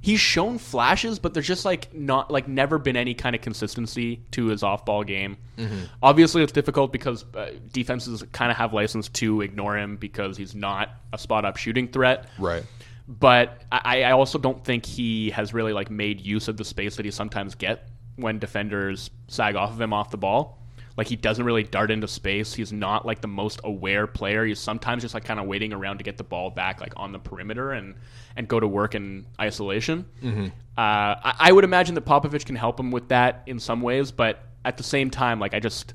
he's 0.01 0.19
shown 0.19 0.57
flashes, 0.57 1.19
but 1.19 1.33
there's 1.33 1.47
just 1.47 1.65
like 1.65 1.93
not 1.93 2.31
like 2.31 2.47
never 2.47 2.77
been 2.77 2.95
any 2.95 3.13
kind 3.13 3.35
of 3.35 3.41
consistency 3.41 4.21
to 4.31 4.47
his 4.47 4.63
off 4.63 4.85
ball 4.85 5.03
game. 5.03 5.37
Mm-hmm. 5.57 5.85
Obviously, 6.01 6.43
it's 6.43 6.51
difficult 6.51 6.91
because 6.91 7.25
uh, 7.35 7.51
defenses 7.71 8.23
kind 8.31 8.51
of 8.51 8.57
have 8.57 8.73
license 8.73 9.09
to 9.09 9.41
ignore 9.41 9.77
him 9.77 9.97
because 9.97 10.37
he's 10.37 10.55
not 10.55 10.89
a 11.11 11.17
spot 11.17 11.45
up 11.45 11.57
shooting 11.57 11.87
threat. 11.87 12.29
Right 12.39 12.63
but 13.07 13.61
I, 13.71 14.03
I 14.03 14.11
also 14.11 14.39
don't 14.39 14.63
think 14.63 14.85
he 14.85 15.29
has 15.31 15.53
really 15.53 15.73
like 15.73 15.89
made 15.89 16.21
use 16.21 16.47
of 16.47 16.57
the 16.57 16.65
space 16.65 16.95
that 16.95 17.05
he 17.05 17.11
sometimes 17.11 17.55
get 17.55 17.87
when 18.15 18.39
defenders 18.39 19.11
sag 19.27 19.55
off 19.55 19.71
of 19.71 19.81
him 19.81 19.93
off 19.93 20.09
the 20.09 20.17
ball. 20.17 20.59
Like 20.97 21.07
he 21.07 21.15
doesn't 21.15 21.43
really 21.43 21.63
dart 21.63 21.91
into 21.91 22.07
space. 22.07 22.53
He's 22.53 22.71
not 22.71 23.05
like 23.05 23.21
the 23.21 23.27
most 23.27 23.59
aware 23.63 24.07
player. 24.07 24.45
He's 24.45 24.59
sometimes 24.59 25.03
just 25.03 25.13
like 25.13 25.25
kind 25.25 25.39
of 25.39 25.45
waiting 25.45 25.73
around 25.73 25.97
to 25.97 26.03
get 26.03 26.17
the 26.17 26.23
ball 26.23 26.49
back 26.51 26.79
like 26.79 26.93
on 26.95 27.11
the 27.11 27.19
perimeter 27.19 27.71
and 27.71 27.95
and 28.37 28.47
go 28.47 28.59
to 28.59 28.67
work 28.67 28.95
in 28.95 29.25
isolation. 29.39 30.05
Mm-hmm. 30.23 30.45
Uh, 30.45 30.49
I, 30.77 31.35
I 31.39 31.51
would 31.51 31.63
imagine 31.63 31.95
that 31.95 32.05
Popovich 32.05 32.45
can 32.45 32.55
help 32.55 32.79
him 32.79 32.91
with 32.91 33.09
that 33.09 33.43
in 33.45 33.59
some 33.59 33.81
ways, 33.81 34.11
but 34.11 34.43
at 34.63 34.77
the 34.77 34.83
same 34.83 35.09
time, 35.09 35.39
like 35.39 35.53
I 35.53 35.59
just 35.59 35.93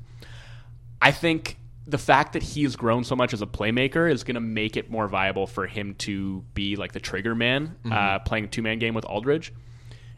I 1.01 1.11
think 1.11 1.57
the 1.87 1.97
fact 1.97 2.33
that 2.33 2.43
he's 2.43 2.75
grown 2.75 3.03
so 3.03 3.15
much 3.15 3.33
as 3.33 3.41
a 3.41 3.47
playmaker 3.47 4.11
is 4.11 4.23
going 4.23 4.35
to 4.35 4.41
make 4.41 4.77
it 4.77 4.89
more 4.89 5.07
viable 5.07 5.47
for 5.47 5.65
him 5.65 5.95
to 5.95 6.43
be 6.53 6.75
like 6.75 6.91
the 6.91 6.99
trigger 6.99 7.33
man, 7.33 7.75
mm-hmm. 7.83 7.91
uh, 7.91 8.19
playing 8.19 8.45
a 8.45 8.47
two 8.47 8.61
man 8.61 8.79
game 8.79 8.93
with 8.93 9.05
Aldridge. 9.05 9.51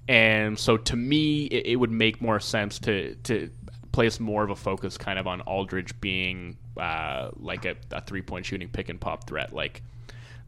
And 0.07 0.59
so 0.59 0.75
to 0.75 0.95
me, 0.97 1.45
it, 1.45 1.67
it, 1.67 1.75
would 1.77 1.91
make 1.91 2.21
more 2.21 2.41
sense 2.41 2.79
to 2.79 3.15
to 3.23 3.49
place 3.93 4.19
more 4.19 4.43
of 4.43 4.49
a 4.49 4.55
focus 4.55 4.97
kind 4.97 5.17
of 5.17 5.27
on 5.27 5.39
Aldridge 5.41 5.99
being 6.01 6.57
uh, 6.75 7.29
like 7.37 7.63
a, 7.63 7.77
a 7.91 8.01
three 8.01 8.21
point 8.21 8.45
shooting 8.45 8.67
pick 8.67 8.89
and 8.89 8.99
pop 8.99 9.25
threat. 9.25 9.53
Like 9.53 9.81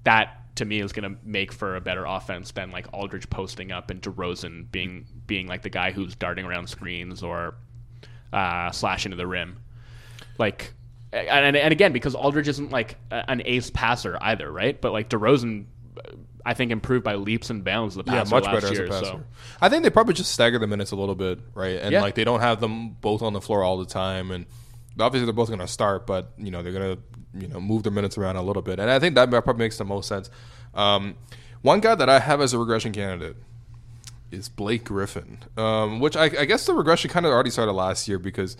that 0.04 0.42
to 0.56 0.66
me 0.66 0.82
is 0.82 0.92
going 0.92 1.10
to 1.10 1.18
make 1.24 1.54
for 1.54 1.76
a 1.78 1.82
better 1.82 2.04
offense 2.06 2.52
than 2.52 2.72
like 2.72 2.88
Aldridge 2.92 3.30
posting 3.30 3.72
up 3.72 3.90
and 3.90 4.02
DeRozan 4.02 4.70
being 4.72 5.06
being 5.28 5.48
like 5.48 5.62
the 5.62 5.70
guy 5.70 5.92
who's 5.92 6.16
darting 6.16 6.46
around 6.46 6.68
screens 6.68 7.24
or 7.24 7.56
uh, 8.34 8.72
slashing 8.72 9.12
to 9.12 9.16
the 9.16 9.28
rim. 9.28 9.58
Like 10.38 10.74
and, 11.14 11.56
and 11.56 11.72
again 11.72 11.94
because 11.94 12.16
Aldridge 12.16 12.48
isn't 12.50 12.72
like 12.72 12.98
an 13.12 13.42
ace 13.46 13.70
passer 13.70 14.18
either, 14.22 14.52
right? 14.52 14.80
But 14.80 14.92
like 14.92 15.10
DeRozan, 15.10 15.66
I 16.46 16.54
think 16.54 16.72
improved 16.72 17.04
by 17.04 17.16
leaps 17.16 17.50
and 17.50 17.64
bounds 17.64 17.96
the 17.96 18.04
past 18.04 18.32
yeah, 18.32 18.40
much 18.40 18.46
better 18.46 18.72
year, 18.72 18.84
as 18.84 18.90
a 18.90 18.92
passer. 18.92 19.06
So. 19.06 19.24
I 19.60 19.68
think 19.68 19.84
they 19.84 19.90
probably 19.90 20.14
just 20.14 20.32
stagger 20.32 20.60
the 20.60 20.68
minutes 20.68 20.92
a 20.92 20.96
little 20.96 21.16
bit, 21.16 21.40
right? 21.56 21.80
And 21.82 21.92
yeah. 21.92 22.02
like 22.02 22.14
they 22.14 22.24
don't 22.24 22.42
have 22.42 22.62
them 22.62 22.92
both 23.02 23.24
on 23.24 23.34
the 23.34 23.42
floor 23.42 23.64
all 23.64 23.78
the 23.78 23.86
time, 23.86 24.30
and 24.30 24.46
obviously 25.00 25.26
they're 25.26 25.34
both 25.34 25.48
going 25.48 25.60
to 25.60 25.68
start, 25.68 26.06
but 26.06 26.32
you 26.38 26.52
know 26.52 26.62
they're 26.62 26.72
going 26.72 26.96
to 26.96 27.02
you 27.42 27.48
know 27.48 27.60
move 27.60 27.84
their 27.84 27.92
minutes 27.92 28.18
around 28.18 28.36
a 28.36 28.44
little 28.44 28.62
bit, 28.62 28.80
and 28.80 28.90
I 28.92 29.00
think 29.00 29.16
that 29.16 29.30
probably 29.30 29.66
makes 29.66 29.78
the 29.78 29.86
most 29.86 30.08
sense. 30.08 30.30
Um, 30.76 31.16
one 31.64 31.80
guy 31.80 31.96
that 31.96 32.10
I 32.10 32.20
have 32.20 32.42
as 32.42 32.54
a 32.54 32.60
regression 32.60 32.92
candidate 32.92 33.38
is 34.30 34.50
Blake 34.50 34.84
Griffin, 34.84 35.40
um, 35.58 36.00
which 36.00 36.16
I, 36.16 36.26
I 36.26 36.46
guess 36.46 36.66
the 36.66 36.74
regression 36.74 37.10
kind 37.10 37.26
of 37.26 37.32
already 37.32 37.50
started 37.50 37.72
last 37.72 38.08
year 38.08 38.20
because 38.20 38.56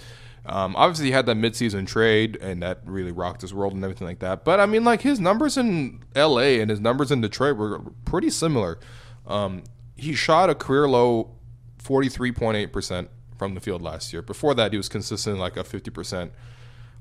um, 0.46 0.76
obviously, 0.76 1.08
he 1.08 1.12
had 1.12 1.26
that 1.26 1.38
midseason 1.38 1.88
trade, 1.88 2.38
and 2.40 2.62
that 2.62 2.82
really 2.86 3.12
rocked 3.12 3.42
his 3.42 3.54
world 3.54 3.74
and 3.74 3.84
everything 3.84 4.08
like 4.08 4.20
that. 4.20 4.46
But 4.46 4.60
I 4.60 4.66
mean, 4.66 4.84
like 4.84 5.02
his 5.02 5.20
numbers 5.20 5.58
in 5.58 6.04
L.A. 6.16 6.62
and 6.62 6.70
his 6.70 6.80
numbers 6.80 7.12
in 7.12 7.22
Detroit 7.22 7.58
were 7.58 7.80
pretty 8.06 8.30
similar. 8.30 8.80
Um, 9.26 9.64
he 9.96 10.14
shot 10.14 10.50
a 10.50 10.56
career 10.56 10.88
low 10.88 11.32
forty 11.80 12.10
three 12.10 12.32
point 12.32 12.58
eight 12.58 12.72
percent 12.72 13.10
from 13.38 13.56
the 13.56 13.62
field 13.62 13.82
last 13.82 14.14
year. 14.14 14.22
Before 14.22 14.54
that, 14.54 14.72
he 14.72 14.78
was 14.78 14.88
consistent 14.90 15.40
like 15.40 15.58
a 15.58 15.64
fifty 15.64 15.90
percent 15.90 16.32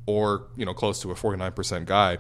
or 0.06 0.46
you 0.56 0.64
know 0.64 0.74
close 0.74 1.00
to 1.02 1.10
a 1.10 1.14
forty 1.14 1.38
nine 1.38 1.52
percent 1.52 1.86
guy. 1.86 2.18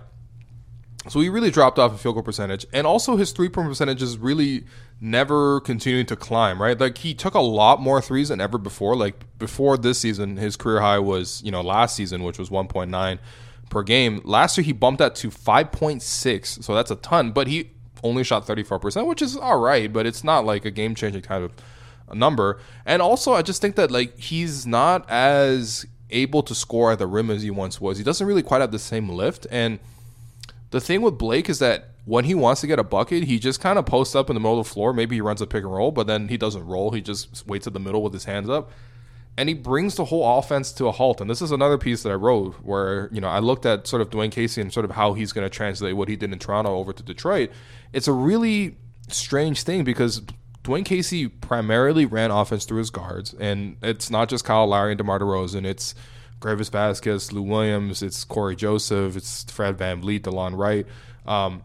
So 1.08 1.20
he 1.20 1.28
really 1.28 1.50
dropped 1.50 1.78
off 1.78 1.92
in 1.92 1.98
field 1.98 2.14
goal 2.14 2.22
percentage, 2.22 2.66
and 2.72 2.86
also 2.86 3.16
his 3.16 3.32
three 3.32 3.48
point 3.48 3.68
percentage 3.68 4.02
is 4.02 4.16
really 4.16 4.64
never 5.00 5.60
continued 5.60 6.08
to 6.08 6.16
climb. 6.16 6.60
Right, 6.60 6.78
like 6.78 6.98
he 6.98 7.14
took 7.14 7.34
a 7.34 7.40
lot 7.40 7.80
more 7.80 8.00
threes 8.00 8.28
than 8.28 8.40
ever 8.40 8.56
before. 8.58 8.96
Like 8.96 9.38
before 9.38 9.76
this 9.76 9.98
season, 9.98 10.36
his 10.36 10.56
career 10.56 10.80
high 10.80 10.98
was 10.98 11.42
you 11.44 11.50
know 11.50 11.60
last 11.60 11.94
season, 11.94 12.22
which 12.22 12.38
was 12.38 12.50
one 12.50 12.68
point 12.68 12.90
nine 12.90 13.18
per 13.68 13.82
game. 13.82 14.22
Last 14.24 14.56
year 14.56 14.64
he 14.64 14.72
bumped 14.72 14.98
that 14.98 15.14
to 15.16 15.30
five 15.30 15.72
point 15.72 16.02
six, 16.02 16.58
so 16.62 16.74
that's 16.74 16.90
a 16.90 16.96
ton. 16.96 17.32
But 17.32 17.48
he 17.48 17.70
only 18.02 18.24
shot 18.24 18.46
thirty 18.46 18.62
four 18.62 18.78
percent, 18.78 19.06
which 19.06 19.20
is 19.20 19.36
all 19.36 19.58
right, 19.58 19.92
but 19.92 20.06
it's 20.06 20.24
not 20.24 20.46
like 20.46 20.64
a 20.64 20.70
game 20.70 20.94
changing 20.94 21.22
kind 21.22 21.44
of 21.44 21.52
number. 22.14 22.60
And 22.86 23.02
also, 23.02 23.34
I 23.34 23.42
just 23.42 23.60
think 23.60 23.76
that 23.76 23.90
like 23.90 24.18
he's 24.18 24.66
not 24.66 25.08
as 25.10 25.86
able 26.10 26.42
to 26.44 26.54
score 26.54 26.92
at 26.92 26.98
the 26.98 27.06
rim 27.06 27.30
as 27.30 27.42
he 27.42 27.50
once 27.50 27.80
was. 27.80 27.98
He 27.98 28.04
doesn't 28.04 28.26
really 28.26 28.42
quite 28.42 28.60
have 28.60 28.72
the 28.72 28.78
same 28.78 29.08
lift 29.08 29.46
and 29.50 29.80
the 30.74 30.80
thing 30.80 31.02
with 31.02 31.16
Blake 31.16 31.48
is 31.48 31.60
that 31.60 31.90
when 32.04 32.24
he 32.24 32.34
wants 32.34 32.60
to 32.62 32.66
get 32.66 32.80
a 32.80 32.82
bucket, 32.82 33.22
he 33.22 33.38
just 33.38 33.60
kind 33.60 33.78
of 33.78 33.86
posts 33.86 34.16
up 34.16 34.28
in 34.28 34.34
the 34.34 34.40
middle 34.40 34.58
of 34.58 34.66
the 34.66 34.72
floor. 34.72 34.92
Maybe 34.92 35.14
he 35.14 35.20
runs 35.20 35.40
a 35.40 35.46
pick 35.46 35.62
and 35.62 35.72
roll, 35.72 35.92
but 35.92 36.08
then 36.08 36.26
he 36.26 36.36
doesn't 36.36 36.66
roll. 36.66 36.90
He 36.90 37.00
just 37.00 37.46
waits 37.46 37.68
at 37.68 37.74
the 37.74 37.78
middle 37.78 38.02
with 38.02 38.12
his 38.12 38.24
hands 38.24 38.50
up. 38.50 38.72
And 39.36 39.48
he 39.48 39.54
brings 39.54 39.94
the 39.94 40.06
whole 40.06 40.36
offense 40.36 40.72
to 40.72 40.88
a 40.88 40.90
halt. 40.90 41.20
And 41.20 41.30
this 41.30 41.40
is 41.40 41.52
another 41.52 41.78
piece 41.78 42.02
that 42.02 42.10
I 42.10 42.16
wrote 42.16 42.54
where, 42.56 43.08
you 43.12 43.20
know, 43.20 43.28
I 43.28 43.38
looked 43.38 43.64
at 43.66 43.86
sort 43.86 44.02
of 44.02 44.10
Dwane 44.10 44.32
Casey 44.32 44.60
and 44.60 44.72
sort 44.72 44.84
of 44.84 44.90
how 44.90 45.12
he's 45.12 45.32
going 45.32 45.48
to 45.48 45.48
translate 45.48 45.94
what 45.94 46.08
he 46.08 46.16
did 46.16 46.32
in 46.32 46.40
Toronto 46.40 46.74
over 46.74 46.92
to 46.92 47.04
Detroit. 47.04 47.52
It's 47.92 48.08
a 48.08 48.12
really 48.12 48.76
strange 49.08 49.62
thing 49.62 49.84
because 49.84 50.22
Dwane 50.64 50.84
Casey 50.84 51.28
primarily 51.28 52.04
ran 52.04 52.32
offense 52.32 52.64
through 52.64 52.78
his 52.78 52.90
guards. 52.90 53.32
And 53.34 53.76
it's 53.80 54.10
not 54.10 54.28
just 54.28 54.44
Kyle 54.44 54.66
Lowry 54.66 54.90
and 54.90 54.98
DeMar 54.98 55.20
DeRozan. 55.20 55.64
It's 55.64 55.94
Greivis 56.44 56.70
Vasquez, 56.70 57.32
Lou 57.32 57.42
Williams, 57.42 58.02
it's 58.02 58.22
Cory 58.24 58.54
Joseph, 58.54 59.16
it's 59.16 59.44
Fred 59.44 59.78
Van 59.78 60.02
VanVleet, 60.02 60.20
Delon 60.20 60.56
Wright. 60.56 60.86
Um, 61.26 61.62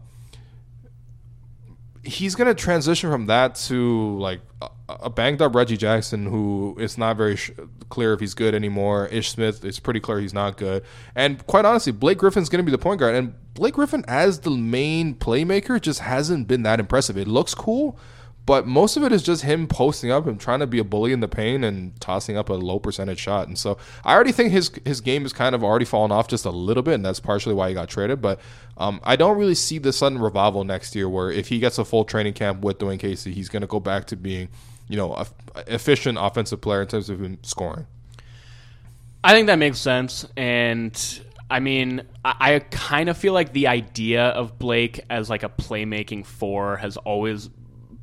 he's 2.02 2.34
going 2.34 2.48
to 2.48 2.54
transition 2.54 3.10
from 3.10 3.26
that 3.26 3.56
to 3.56 4.18
like 4.18 4.40
a, 4.62 4.68
a, 4.88 5.10
banged 5.10 5.42
up 5.42 5.54
Reggie 5.54 5.76
Jackson, 5.76 6.24
who 6.24 6.76
it's 6.78 6.96
not 6.96 7.16
very 7.16 7.36
sh- 7.36 7.50
clear 7.90 8.14
if 8.14 8.20
he's 8.20 8.32
good 8.32 8.54
anymore. 8.54 9.06
Ish 9.08 9.30
Smith, 9.30 9.64
it's 9.64 9.78
pretty 9.78 10.00
clear 10.00 10.18
he's 10.18 10.34
not 10.34 10.56
good. 10.56 10.82
And 11.14 11.46
quite 11.46 11.64
honestly, 11.66 11.92
Blake 11.92 12.18
Griffin's 12.18 12.48
going 12.48 12.64
to 12.64 12.66
be 12.66 12.72
the 12.72 12.78
point 12.78 13.00
guard. 13.00 13.14
And 13.14 13.34
Blake 13.54 13.74
Griffin, 13.74 14.04
as 14.08 14.40
the 14.40 14.50
main 14.50 15.14
playmaker, 15.14 15.80
just 15.80 16.00
hasn't 16.00 16.48
been 16.48 16.62
that 16.62 16.80
impressive. 16.80 17.18
It 17.18 17.28
looks 17.28 17.54
cool, 17.54 17.98
but 18.46 18.66
most 18.66 18.96
of 18.96 19.04
it 19.04 19.12
is 19.12 19.22
just 19.22 19.42
him 19.42 19.66
posting 19.66 20.10
up 20.10 20.26
and 20.26 20.40
trying 20.40 20.60
to 20.60 20.66
be 20.66 20.78
a 20.78 20.84
bully 20.84 21.12
in 21.12 21.20
the 21.20 21.28
paint 21.28 21.64
and 21.64 21.98
tossing 22.00 22.36
up 22.36 22.48
a 22.48 22.54
low 22.54 22.78
percentage 22.78 23.18
shot. 23.18 23.46
And 23.46 23.58
so 23.58 23.78
I 24.04 24.14
already 24.14 24.32
think 24.32 24.50
his 24.50 24.70
his 24.84 25.00
game 25.00 25.24
is 25.24 25.32
kind 25.32 25.54
of 25.54 25.62
already 25.62 25.84
fallen 25.84 26.10
off 26.10 26.28
just 26.28 26.44
a 26.44 26.50
little 26.50 26.82
bit, 26.82 26.94
and 26.94 27.04
that's 27.04 27.20
partially 27.20 27.54
why 27.54 27.68
he 27.68 27.74
got 27.74 27.88
traded. 27.88 28.20
But 28.20 28.40
um, 28.76 29.00
I 29.04 29.16
don't 29.16 29.38
really 29.38 29.54
see 29.54 29.78
the 29.78 29.92
sudden 29.92 30.18
revival 30.18 30.64
next 30.64 30.94
year 30.96 31.08
where 31.08 31.30
if 31.30 31.48
he 31.48 31.58
gets 31.58 31.78
a 31.78 31.84
full 31.84 32.04
training 32.04 32.32
camp 32.34 32.62
with 32.62 32.78
Dwane 32.78 32.98
Casey, 32.98 33.32
he's 33.32 33.48
going 33.48 33.62
to 33.62 33.66
go 33.66 33.78
back 33.78 34.06
to 34.06 34.16
being, 34.16 34.48
you 34.88 34.96
know, 34.96 35.24
efficient 35.66 36.18
offensive 36.20 36.60
player 36.60 36.82
in 36.82 36.88
terms 36.88 37.10
of 37.10 37.22
him 37.22 37.38
scoring. 37.42 37.86
I 39.22 39.32
think 39.32 39.48
that 39.48 39.58
makes 39.58 39.78
sense, 39.78 40.26
and 40.36 41.20
I 41.50 41.60
mean, 41.60 42.02
I, 42.24 42.54
I 42.54 42.58
kind 42.58 43.08
of 43.08 43.18
feel 43.18 43.34
like 43.34 43.52
the 43.52 43.66
idea 43.66 44.28
of 44.28 44.58
Blake 44.58 45.00
as 45.10 45.28
like 45.28 45.42
a 45.42 45.48
playmaking 45.48 46.24
four 46.24 46.78
has 46.78 46.96
always 46.96 47.50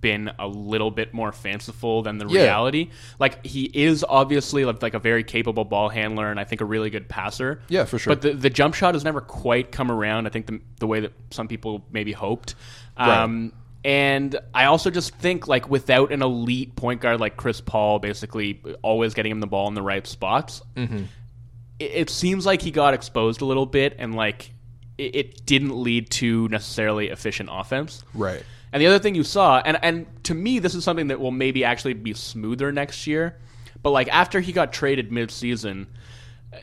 been 0.02 0.32
a 0.40 0.48
little 0.48 0.92
bit 0.92 1.14
more 1.14 1.32
fanciful 1.32 2.04
than 2.04 2.18
the 2.18 2.28
yeah. 2.28 2.44
reality. 2.44 2.90
Like 3.20 3.46
he 3.46 3.66
is 3.66 4.06
obviously 4.08 4.66
like, 4.66 4.82
like 4.82 4.94
a 4.94 5.00
very 5.00 5.24
capable 5.24 5.66
ball 5.66 5.90
handler 5.90 6.30
and 6.30 6.40
I 6.40 6.44
think 6.44 6.62
a 6.62 6.66
really 6.66 6.90
good 6.90 7.10
passer. 7.10 7.62
Yeah, 7.68 7.86
for 7.86 8.00
sure. 8.00 8.16
But 8.16 8.22
the, 8.22 8.34
the 8.34 8.50
jump 8.50 8.76
shot 8.76 8.96
has 8.96 9.04
never 9.04 9.22
quite 9.22 9.72
come 9.72 9.92
around. 9.92 10.28
I 10.28 10.30
think 10.30 10.46
the, 10.48 10.62
the 10.80 10.88
way 10.88 11.00
that 11.02 11.14
some 11.32 11.48
people 11.48 11.86
maybe 11.92 12.12
hoped. 12.12 12.56
Um, 12.96 13.44
right. 13.44 13.54
And 13.86 14.40
I 14.54 14.66
also 14.66 14.90
just 14.90 15.16
think 15.16 15.48
like 15.48 15.70
without 15.70 16.12
an 16.12 16.22
elite 16.22 16.76
point 16.76 17.00
guard 17.00 17.20
like 17.20 17.38
Chris 17.38 17.62
Paul, 17.62 18.00
basically 18.00 18.62
always 18.82 19.14
getting 19.14 19.32
him 19.32 19.40
the 19.40 19.48
ball 19.48 19.68
in 19.68 19.76
the 19.76 19.82
right 19.82 20.06
spots. 20.06 20.62
Mm-hmm. 20.76 21.04
it, 21.80 21.92
it 21.92 22.10
seems 22.10 22.46
like 22.46 22.62
he 22.62 22.72
got 22.72 22.94
exposed 22.94 23.42
a 23.42 23.46
little 23.46 23.66
bit, 23.66 23.96
and 23.98 24.16
like 24.16 24.52
it, 24.98 25.16
it 25.16 25.46
didn't 25.46 25.82
lead 25.82 26.10
to 26.12 26.48
necessarily 26.50 27.10
efficient 27.10 27.50
offense. 27.52 28.04
Right. 28.14 28.44
And 28.78 28.82
the 28.84 28.86
other 28.86 29.00
thing 29.00 29.16
you 29.16 29.24
saw, 29.24 29.60
and 29.66 29.80
and 29.82 30.06
to 30.26 30.36
me, 30.36 30.60
this 30.60 30.76
is 30.76 30.84
something 30.84 31.08
that 31.08 31.20
will 31.20 31.32
maybe 31.32 31.64
actually 31.64 31.96
be 31.96 32.14
smoother 32.14 32.72
next 32.72 33.08
year. 33.08 33.40
But 33.82 33.90
like 33.90 34.08
after 34.10 34.40
he 34.40 34.52
got 34.52 34.72
traded 34.72 35.12
mid-season, 35.12 35.88
uh, 36.54 36.58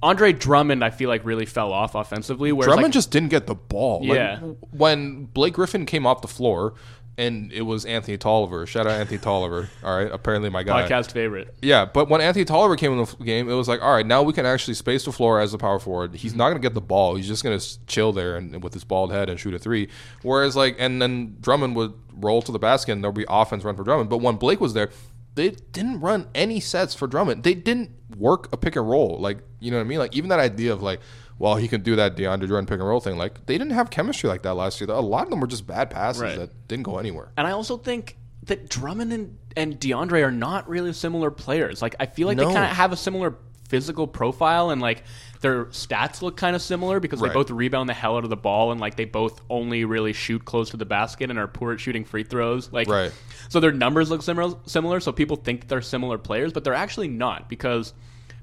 Andre 0.00 0.32
Drummond, 0.32 0.84
I 0.84 0.90
feel 0.90 1.08
like 1.08 1.24
really 1.24 1.44
fell 1.44 1.72
off 1.72 1.96
offensively. 1.96 2.52
Whereas 2.52 2.66
Drummond 2.66 2.84
like, 2.84 2.92
just 2.92 3.10
didn't 3.10 3.30
get 3.30 3.48
the 3.48 3.56
ball. 3.56 4.06
Like, 4.06 4.14
Yeah. 4.16 4.38
when 4.70 5.24
Blake 5.24 5.54
Griffin 5.54 5.86
came 5.86 6.06
off 6.06 6.22
the 6.22 6.28
floor, 6.28 6.74
and 7.18 7.52
it 7.52 7.62
was 7.62 7.84
Anthony 7.84 8.16
Tolliver. 8.16 8.64
Shout 8.64 8.86
out 8.86 8.92
Anthony 8.92 9.18
Tolliver. 9.18 9.68
All 9.82 9.98
right, 9.98 10.10
apparently 10.10 10.48
my 10.48 10.62
guy. 10.62 10.88
podcast 10.88 11.10
favorite. 11.10 11.52
Yeah, 11.60 11.84
but 11.84 12.08
when 12.08 12.20
Anthony 12.20 12.44
Tolliver 12.44 12.76
came 12.76 12.92
in 12.92 13.04
the 13.04 13.24
game, 13.24 13.50
it 13.50 13.54
was 13.54 13.66
like, 13.66 13.82
all 13.82 13.92
right, 13.92 14.06
now 14.06 14.22
we 14.22 14.32
can 14.32 14.46
actually 14.46 14.74
space 14.74 15.04
the 15.04 15.12
floor 15.12 15.40
as 15.40 15.52
a 15.52 15.58
power 15.58 15.80
forward. 15.80 16.14
He's 16.14 16.30
mm-hmm. 16.30 16.38
not 16.38 16.44
going 16.50 16.62
to 16.62 16.66
get 16.66 16.74
the 16.74 16.80
ball. 16.80 17.16
He's 17.16 17.26
just 17.26 17.42
going 17.42 17.58
to 17.58 17.86
chill 17.86 18.12
there 18.12 18.36
and 18.36 18.62
with 18.62 18.72
his 18.72 18.84
bald 18.84 19.10
head 19.10 19.28
and 19.28 19.38
shoot 19.38 19.52
a 19.52 19.58
three. 19.58 19.88
Whereas 20.22 20.54
like, 20.54 20.76
and 20.78 21.02
then 21.02 21.36
Drummond 21.40 21.74
would 21.76 21.92
roll 22.14 22.40
to 22.42 22.52
the 22.52 22.58
basket 22.58 22.92
and 22.92 23.02
there'll 23.02 23.12
be 23.12 23.26
offense 23.28 23.64
run 23.64 23.76
for 23.76 23.82
Drummond. 23.82 24.08
But 24.08 24.18
when 24.18 24.36
Blake 24.36 24.60
was 24.60 24.74
there, 24.74 24.90
they 25.34 25.50
didn't 25.50 26.00
run 26.00 26.28
any 26.34 26.60
sets 26.60 26.94
for 26.94 27.06
Drummond. 27.08 27.42
They 27.42 27.54
didn't 27.54 27.90
work 28.16 28.48
a 28.52 28.56
pick 28.56 28.76
and 28.76 28.88
roll. 28.88 29.18
Like, 29.18 29.38
you 29.58 29.70
know 29.70 29.78
what 29.78 29.84
I 29.84 29.88
mean? 29.88 29.98
Like 29.98 30.14
even 30.14 30.30
that 30.30 30.40
idea 30.40 30.72
of 30.72 30.82
like, 30.82 31.00
well, 31.38 31.56
he 31.56 31.68
can 31.68 31.82
do 31.82 31.96
that 31.96 32.16
DeAndre 32.16 32.48
Jordan 32.48 32.66
pick 32.66 32.80
and 32.80 32.88
roll 32.88 33.00
thing. 33.00 33.16
Like 33.16 33.46
they 33.46 33.56
didn't 33.58 33.72
have 33.74 33.90
chemistry 33.90 34.28
like 34.28 34.42
that 34.42 34.54
last 34.54 34.80
year. 34.80 34.90
A 34.90 35.00
lot 35.00 35.24
of 35.24 35.30
them 35.30 35.40
were 35.40 35.46
just 35.46 35.66
bad 35.66 35.90
passes 35.90 36.22
Right. 36.22 36.36
that 36.38 36.68
didn't 36.68 36.84
go 36.84 36.98
anywhere. 36.98 37.30
And 37.36 37.46
I 37.46 37.52
also 37.52 37.76
think 37.76 38.16
that 38.44 38.68
Drummond 38.68 39.12
and, 39.12 39.38
and 39.56 39.78
DeAndre 39.78 40.24
are 40.24 40.30
not 40.32 40.68
really 40.68 40.92
similar 40.92 41.30
players. 41.30 41.82
Like 41.82 41.94
I 42.00 42.06
feel 42.06 42.26
like 42.26 42.36
No. 42.38 42.48
they 42.48 42.54
kind 42.54 42.64
of 42.64 42.76
have 42.76 42.92
a 42.92 42.96
similar 42.96 43.36
physical 43.68 44.06
profile 44.06 44.70
and 44.70 44.80
like 44.80 45.02
their 45.42 45.66
stats 45.66 46.22
look 46.22 46.38
kind 46.38 46.56
of 46.56 46.62
similar 46.62 46.98
because 47.00 47.20
Right. 47.20 47.28
they 47.28 47.34
both 47.34 47.50
rebound 47.50 47.88
the 47.88 47.92
hell 47.94 48.16
out 48.16 48.24
of 48.24 48.30
the 48.30 48.36
ball 48.36 48.72
and 48.72 48.80
like 48.80 48.96
they 48.96 49.04
both 49.04 49.40
only 49.50 49.84
really 49.84 50.14
shoot 50.14 50.44
close 50.46 50.70
to 50.70 50.78
the 50.78 50.86
basket 50.86 51.28
and 51.28 51.38
are 51.38 51.46
poor 51.46 51.74
at 51.74 51.80
shooting 51.80 52.04
free 52.06 52.24
throws. 52.24 52.72
Like 52.72 52.88
Right. 52.88 53.12
so 53.50 53.60
their 53.60 53.70
numbers 53.70 54.08
look 54.10 54.22
similar 54.22 54.56
similar 54.64 55.00
so 55.00 55.12
people 55.12 55.36
think 55.36 55.68
they're 55.68 55.82
similar 55.82 56.16
players, 56.16 56.52
but 56.54 56.64
they're 56.64 56.72
actually 56.74 57.08
not 57.08 57.48
because 57.50 57.92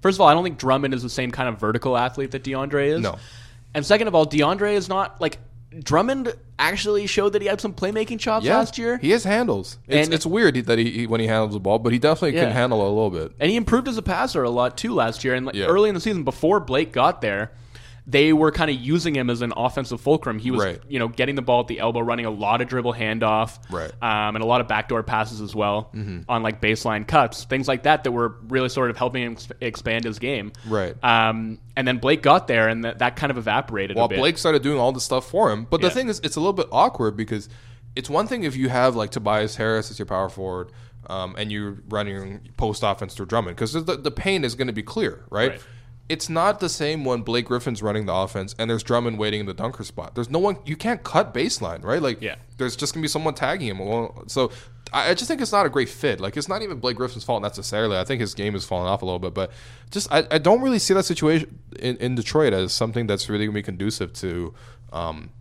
first 0.02 0.18
of 0.18 0.22
all, 0.22 0.28
I 0.28 0.34
don't 0.34 0.44
think 0.44 0.58
Drummond 0.58 0.94
is 0.94 1.04
the 1.04 1.10
same 1.10 1.32
kind 1.32 1.50
of 1.50 1.60
vertical 1.60 1.98
athlete 1.98 2.32
that 2.32 2.44
DeAndre 2.44 2.88
is. 2.88 3.02
No. 3.02 3.18
And 3.74 3.86
second 3.86 4.08
of 4.08 4.16
all, 4.16 4.26
DeAndre 4.26 4.74
is 4.74 4.88
not 4.90 5.20
like 5.20 5.38
Drummond 5.84 6.34
actually 6.58 7.06
showed 7.06 7.34
that 7.34 7.42
he 7.42 7.48
had 7.50 7.60
some 7.60 7.74
playmaking 7.74 8.18
chops 8.20 8.46
Yeah, 8.46 8.58
last 8.58 8.78
year. 8.78 8.98
he 8.98 9.12
has 9.12 9.26
handles. 9.26 9.78
It's, 9.88 10.08
it's 10.08 10.26
weird 10.26 10.56
that 10.68 10.80
he, 10.80 10.90
he 10.92 11.08
when 11.08 11.20
he 11.20 11.28
handles 11.28 11.52
the 11.54 11.60
ball, 11.60 11.80
but 11.80 11.92
he 11.92 12.00
definitely 12.00 12.38
Yeah. 12.38 12.46
can 12.46 12.54
handle 12.54 12.80
it 12.82 12.86
a 12.86 12.88
little 12.88 13.10
bit. 13.10 13.34
and 13.40 13.50
he 13.52 13.58
improved 13.58 13.90
as 13.90 13.98
a 13.98 14.02
passer 14.02 14.44
a 14.44 14.50
lot 14.50 14.78
too 14.78 14.94
last 14.94 15.24
year. 15.26 15.34
And 15.36 15.46
like, 15.46 15.56
Yeah. 15.56 15.66
early 15.66 15.90
in 15.90 15.96
the 15.96 16.02
season, 16.02 16.24
before 16.24 16.62
Blake 16.62 16.94
got 16.94 17.20
there, 17.22 17.52
they 18.08 18.34
were 18.34 18.52
kind 18.52 18.70
of 18.70 18.78
using 18.80 19.16
him 19.16 19.30
as 19.32 19.42
an 19.42 19.52
offensive 19.58 20.00
fulcrum. 20.00 20.38
He 20.38 20.52
was, 20.52 20.64
Right. 20.64 20.80
you 20.88 21.00
know, 21.00 21.08
getting 21.08 21.34
the 21.36 21.42
ball 21.42 21.62
at 21.62 21.68
the 21.68 21.80
elbow, 21.80 22.02
running 22.02 22.26
a 22.28 22.30
lot 22.30 22.62
of 22.62 22.68
dribble 22.68 22.94
handoff, 22.94 23.58
Right. 23.72 23.92
um, 24.02 24.36
and 24.36 24.44
a 24.44 24.46
lot 24.46 24.62
of 24.62 24.68
backdoor 24.68 25.02
passes 25.02 25.42
as 25.42 25.56
well 25.56 25.90
on 26.30 26.44
like 26.44 26.62
baseline 26.62 27.08
cuts, 27.08 27.46
things 27.46 27.68
like 27.68 27.84
that 27.84 28.04
that 28.04 28.12
were 28.12 28.36
really 28.48 28.70
sort 28.70 28.92
of 28.92 28.98
helping 28.98 29.24
him 29.24 29.32
ex- 29.34 29.48
expand 29.60 30.06
his 30.06 30.20
game. 30.20 30.52
Right. 30.68 30.96
Um, 31.04 31.58
and 31.76 31.88
then 31.88 31.98
Blake 31.98 32.22
got 32.22 32.48
there, 32.48 32.68
and 32.68 32.84
that, 32.84 33.00
that 33.00 33.16
kind 33.16 33.32
of 33.32 33.38
evaporated. 33.40 33.98
Bit. 33.98 34.10
Blake 34.20 34.38
started 34.38 34.62
doing 34.62 34.80
all 34.80 34.92
this 34.92 35.04
stuff 35.04 35.28
for 35.28 35.52
him. 35.52 35.66
But 35.70 35.82
the 35.82 35.88
Yeah. 35.88 35.94
thing 35.94 36.10
is, 36.10 36.20
it's 36.24 36.36
a 36.36 36.40
little 36.40 36.54
bit 36.54 36.68
awkward 36.72 37.18
because 37.18 37.50
it's 37.96 38.10
one 38.10 38.28
thing 38.28 38.44
if 38.44 38.56
you 38.56 38.70
have 38.70 38.96
like 38.96 39.10
Tobias 39.12 39.56
Harris 39.56 39.90
as 39.90 39.98
your 39.98 40.06
power 40.06 40.30
forward, 40.30 40.72
um, 41.08 41.36
and 41.38 41.52
you're 41.52 41.78
running 41.90 42.42
post 42.58 42.82
offense 42.84 43.14
through 43.16 43.28
Drummond 43.28 43.56
because 43.56 43.74
the, 43.74 43.96
the 43.96 44.12
pain 44.12 44.44
is 44.44 44.54
going 44.56 44.68
to 44.68 44.74
be 44.74 44.84
clear, 44.84 45.24
right? 45.30 45.52
Right. 45.52 45.62
It's 46.08 46.30
not 46.30 46.60
the 46.60 46.70
same 46.70 47.04
when 47.04 47.22
Blake 47.24 47.46
Griffin's 47.46 47.82
running 47.82 48.06
the 48.06 48.14
offense 48.14 48.54
and 48.60 48.70
there's 48.70 48.84
Drummond 48.84 49.18
waiting 49.18 49.40
in 49.40 49.46
the 49.48 49.56
dunker 49.56 49.84
spot. 49.84 50.14
There's 50.14 50.30
no 50.30 50.38
one 50.38 50.58
you 50.66 50.76
can't 50.76 51.02
cut 51.04 51.34
baseline, 51.34 51.84
right? 51.84 52.02
Like, 52.02 52.22
Yeah. 52.22 52.36
there's 52.58 52.76
just 52.76 52.94
gonna 52.94 53.02
be 53.02 53.08
someone 53.08 53.34
tagging 53.34 53.76
him. 53.76 54.10
So 54.28 54.52
I, 54.94 55.10
I 55.10 55.14
just 55.16 55.28
think 55.28 55.42
it's 55.42 55.52
not 55.52 55.66
a 55.66 55.70
great 55.70 55.90
fit. 55.90 56.20
Like, 56.20 56.38
it's 56.38 56.48
not 56.48 56.62
even 56.62 56.78
Blake 56.80 56.98
Griffin's 56.98 57.24
fault 57.24 57.42
necessarily. 57.42 57.98
I 57.98 58.04
think 58.04 58.22
his 58.22 58.36
game 58.36 58.54
has 58.54 58.64
fallen 58.66 58.88
off 58.88 59.02
a 59.02 59.06
little 59.06 59.18
bit, 59.18 59.34
but 59.34 59.50
just 59.90 60.08
I, 60.14 60.28
I 60.30 60.38
don't 60.38 60.62
really 60.62 60.78
see 60.78 60.94
that 60.94 61.06
situation 61.06 61.58
in, 61.80 61.98
in 61.98 62.14
Detroit 62.14 62.54
as 62.54 62.72
something 62.72 63.08
that's 63.08 63.28
really 63.28 63.46
gonna 63.48 63.56
be 63.56 63.64
conducive 63.64 64.14
to. 64.14 64.54
Um, 64.94 65.32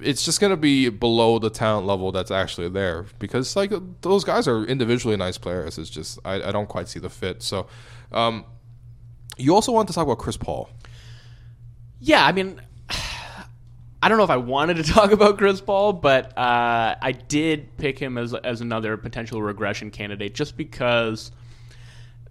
it's 0.00 0.24
just 0.24 0.40
gonna 0.40 0.56
be 0.56 0.88
below 0.88 1.40
the 1.40 1.50
talent 1.50 1.84
level 1.84 2.12
that's 2.12 2.30
actually 2.30 2.68
there 2.68 3.06
because 3.18 3.56
like 3.56 3.72
those 4.02 4.22
guys 4.22 4.46
are 4.46 4.64
individually 4.64 5.16
nice 5.16 5.36
players. 5.36 5.76
It's 5.78 5.90
just 5.90 6.20
I, 6.24 6.34
I 6.34 6.52
don't 6.52 6.68
quite 6.68 6.88
see 6.88 7.00
the 7.00 7.10
fit. 7.10 7.42
So, 7.42 7.66
um, 8.12 8.44
you 9.38 9.54
also 9.54 9.72
want 9.72 9.88
to 9.88 9.94
talk 9.94 10.04
about 10.04 10.18
Chris 10.18 10.36
Paul. 10.36 10.68
Yeah, 12.00 12.24
I 12.24 12.32
mean, 12.32 12.60
I 14.02 14.08
don't 14.08 14.18
know 14.18 14.24
if 14.24 14.30
I 14.30 14.36
wanted 14.36 14.76
to 14.76 14.82
talk 14.92 15.12
about 15.12 15.38
Chris 15.38 15.60
Paul, 15.60 15.94
but 15.94 16.36
uh, 16.36 16.96
I 17.00 17.12
did 17.12 17.76
pick 17.76 17.98
him 17.98 18.18
as 18.18 18.34
as 18.34 18.60
another 18.60 18.96
potential 18.96 19.42
regression 19.42 19.90
candidate 19.90 20.34
just 20.34 20.56
because 20.56 21.30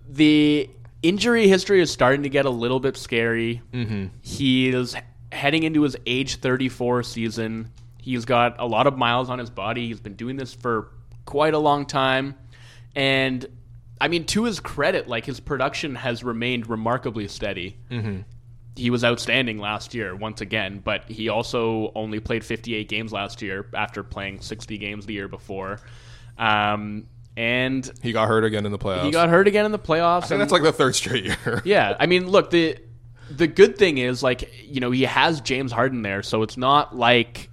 the 0.07 0.69
injury 1.03 1.47
history 1.47 1.81
is 1.81 1.91
starting 1.91 2.23
to 2.23 2.29
get 2.29 2.45
a 2.45 2.49
little 2.49 2.79
bit 2.79 2.97
scary. 2.97 3.61
Mm-hmm. 3.73 4.07
He 4.21 4.69
is 4.69 4.95
heading 5.31 5.63
into 5.63 5.81
his 5.81 5.95
age 6.05 6.37
34 6.37 7.03
season. 7.03 7.71
He's 8.01 8.25
got 8.25 8.59
a 8.59 8.65
lot 8.65 8.87
of 8.87 8.97
miles 8.97 9.29
on 9.29 9.39
his 9.39 9.49
body. 9.49 9.87
He's 9.87 9.99
been 9.99 10.15
doing 10.15 10.37
this 10.37 10.53
for 10.53 10.91
quite 11.25 11.53
a 11.53 11.59
long 11.59 11.85
time. 11.85 12.35
And 12.95 13.45
I 13.99 14.07
mean, 14.07 14.25
to 14.27 14.43
his 14.43 14.59
credit, 14.59 15.07
like 15.07 15.25
his 15.25 15.39
production 15.39 15.95
has 15.95 16.23
remained 16.23 16.69
remarkably 16.69 17.27
steady 17.27 17.77
he 18.77 18.89
was 18.89 19.03
outstanding 19.03 19.57
last 19.57 19.93
year 19.93 20.15
once 20.15 20.39
again, 20.39 20.81
but 20.83 21.03
he 21.09 21.29
also 21.29 21.91
only 21.95 22.19
played 22.19 22.45
58 22.45 22.87
games 22.87 23.11
last 23.11 23.41
year 23.41 23.67
after 23.73 24.03
playing 24.03 24.39
60 24.39 24.77
games 24.77 25.05
the 25.05 25.13
year 25.13 25.27
before. 25.27 25.79
Um, 26.37 27.07
and 27.35 27.89
He 28.01 28.11
got 28.11 28.27
hurt 28.27 28.43
again 28.43 28.65
in 28.65 28.71
the 28.71 28.77
playoffs. 28.77 29.05
he 29.05 29.11
got 29.11 29.29
hurt 29.29 29.47
again 29.47 29.65
in 29.65 29.71
the 29.71 29.79
playoffs. 29.79 30.31
I 30.31 30.35
and- 30.35 30.41
that's 30.41 30.51
like 30.51 30.63
the 30.63 30.71
third 30.71 30.95
straight 30.95 31.25
year. 31.25 31.61
yeah, 31.65 31.95
I 31.99 32.05
mean, 32.05 32.27
look 32.29 32.51
the 32.51 32.77
the 33.29 33.47
good 33.47 33.77
thing 33.77 33.97
is 33.97 34.23
like 34.23 34.49
you 34.63 34.79
know 34.79 34.91
he 34.91 35.03
has 35.03 35.41
James 35.41 35.71
Harden 35.71 36.01
there, 36.01 36.23
so 36.23 36.43
it's 36.43 36.57
not 36.57 36.95
like 36.95 37.49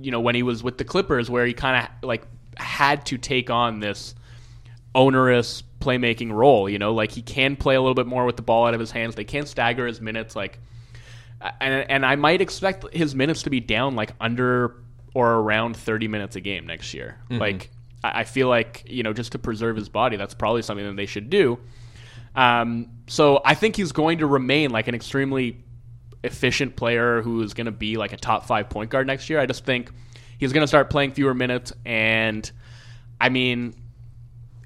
you 0.00 0.10
know 0.10 0.20
when 0.20 0.34
he 0.34 0.42
was 0.42 0.62
with 0.62 0.78
the 0.78 0.84
Clippers 0.84 1.28
where 1.28 1.44
he 1.44 1.52
kind 1.54 1.84
of 1.86 2.08
like 2.08 2.22
had 2.56 3.04
to 3.06 3.18
take 3.18 3.50
on 3.50 3.80
this 3.80 4.14
onerous 4.94 5.62
playmaking 5.82 6.32
role. 6.32 6.68
You 6.68 6.78
know, 6.78 6.94
like 6.94 7.10
he 7.12 7.22
can 7.22 7.56
play 7.56 7.74
a 7.74 7.80
little 7.80 7.94
bit 7.94 8.06
more 8.06 8.24
with 8.24 8.36
the 8.36 8.42
ball 8.42 8.66
out 8.66 8.74
of 8.74 8.80
his 8.80 8.90
hands. 8.90 9.14
They 9.14 9.24
can 9.24 9.46
stagger 9.46 9.86
his 9.86 10.00
minutes, 10.00 10.36
like, 10.36 10.58
and 11.60 11.90
and 11.90 12.06
I 12.06 12.16
might 12.16 12.40
expect 12.40 12.94
his 12.94 13.14
minutes 13.14 13.42
to 13.42 13.50
be 13.50 13.60
down 13.60 13.96
like 13.96 14.12
under 14.20 14.76
or 15.14 15.34
around 15.34 15.76
thirty 15.76 16.08
minutes 16.08 16.36
a 16.36 16.40
game 16.40 16.66
next 16.66 16.94
year. 16.94 17.18
Like, 17.30 17.70
I 18.04 18.20
I 18.20 18.24
feel 18.24 18.48
like 18.48 18.84
you 18.86 19.02
know 19.02 19.12
just 19.12 19.32
to 19.32 19.38
preserve 19.38 19.76
his 19.76 19.88
body, 19.88 20.16
that's 20.16 20.34
probably 20.34 20.62
something 20.62 20.86
that 20.86 20.96
they 20.96 21.06
should 21.06 21.28
do. 21.30 21.58
Um, 22.34 22.88
so 23.08 23.42
I 23.44 23.54
think 23.54 23.76
he's 23.76 23.92
going 23.92 24.18
to 24.18 24.26
remain 24.26 24.70
like 24.70 24.88
an 24.88 24.94
extremely 24.94 25.62
efficient 26.24 26.76
player 26.76 27.20
who 27.20 27.42
is 27.42 27.52
going 27.52 27.66
to 27.66 27.72
be 27.72 27.96
like 27.96 28.12
a 28.12 28.16
top 28.16 28.46
five 28.46 28.70
point 28.70 28.90
guard 28.90 29.06
next 29.06 29.28
year. 29.28 29.40
I 29.40 29.46
just 29.46 29.64
think 29.64 29.90
he's 30.38 30.52
going 30.52 30.62
to 30.62 30.68
start 30.68 30.88
playing 30.90 31.12
fewer 31.12 31.34
minutes, 31.34 31.72
and 31.84 32.50
I 33.20 33.28
mean, 33.28 33.74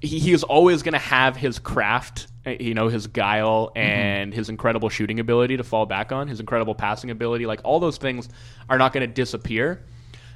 he, 0.07 0.19
he 0.19 0.33
is 0.33 0.43
always 0.43 0.83
going 0.83 0.93
to 0.93 0.99
have 0.99 1.35
his 1.35 1.59
craft, 1.59 2.27
uh, 2.45 2.51
you 2.59 2.73
know, 2.73 2.87
his 2.87 3.07
guile 3.07 3.71
and 3.75 4.33
his 4.33 4.49
incredible 4.49 4.89
shooting 4.89 5.19
ability 5.19 5.57
to 5.57 5.63
fall 5.63 5.85
back 5.85 6.11
on, 6.11 6.27
his 6.27 6.39
incredible 6.39 6.75
passing 6.75 7.11
ability. 7.11 7.45
Like 7.45 7.61
all 7.63 7.79
those 7.79 7.97
things 7.97 8.29
are 8.69 8.77
not 8.77 8.93
going 8.93 9.07
to 9.07 9.13
disappear, 9.13 9.83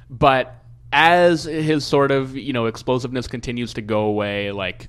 but 0.08 0.62
as 0.92 1.44
his 1.44 1.84
sort 1.84 2.10
of 2.10 2.36
you 2.36 2.52
know 2.52 2.66
explosiveness 2.66 3.26
continues 3.26 3.74
to 3.74 3.82
go 3.82 4.02
away, 4.02 4.52
like. 4.52 4.88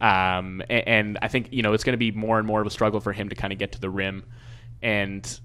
Um, 0.00 0.62
and, 0.70 1.18
I 1.20 1.26
think 1.26 1.48
you 1.50 1.62
know 1.62 1.72
it's 1.72 1.82
going 1.82 1.94
to 1.94 1.98
be 1.98 2.12
more 2.12 2.38
and 2.38 2.46
more 2.46 2.60
of 2.60 2.66
a 2.68 2.70
struggle 2.70 3.00
for 3.00 3.12
him 3.12 3.30
to 3.30 3.34
kind 3.34 3.52
of 3.52 3.58
get 3.58 3.72
to 3.72 3.80
the 3.80 3.90
rim, 3.90 4.22
and 4.80 5.40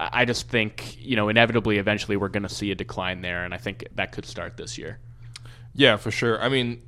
I 0.00 0.24
just 0.24 0.48
think 0.48 0.96
you 0.98 1.14
know 1.14 1.28
inevitably 1.28 1.76
eventually 1.76 2.16
we're 2.16 2.30
going 2.30 2.44
to 2.44 2.48
see 2.48 2.70
a 2.70 2.74
decline 2.74 3.20
there, 3.20 3.44
and 3.44 3.52
I 3.52 3.58
think 3.58 3.86
that 3.96 4.12
could 4.12 4.24
start 4.24 4.56
this 4.56 4.78
year. 4.78 4.98
Yeah, 5.74 5.96
for 5.98 6.10
sure. 6.10 6.42
I 6.42 6.48
mean, 6.48 6.82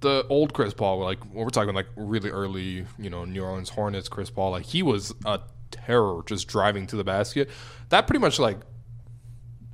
the 0.00 0.26
old 0.28 0.52
Chris 0.54 0.74
Paul, 0.74 1.00
like 1.00 1.24
we're 1.26 1.48
talking 1.50 1.74
like 1.74 1.88
really 1.96 2.30
early, 2.30 2.86
you 2.98 3.10
know, 3.10 3.24
New 3.24 3.42
Orleans 3.42 3.70
Hornets 3.70 4.08
Chris 4.08 4.30
Paul, 4.30 4.52
like 4.52 4.66
he 4.66 4.82
was 4.82 5.14
a 5.24 5.40
terror 5.70 6.22
just 6.26 6.48
driving 6.48 6.86
to 6.88 6.96
the 6.96 7.04
basket. 7.04 7.50
That 7.90 8.06
pretty 8.06 8.20
much 8.20 8.38
like 8.38 8.58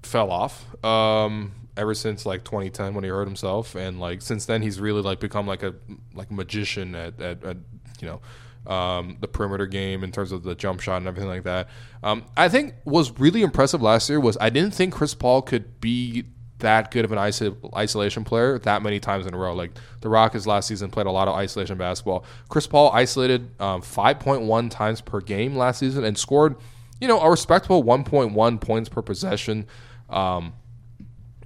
fell 0.02 0.30
off. 0.30 0.66
Um 0.84 1.52
ever 1.76 1.94
since 1.94 2.24
like 2.24 2.44
2010 2.44 2.94
when 2.94 3.02
he 3.02 3.10
hurt 3.10 3.26
himself 3.26 3.74
and 3.74 3.98
like 3.98 4.22
since 4.22 4.46
then 4.46 4.62
he's 4.62 4.78
really 4.78 5.02
like 5.02 5.18
become 5.18 5.44
like 5.44 5.64
a 5.64 5.74
like 6.14 6.30
magician 6.30 6.94
at, 6.94 7.20
at, 7.20 7.42
at 7.42 7.56
you 8.00 8.06
know 8.06 8.20
um, 8.66 9.18
the 9.20 9.28
perimeter 9.28 9.66
game 9.66 10.02
in 10.04 10.12
terms 10.12 10.32
of 10.32 10.42
the 10.42 10.54
jump 10.54 10.80
shot 10.80 10.98
and 10.98 11.06
everything 11.06 11.28
like 11.28 11.44
that. 11.44 11.68
Um, 12.02 12.24
I 12.36 12.48
think 12.48 12.74
was 12.84 13.18
really 13.18 13.42
impressive 13.42 13.82
last 13.82 14.08
year 14.08 14.18
was 14.20 14.38
I 14.40 14.50
didn't 14.50 14.72
think 14.72 14.94
Chris 14.94 15.14
Paul 15.14 15.42
could 15.42 15.80
be 15.80 16.24
that 16.64 16.90
good 16.90 17.04
of 17.04 17.12
an 17.12 17.18
iso- 17.18 17.56
isolation 17.76 18.24
player 18.24 18.58
that 18.60 18.82
many 18.82 18.98
times 18.98 19.26
in 19.26 19.34
a 19.34 19.36
row. 19.36 19.54
Like 19.54 19.72
the 20.00 20.08
Rockets 20.08 20.46
last 20.46 20.66
season 20.66 20.90
played 20.90 21.06
a 21.06 21.10
lot 21.10 21.28
of 21.28 21.34
isolation 21.34 21.76
basketball. 21.76 22.24
Chris 22.48 22.66
Paul 22.66 22.90
isolated 22.92 23.48
um, 23.60 23.82
5.1 23.82 24.70
times 24.70 25.00
per 25.00 25.20
game 25.20 25.56
last 25.56 25.78
season 25.78 26.04
and 26.04 26.18
scored, 26.18 26.56
you 27.00 27.06
know, 27.06 27.20
a 27.20 27.30
respectable 27.30 27.84
1.1 27.84 28.60
points 28.60 28.88
per 28.88 29.02
possession. 29.02 29.66
Um, 30.08 30.54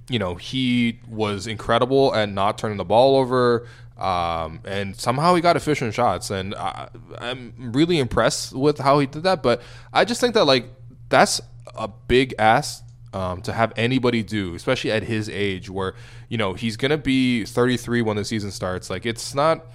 you 0.09 0.19
know, 0.19 0.35
he 0.35 0.99
was 1.07 1.47
incredible 1.47 2.15
at 2.15 2.29
not 2.29 2.57
turning 2.57 2.77
the 2.77 2.85
ball 2.85 3.17
over. 3.17 3.67
Um, 3.97 4.61
and 4.63 4.95
somehow 4.95 5.35
he 5.35 5.41
got 5.41 5.57
efficient 5.57 5.93
shots, 5.93 6.29
and 6.29 6.55
I, 6.55 6.87
I'm 7.19 7.53
really 7.57 7.99
impressed 7.99 8.53
with 8.53 8.77
how 8.79 8.99
he 8.99 9.07
did 9.07 9.23
that. 9.23 9.43
But 9.43 9.61
I 9.91 10.05
just 10.05 10.21
think 10.21 10.35
that 10.35 10.45
like 10.45 10.69
that's 11.09 11.41
a 11.75 11.89
big 11.89 12.33
ask 12.39 12.81
um, 13.13 13.41
to 13.41 13.53
have 13.53 13.73
anybody 13.75 14.23
do, 14.23 14.55
especially 14.55 14.91
at 14.91 15.03
his 15.03 15.29
age, 15.29 15.69
where 15.69 15.95
you 16.27 16.37
know 16.37 16.53
he's 16.53 16.77
gonna 16.77 16.97
be 16.97 17.45
33 17.45 18.01
when 18.01 18.17
the 18.17 18.25
season 18.25 18.51
starts. 18.51 18.89
Like 18.89 19.05
it's 19.05 19.33
not 19.33 19.65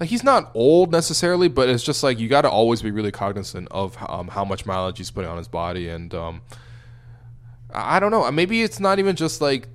like 0.00 0.08
he's 0.08 0.24
not 0.24 0.50
old 0.54 0.90
necessarily, 0.90 1.48
but 1.48 1.68
it's 1.68 1.84
just 1.84 2.02
like 2.02 2.18
you 2.18 2.28
got 2.28 2.42
to 2.42 2.50
always 2.50 2.82
be 2.82 2.90
really 2.90 3.12
cognizant 3.12 3.68
of 3.70 3.96
um, 4.08 4.28
how 4.28 4.44
much 4.44 4.66
mileage 4.66 4.98
he's 4.98 5.10
putting 5.10 5.30
on 5.30 5.38
his 5.38 5.48
body, 5.48 5.88
and 5.88 6.12
um, 6.14 6.42
I 7.72 8.00
don't 8.00 8.10
know. 8.10 8.28
Maybe 8.30 8.62
it's 8.62 8.80
not 8.80 8.98
even 8.98 9.16
just 9.16 9.40
like 9.40 9.68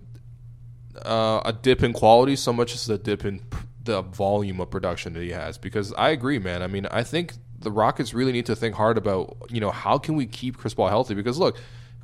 uh, 1.05 1.41
a 1.45 1.53
dip 1.53 1.83
in 1.83 1.93
quality 1.93 2.35
so 2.35 2.51
much 2.51 2.73
as 2.73 2.89
a 2.89 2.97
dip 2.97 3.23
in 3.25 3.41
the 3.83 4.01
volume 4.01 4.59
of 4.59 4.69
production 4.69 5.13
that 5.13 5.23
he 5.23 5.31
has. 5.31 5.57
Because 5.57 5.93
I 5.93 6.09
agree, 6.09 6.39
man. 6.39 6.61
I 6.61 6.67
mean, 6.67 6.87
I 6.87 7.03
think 7.03 7.33
the 7.59 7.71
Rockets 7.71 8.13
really 8.13 8.31
need 8.31 8.45
to 8.47 8.55
think 8.55 8.75
hard 8.75 8.97
about 8.97 9.37
you 9.49 9.61
know 9.61 9.71
how 9.71 9.97
can 9.97 10.15
we 10.15 10.25
keep 10.25 10.57
Chris 10.57 10.73
Paul 10.73 10.89
healthy? 10.89 11.13
Because 11.13 11.37
look, 11.37 11.57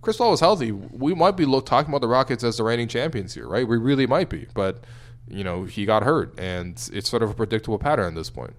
Chris 0.03 0.17
Paul 0.17 0.31
was 0.31 0.41
healthy, 0.41 0.71
we 0.71 1.15
might 1.15 1.37
be 1.37 1.45
look, 1.45 1.65
talking 1.65 1.89
about 1.89 2.01
the 2.01 2.07
Rockets 2.07 2.43
as 2.43 2.57
the 2.57 2.63
reigning 2.63 2.87
champions 2.87 3.33
here, 3.33 3.47
right? 3.47 3.67
We 3.67 3.77
really 3.77 4.05
might 4.05 4.29
be, 4.29 4.47
but 4.53 4.83
you 5.27 5.43
know 5.43 5.63
he 5.63 5.85
got 5.85 6.03
hurt, 6.03 6.37
and 6.37 6.73
it's 6.93 7.09
sort 7.09 7.23
of 7.23 7.29
a 7.29 7.33
predictable 7.33 7.79
pattern 7.79 8.07
at 8.07 8.15
this 8.15 8.29
point. 8.29 8.53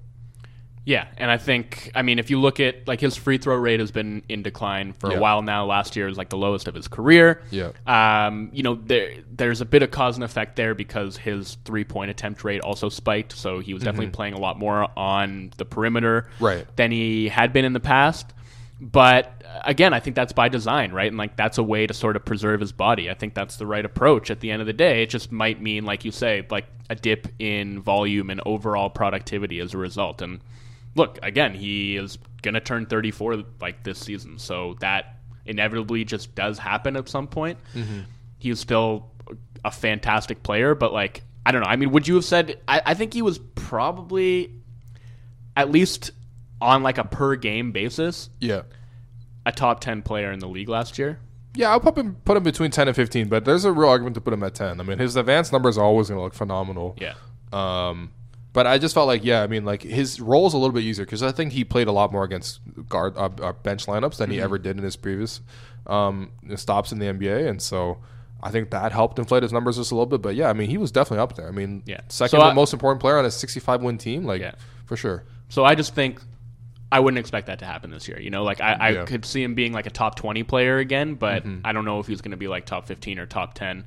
Yeah, 0.86 1.06
and 1.16 1.30
I 1.30 1.38
think 1.38 1.90
I 1.94 2.02
mean 2.02 2.18
if 2.18 2.28
you 2.30 2.40
look 2.40 2.60
at 2.60 2.86
like 2.86 3.00
his 3.00 3.16
free 3.16 3.38
throw 3.38 3.56
rate 3.56 3.80
has 3.80 3.90
been 3.90 4.22
in 4.28 4.42
decline 4.42 4.92
for 4.92 5.10
yeah. 5.10 5.16
a 5.16 5.20
while 5.20 5.40
now. 5.40 5.64
Last 5.64 5.96
year 5.96 6.06
was 6.06 6.18
like 6.18 6.28
the 6.28 6.36
lowest 6.36 6.68
of 6.68 6.74
his 6.74 6.88
career. 6.88 7.42
Yeah. 7.50 7.72
Um, 7.86 8.50
you 8.52 8.62
know 8.62 8.74
there 8.74 9.14
there's 9.34 9.60
a 9.62 9.64
bit 9.64 9.82
of 9.82 9.90
cause 9.90 10.16
and 10.16 10.24
effect 10.24 10.56
there 10.56 10.74
because 10.74 11.16
his 11.16 11.56
three 11.64 11.84
point 11.84 12.10
attempt 12.10 12.44
rate 12.44 12.60
also 12.60 12.90
spiked, 12.90 13.32
so 13.32 13.60
he 13.60 13.72
was 13.72 13.82
definitely 13.82 14.06
mm-hmm. 14.06 14.14
playing 14.14 14.34
a 14.34 14.40
lot 14.40 14.58
more 14.58 14.88
on 14.96 15.52
the 15.56 15.64
perimeter 15.64 16.28
right. 16.38 16.66
than 16.76 16.90
he 16.90 17.28
had 17.28 17.52
been 17.52 17.64
in 17.64 17.72
the 17.72 17.80
past. 17.80 18.34
But 18.80 19.43
again, 19.64 19.94
I 19.94 20.00
think 20.00 20.16
that's 20.16 20.32
by 20.32 20.48
design, 20.48 20.92
right? 20.92 21.08
And 21.08 21.16
like 21.16 21.36
that's 21.36 21.58
a 21.58 21.62
way 21.62 21.86
to 21.86 21.94
sort 21.94 22.16
of 22.16 22.24
preserve 22.24 22.60
his 22.60 22.72
body. 22.72 23.10
I 23.10 23.14
think 23.14 23.34
that's 23.34 23.56
the 23.56 23.66
right 23.66 23.84
approach 23.84 24.30
at 24.30 24.40
the 24.40 24.50
end 24.50 24.60
of 24.60 24.66
the 24.66 24.72
day. 24.72 25.02
It 25.02 25.10
just 25.10 25.30
might 25.30 25.60
mean, 25.60 25.84
like 25.84 26.04
you 26.04 26.10
say, 26.10 26.46
like 26.50 26.66
a 26.90 26.94
dip 26.94 27.28
in 27.38 27.80
volume 27.80 28.30
and 28.30 28.40
overall 28.44 28.90
productivity 28.90 29.60
as 29.60 29.74
a 29.74 29.78
result. 29.78 30.22
And 30.22 30.40
look, 30.94 31.18
again, 31.22 31.54
he 31.54 31.96
is 31.96 32.18
going 32.42 32.54
to 32.54 32.60
turn 32.60 32.86
34 32.86 33.44
like 33.60 33.82
this 33.84 33.98
season. 33.98 34.38
So 34.38 34.76
that 34.80 35.18
inevitably 35.46 36.04
just 36.04 36.34
does 36.34 36.58
happen 36.58 36.96
at 36.96 37.08
some 37.08 37.26
point. 37.26 37.58
Mm-hmm. 37.74 38.00
He's 38.38 38.60
still 38.60 39.10
a 39.64 39.70
fantastic 39.70 40.42
player, 40.42 40.74
but 40.74 40.92
like, 40.92 41.22
I 41.46 41.52
don't 41.52 41.62
know. 41.62 41.68
I 41.68 41.76
mean, 41.76 41.90
would 41.92 42.08
you 42.08 42.16
have 42.16 42.24
said, 42.24 42.58
I, 42.66 42.82
I 42.86 42.94
think 42.94 43.12
he 43.14 43.22
was 43.22 43.38
probably 43.54 44.50
at 45.56 45.70
least 45.70 46.10
on 46.60 46.82
like 46.82 46.98
a 46.98 47.04
per 47.04 47.36
game 47.36 47.72
basis. 47.72 48.30
Yeah. 48.40 48.62
A 49.46 49.52
top 49.52 49.80
10 49.80 50.02
player 50.02 50.32
in 50.32 50.38
the 50.38 50.48
league 50.48 50.68
last 50.68 50.98
year. 50.98 51.18
Yeah, 51.56 51.70
I'll 51.70 51.80
put 51.80 51.96
him 51.96 52.16
put 52.24 52.36
him 52.36 52.42
between 52.42 52.72
ten 52.72 52.88
and 52.88 52.96
fifteen, 52.96 53.28
but 53.28 53.44
there's 53.44 53.64
a 53.64 53.70
real 53.70 53.88
argument 53.88 54.14
to 54.16 54.20
put 54.20 54.32
him 54.32 54.42
at 54.42 54.54
ten. 54.54 54.80
I 54.80 54.82
mean, 54.82 54.98
his 54.98 55.14
advanced 55.14 55.52
numbers 55.52 55.78
are 55.78 55.84
always 55.84 56.08
going 56.08 56.18
to 56.18 56.24
look 56.24 56.34
phenomenal. 56.34 56.96
Yeah. 57.00 57.14
Um, 57.52 58.10
but 58.52 58.66
I 58.66 58.78
just 58.78 58.94
felt 58.94 59.06
like, 59.06 59.24
yeah, 59.24 59.42
I 59.42 59.46
mean, 59.46 59.64
like 59.64 59.82
his 59.82 60.20
role 60.20 60.46
is 60.46 60.54
a 60.54 60.58
little 60.58 60.72
bit 60.72 60.84
easier 60.84 61.04
because 61.04 61.22
I 61.22 61.32
think 61.32 61.52
he 61.52 61.64
played 61.64 61.88
a 61.88 61.92
lot 61.92 62.12
more 62.12 62.24
against 62.24 62.60
guard 62.88 63.16
uh, 63.16 63.30
uh, 63.40 63.52
bench 63.52 63.86
lineups 63.86 64.16
than 64.16 64.30
mm-hmm. 64.30 64.32
he 64.32 64.40
ever 64.40 64.58
did 64.58 64.76
in 64.76 64.82
his 64.82 64.96
previous 64.96 65.40
um, 65.86 66.30
stops 66.56 66.92
in 66.92 66.98
the 66.98 67.06
NBA, 67.06 67.48
and 67.48 67.62
so 67.62 67.98
I 68.42 68.50
think 68.50 68.70
that 68.70 68.92
helped 68.92 69.18
inflate 69.18 69.42
his 69.42 69.52
numbers 69.52 69.76
just 69.76 69.90
a 69.90 69.94
little 69.94 70.06
bit. 70.06 70.22
But 70.22 70.34
yeah, 70.34 70.50
I 70.50 70.52
mean, 70.52 70.70
he 70.70 70.78
was 70.78 70.92
definitely 70.92 71.22
up 71.22 71.36
there. 71.36 71.48
I 71.48 71.52
mean, 71.52 71.82
yeah. 71.86 72.00
second 72.08 72.40
so 72.40 72.46
I, 72.46 72.52
most 72.52 72.72
important 72.72 73.00
player 73.00 73.18
on 73.18 73.24
a 73.24 73.30
65 73.30 73.82
win 73.82 73.98
team, 73.98 74.24
like 74.24 74.40
yeah. 74.40 74.54
for 74.86 74.96
sure. 74.96 75.24
So 75.48 75.64
I 75.64 75.74
just 75.74 75.94
think 75.94 76.20
I 76.92 77.00
wouldn't 77.00 77.18
expect 77.18 77.48
that 77.48 77.58
to 77.60 77.64
happen 77.64 77.90
this 77.90 78.06
year. 78.06 78.20
You 78.20 78.30
know, 78.30 78.44
like 78.44 78.60
I, 78.60 78.72
I 78.72 78.88
yeah. 78.90 79.04
could 79.04 79.24
see 79.24 79.42
him 79.42 79.54
being 79.54 79.72
like 79.72 79.86
a 79.86 79.90
top 79.90 80.16
20 80.16 80.42
player 80.44 80.78
again, 80.78 81.14
but 81.14 81.44
mm-hmm. 81.44 81.66
I 81.66 81.72
don't 81.72 81.84
know 81.84 81.98
if 81.98 82.06
he's 82.06 82.20
going 82.20 82.30
to 82.32 82.36
be 82.36 82.48
like 82.48 82.66
top 82.66 82.86
15 82.86 83.18
or 83.18 83.26
top 83.26 83.54
10. 83.54 83.84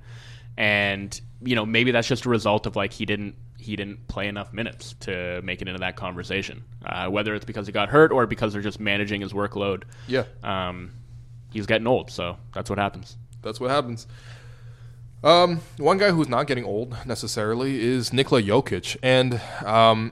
And 0.57 1.21
you 1.41 1.55
know, 1.55 1.65
maybe 1.65 1.91
that's 1.91 2.07
just 2.07 2.25
a 2.25 2.29
result 2.29 2.65
of 2.65 2.75
like 2.75 2.91
he 2.91 3.05
didn't 3.05 3.35
he 3.59 3.75
didn't 3.75 4.07
play 4.07 4.27
enough 4.27 4.53
minutes 4.53 4.95
to 5.01 5.41
make 5.43 5.61
it 5.61 5.67
into 5.67 5.79
that 5.79 5.95
conversation. 5.95 6.63
Uh, 6.85 7.07
whether 7.07 7.35
it's 7.35 7.45
because 7.45 7.67
he 7.67 7.73
got 7.73 7.89
hurt 7.89 8.11
or 8.11 8.25
because 8.25 8.53
they're 8.53 8.61
just 8.61 8.79
managing 8.79 9.21
his 9.21 9.33
workload. 9.33 9.83
Yeah. 10.07 10.23
Um, 10.43 10.91
he's 11.51 11.65
getting 11.65 11.87
old, 11.87 12.11
so 12.11 12.37
that's 12.53 12.69
what 12.69 12.79
happens. 12.79 13.17
That's 13.41 13.59
what 13.59 13.69
happens. 13.69 14.07
Um, 15.23 15.61
one 15.77 15.97
guy 15.97 16.11
who's 16.11 16.29
not 16.29 16.45
getting 16.47 16.63
old 16.63 16.95
necessarily 17.05 17.81
is 17.81 18.13
Nikola 18.13 18.41
Jokic, 18.41 18.97
and 19.01 19.41
um, 19.65 20.11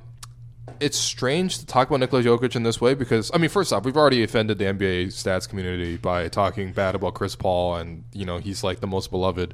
it's 0.79 0.97
strange 0.97 1.59
to 1.59 1.65
talk 1.65 1.87
about 1.87 1.99
Nikola 1.99 2.23
Jokic 2.23 2.55
in 2.55 2.63
this 2.63 2.81
way 2.81 2.93
because 2.93 3.31
I 3.33 3.37
mean, 3.37 3.49
first 3.49 3.71
off, 3.71 3.85
we've 3.85 3.97
already 3.97 4.23
offended 4.23 4.57
the 4.57 4.65
NBA 4.65 5.07
stats 5.07 5.47
community 5.47 5.97
by 5.97 6.27
talking 6.27 6.73
bad 6.73 6.95
about 6.95 7.13
Chris 7.13 7.35
Paul, 7.35 7.75
and 7.75 8.03
you 8.13 8.25
know 8.25 8.37
he's 8.37 8.63
like 8.63 8.79
the 8.79 8.87
most 8.87 9.11
beloved 9.11 9.53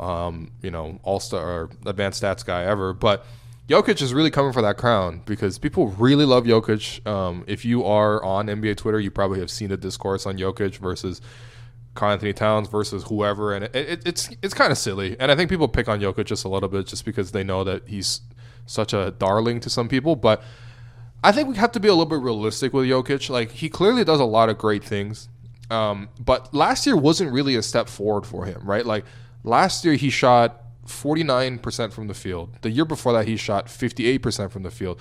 um, 0.00 0.50
you 0.62 0.70
know, 0.70 0.98
all 1.02 1.20
star 1.20 1.70
advanced 1.84 2.22
stats 2.22 2.44
guy 2.44 2.64
ever. 2.64 2.92
But 2.92 3.24
Jokic 3.68 4.00
is 4.02 4.14
really 4.14 4.30
coming 4.30 4.52
for 4.52 4.62
that 4.62 4.76
crown 4.76 5.22
because 5.24 5.58
people 5.58 5.88
really 5.88 6.24
love 6.24 6.44
Jokic. 6.44 7.06
Um, 7.06 7.44
if 7.46 7.64
you 7.64 7.84
are 7.84 8.22
on 8.22 8.46
NBA 8.46 8.76
Twitter, 8.76 9.00
you 9.00 9.10
probably 9.10 9.40
have 9.40 9.50
seen 9.50 9.68
the 9.68 9.76
discourse 9.76 10.26
on 10.26 10.36
Jokic 10.38 10.76
versus 10.78 11.20
Karl-Anthony 11.94 12.32
Towns 12.32 12.68
versus 12.68 13.04
whoever, 13.04 13.54
and 13.54 13.64
it, 13.64 13.74
it, 13.74 14.02
it's 14.06 14.28
it's 14.42 14.54
kind 14.54 14.70
of 14.70 14.78
silly. 14.78 15.16
And 15.18 15.32
I 15.32 15.36
think 15.36 15.50
people 15.50 15.68
pick 15.68 15.88
on 15.88 16.00
Jokic 16.00 16.26
just 16.26 16.44
a 16.44 16.48
little 16.48 16.68
bit 16.68 16.86
just 16.86 17.04
because 17.04 17.32
they 17.32 17.42
know 17.42 17.64
that 17.64 17.88
he's 17.88 18.20
such 18.66 18.92
a 18.92 19.12
darling 19.18 19.60
to 19.60 19.70
some 19.70 19.88
people. 19.88 20.16
But 20.16 20.42
I 21.24 21.32
think 21.32 21.48
we 21.48 21.56
have 21.56 21.72
to 21.72 21.80
be 21.80 21.88
a 21.88 21.92
little 21.92 22.06
bit 22.06 22.20
realistic 22.20 22.72
with 22.72 22.86
Jokic. 22.86 23.30
Like 23.30 23.52
he 23.52 23.68
clearly 23.68 24.04
does 24.04 24.20
a 24.20 24.24
lot 24.24 24.48
of 24.48 24.58
great 24.58 24.84
things, 24.84 25.28
um, 25.70 26.08
but 26.20 26.52
last 26.54 26.86
year 26.86 26.96
wasn't 26.96 27.32
really 27.32 27.56
a 27.56 27.62
step 27.62 27.88
forward 27.88 28.26
for 28.26 28.44
him, 28.44 28.60
right? 28.64 28.84
Like 28.84 29.04
Last 29.46 29.84
year 29.84 29.94
he 29.94 30.10
shot 30.10 30.60
49% 30.86 31.92
from 31.92 32.08
the 32.08 32.14
field. 32.14 32.50
The 32.62 32.70
year 32.70 32.84
before 32.84 33.12
that 33.12 33.28
he 33.28 33.36
shot 33.36 33.66
58% 33.66 34.50
from 34.50 34.64
the 34.64 34.72
field. 34.72 35.00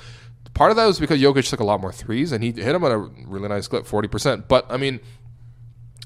Part 0.53 0.69
of 0.69 0.77
that 0.77 0.85
was 0.85 0.99
because 0.99 1.19
Jokic 1.19 1.49
took 1.49 1.59
a 1.59 1.65
lot 1.65 1.81
more 1.81 1.91
threes 1.91 2.31
and 2.31 2.43
he 2.43 2.51
hit 2.51 2.71
them 2.71 2.83
at 2.83 2.91
a 2.91 2.97
really 2.97 3.49
nice 3.49 3.67
clip, 3.67 3.85
40%. 3.85 4.47
But 4.47 4.67
I 4.69 4.77
mean, 4.77 4.99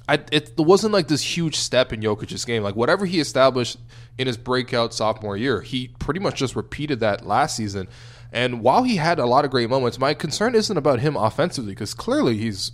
I, 0.10 0.18
it 0.32 0.57
wasn't 0.57 0.91
like 0.91 1.07
this 1.07 1.22
huge 1.22 1.55
step 1.55 1.93
in 1.93 2.01
Jokic's 2.01 2.43
game. 2.43 2.64
Like 2.64 2.76
whatever 2.76 3.05
he 3.05 3.20
established 3.20 3.78
in 4.18 4.26
his 4.26 4.38
breakout 4.38 4.91
sophomore 4.91 5.38
year, 5.38 5.62
he 5.62 5.89
pretty 5.99 6.20
much 6.20 6.36
just 6.39 6.55
repeated 6.55 6.99
that 7.01 7.28
last 7.28 7.55
season. 7.55 7.88
And 8.32 8.62
while 8.62 8.82
he 8.82 8.95
had 8.95 9.20
a 9.20 9.28
lot 9.28 9.45
of 9.45 9.51
great 9.51 9.70
moments, 9.70 9.99
my 9.99 10.16
concern 10.16 10.55
isn't 10.55 10.76
about 10.76 10.99
him 10.99 11.16
offensively 11.16 11.74
because 11.74 11.93
clearly 11.93 12.38
he's 12.38 12.72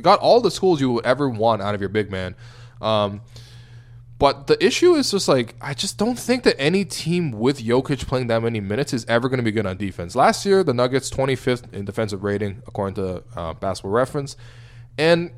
got 0.00 0.20
all 0.20 0.40
the 0.40 0.50
schools 0.52 0.80
you 0.80 0.92
would 0.92 1.04
ever 1.04 1.28
want 1.28 1.60
out 1.60 1.74
of 1.74 1.80
your 1.80 1.90
big 1.90 2.08
man. 2.08 2.36
Um, 2.80 3.22
but 4.20 4.46
the 4.46 4.64
issue 4.64 4.94
is 4.94 5.10
just 5.10 5.26
like 5.26 5.56
I 5.60 5.74
just 5.74 5.98
don't 5.98 6.18
think 6.18 6.44
that 6.44 6.54
any 6.60 6.84
team 6.84 7.32
with 7.32 7.58
Jokic 7.58 8.06
playing 8.06 8.28
that 8.28 8.44
many 8.44 8.60
minutes 8.60 8.92
is 8.92 9.04
ever 9.06 9.28
going 9.28 9.38
to 9.38 9.44
be 9.44 9.50
good 9.50 9.66
on 9.66 9.76
defense. 9.76 10.14
Last 10.14 10.46
year, 10.46 10.62
the 10.62 10.74
Nuggets 10.74 11.10
25th 11.10 11.72
in 11.72 11.84
defensive 11.84 12.22
rating 12.22 12.62
according 12.68 12.94
to 12.94 13.24
uh, 13.34 13.54
Basketball 13.54 13.90
Reference, 13.90 14.36
and 14.96 15.32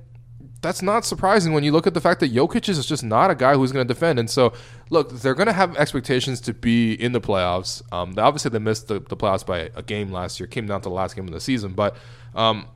that's 0.62 0.80
not 0.80 1.04
surprising 1.04 1.52
when 1.52 1.64
you 1.64 1.72
look 1.72 1.88
at 1.88 1.92
the 1.92 2.00
fact 2.00 2.20
that 2.20 2.32
Jokic 2.32 2.68
is 2.68 2.86
just 2.86 3.02
not 3.02 3.30
a 3.30 3.34
guy 3.34 3.54
who's 3.54 3.72
going 3.72 3.86
to 3.86 3.92
defend. 3.92 4.20
And 4.20 4.30
so, 4.30 4.52
look, 4.90 5.10
they're 5.10 5.34
going 5.34 5.48
to 5.48 5.52
have 5.52 5.76
expectations 5.76 6.40
to 6.42 6.54
be 6.54 6.94
in 6.94 7.10
the 7.10 7.20
playoffs. 7.20 7.82
Um, 7.92 8.14
obviously, 8.16 8.50
they 8.50 8.60
missed 8.60 8.86
the, 8.86 9.00
the, 9.00 9.16
playoffs 9.16 9.44
by 9.44 9.70
a 9.74 9.82
game 9.82 10.12
last 10.12 10.38
year, 10.38 10.46
came 10.46 10.66
down 10.66 10.80
to 10.80 10.88
the 10.88 10.94
last 10.94 11.16
game 11.16 11.26
of 11.26 11.34
the 11.34 11.40
season. 11.40 11.72
But, 11.72 11.96
um, 12.36 12.68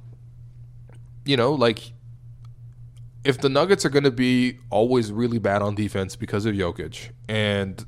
you 1.24 1.36
know, 1.36 1.52
like 1.52 1.92
if 3.24 3.40
the 3.40 3.48
Nuggets 3.48 3.84
are 3.84 3.90
going 3.90 4.04
to 4.04 4.10
be 4.10 4.58
always 4.68 5.12
really 5.12 5.38
bad 5.38 5.62
on 5.62 5.76
defense 5.76 6.16
because 6.16 6.44
of 6.44 6.56
Jokic, 6.56 7.10
and 7.28 7.86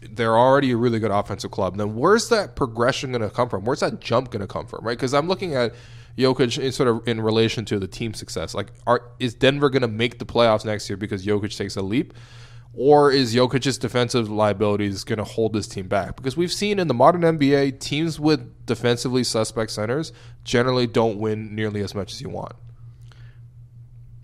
they're 0.00 0.36
already 0.36 0.72
a 0.72 0.76
really 0.76 0.98
good 0.98 1.12
offensive 1.12 1.52
club, 1.52 1.76
then 1.76 1.94
where's 1.94 2.28
that 2.30 2.56
progression 2.56 3.12
going 3.12 3.22
to 3.22 3.30
come 3.30 3.48
from? 3.48 3.64
Where's 3.64 3.80
that 3.80 4.00
jump 4.00 4.32
going 4.32 4.40
to 4.40 4.48
come 4.48 4.66
from? 4.66 4.84
Right? 4.84 4.98
Because 4.98 5.14
I'm 5.14 5.28
looking 5.28 5.54
at 5.54 5.74
Jokic 6.16 6.58
in 6.58 6.72
sort 6.72 6.88
of 6.88 7.06
in 7.06 7.20
relation 7.20 7.64
to 7.66 7.78
the 7.78 7.86
team 7.86 8.14
success. 8.14 8.54
Like, 8.54 8.72
are, 8.86 9.02
is 9.18 9.34
Denver 9.34 9.70
going 9.70 9.82
to 9.82 9.88
make 9.88 10.18
the 10.18 10.26
playoffs 10.26 10.64
next 10.64 10.88
year 10.88 10.96
because 10.96 11.24
Jokic 11.24 11.56
takes 11.56 11.76
a 11.76 11.82
leap? 11.82 12.14
Or 12.74 13.10
is 13.10 13.34
Jokic's 13.34 13.78
defensive 13.78 14.30
liabilities 14.30 15.02
going 15.02 15.18
to 15.18 15.24
hold 15.24 15.52
this 15.52 15.66
team 15.66 15.88
back? 15.88 16.16
Because 16.16 16.36
we've 16.36 16.52
seen 16.52 16.78
in 16.78 16.86
the 16.86 16.94
modern 16.94 17.22
NBA, 17.22 17.80
teams 17.80 18.20
with 18.20 18.66
defensively 18.66 19.24
suspect 19.24 19.70
centers 19.70 20.12
generally 20.44 20.86
don't 20.86 21.18
win 21.18 21.54
nearly 21.54 21.80
as 21.80 21.94
much 21.94 22.12
as 22.12 22.20
you 22.20 22.28
want. 22.28 22.54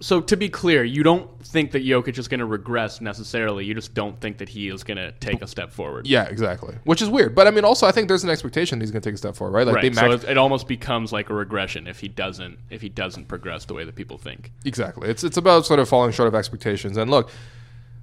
So 0.04 0.20
to 0.20 0.36
be 0.36 0.50
clear, 0.50 0.84
you 0.84 1.02
don't 1.02 1.42
think 1.42 1.70
that 1.70 1.82
Jokic 1.82 2.18
is 2.18 2.28
going 2.28 2.40
to 2.40 2.44
regress 2.44 3.00
necessarily. 3.00 3.64
You 3.64 3.72
just 3.72 3.94
don't 3.94 4.20
think 4.20 4.36
that 4.36 4.50
he 4.50 4.68
is 4.68 4.84
going 4.84 4.98
to 4.98 5.12
take 5.12 5.40
a 5.40 5.46
step 5.46 5.72
forward. 5.72 6.06
Yeah, 6.06 6.24
exactly. 6.24 6.76
Which 6.84 7.00
is 7.00 7.08
weird, 7.08 7.34
but 7.34 7.46
I 7.46 7.50
mean, 7.50 7.64
also 7.64 7.86
I 7.86 7.90
think 7.90 8.08
there's 8.08 8.22
an 8.22 8.28
expectation 8.28 8.82
he's 8.82 8.90
going 8.90 9.00
to 9.00 9.08
take 9.08 9.14
a 9.14 9.16
step 9.16 9.34
forward, 9.34 9.54
right? 9.54 9.66
Like 9.66 9.76
right. 9.76 9.94
so 9.94 10.10
it, 10.10 10.24
it, 10.24 10.36
almost 10.36 10.68
becomes 10.68 11.10
like 11.10 11.30
a 11.30 11.34
regression 11.34 11.86
if 11.86 12.00
he 12.00 12.08
doesn't 12.08 12.58
if 12.68 12.82
he 12.82 12.90
doesn't 12.90 13.28
progress 13.28 13.64
the 13.64 13.72
way 13.72 13.84
that 13.84 13.94
people 13.94 14.18
think. 14.18 14.52
Exactly. 14.66 15.08
It's 15.08 15.24
it's 15.24 15.38
about 15.38 15.64
sort 15.64 15.80
of 15.80 15.88
falling 15.88 16.12
short 16.12 16.28
of 16.28 16.34
expectations. 16.34 16.98
And 16.98 17.10
look, 17.10 17.30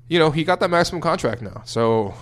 you 0.08 0.18
know, 0.18 0.32
he 0.32 0.44
got 0.44 0.60
that 0.62 0.72
maximum 0.72 1.02
contract 1.02 1.44
now, 1.44 1.62
so 1.66 2.16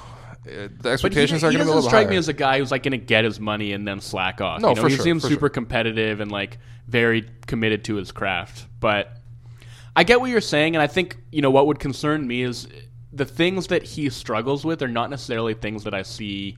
uh, 0.45 0.67
the 0.77 0.89
expectations 0.89 1.39
he, 1.39 1.47
are 1.47 1.51
going 1.51 1.59
to 1.59 1.63
be 1.63 1.71
a 1.71 1.73
little 1.73 1.84
strike 1.84 2.07
higher. 2.07 2.11
me 2.11 2.17
as 2.17 2.27
a 2.27 2.34
guy 2.34 2.59
who's 2.59 2.71
like 2.71 2.84
going 2.84 2.91
to 2.91 2.97
get 2.97 3.23
his 3.23 3.39
money 3.39 3.71
and 3.71 3.88
then 3.88 4.01
slack 4.01 4.41
off. 4.41 4.59
No, 4.59 4.71
you 4.71 4.75
know, 4.75 4.82
for 4.82 4.89
he 4.89 4.95
sure, 4.95 5.05
seems 5.05 5.23
super 5.23 5.39
sure. 5.43 5.49
competitive 5.49 6.19
and 6.19 6.30
like 6.30 6.57
very 6.86 7.30
committed 7.47 7.86
to 7.86 7.95
his 7.95 8.11
craft, 8.11 8.65
but 8.82 9.18
I 9.95 10.03
get 10.03 10.21
what 10.21 10.29
you're 10.29 10.41
saying, 10.41 10.75
and 10.75 10.81
I 10.81 10.87
think 10.87 11.17
you 11.31 11.41
know 11.41 11.51
what 11.51 11.67
would 11.67 11.79
concern 11.79 12.27
me 12.27 12.43
is 12.43 12.67
the 13.11 13.25
things 13.25 13.67
that 13.67 13.83
he 13.83 14.09
struggles 14.09 14.63
with 14.63 14.81
are 14.81 14.87
not 14.87 15.09
necessarily 15.09 15.53
things 15.53 15.83
that 15.83 15.93
I 15.93 16.03
see 16.03 16.57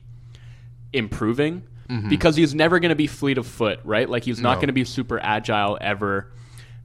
improving 0.92 1.62
mm-hmm. 1.88 2.08
because 2.08 2.36
he's 2.36 2.54
never 2.54 2.78
going 2.78 2.90
to 2.90 2.96
be 2.96 3.06
fleet 3.06 3.38
of 3.38 3.46
foot, 3.46 3.80
right? 3.84 4.08
Like 4.08 4.24
he's 4.24 4.40
not 4.40 4.54
no. 4.54 4.56
going 4.56 4.66
to 4.68 4.74
be 4.74 4.84
super 4.84 5.18
agile 5.20 5.78
ever, 5.80 6.32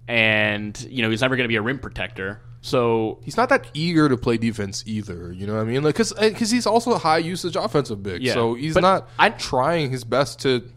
and 0.08 0.80
you 0.90 1.02
know 1.02 1.10
he's 1.10 1.22
never 1.22 1.36
going 1.36 1.46
to 1.46 1.50
be 1.50 1.58
a 1.58 1.62
rim 1.62 1.80
protector. 1.80 2.42
So 2.62 3.20
he's 3.24 3.38
not 3.38 3.50
that 3.50 3.68
eager 3.74 4.10
to 4.10 4.18
play 4.18 4.38
defense 4.38 4.84
either. 4.86 5.32
You 5.32 5.48
know 5.48 5.56
what 5.56 5.62
I 5.62 5.66
mean? 5.66 5.84
Like 5.84 5.96
because 5.96 6.14
because 6.14 6.52
uh, 6.52 6.56
he's 6.56 6.66
also 6.66 6.94
a 6.94 6.98
high 6.98 7.20
usage 7.20 7.56
offensive 7.56 8.04
big. 8.04 8.22
Yeah, 8.22 8.34
so 8.34 8.56
he's 8.56 8.76
not 8.76 9.10
I, 9.20 9.30
trying 9.30 9.92
his 9.92 10.04
best 10.04 10.40
to 10.42 10.68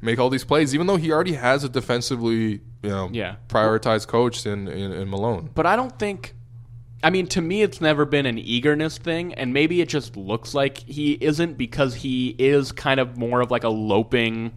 make 0.00 0.18
all 0.18 0.30
these 0.30 0.44
plays, 0.44 0.74
even 0.74 0.86
though 0.86 0.96
he 0.96 1.12
already 1.12 1.34
has 1.34 1.64
a 1.64 1.68
defensively 1.68 2.60
you 2.82 2.90
know, 2.90 3.08
yeah. 3.12 3.36
prioritized 3.48 4.06
coach 4.08 4.46
in, 4.46 4.68
in, 4.68 4.92
in 4.92 5.10
Malone. 5.10 5.50
But 5.54 5.66
I 5.66 5.76
don't 5.76 5.96
think. 5.98 6.34
I 7.02 7.08
mean, 7.08 7.26
to 7.28 7.40
me, 7.40 7.62
it's 7.62 7.80
never 7.80 8.04
been 8.04 8.26
an 8.26 8.38
eagerness 8.38 8.98
thing, 8.98 9.32
and 9.34 9.54
maybe 9.54 9.80
it 9.80 9.88
just 9.88 10.16
looks 10.18 10.54
like 10.54 10.76
he 10.78 11.12
isn't 11.12 11.56
because 11.56 11.94
he 11.94 12.36
is 12.38 12.72
kind 12.72 13.00
of 13.00 13.16
more 13.16 13.40
of 13.40 13.50
like 13.50 13.64
a 13.64 13.70
loping, 13.70 14.52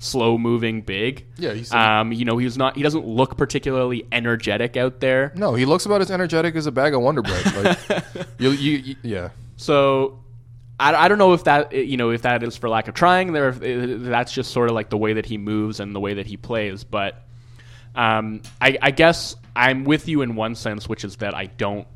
slow 0.00 0.36
moving 0.36 0.82
big. 0.82 1.24
Yeah, 1.36 1.52
he's. 1.52 1.72
Um, 1.72 2.10
you 2.12 2.24
know, 2.24 2.36
he's 2.36 2.58
not. 2.58 2.76
He 2.76 2.82
doesn't 2.82 3.06
look 3.06 3.36
particularly 3.36 4.06
energetic 4.10 4.76
out 4.76 4.98
there. 4.98 5.32
No, 5.36 5.54
he 5.54 5.64
looks 5.64 5.86
about 5.86 6.00
as 6.00 6.10
energetic 6.10 6.56
as 6.56 6.66
a 6.66 6.72
bag 6.72 6.94
of 6.94 7.00
Wonder 7.00 7.22
Bread. 7.22 7.64
Like, 7.64 8.26
you, 8.38 8.50
you, 8.50 8.78
you, 8.78 8.96
yeah. 9.02 9.28
So 9.56 10.18
I, 10.78 10.94
I 10.94 11.08
don't 11.08 11.18
know 11.18 11.32
if 11.32 11.44
that 11.44 11.72
you 11.72 11.96
know 11.96 12.10
if 12.10 12.22
that 12.22 12.42
is 12.42 12.56
for 12.56 12.68
lack 12.68 12.88
of 12.88 12.94
trying 12.94 13.32
there 13.32 13.52
that's 13.52 14.32
just 14.32 14.50
sort 14.50 14.68
of 14.68 14.74
like 14.74 14.90
the 14.90 14.98
way 14.98 15.14
that 15.14 15.26
he 15.26 15.38
moves 15.38 15.80
and 15.80 15.94
the 15.94 16.00
way 16.00 16.14
that 16.14 16.26
he 16.26 16.36
plays 16.36 16.84
but 16.84 17.22
um, 17.94 18.42
I, 18.60 18.78
I 18.80 18.90
guess 18.90 19.36
I'm 19.54 19.84
with 19.84 20.08
you 20.08 20.22
in 20.22 20.34
one 20.34 20.54
sense, 20.54 20.88
which 20.88 21.04
is 21.04 21.16
that 21.16 21.34
I 21.34 21.46
don't 21.46 21.86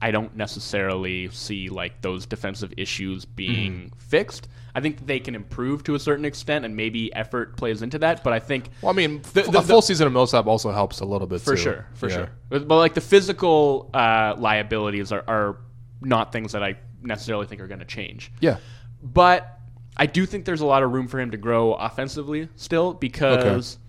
I 0.00 0.10
don't 0.10 0.36
necessarily 0.36 1.28
see 1.30 1.68
like 1.68 2.00
those 2.02 2.26
defensive 2.26 2.72
issues 2.76 3.24
being 3.24 3.72
mm 3.72 3.92
fixed. 4.08 4.48
I 4.74 4.80
think 4.80 5.06
they 5.06 5.20
can 5.20 5.34
improve 5.34 5.84
to 5.84 5.94
a 5.94 5.98
certain 5.98 6.24
extent, 6.24 6.64
and 6.64 6.74
maybe 6.74 7.14
effort 7.14 7.58
plays 7.58 7.82
into 7.82 7.98
that. 7.98 8.24
But 8.24 8.32
I 8.32 8.38
think, 8.38 8.70
well, 8.80 8.90
I 8.90 8.94
mean, 8.94 9.20
the, 9.34 9.42
the, 9.42 9.58
a 9.58 9.62
full 9.62 9.82
season 9.82 10.06
of 10.06 10.14
Millsap 10.14 10.46
also 10.46 10.70
helps 10.70 11.00
a 11.00 11.04
little 11.04 11.26
bit 11.26 11.42
for 11.42 11.56
too. 11.56 11.62
sure, 11.62 11.86
for 11.92 12.08
yeah. 12.08 12.16
sure. 12.16 12.30
But, 12.48 12.66
but, 12.66 12.76
like 12.78 12.94
the 12.94 13.02
physical 13.02 13.90
uh, 13.92 14.34
liabilities 14.38 15.12
are, 15.12 15.24
are 15.28 15.58
not 16.00 16.32
things 16.32 16.52
that 16.52 16.62
I 16.62 16.76
necessarily 17.02 17.46
think 17.46 17.60
are 17.60 17.66
going 17.66 17.80
to 17.80 17.84
change. 17.84 18.32
Yeah, 18.40 18.56
but 19.02 19.58
I 19.94 20.06
do 20.06 20.24
think 20.24 20.46
there's 20.46 20.62
a 20.62 20.66
lot 20.66 20.82
of 20.82 20.90
room 20.90 21.06
for 21.06 21.20
him 21.20 21.32
to 21.32 21.36
grow 21.36 21.74
offensively 21.74 22.48
still 22.56 22.94
because 22.94 23.74
okay. 23.74 23.82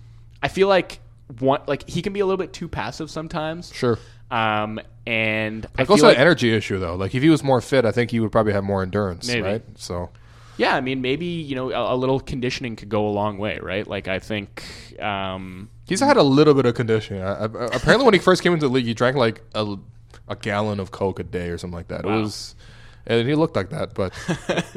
I 0.44 0.48
feel 0.50 0.68
like 0.68 1.00
want 1.40 1.68
like 1.68 1.88
he 1.90 2.02
can 2.02 2.14
be 2.14 2.20
a 2.20 2.26
little 2.26 2.38
bit 2.38 2.54
too 2.54 2.68
passive 2.68 3.10
sometimes. 3.10 3.74
Sure. 3.74 4.00
Um, 4.32 4.80
and 5.06 5.66
I 5.78 5.84
also 5.86 6.08
like, 6.08 6.16
an 6.16 6.22
energy 6.22 6.54
issue 6.54 6.80
though. 6.80 6.96
Like 6.96 7.16
if 7.16 7.24
he 7.24 7.30
was 7.30 7.44
more 7.44 7.62
fit, 7.62 7.86
I 7.86 7.92
think 7.92 8.12
he 8.12 8.20
would 8.20 8.32
probably 8.32 8.54
have 8.54 8.64
more 8.64 8.84
endurance, 8.84 9.28
maybe. 9.28 9.42
right? 9.42 9.64
So. 9.76 10.10
Yeah, 10.58 10.76
I 10.76 10.82
mean, 10.82 11.02
maybe 11.02 11.26
you 11.26 11.56
know 11.56 11.72
a, 11.72 11.94
a, 11.94 11.96
little 11.96 12.20
conditioning 12.20 12.76
could 12.76 12.90
go 12.90 13.08
a 13.08 13.12
long 13.12 13.38
way, 13.38 13.60
right? 13.62 13.88
Like 13.88 14.10
I 14.10 14.20
think 14.20 14.62
um, 15.00 15.70
he's 15.88 16.02
had 16.02 16.18
a 16.18 16.24
little 16.24 16.54
bit 16.54 16.66
of 16.66 16.76
conditioning. 16.76 17.24
I, 17.24 17.32
I, 17.32 17.46
apparently, 17.46 18.04
when 18.04 18.14
he 18.14 18.20
first 18.20 18.44
came 18.44 18.52
into 18.52 18.68
the 18.68 18.74
league, 18.74 18.84
he 18.84 18.94
drank 18.94 19.16
like 19.16 19.42
a, 19.56 19.78
a 20.28 20.36
gallon 20.36 20.82
of 20.82 20.92
Coke 20.92 21.22
a 21.22 21.24
day 21.24 21.48
or 21.48 21.58
something 21.58 21.78
like 21.78 21.88
that. 21.88 22.04
Wow. 22.04 22.18
It 22.18 22.22
was, 22.24 22.56
and 23.08 23.26
he 23.26 23.36
looked 23.36 23.56
like 23.56 23.70
that, 23.70 23.94
but 23.94 24.14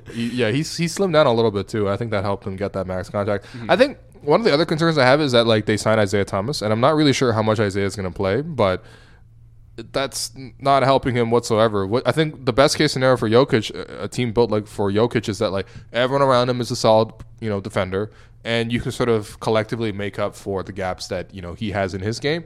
he, 0.13 0.29
yeah, 0.29 0.53
he's 0.53 0.77
he 0.77 0.85
slimmed 0.85 1.15
down 1.15 1.27
a 1.27 1.33
little 1.33 1.51
bit 1.51 1.67
too. 1.67 1.89
I 1.89 1.97
think 1.97 2.13
that 2.13 2.23
helped 2.23 2.47
him 2.47 2.55
get 2.55 2.75
that 2.75 2.87
max 2.87 3.09
contract. 3.09 3.47
Mm-hmm. 3.47 3.69
I 3.69 3.77
think 3.77 3.99
one 4.23 4.41
of 4.41 4.45
the 4.45 4.53
other 4.53 4.65
concerns 4.65 4.99
I 4.99 5.05
have 5.05 5.21
is 5.21 5.33
that 5.33 5.47
like 5.47 5.67
they 5.67 5.77
signed 5.77 6.01
Isaiah 6.01 6.25
Thomas, 6.25 6.63
and 6.63 6.73
I'm 6.73 6.81
not 6.81 6.95
really 6.95 7.13
sure 7.13 7.33
how 7.33 7.43
much 7.43 7.61
Isaiah 7.61 7.87
is 7.87 7.97
going 7.97 8.11
to 8.11 8.17
play, 8.17 8.41
but 8.43 8.83
that's 9.77 10.33
not 10.59 10.83
helping 10.83 11.15
him 11.15 11.31
whatsoever. 11.31 11.87
What 11.87 12.07
I 12.07 12.13
think 12.13 12.45
the 12.45 12.53
best 12.53 12.77
case 12.77 12.93
scenario 12.93 13.17
for 13.17 13.29
Jokic, 13.29 13.71
a 14.03 14.09
team 14.09 14.33
built 14.33 14.51
like 14.51 14.67
for 14.67 14.91
Jokic, 14.91 15.29
is 15.29 15.39
that 15.39 15.51
like 15.51 15.67
everyone 15.93 16.23
around 16.23 16.49
him 16.49 16.61
is 16.61 16.71
a 16.71 16.77
solid, 16.77 17.13
you 17.41 17.49
know, 17.49 17.61
defender, 17.61 18.11
and 18.45 18.73
you 18.73 18.81
can 18.81 18.93
sort 18.93 19.09
of 19.09 19.41
collectively 19.41 19.93
make 19.93 20.19
up 20.19 20.35
for 20.35 20.63
the 20.63 20.73
gaps 20.73 21.09
that 21.09 21.35
you 21.35 21.43
know 21.43 21.55
he 21.55 21.71
has 21.71 21.95
in 21.95 22.01
his 22.01 22.21
game. 22.21 22.45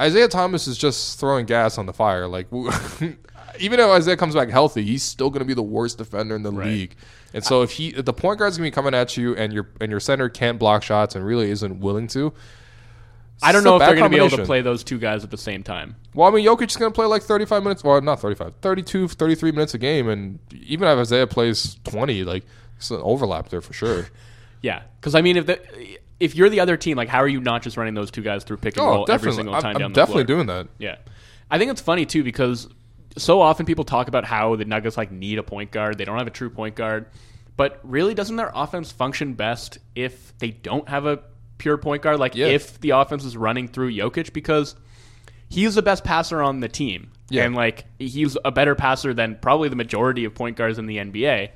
Isaiah 0.00 0.28
Thomas 0.28 0.66
is 0.66 0.76
just 0.76 1.20
throwing 1.20 1.46
gas 1.46 1.78
on 1.78 1.86
the 1.86 1.92
fire. 1.92 2.26
Like 2.26 2.46
even 3.60 3.80
if 3.80 3.86
Isaiah 3.86 4.16
comes 4.16 4.34
back 4.34 4.48
healthy, 4.48 4.82
he's 4.82 5.02
still 5.02 5.30
going 5.30 5.40
to 5.40 5.46
be 5.46 5.54
the 5.54 5.62
worst 5.62 5.98
defender 5.98 6.36
in 6.36 6.42
the 6.42 6.52
right. 6.52 6.66
league. 6.66 6.96
And 7.32 7.44
so 7.44 7.62
if 7.62 7.72
he 7.72 7.88
if 7.88 8.04
the 8.04 8.12
point 8.12 8.38
guard's 8.38 8.56
going 8.56 8.70
to 8.70 8.70
be 8.70 8.74
coming 8.74 8.94
at 8.94 9.16
you 9.16 9.34
and 9.36 9.52
your 9.52 9.68
and 9.80 9.90
your 9.90 10.00
center 10.00 10.28
can't 10.28 10.58
block 10.58 10.82
shots 10.82 11.14
and 11.14 11.26
really 11.26 11.50
isn't 11.50 11.80
willing 11.80 12.06
to, 12.08 12.32
I 13.42 13.52
don't 13.52 13.64
know 13.64 13.76
if 13.76 13.80
they're 13.80 13.94
going 13.94 14.10
to 14.10 14.16
be 14.16 14.16
able 14.16 14.36
to 14.36 14.44
play 14.44 14.62
those 14.62 14.84
two 14.84 14.98
guys 14.98 15.24
at 15.24 15.30
the 15.30 15.36
same 15.36 15.62
time. 15.62 15.96
Well, 16.14 16.28
I 16.28 16.30
mean, 16.30 16.46
Jokic 16.46 16.70
is 16.70 16.76
going 16.76 16.90
to 16.90 16.94
play 16.94 17.06
like 17.06 17.22
35 17.22 17.62
minutes, 17.62 17.84
well, 17.84 18.00
not 18.00 18.20
35, 18.20 18.54
32, 18.60 19.08
33 19.08 19.52
minutes 19.52 19.74
a 19.74 19.78
game. 19.78 20.08
And 20.08 20.38
even 20.52 20.88
if 20.88 20.98
Isaiah 20.98 21.26
plays 21.26 21.76
20, 21.84 22.24
like, 22.24 22.44
it's 22.76 22.90
an 22.90 23.00
overlap 23.02 23.48
there 23.48 23.60
for 23.60 23.72
sure. 23.72 24.08
yeah. 24.62 24.82
Because, 25.00 25.14
I 25.14 25.20
mean, 25.20 25.36
if 25.36 25.46
the, 25.46 25.60
if 26.20 26.34
you're 26.34 26.48
the 26.48 26.60
other 26.60 26.76
team, 26.76 26.96
like, 26.96 27.08
how 27.08 27.18
are 27.18 27.28
you 27.28 27.40
not 27.40 27.62
just 27.62 27.76
running 27.76 27.94
those 27.94 28.10
two 28.10 28.22
guys 28.22 28.44
through 28.44 28.58
pick 28.58 28.76
and 28.76 28.86
oh, 28.86 28.90
roll 28.90 29.06
every 29.10 29.32
single 29.32 29.54
time 29.54 29.76
I'm, 29.76 29.80
down 29.80 29.82
I'm 29.82 29.92
the 29.92 30.00
definitely 30.00 30.24
floor? 30.24 30.36
doing 30.36 30.46
that. 30.46 30.68
Yeah. 30.78 30.96
I 31.50 31.58
think 31.58 31.70
it's 31.70 31.82
funny, 31.82 32.06
too, 32.06 32.22
because 32.22 32.68
so 33.16 33.40
often 33.40 33.66
people 33.66 33.84
talk 33.84 34.08
about 34.08 34.24
how 34.24 34.56
the 34.56 34.64
Nuggets, 34.64 34.96
like, 34.96 35.10
need 35.10 35.38
a 35.38 35.42
point 35.42 35.70
guard. 35.70 35.98
They 35.98 36.04
don't 36.04 36.18
have 36.18 36.26
a 36.26 36.30
true 36.30 36.50
point 36.50 36.74
guard. 36.74 37.06
But 37.56 37.80
really, 37.82 38.14
doesn't 38.14 38.36
their 38.36 38.50
offense 38.54 38.90
function 38.90 39.34
best 39.34 39.78
if 39.94 40.36
they 40.38 40.50
don't 40.50 40.88
have 40.88 41.06
a 41.06 41.20
pure 41.58 41.78
point 41.78 42.02
guard? 42.02 42.18
Like 42.18 42.34
yeah. 42.34 42.46
if 42.46 42.80
the 42.80 42.90
offense 42.90 43.24
is 43.24 43.36
running 43.36 43.68
through 43.68 43.92
Jokic 43.92 44.32
because 44.32 44.74
he's 45.48 45.76
the 45.76 45.82
best 45.82 46.04
passer 46.04 46.42
on 46.42 46.60
the 46.60 46.68
team. 46.68 47.12
Yeah. 47.30 47.44
And 47.44 47.54
like 47.54 47.86
he's 47.98 48.36
a 48.44 48.50
better 48.50 48.74
passer 48.74 49.14
than 49.14 49.38
probably 49.40 49.68
the 49.68 49.76
majority 49.76 50.24
of 50.24 50.34
point 50.34 50.56
guards 50.56 50.78
in 50.78 50.86
the 50.86 50.96
NBA. 50.96 51.50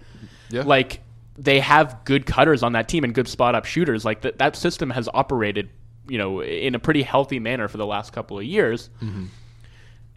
Yeah. 0.50 0.62
Like 0.62 1.02
they 1.36 1.60
have 1.60 2.04
good 2.04 2.26
cutters 2.26 2.62
on 2.62 2.72
that 2.72 2.88
team 2.88 3.04
and 3.04 3.12
good 3.12 3.28
spot 3.28 3.54
up 3.54 3.64
shooters. 3.64 4.04
Like 4.04 4.22
that 4.22 4.38
that 4.38 4.56
system 4.56 4.90
has 4.90 5.08
operated, 5.12 5.68
you 6.08 6.18
know, 6.18 6.42
in 6.42 6.74
a 6.74 6.78
pretty 6.78 7.02
healthy 7.02 7.40
manner 7.40 7.68
for 7.68 7.76
the 7.76 7.86
last 7.86 8.12
couple 8.12 8.38
of 8.38 8.44
years. 8.44 8.88
Mm-hmm. 9.02 9.26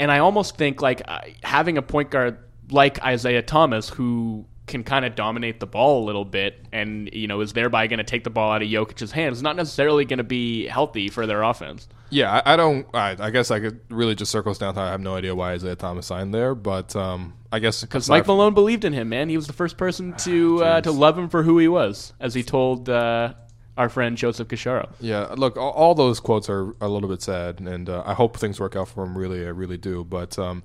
And 0.02 0.12
I 0.12 0.18
almost 0.18 0.58
think 0.58 0.82
like 0.82 1.04
having 1.43 1.78
a 1.78 1.84
point 1.84 2.10
guard 2.10 2.39
like 2.72 2.99
Isaiah 3.04 3.43
Thomas 3.43 3.88
who 3.88 4.47
can 4.66 4.84
kind 4.84 5.06
of 5.06 5.14
dominate 5.14 5.60
the 5.60 5.68
ball 5.68 6.04
a 6.04 6.06
little 6.06 6.26
bit 6.26 6.66
and 6.72 7.08
you 7.14 7.28
know 7.28 7.41
is 7.41 7.54
thereby 7.54 7.86
going 7.86 7.99
to 7.99 8.04
take 8.04 8.24
the 8.24 8.32
ball 8.32 8.52
out 8.52 8.64
of 8.64 8.68
Jokic's 8.68 9.12
hands 9.12 9.38
is 9.38 9.43
not 9.43 9.56
necessarily 9.56 10.06
going 10.06 10.18
to 10.18 10.24
be 10.24 10.66
healthy 10.66 11.08
for 11.08 11.28
their 11.28 11.43
offense. 11.43 11.88
Yeah, 12.10 12.41
I, 12.43 12.54
I 12.54 12.56
don't. 12.56 12.88
I, 12.95 13.16
I, 13.20 13.30
guess 13.30 13.52
I 13.52 13.60
could 13.60 13.80
really 13.89 14.16
just 14.16 14.32
circles 14.32 14.58
down. 14.58 14.74
to 14.74 14.80
I 14.80 14.89
have 14.89 15.02
no 15.02 15.16
idea 15.16 15.36
why 15.36 15.52
Isaiah 15.52 15.76
Thomas 15.76 16.08
signed 16.08 16.34
there, 16.34 16.56
but 16.56 16.95
um, 16.95 17.34
I 17.52 17.60
guess 17.60 17.82
because 17.82 18.10
Mike 18.10 18.26
Malone 18.26 18.56
believed 18.56 18.86
in 18.86 18.93
him, 18.93 19.10
man. 19.10 19.30
He 19.30 19.38
was 19.38 19.45
the 19.45 19.54
first 19.54 19.78
person 19.78 20.14
to 20.18 20.64
uh, 20.64 20.82
to 20.82 20.91
love 20.91 21.16
him 21.16 21.30
for 21.30 21.43
who 21.43 21.60
he 21.60 21.68
was, 21.68 22.12
as 22.20 22.34
he 22.34 22.41
told 22.41 22.89
uh, 22.89 23.34
our 23.82 23.90
friend 23.90 24.16
Joseph 24.16 24.48
Casciaro. 24.48 24.90
Yeah, 25.00 25.34
look, 25.36 25.58
all, 25.58 25.72
all, 25.72 25.96
those 25.96 26.20
quotes 26.20 26.50
are 26.50 26.76
a 26.80 26.88
little 26.88 27.10
bit 27.10 27.22
sad, 27.24 27.60
and 27.60 27.90
uh, 27.90 28.04
I 28.06 28.14
hope 28.14 28.38
things 28.38 28.60
work 28.60 28.76
out 28.76 28.88
for 28.88 29.04
him. 29.04 29.18
Really, 29.18 29.44
I 29.44 29.50
really 29.50 29.78
do. 29.78 30.04
But 30.04 30.38
um, 30.38 30.62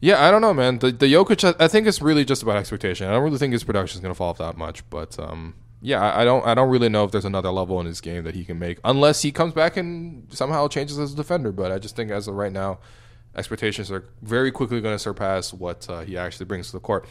yeah, 0.00 0.22
I 0.22 0.30
don't 0.30 0.42
know, 0.42 0.52
man. 0.52 0.78
The 0.78 0.92
the 0.92 1.06
Jokic, 1.06 1.42
I, 1.42 1.64
I 1.64 1.68
think 1.68 1.86
it's 1.86 2.02
really 2.02 2.24
just 2.24 2.42
about 2.42 2.56
expectation. 2.56 3.08
I 3.08 3.12
don't 3.12 3.22
really 3.22 3.38
think 3.38 3.54
his 3.54 3.64
production 3.64 3.96
is 3.96 4.02
going 4.02 4.12
to 4.12 4.16
fall 4.16 4.28
off 4.28 4.38
that 4.38 4.58
much, 4.58 4.88
but 4.90 5.18
um, 5.18 5.54
yeah, 5.80 6.02
I, 6.02 6.20
I, 6.20 6.24
don't 6.24 6.46
I 6.46 6.54
don't 6.54 6.68
really 6.68 6.90
know 6.90 7.04
if 7.04 7.12
there's 7.12 7.24
another 7.24 7.50
level 7.50 7.80
in 7.80 7.86
his 7.86 8.02
game 8.02 8.24
that 8.24 8.34
he 8.34 8.44
can 8.44 8.58
make 8.58 8.78
unless 8.84 9.22
he 9.22 9.32
comes 9.32 9.54
back 9.54 9.78
and 9.78 10.26
somehow 10.30 10.68
changes 10.68 10.98
as 10.98 11.14
a 11.14 11.16
defender. 11.16 11.50
But 11.50 11.72
I 11.72 11.78
just 11.78 11.96
think 11.96 12.10
as 12.10 12.28
of 12.28 12.34
right 12.34 12.52
now, 12.52 12.78
expectations 13.34 13.90
are 13.90 14.04
very 14.20 14.52
quickly 14.52 14.82
going 14.82 14.94
to 14.94 14.98
surpass 14.98 15.54
what 15.54 15.88
uh, 15.88 16.00
he 16.00 16.18
actually 16.18 16.44
brings 16.44 16.66
to 16.66 16.72
the 16.72 16.80
court. 16.80 17.08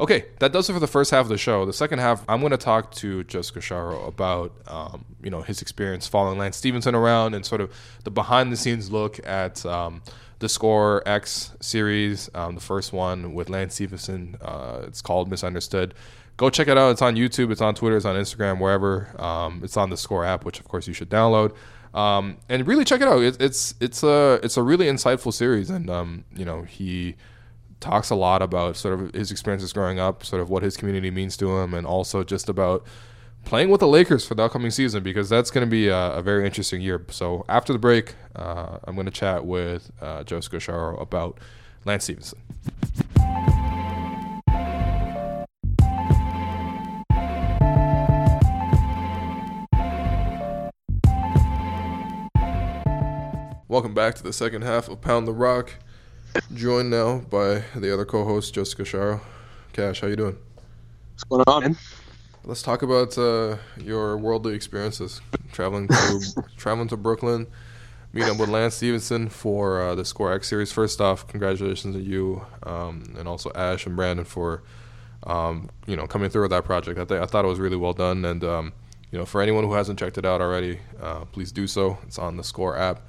Okay, 0.00 0.26
that 0.38 0.52
does 0.52 0.70
it 0.70 0.72
for 0.72 0.78
the 0.78 0.86
first 0.86 1.10
half 1.10 1.22
of 1.22 1.28
the 1.28 1.38
show. 1.38 1.66
The 1.66 1.72
second 1.72 1.98
half, 1.98 2.24
I'm 2.28 2.38
going 2.40 2.52
to 2.52 2.56
talk 2.56 2.92
to 2.96 3.24
Joseph 3.24 3.56
Casciaro 3.56 4.06
about, 4.06 4.52
um, 4.68 5.04
you 5.22 5.30
know, 5.30 5.42
his 5.42 5.60
experience 5.60 6.06
following 6.06 6.38
Lance 6.38 6.56
Stephenson 6.56 6.94
around 6.94 7.34
and 7.34 7.44
sort 7.44 7.60
of 7.60 7.72
the 8.04 8.10
behind 8.10 8.52
the 8.52 8.56
scenes 8.56 8.92
look 8.92 9.18
at 9.26 9.66
um, 9.66 10.02
the 10.38 10.48
Score 10.48 11.02
X 11.04 11.52
series, 11.60 12.30
um, 12.34 12.54
the 12.54 12.60
first 12.60 12.92
one 12.92 13.34
with 13.34 13.50
Lance 13.50 13.74
Stephenson. 13.74 14.36
Uh, 14.40 14.82
it's 14.84 15.02
called 15.02 15.28
Misunderstood. 15.28 15.94
Go 16.36 16.48
check 16.48 16.68
it 16.68 16.78
out. 16.78 16.90
It's 16.90 17.02
on 17.02 17.16
YouTube. 17.16 17.50
It's 17.50 17.60
on 17.60 17.74
Twitter. 17.74 17.96
It's 17.96 18.06
on 18.06 18.14
Instagram. 18.14 18.60
Wherever. 18.60 19.20
Um, 19.20 19.62
it's 19.64 19.76
on 19.76 19.90
the 19.90 19.96
Score 19.96 20.24
app, 20.24 20.44
which 20.44 20.60
of 20.60 20.68
course 20.68 20.86
you 20.86 20.94
should 20.94 21.10
download. 21.10 21.56
Um, 21.92 22.36
and 22.48 22.64
really 22.68 22.84
check 22.84 23.00
it 23.00 23.08
out. 23.08 23.20
It, 23.22 23.42
it's 23.42 23.74
it's 23.80 24.04
a 24.04 24.38
it's 24.44 24.56
a 24.56 24.62
really 24.62 24.86
insightful 24.86 25.32
series, 25.32 25.68
and 25.70 25.90
um, 25.90 26.24
you 26.36 26.44
know 26.44 26.62
he 26.62 27.16
talks 27.80 28.10
a 28.10 28.14
lot 28.14 28.42
about 28.42 28.76
sort 28.76 28.98
of 28.98 29.14
his 29.14 29.30
experiences 29.30 29.72
growing 29.72 29.98
up, 29.98 30.24
sort 30.24 30.42
of 30.42 30.50
what 30.50 30.62
his 30.62 30.76
community 30.76 31.10
means 31.10 31.36
to 31.36 31.58
him, 31.58 31.74
and 31.74 31.86
also 31.86 32.24
just 32.24 32.48
about 32.48 32.84
playing 33.44 33.70
with 33.70 33.80
the 33.80 33.88
Lakers 33.88 34.26
for 34.26 34.34
the 34.34 34.44
upcoming 34.44 34.70
season 34.70 35.02
because 35.02 35.28
that's 35.28 35.50
going 35.50 35.66
to 35.66 35.70
be 35.70 35.88
a, 35.88 36.12
a, 36.12 36.22
very 36.22 36.44
interesting 36.44 36.80
year. 36.80 37.04
So 37.10 37.44
after 37.48 37.72
the 37.72 37.78
break, 37.78 38.14
uh, 38.36 38.78
I'm 38.84 38.94
going 38.94 39.06
to 39.06 39.12
chat 39.12 39.46
with 39.46 39.90
uh, 40.00 40.24
Joe 40.24 40.38
Casciaro 40.38 41.00
about 41.00 41.38
Lance 41.84 42.04
Stephenson. 42.04 42.40
Welcome 53.68 53.94
back 53.94 54.14
to 54.16 54.22
the 54.22 54.32
second 54.32 54.62
half 54.62 54.88
of 54.88 55.00
Pound 55.00 55.28
the 55.28 55.32
Rock. 55.32 55.74
Joined 56.54 56.90
now 56.90 57.18
by 57.30 57.64
the 57.74 57.92
other 57.92 58.04
co-host, 58.04 58.54
Joseph 58.54 58.78
Casciaro. 58.78 59.20
Cash, 59.72 60.00
how 60.00 60.08
you 60.08 60.16
doing? 60.16 60.38
What's 61.12 61.24
going 61.24 61.44
on, 61.46 61.62
man? 61.62 61.76
Let's 62.44 62.62
talk 62.62 62.82
about 62.82 63.16
uh, 63.18 63.56
your 63.76 64.16
worldly 64.16 64.54
experiences 64.54 65.20
traveling 65.52 65.88
to 65.88 66.44
traveling 66.56 66.88
to 66.88 66.96
Brooklyn, 66.96 67.46
meeting 68.12 68.30
up 68.30 68.38
with 68.38 68.48
Lance 68.48 68.74
Stephenson 68.74 69.28
for 69.28 69.80
uh, 69.80 69.94
the 69.94 70.04
Score 70.04 70.32
X 70.32 70.48
series. 70.48 70.72
First 70.72 71.00
off, 71.00 71.26
congratulations 71.26 71.94
to 71.94 72.00
you 72.02 72.44
um, 72.62 73.14
and 73.18 73.26
also 73.26 73.50
Ash 73.54 73.86
and 73.86 73.96
Brandon 73.96 74.24
for 74.24 74.62
um, 75.24 75.68
you 75.86 75.96
know 75.96 76.06
coming 76.06 76.30
through 76.30 76.42
with 76.42 76.50
that 76.50 76.64
project. 76.64 76.98
I 76.98 77.04
think 77.04 77.22
I 77.22 77.26
thought 77.26 77.44
it 77.44 77.48
was 77.48 77.58
really 77.58 77.76
well 77.76 77.94
done, 77.94 78.24
and 78.24 78.44
um, 78.44 78.72
you 79.10 79.18
know 79.18 79.26
for 79.26 79.40
anyone 79.40 79.64
who 79.64 79.72
hasn't 79.72 79.98
checked 79.98 80.18
it 80.18 80.24
out 80.24 80.40
already, 80.40 80.80
uh, 81.00 81.24
please 81.26 81.52
do 81.52 81.66
so. 81.66 81.98
It's 82.06 82.18
on 82.18 82.36
the 82.36 82.44
Score 82.44 82.76
app 82.76 83.00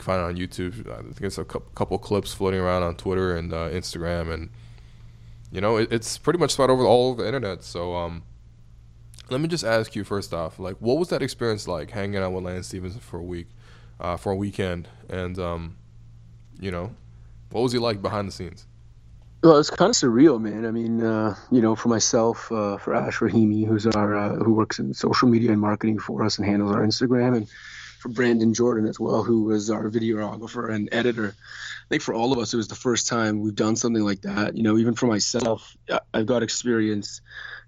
can 0.00 0.06
find 0.06 0.20
it 0.20 0.24
on 0.24 0.36
YouTube. 0.36 0.90
I 0.90 1.02
think 1.02 1.22
it's 1.22 1.38
a 1.38 1.44
couple 1.44 1.98
clips 1.98 2.32
floating 2.32 2.60
around 2.60 2.82
on 2.82 2.96
Twitter 2.96 3.36
and 3.36 3.52
uh, 3.52 3.68
Instagram, 3.68 4.32
and 4.32 4.50
you 5.52 5.60
know 5.60 5.76
it, 5.76 5.92
it's 5.92 6.18
pretty 6.18 6.38
much 6.38 6.52
spread 6.52 6.70
over 6.70 6.84
all 6.84 7.10
over 7.10 7.22
the 7.22 7.28
internet. 7.28 7.62
So 7.62 7.94
um, 7.94 8.22
let 9.28 9.40
me 9.40 9.48
just 9.48 9.64
ask 9.64 9.94
you 9.94 10.04
first 10.04 10.34
off, 10.34 10.58
like, 10.58 10.76
what 10.80 10.98
was 10.98 11.08
that 11.08 11.22
experience 11.22 11.68
like 11.68 11.90
hanging 11.90 12.16
out 12.16 12.32
with 12.32 12.44
Lance 12.44 12.68
Stephenson 12.68 13.00
for 13.00 13.18
a 13.18 13.22
week, 13.22 13.48
uh, 14.00 14.16
for 14.16 14.32
a 14.32 14.36
weekend, 14.36 14.88
and 15.08 15.38
um, 15.38 15.76
you 16.58 16.70
know, 16.70 16.94
what 17.50 17.62
was 17.62 17.72
he 17.72 17.78
like 17.78 18.02
behind 18.02 18.28
the 18.28 18.32
scenes? 18.32 18.66
Well, 19.42 19.58
it's 19.58 19.70
kind 19.70 19.88
of 19.88 19.96
surreal, 19.96 20.38
man. 20.38 20.66
I 20.66 20.70
mean, 20.70 21.02
uh, 21.02 21.34
you 21.50 21.62
know, 21.62 21.74
for 21.74 21.88
myself, 21.88 22.52
uh, 22.52 22.76
for 22.76 22.94
Ash 22.94 23.20
Rahimi, 23.20 23.66
who's 23.66 23.86
our 23.86 24.14
uh, 24.14 24.34
who 24.36 24.52
works 24.52 24.78
in 24.78 24.92
social 24.92 25.28
media 25.28 25.50
and 25.52 25.60
marketing 25.60 25.98
for 25.98 26.22
us 26.22 26.36
and 26.38 26.46
handles 26.46 26.72
our 26.72 26.84
Instagram, 26.84 27.36
and 27.36 27.48
for 28.00 28.08
Brandon 28.08 28.54
Jordan 28.54 28.86
as 28.86 28.98
well, 28.98 29.22
who 29.22 29.44
was 29.44 29.70
our 29.70 29.90
videographer 29.90 30.72
and 30.72 30.88
editor. 30.90 31.34
I 31.36 31.88
think 31.90 32.02
for 32.02 32.14
all 32.14 32.32
of 32.32 32.38
us, 32.38 32.54
it 32.54 32.56
was 32.56 32.68
the 32.68 32.74
first 32.74 33.06
time 33.06 33.40
we've 33.40 33.54
done 33.54 33.76
something 33.76 34.02
like 34.02 34.22
that. 34.22 34.56
You 34.56 34.62
know, 34.62 34.78
even 34.78 34.94
for 34.94 35.06
myself, 35.06 35.76
I've 36.14 36.26
got 36.26 36.42
experience 36.42 37.20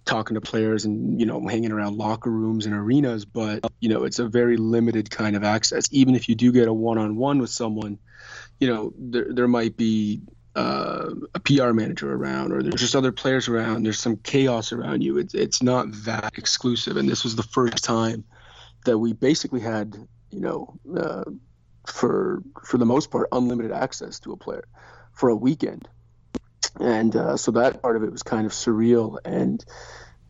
talking 0.04 0.34
to 0.34 0.40
players 0.40 0.84
and 0.84 1.20
you 1.20 1.26
know 1.26 1.46
hanging 1.46 1.70
around 1.70 1.96
locker 1.96 2.30
rooms 2.30 2.66
and 2.66 2.74
arenas, 2.74 3.24
but 3.24 3.64
you 3.80 3.88
know 3.88 4.04
it's 4.04 4.18
a 4.18 4.26
very 4.26 4.56
limited 4.56 5.10
kind 5.10 5.36
of 5.36 5.44
access. 5.44 5.88
Even 5.92 6.14
if 6.14 6.28
you 6.28 6.34
do 6.34 6.50
get 6.50 6.66
a 6.66 6.72
one-on-one 6.72 7.38
with 7.38 7.50
someone, 7.50 7.98
you 8.58 8.68
know 8.68 8.92
there 8.96 9.26
there 9.32 9.48
might 9.48 9.76
be 9.76 10.22
uh, 10.56 11.10
a 11.34 11.40
PR 11.40 11.72
manager 11.72 12.12
around, 12.12 12.52
or 12.52 12.62
there's 12.62 12.80
just 12.80 12.96
other 12.96 13.12
players 13.12 13.48
around. 13.48 13.84
There's 13.84 14.00
some 14.00 14.16
chaos 14.16 14.72
around 14.72 15.02
you. 15.02 15.18
It's 15.18 15.34
it's 15.34 15.62
not 15.62 15.86
that 16.04 16.32
exclusive, 16.38 16.96
and 16.96 17.08
this 17.08 17.22
was 17.22 17.36
the 17.36 17.42
first 17.42 17.84
time 17.84 18.24
that 18.84 18.98
we 18.98 19.12
basically 19.12 19.60
had 19.60 19.96
you 20.32 20.40
know, 20.40 20.74
uh, 20.96 21.24
for 21.86 22.42
for 22.64 22.78
the 22.78 22.86
most 22.86 23.10
part, 23.10 23.28
unlimited 23.32 23.72
access 23.72 24.20
to 24.20 24.32
a 24.32 24.36
player 24.36 24.64
for 25.12 25.28
a 25.28 25.36
weekend, 25.36 25.88
and 26.80 27.14
uh, 27.14 27.36
so 27.36 27.52
that 27.52 27.82
part 27.82 27.96
of 27.96 28.02
it 28.02 28.10
was 28.10 28.22
kind 28.22 28.46
of 28.46 28.52
surreal. 28.52 29.18
And 29.24 29.64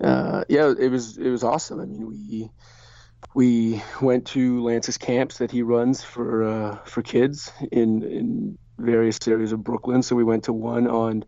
uh, 0.00 0.44
yeah, 0.48 0.72
it 0.78 0.90
was 0.90 1.18
it 1.18 1.30
was 1.30 1.44
awesome. 1.44 1.80
I 1.80 1.86
mean, 1.86 2.06
we 2.06 2.50
we 3.34 3.82
went 4.00 4.26
to 4.28 4.62
Lance's 4.62 4.98
camps 4.98 5.38
that 5.38 5.50
he 5.50 5.62
runs 5.62 6.02
for 6.02 6.44
uh, 6.44 6.76
for 6.84 7.02
kids 7.02 7.52
in 7.70 8.02
in 8.02 8.58
various 8.78 9.18
areas 9.28 9.52
of 9.52 9.62
Brooklyn. 9.62 10.02
So 10.02 10.16
we 10.16 10.24
went 10.24 10.44
to 10.44 10.52
one 10.52 10.88
on 10.88 11.24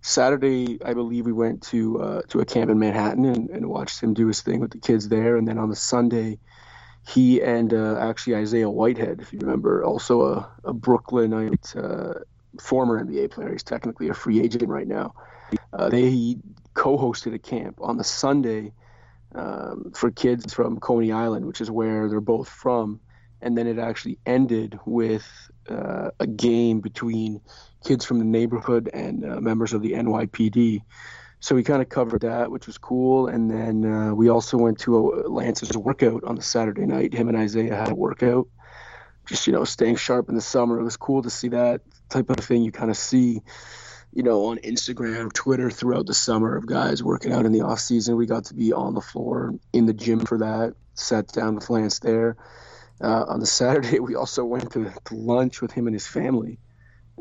Saturday, 0.00 0.78
I 0.84 0.94
believe 0.94 1.26
we 1.26 1.32
went 1.32 1.62
to 1.64 2.00
uh, 2.00 2.22
to 2.28 2.40
a 2.40 2.44
camp 2.44 2.70
in 2.70 2.78
Manhattan 2.78 3.24
and, 3.24 3.50
and 3.50 3.66
watched 3.66 4.00
him 4.00 4.14
do 4.14 4.26
his 4.28 4.42
thing 4.42 4.60
with 4.60 4.70
the 4.70 4.78
kids 4.78 5.08
there. 5.08 5.36
And 5.36 5.46
then 5.46 5.58
on 5.58 5.70
the 5.70 5.76
Sunday, 5.76 6.38
he 7.08 7.42
and 7.42 7.72
uh, 7.72 7.96
actually 7.98 8.36
Isaiah 8.36 8.68
Whitehead, 8.68 9.20
if 9.20 9.32
you 9.32 9.38
remember, 9.38 9.82
also 9.82 10.22
a, 10.22 10.50
a 10.64 10.72
Brooklynite 10.74 11.74
uh, 11.74 12.14
former 12.60 13.02
NBA 13.02 13.30
player. 13.30 13.50
He's 13.50 13.62
technically 13.62 14.08
a 14.08 14.14
free 14.14 14.40
agent 14.40 14.68
right 14.68 14.86
now. 14.86 15.14
Uh, 15.72 15.88
they 15.88 16.36
co-hosted 16.74 17.34
a 17.34 17.38
camp 17.38 17.78
on 17.80 17.96
the 17.96 18.04
Sunday 18.04 18.72
um, 19.34 19.92
for 19.94 20.10
kids 20.10 20.52
from 20.52 20.78
Coney 20.80 21.10
Island, 21.10 21.46
which 21.46 21.62
is 21.62 21.70
where 21.70 22.08
they're 22.08 22.20
both 22.20 22.48
from, 22.48 23.00
and 23.40 23.56
then 23.56 23.66
it 23.66 23.78
actually 23.78 24.18
ended 24.26 24.78
with 24.84 25.26
uh, 25.70 26.10
a 26.20 26.26
game 26.26 26.80
between 26.80 27.40
kids 27.84 28.04
from 28.04 28.18
the 28.18 28.24
neighborhood 28.24 28.90
and 28.92 29.24
uh, 29.24 29.40
members 29.40 29.72
of 29.72 29.80
the 29.80 29.92
NYPD 29.92 30.82
so 31.40 31.54
we 31.54 31.62
kind 31.62 31.80
of 31.80 31.88
covered 31.88 32.22
that, 32.22 32.50
which 32.50 32.66
was 32.66 32.78
cool. 32.78 33.28
And 33.28 33.50
then 33.50 33.84
uh, 33.84 34.14
we 34.14 34.28
also 34.28 34.56
went 34.56 34.80
to 34.80 34.98
a, 34.98 35.28
Lance's 35.28 35.76
workout 35.76 36.24
on 36.24 36.34
the 36.34 36.42
Saturday 36.42 36.86
night. 36.86 37.14
Him 37.14 37.28
and 37.28 37.36
Isaiah 37.36 37.76
had 37.76 37.90
a 37.90 37.94
workout, 37.94 38.48
just 39.26 39.46
you 39.46 39.52
know, 39.52 39.64
staying 39.64 39.96
sharp 39.96 40.28
in 40.28 40.34
the 40.34 40.40
summer. 40.40 40.80
It 40.80 40.84
was 40.84 40.96
cool 40.96 41.22
to 41.22 41.30
see 41.30 41.48
that 41.48 41.82
type 42.08 42.30
of 42.30 42.36
thing. 42.36 42.62
You 42.62 42.72
kind 42.72 42.90
of 42.90 42.96
see, 42.96 43.42
you 44.12 44.22
know, 44.24 44.46
on 44.46 44.58
Instagram, 44.58 45.32
Twitter 45.32 45.70
throughout 45.70 46.06
the 46.06 46.14
summer 46.14 46.56
of 46.56 46.66
guys 46.66 47.04
working 47.04 47.32
out 47.32 47.46
in 47.46 47.52
the 47.52 47.60
off 47.60 47.80
season. 47.80 48.16
We 48.16 48.26
got 48.26 48.46
to 48.46 48.54
be 48.54 48.72
on 48.72 48.94
the 48.94 49.00
floor 49.00 49.54
in 49.72 49.86
the 49.86 49.94
gym 49.94 50.20
for 50.20 50.38
that. 50.38 50.74
Sat 50.94 51.28
down 51.28 51.54
with 51.54 51.70
Lance 51.70 52.00
there. 52.00 52.36
Uh, 53.00 53.24
on 53.28 53.38
the 53.38 53.46
Saturday, 53.60 54.00
we 54.00 54.16
also 54.16 54.44
went 54.44 54.72
to, 54.72 54.92
to 55.04 55.14
lunch 55.14 55.62
with 55.62 55.70
him 55.70 55.86
and 55.86 55.94
his 55.94 56.06
family. 56.06 56.58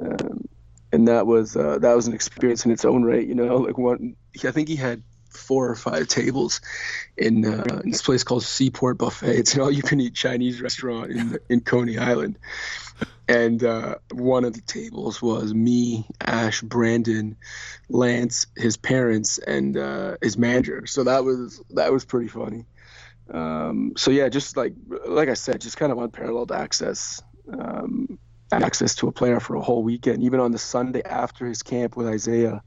Um, 0.02 0.48
and 0.92 1.08
that 1.08 1.28
was 1.28 1.56
uh, 1.56 1.78
that 1.80 1.96
was 1.96 2.08
an 2.08 2.14
experience 2.14 2.66
in 2.66 2.72
its 2.72 2.86
own 2.86 3.04
right. 3.04 3.26
You 3.26 3.36
know, 3.36 3.58
like 3.58 3.78
one, 3.78 4.16
I 4.44 4.52
think 4.52 4.68
he 4.68 4.76
had 4.76 5.04
four 5.30 5.70
or 5.70 5.76
five 5.76 6.08
tables 6.08 6.62
in, 7.16 7.46
uh, 7.46 7.82
in 7.84 7.92
this 7.92 8.02
place 8.02 8.24
called 8.24 8.44
Seaport 8.44 8.98
Buffet. 8.98 9.38
It's 9.38 9.54
an 9.54 9.62
all-you-can-eat 9.62 10.16
Chinese 10.16 10.62
restaurant 10.62 11.12
in 11.12 11.38
in 11.50 11.62
Coney 11.62 11.98
Island, 11.98 12.40
and 13.28 13.64
uh, 13.64 13.96
one 14.12 14.46
of 14.46 14.54
the 14.54 14.62
tables 14.62 15.22
was 15.22 15.54
me, 15.54 16.08
Ash, 16.22 16.62
Brandon, 16.62 17.36
Lance, 17.90 18.48
his 18.56 18.78
parents, 18.78 19.38
and 19.38 19.78
uh, 19.78 20.18
his 20.22 20.38
manager. 20.38 20.86
So 20.86 21.04
that 21.04 21.24
was 21.24 21.62
that 21.72 21.92
was 21.92 22.06
pretty 22.06 22.30
funny. 22.30 22.66
Um, 23.30 23.94
so 23.98 24.12
yeah, 24.12 24.30
just 24.30 24.56
like 24.56 24.74
like 25.06 25.30
I 25.30 25.34
said, 25.34 25.62
just 25.62 25.78
kind 25.78 25.92
of 25.92 25.98
unparalleled 25.98 26.52
access. 26.52 27.22
Um, 27.52 28.20
access 28.52 28.96
to 28.96 29.08
a 29.08 29.12
player 29.12 29.40
for 29.40 29.56
a 29.56 29.62
whole 29.62 29.84
weekend. 29.84 30.24
Even 30.24 30.40
on 30.40 30.52
the 30.52 30.58
Sunday 30.58 31.02
after 31.04 31.46
his 31.46 31.64
camp 31.64 31.96
with 31.96 32.08
Isaiah, 32.08 32.62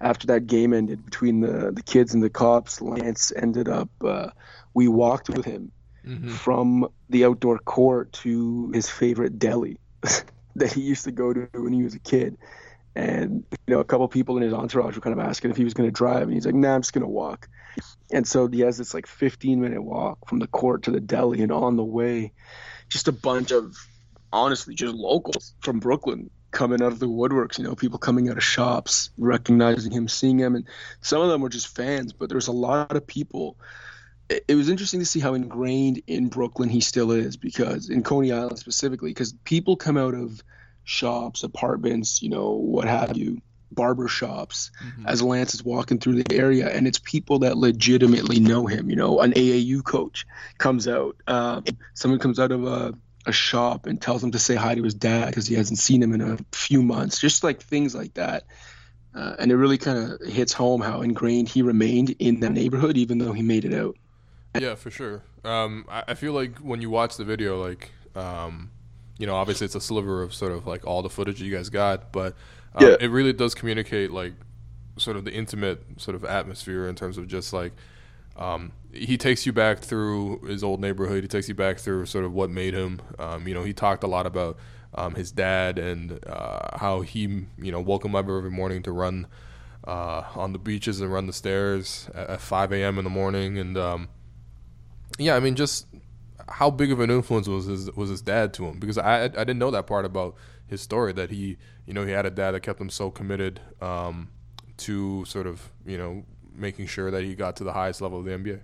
after 0.00 0.26
that 0.28 0.46
game 0.46 0.72
ended 0.72 1.04
between 1.04 1.40
the 1.40 1.72
the 1.72 1.82
kids 1.82 2.14
and 2.14 2.22
the 2.22 2.30
cops, 2.30 2.80
Lance 2.80 3.32
ended 3.34 3.68
up. 3.68 3.90
Uh, 4.02 4.30
we 4.72 4.88
walked 4.88 5.28
with 5.28 5.44
him 5.44 5.72
mm-hmm. 6.06 6.28
from 6.30 6.88
the 7.08 7.24
outdoor 7.24 7.58
court 7.58 8.12
to 8.12 8.70
his 8.72 8.88
favorite 8.88 9.38
deli 9.38 9.78
that 10.56 10.72
he 10.72 10.80
used 10.80 11.04
to 11.04 11.12
go 11.12 11.32
to 11.32 11.48
when 11.54 11.72
he 11.72 11.82
was 11.82 11.94
a 11.94 11.98
kid. 11.98 12.38
And 12.96 13.44
you 13.66 13.74
know, 13.74 13.80
a 13.80 13.84
couple 13.84 14.08
people 14.08 14.36
in 14.36 14.42
his 14.42 14.52
entourage 14.52 14.96
were 14.96 15.00
kind 15.00 15.18
of 15.18 15.24
asking 15.24 15.50
if 15.50 15.56
he 15.56 15.64
was 15.64 15.74
going 15.74 15.88
to 15.88 15.92
drive, 15.92 16.22
and 16.22 16.32
he's 16.32 16.46
like, 16.46 16.54
"Nah, 16.54 16.74
I'm 16.74 16.82
just 16.82 16.92
going 16.92 17.04
to 17.04 17.08
walk." 17.08 17.48
And 18.10 18.26
so 18.26 18.48
he 18.48 18.60
has 18.60 18.78
this 18.78 18.94
like 18.94 19.06
15 19.06 19.60
minute 19.60 19.82
walk 19.82 20.28
from 20.28 20.40
the 20.40 20.48
court 20.48 20.84
to 20.84 20.90
the 20.90 21.00
deli, 21.00 21.42
and 21.42 21.52
on 21.52 21.76
the 21.76 21.84
way, 21.84 22.32
just 22.88 23.06
a 23.06 23.12
bunch 23.12 23.52
of 23.52 23.76
honestly 24.32 24.74
just 24.74 24.94
locals 24.94 25.54
from 25.60 25.80
Brooklyn 25.80 26.30
coming 26.50 26.82
out 26.82 26.92
of 26.92 26.98
the 26.98 27.08
woodworks, 27.08 27.58
you 27.58 27.64
know, 27.64 27.74
people 27.74 27.98
coming 27.98 28.28
out 28.28 28.36
of 28.36 28.42
shops, 28.42 29.10
recognizing 29.16 29.92
him, 29.92 30.08
seeing 30.08 30.38
him. 30.38 30.56
And 30.56 30.66
some 31.00 31.22
of 31.22 31.28
them 31.28 31.40
were 31.40 31.48
just 31.48 31.68
fans, 31.68 32.12
but 32.12 32.28
there's 32.28 32.48
a 32.48 32.52
lot 32.52 32.96
of 32.96 33.06
people. 33.06 33.56
It, 34.28 34.54
was 34.54 34.68
interesting 34.68 35.00
to 35.00 35.06
see 35.06 35.20
how 35.20 35.34
ingrained 35.34 36.02
in 36.06 36.28
Brooklyn 36.28 36.68
he 36.68 36.80
still 36.80 37.10
is 37.10 37.36
because 37.36 37.90
in 37.90 38.04
Coney 38.04 38.30
Island 38.30 38.58
specifically, 38.58 39.10
because 39.10 39.32
people 39.44 39.76
come 39.76 39.96
out 39.96 40.14
of 40.14 40.40
shops, 40.84 41.42
apartments, 41.42 42.22
you 42.22 42.28
know, 42.28 42.52
what 42.52 42.86
have 42.86 43.16
you, 43.16 43.42
barber 43.72 44.08
shops 44.08 44.70
mm-hmm. 44.84 45.06
as 45.06 45.22
Lance 45.22 45.54
is 45.54 45.64
walking 45.64 45.98
through 45.98 46.22
the 46.22 46.36
area, 46.36 46.68
and 46.68 46.86
it's 46.86 47.00
people 47.00 47.40
that 47.40 47.56
legitimately 47.56 48.40
know 48.40 48.66
him. 48.66 48.88
You 48.88 48.96
know, 48.96 49.20
an 49.20 49.32
AAU 49.32 49.84
coach 49.84 50.26
comes 50.58 50.86
out, 50.86 51.16
uh, 51.26 51.62
someone 51.94 52.20
comes 52.20 52.38
out 52.38 52.52
of 52.52 52.64
a 52.64 52.94
a 53.26 53.32
shop 53.32 53.86
and 53.86 54.00
tells 54.00 54.22
him 54.22 54.30
to 54.30 54.38
say 54.38 54.54
hi 54.54 54.74
to 54.74 54.82
his 54.82 54.94
dad 54.94 55.26
because 55.26 55.46
he 55.46 55.54
hasn't 55.54 55.78
seen 55.78 56.02
him 56.02 56.12
in 56.12 56.20
a 56.20 56.38
few 56.52 56.82
months. 56.82 57.18
Just 57.20 57.44
like 57.44 57.60
things 57.60 57.94
like 57.94 58.14
that. 58.14 58.44
Uh, 59.14 59.34
and 59.38 59.50
it 59.50 59.56
really 59.56 59.78
kind 59.78 59.98
of 59.98 60.26
hits 60.28 60.52
home 60.52 60.80
how 60.80 61.02
ingrained 61.02 61.48
he 61.48 61.62
remained 61.62 62.14
in 62.18 62.40
that 62.40 62.52
neighborhood, 62.52 62.96
even 62.96 63.18
though 63.18 63.32
he 63.32 63.42
made 63.42 63.64
it 63.64 63.74
out. 63.74 63.96
Yeah, 64.58 64.74
for 64.76 64.90
sure. 64.90 65.22
Um, 65.44 65.84
I, 65.88 66.04
I, 66.08 66.14
feel 66.14 66.32
like 66.32 66.58
when 66.58 66.80
you 66.80 66.90
watch 66.90 67.16
the 67.16 67.24
video, 67.24 67.60
like 67.62 67.90
Um, 68.14 68.70
you 69.18 69.26
know, 69.26 69.34
obviously 69.34 69.66
it's 69.66 69.74
a 69.74 69.80
sliver 69.80 70.22
of 70.22 70.32
sort 70.32 70.52
of 70.52 70.66
like 70.66 70.86
all 70.86 71.02
the 71.02 71.10
footage 71.10 71.42
you 71.42 71.54
guys 71.54 71.68
got, 71.68 72.10
but 72.10 72.34
um, 72.74 72.86
yeah. 72.86 72.96
it 73.00 73.08
really 73.08 73.32
does 73.32 73.54
communicate 73.54 74.10
like 74.10 74.32
sort 74.96 75.16
of 75.16 75.24
the 75.24 75.32
intimate 75.32 75.82
sort 75.98 76.14
of 76.14 76.24
atmosphere 76.24 76.88
in 76.88 76.94
terms 76.94 77.18
of 77.18 77.28
just 77.28 77.52
like 77.52 77.72
um, 78.36 78.72
he 78.92 79.16
takes 79.16 79.46
you 79.46 79.52
back 79.52 79.80
through 79.80 80.40
his 80.42 80.64
old 80.64 80.80
neighborhood. 80.80 81.22
He 81.22 81.28
takes 81.28 81.48
you 81.48 81.54
back 81.54 81.78
through 81.78 82.06
sort 82.06 82.24
of 82.24 82.32
what 82.32 82.50
made 82.50 82.74
him. 82.74 83.00
Um, 83.18 83.46
you 83.46 83.54
know, 83.54 83.62
he 83.62 83.72
talked 83.72 84.02
a 84.04 84.06
lot 84.06 84.26
about 84.26 84.58
um, 84.94 85.14
his 85.14 85.30
dad 85.30 85.78
and 85.78 86.18
uh, 86.26 86.76
how 86.78 87.02
he, 87.02 87.46
you 87.58 87.72
know, 87.72 87.80
woke 87.80 88.04
him 88.04 88.14
up 88.14 88.28
every 88.28 88.50
morning 88.50 88.82
to 88.82 88.92
run 88.92 89.26
uh, 89.86 90.24
on 90.34 90.52
the 90.52 90.58
beaches 90.58 91.00
and 91.00 91.12
run 91.12 91.26
the 91.26 91.32
stairs 91.32 92.10
at, 92.14 92.30
at 92.30 92.40
5 92.40 92.72
a.m. 92.72 92.98
in 92.98 93.04
the 93.04 93.10
morning. 93.10 93.58
And 93.58 93.76
um, 93.78 94.08
yeah, 95.18 95.36
I 95.36 95.40
mean, 95.40 95.54
just 95.54 95.86
how 96.48 96.70
big 96.70 96.90
of 96.90 97.00
an 97.00 97.10
influence 97.10 97.46
was 97.46 97.66
his 97.66 97.90
was 97.92 98.10
his 98.10 98.22
dad 98.22 98.52
to 98.54 98.66
him? 98.66 98.78
Because 98.78 98.98
I 98.98 99.24
I 99.24 99.28
didn't 99.28 99.58
know 99.58 99.70
that 99.70 99.86
part 99.86 100.04
about 100.04 100.34
his 100.66 100.80
story 100.80 101.12
that 101.12 101.30
he 101.30 101.56
you 101.86 101.94
know 101.94 102.04
he 102.04 102.12
had 102.12 102.26
a 102.26 102.30
dad 102.30 102.52
that 102.52 102.60
kept 102.60 102.80
him 102.80 102.90
so 102.90 103.10
committed 103.10 103.60
um, 103.80 104.30
to 104.78 105.24
sort 105.26 105.46
of 105.46 105.70
you 105.86 105.96
know 105.96 106.24
making 106.52 106.86
sure 106.86 107.10
that 107.10 107.22
he 107.22 107.34
got 107.34 107.56
to 107.56 107.64
the 107.64 107.72
highest 107.72 108.00
level 108.00 108.18
of 108.18 108.24
the 108.24 108.32
NBA. 108.32 108.60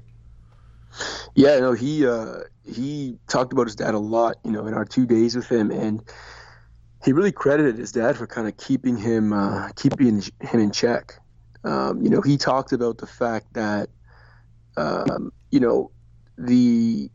Yeah, 1.35 1.59
no, 1.59 1.73
he 1.73 2.07
uh, 2.07 2.41
he 2.65 3.19
talked 3.29 3.53
about 3.53 3.67
his 3.67 3.77
dad 3.77 3.95
a 3.95 3.99
lot, 3.99 4.37
you 4.45 4.51
know, 4.51 4.67
in 4.67 4.75
our 4.75 4.85
two 4.85 5.07
days 5.07 5.37
with 5.37 5.49
him, 5.49 5.71
and 5.71 6.03
he 7.05 7.13
really 7.13 7.33
credited 7.33 7.79
his 7.79 7.93
dad 7.93 8.17
for 8.17 8.27
kind 8.27 8.49
of 8.49 8.57
keeping 8.57 8.97
him 8.97 9.33
uh, 9.33 9.71
keeping 9.77 10.23
him 10.41 10.61
in 10.61 10.71
check. 10.71 11.15
Um, 11.65 12.03
you 12.03 12.11
know, 12.11 12.21
he 12.21 12.37
talked 12.37 12.73
about 12.73 12.99
the 12.99 13.07
fact 13.07 13.53
that 13.55 13.89
um, 14.77 15.33
you 15.51 15.61
know 15.61 15.91
the 16.39 17.11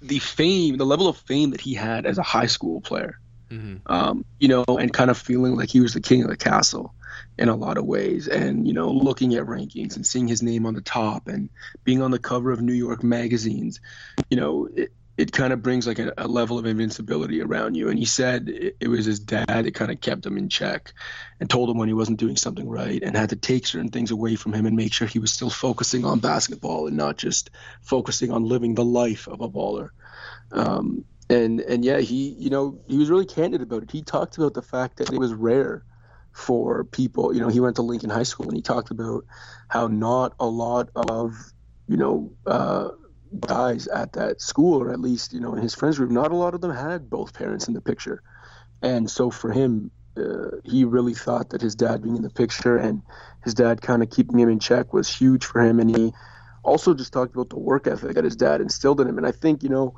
the 0.00 0.18
fame, 0.18 0.76
the 0.76 0.86
level 0.86 1.08
of 1.08 1.16
fame 1.16 1.50
that 1.50 1.60
he 1.60 1.74
had 1.74 2.06
as 2.06 2.18
a 2.18 2.22
high 2.22 2.46
school 2.46 2.80
player. 2.80 3.18
Mm-hmm. 3.50 3.92
Um, 3.92 4.24
you 4.38 4.48
know, 4.48 4.64
and 4.66 4.92
kind 4.92 5.10
of 5.10 5.18
feeling 5.18 5.56
like 5.56 5.68
he 5.68 5.80
was 5.80 5.92
the 5.92 6.00
king 6.00 6.22
of 6.22 6.30
the 6.30 6.36
castle 6.36 6.94
in 7.38 7.48
a 7.48 7.56
lot 7.56 7.78
of 7.78 7.84
ways. 7.84 8.28
And, 8.28 8.66
you 8.66 8.74
know, 8.74 8.90
looking 8.90 9.34
at 9.34 9.46
rankings 9.46 9.96
and 9.96 10.06
seeing 10.06 10.28
his 10.28 10.42
name 10.42 10.66
on 10.66 10.74
the 10.74 10.80
top 10.80 11.28
and 11.28 11.48
being 11.84 12.02
on 12.02 12.10
the 12.10 12.18
cover 12.18 12.52
of 12.52 12.60
New 12.60 12.74
York 12.74 13.02
magazines, 13.02 13.80
you 14.30 14.36
know, 14.36 14.68
it, 14.74 14.92
it 15.18 15.32
kind 15.32 15.52
of 15.52 15.62
brings 15.62 15.86
like 15.86 15.98
a, 15.98 16.12
a, 16.16 16.26
level 16.26 16.58
of 16.58 16.64
invincibility 16.64 17.42
around 17.42 17.74
you. 17.74 17.88
And 17.88 17.98
he 17.98 18.06
said 18.06 18.48
it, 18.48 18.76
it 18.80 18.88
was 18.88 19.04
his 19.04 19.20
dad 19.20 19.46
that 19.46 19.74
kind 19.74 19.90
of 19.90 20.00
kept 20.00 20.24
him 20.24 20.38
in 20.38 20.48
check 20.48 20.94
and 21.38 21.50
told 21.50 21.68
him 21.68 21.76
when 21.76 21.88
he 21.88 21.94
wasn't 21.94 22.18
doing 22.18 22.36
something 22.36 22.68
right 22.68 23.02
and 23.02 23.16
had 23.16 23.30
to 23.30 23.36
take 23.36 23.66
certain 23.66 23.90
things 23.90 24.10
away 24.10 24.36
from 24.36 24.52
him 24.52 24.64
and 24.64 24.76
make 24.76 24.92
sure 24.92 25.06
he 25.06 25.18
was 25.18 25.30
still 25.30 25.50
focusing 25.50 26.04
on 26.04 26.18
basketball 26.18 26.86
and 26.86 26.96
not 26.96 27.18
just 27.18 27.50
focusing 27.82 28.30
on 28.30 28.44
living 28.44 28.74
the 28.74 28.84
life 28.84 29.28
of 29.28 29.42
a 29.42 29.48
baller. 29.48 29.90
Um, 30.50 31.04
and 31.28 31.60
and 31.60 31.84
yeah, 31.84 31.98
he 31.98 32.30
you 32.38 32.50
know 32.50 32.78
he 32.86 32.98
was 32.98 33.10
really 33.10 33.26
candid 33.26 33.62
about 33.62 33.82
it. 33.82 33.90
He 33.90 34.02
talked 34.02 34.36
about 34.38 34.54
the 34.54 34.62
fact 34.62 34.98
that 34.98 35.12
it 35.12 35.18
was 35.18 35.32
rare 35.32 35.84
for 36.32 36.84
people. 36.84 37.34
You 37.34 37.40
know, 37.40 37.48
he 37.48 37.60
went 37.60 37.76
to 37.76 37.82
Lincoln 37.82 38.10
High 38.10 38.22
School 38.22 38.46
and 38.46 38.56
he 38.56 38.62
talked 38.62 38.90
about 38.90 39.24
how 39.68 39.86
not 39.86 40.34
a 40.40 40.46
lot 40.46 40.88
of, 40.94 41.34
you 41.88 41.96
know, 41.96 42.32
uh, 42.46 42.88
guys 43.40 43.86
at 43.88 44.12
that 44.14 44.40
school, 44.40 44.82
or 44.82 44.92
at 44.92 45.00
least, 45.00 45.32
you 45.32 45.40
know, 45.40 45.54
in 45.54 45.62
his 45.62 45.74
friends 45.74 45.98
group, 45.98 46.10
not 46.10 46.32
a 46.32 46.36
lot 46.36 46.54
of 46.54 46.60
them 46.60 46.74
had 46.74 47.08
both 47.08 47.34
parents 47.34 47.68
in 47.68 47.74
the 47.74 47.80
picture. 47.80 48.22
And 48.82 49.10
so 49.10 49.30
for 49.30 49.50
him, 49.50 49.90
uh, 50.16 50.56
he 50.64 50.84
really 50.84 51.14
thought 51.14 51.50
that 51.50 51.62
his 51.62 51.74
dad 51.74 52.02
being 52.02 52.16
in 52.16 52.22
the 52.22 52.30
picture 52.30 52.76
and 52.76 53.02
his 53.44 53.54
dad 53.54 53.80
kind 53.80 54.02
of 54.02 54.10
keeping 54.10 54.38
him 54.38 54.50
in 54.50 54.58
check 54.58 54.92
was 54.92 55.08
huge 55.08 55.44
for 55.44 55.62
him. 55.62 55.80
And 55.80 55.94
he 55.96 56.12
also 56.62 56.94
just 56.94 57.12
talked 57.12 57.34
about 57.34 57.48
the 57.48 57.58
work 57.58 57.86
ethic 57.86 58.14
that 58.14 58.24
his 58.24 58.36
dad 58.36 58.60
instilled 58.60 59.00
in 59.00 59.08
him. 59.08 59.16
And 59.16 59.26
I 59.26 59.32
think, 59.32 59.62
you 59.62 59.68
know, 59.68 59.94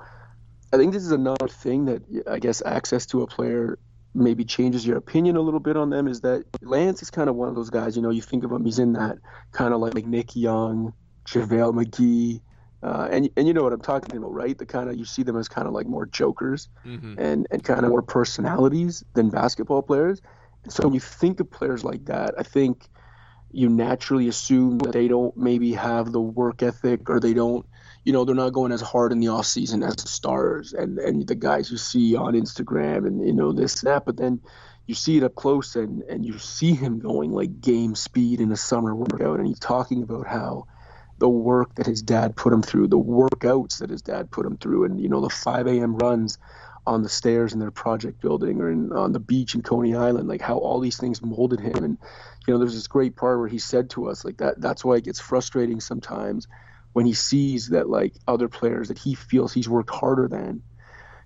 I 0.72 0.76
think 0.76 0.92
this 0.92 1.04
is 1.04 1.12
another 1.12 1.48
thing 1.48 1.86
that 1.86 2.02
I 2.28 2.38
guess 2.38 2.62
access 2.64 3.06
to 3.06 3.22
a 3.22 3.26
player 3.26 3.78
maybe 4.14 4.44
changes 4.44 4.86
your 4.86 4.96
opinion 4.96 5.36
a 5.36 5.40
little 5.40 5.60
bit 5.60 5.76
on 5.76 5.90
them 5.90 6.06
is 6.06 6.20
that 6.20 6.44
Lance 6.62 7.02
is 7.02 7.10
kind 7.10 7.28
of 7.28 7.34
one 7.34 7.48
of 7.48 7.54
those 7.54 7.70
guys. 7.70 7.96
You 7.96 8.02
know, 8.02 8.10
you 8.10 8.22
think 8.22 8.44
of 8.44 8.52
him, 8.52 8.64
he's 8.64 8.78
in 8.78 8.92
that 8.92 9.18
kind 9.52 9.74
of 9.74 9.80
like, 9.80 9.94
like 9.94 10.06
Nick 10.06 10.36
Young, 10.36 10.92
JaVale 11.26 11.74
McGee, 11.74 12.40
uh, 12.82 13.08
and 13.10 13.30
and 13.36 13.46
you 13.48 13.54
know 13.54 13.62
what 13.62 13.72
I'm 13.72 13.80
talking 13.80 14.16
about, 14.16 14.32
right? 14.32 14.56
The 14.56 14.66
kind 14.66 14.90
of 14.90 14.96
you 14.96 15.06
see 15.06 15.22
them 15.22 15.36
as 15.36 15.48
kind 15.48 15.66
of 15.66 15.72
like 15.72 15.86
more 15.86 16.04
jokers 16.04 16.68
mm-hmm. 16.84 17.18
and 17.18 17.46
and 17.50 17.64
kind 17.64 17.84
of 17.84 17.90
more 17.90 18.02
personalities 18.02 19.02
than 19.14 19.30
basketball 19.30 19.82
players. 19.82 20.20
And 20.64 20.72
so 20.72 20.84
when 20.84 20.94
you 20.94 21.00
think 21.00 21.40
of 21.40 21.50
players 21.50 21.82
like 21.82 22.04
that, 22.06 22.34
I 22.38 22.42
think 22.42 22.88
you 23.50 23.68
naturally 23.68 24.28
assume 24.28 24.78
that 24.78 24.92
they 24.92 25.08
don't 25.08 25.34
maybe 25.36 25.72
have 25.72 26.12
the 26.12 26.20
work 26.20 26.62
ethic 26.62 27.08
or 27.08 27.20
they 27.20 27.32
don't 27.32 27.64
you 28.04 28.12
know 28.12 28.24
they're 28.24 28.34
not 28.34 28.52
going 28.52 28.72
as 28.72 28.80
hard 28.80 29.12
in 29.12 29.20
the 29.20 29.28
off 29.28 29.46
season 29.46 29.82
as 29.82 29.96
the 29.96 30.08
stars 30.08 30.72
and 30.72 30.98
and 30.98 31.26
the 31.26 31.34
guys 31.34 31.70
you 31.70 31.76
see 31.76 32.14
on 32.14 32.34
Instagram 32.34 33.06
and 33.06 33.26
you 33.26 33.32
know 33.32 33.52
this 33.52 33.82
and 33.82 33.90
that 33.90 34.04
but 34.04 34.16
then 34.16 34.40
you 34.86 34.94
see 34.94 35.16
it 35.16 35.22
up 35.22 35.34
close 35.34 35.74
and 35.74 36.02
and 36.02 36.24
you 36.24 36.38
see 36.38 36.74
him 36.74 36.98
going 36.98 37.32
like 37.32 37.60
game 37.60 37.94
speed 37.94 38.40
in 38.40 38.52
a 38.52 38.56
summer 38.56 38.94
workout 38.94 39.38
and 39.38 39.46
he's 39.46 39.58
talking 39.58 40.02
about 40.02 40.26
how 40.26 40.66
the 41.18 41.28
work 41.28 41.74
that 41.76 41.86
his 41.86 42.02
dad 42.02 42.36
put 42.36 42.52
him 42.52 42.62
through 42.62 42.88
the 42.88 42.98
workouts 42.98 43.78
that 43.78 43.90
his 43.90 44.02
dad 44.02 44.30
put 44.30 44.44
him 44.44 44.56
through 44.56 44.84
and 44.84 45.00
you 45.00 45.08
know 45.08 45.20
the 45.20 45.30
5 45.30 45.66
a.m 45.66 45.96
runs 45.96 46.38
on 46.86 47.02
the 47.02 47.08
stairs 47.08 47.54
in 47.54 47.60
their 47.60 47.70
project 47.70 48.20
building 48.20 48.60
or 48.60 48.70
in, 48.70 48.92
on 48.92 49.12
the 49.12 49.20
beach 49.20 49.54
in 49.54 49.62
Coney 49.62 49.94
Island, 49.94 50.28
like 50.28 50.42
how 50.42 50.58
all 50.58 50.80
these 50.80 50.98
things 50.98 51.22
molded 51.22 51.60
him. 51.60 51.82
And, 51.82 51.98
you 52.46 52.52
know, 52.52 52.58
there's 52.58 52.74
this 52.74 52.88
great 52.88 53.16
part 53.16 53.38
where 53.38 53.48
he 53.48 53.58
said 53.58 53.88
to 53.90 54.10
us, 54.10 54.22
like 54.22 54.36
that, 54.36 54.60
that's 54.60 54.84
why 54.84 54.96
it 54.96 55.04
gets 55.04 55.18
frustrating 55.18 55.80
sometimes 55.80 56.46
when 56.94 57.04
he 57.04 57.12
sees 57.12 57.68
that 57.68 57.90
like 57.90 58.14
other 58.26 58.48
players 58.48 58.88
that 58.88 58.98
he 58.98 59.14
feels 59.14 59.52
he's 59.52 59.68
worked 59.68 59.90
harder 59.90 60.28
than 60.28 60.62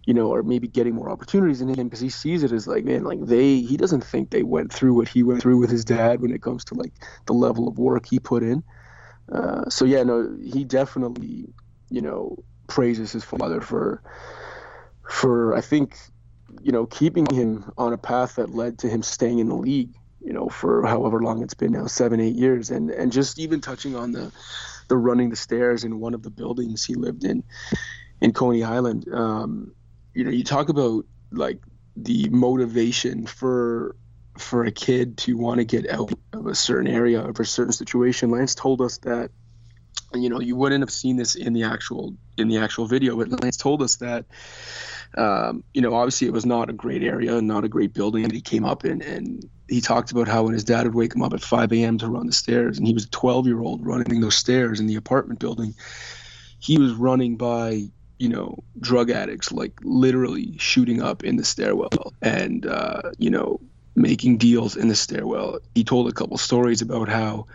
you 0.07 0.15
know 0.15 0.33
are 0.33 0.43
maybe 0.43 0.67
getting 0.67 0.95
more 0.95 1.11
opportunities 1.11 1.61
in 1.61 1.69
him 1.69 1.87
because 1.87 2.01
he 2.01 2.09
sees 2.09 2.43
it 2.43 2.53
as 2.53 2.67
like 2.67 2.85
man 2.85 3.05
like 3.05 3.21
they 3.21 3.61
he 3.61 3.77
doesn't 3.77 4.03
think 4.03 4.31
they 4.31 4.43
went 4.43 4.73
through 4.73 4.95
what 4.95 5.09
he 5.09 5.23
went 5.23 5.41
through 5.43 5.59
with 5.59 5.71
his 5.71 5.85
dad 5.85 6.21
when 6.21 6.33
it 6.33 6.43
comes 6.43 6.65
to 6.65 6.75
like 6.75 6.93
the 7.27 7.35
level 7.35 7.69
of 7.69 7.79
work 7.79 8.07
he 8.07 8.19
put 8.19 8.43
in. 8.43 8.65
Uh, 9.31 9.69
so 9.69 9.85
yeah 9.85 10.03
no 10.03 10.37
he 10.43 10.65
definitely 10.65 11.47
you 11.91 12.01
know 12.01 12.43
praises 12.67 13.13
his 13.13 13.23
father 13.23 13.61
for 13.61 14.03
for 15.07 15.55
i 15.55 15.61
think 15.61 15.97
you 16.63 16.73
know 16.73 16.87
keeping 16.87 17.27
him 17.27 17.71
on 17.77 17.93
a 17.93 17.99
path 17.99 18.37
that 18.37 18.55
led 18.55 18.79
to 18.79 18.89
him 18.89 19.03
staying 19.03 19.39
in 19.39 19.49
the 19.49 19.55
league 19.55 19.93
you 20.21 20.33
know 20.33 20.49
for 20.49 20.87
however 20.87 21.21
long 21.21 21.43
it's 21.43 21.55
been 21.55 21.73
now 21.73 21.87
seven 21.87 22.21
eight 22.21 22.35
years. 22.35 22.71
And 22.71 22.91
and 22.91 23.13
just 23.13 23.39
even 23.39 23.61
touching 23.61 23.97
on 23.97 24.13
the 24.13 24.33
the 24.89 24.97
running 24.97 25.31
the 25.31 25.37
stairs 25.37 25.85
in 25.85 26.01
one 26.01 26.15
of 26.15 26.23
the 26.23 26.31
buildings 26.31 26.85
he 26.85 26.95
lived 26.95 27.25
in 27.25 27.45
in 28.21 28.33
Coney 28.33 28.65
Island. 28.65 29.07
Um, 29.13 29.73
you 30.15 30.25
know, 30.25 30.31
you 30.31 30.45
talk 30.45 30.69
about 30.69 31.05
like 31.31 31.61
the 31.97 32.29
motivation 32.31 33.27
for 33.27 33.97
for 34.39 34.65
a 34.65 34.71
kid 34.71 35.19
to 35.19 35.37
want 35.37 35.59
to 35.59 35.65
get 35.65 35.89
out 35.91 36.13
of 36.33 36.47
a 36.47 36.55
certain 36.55 36.87
area 36.87 37.21
of 37.21 37.39
a 37.41 37.45
certain 37.45 37.73
situation. 37.73 38.31
Lance 38.31 38.55
told 38.55 38.81
us 38.81 38.99
that 38.99 39.31
you 40.15 40.29
know 40.29 40.41
you 40.41 40.57
wouldn't 40.57 40.83
have 40.83 40.91
seen 40.91 41.17
this 41.17 41.35
in 41.35 41.53
the 41.53 41.65
actual 41.65 42.15
in 42.37 42.49
the 42.49 42.59
actual 42.59 42.87
video, 42.87 43.17
but 43.17 43.43
Lance 43.43 43.57
told 43.57 43.83
us 43.83 43.97
that 43.97 44.27
um, 45.17 45.65
you 45.75 45.81
know 45.81 45.95
obviously 45.95 46.27
it 46.27 46.33
was 46.33 46.47
not 46.47 46.71
a 46.71 46.73
great 46.73 47.03
area, 47.03 47.41
not 47.41 47.65
a 47.65 47.69
great 47.69 47.95
building 47.95 48.23
that 48.23 48.33
he 48.33 48.41
came 48.41 48.65
up 48.65 48.85
in, 48.85 49.03
and 49.03 49.49
he 49.69 49.81
talked 49.81 50.11
about 50.11 50.29
how 50.29 50.45
when 50.45 50.55
his 50.55 50.65
dad 50.65 50.85
would 50.85 50.95
wake 50.95 51.15
him 51.15 51.23
up 51.23 51.35
at 51.35 51.43
5 51.43 51.73
a.m. 51.73 51.99
to 51.99 52.09
run 52.09 52.27
the 52.27 52.33
stairs, 52.33 52.79
and 52.79 52.87
he 52.87 52.95
was 52.95 53.05
a 53.05 53.11
12 53.11 53.47
year 53.47 53.61
old 53.61 53.85
running 53.85 54.21
those 54.21 54.37
stairs 54.37 54.81
in 54.81 54.87
the 54.87 54.97
apartment 54.97 55.41
building, 55.41 55.75
he 56.59 56.79
was 56.79 56.93
running 56.93 57.37
by 57.37 57.89
you 58.19 58.29
know 58.29 58.59
drug 58.81 59.11
addicts, 59.11 59.53
like 59.53 59.73
literally 59.83 60.57
shooting 60.59 61.03
up 61.03 61.25
in 61.25 61.37
the 61.37 61.45
stairwell, 61.45 62.13
and 62.23 62.67
uh, 62.67 63.03
you 63.19 63.31
know 63.31 63.61
making 63.95 64.39
deals 64.39 64.77
in 64.77 64.89
the 64.89 64.95
stairwell. 64.95 65.59
He 65.75 65.85
told 65.85 66.09
a 66.09 66.13
couple 66.13 66.39
stories 66.39 66.83
about 66.83 67.09
how 67.09 67.47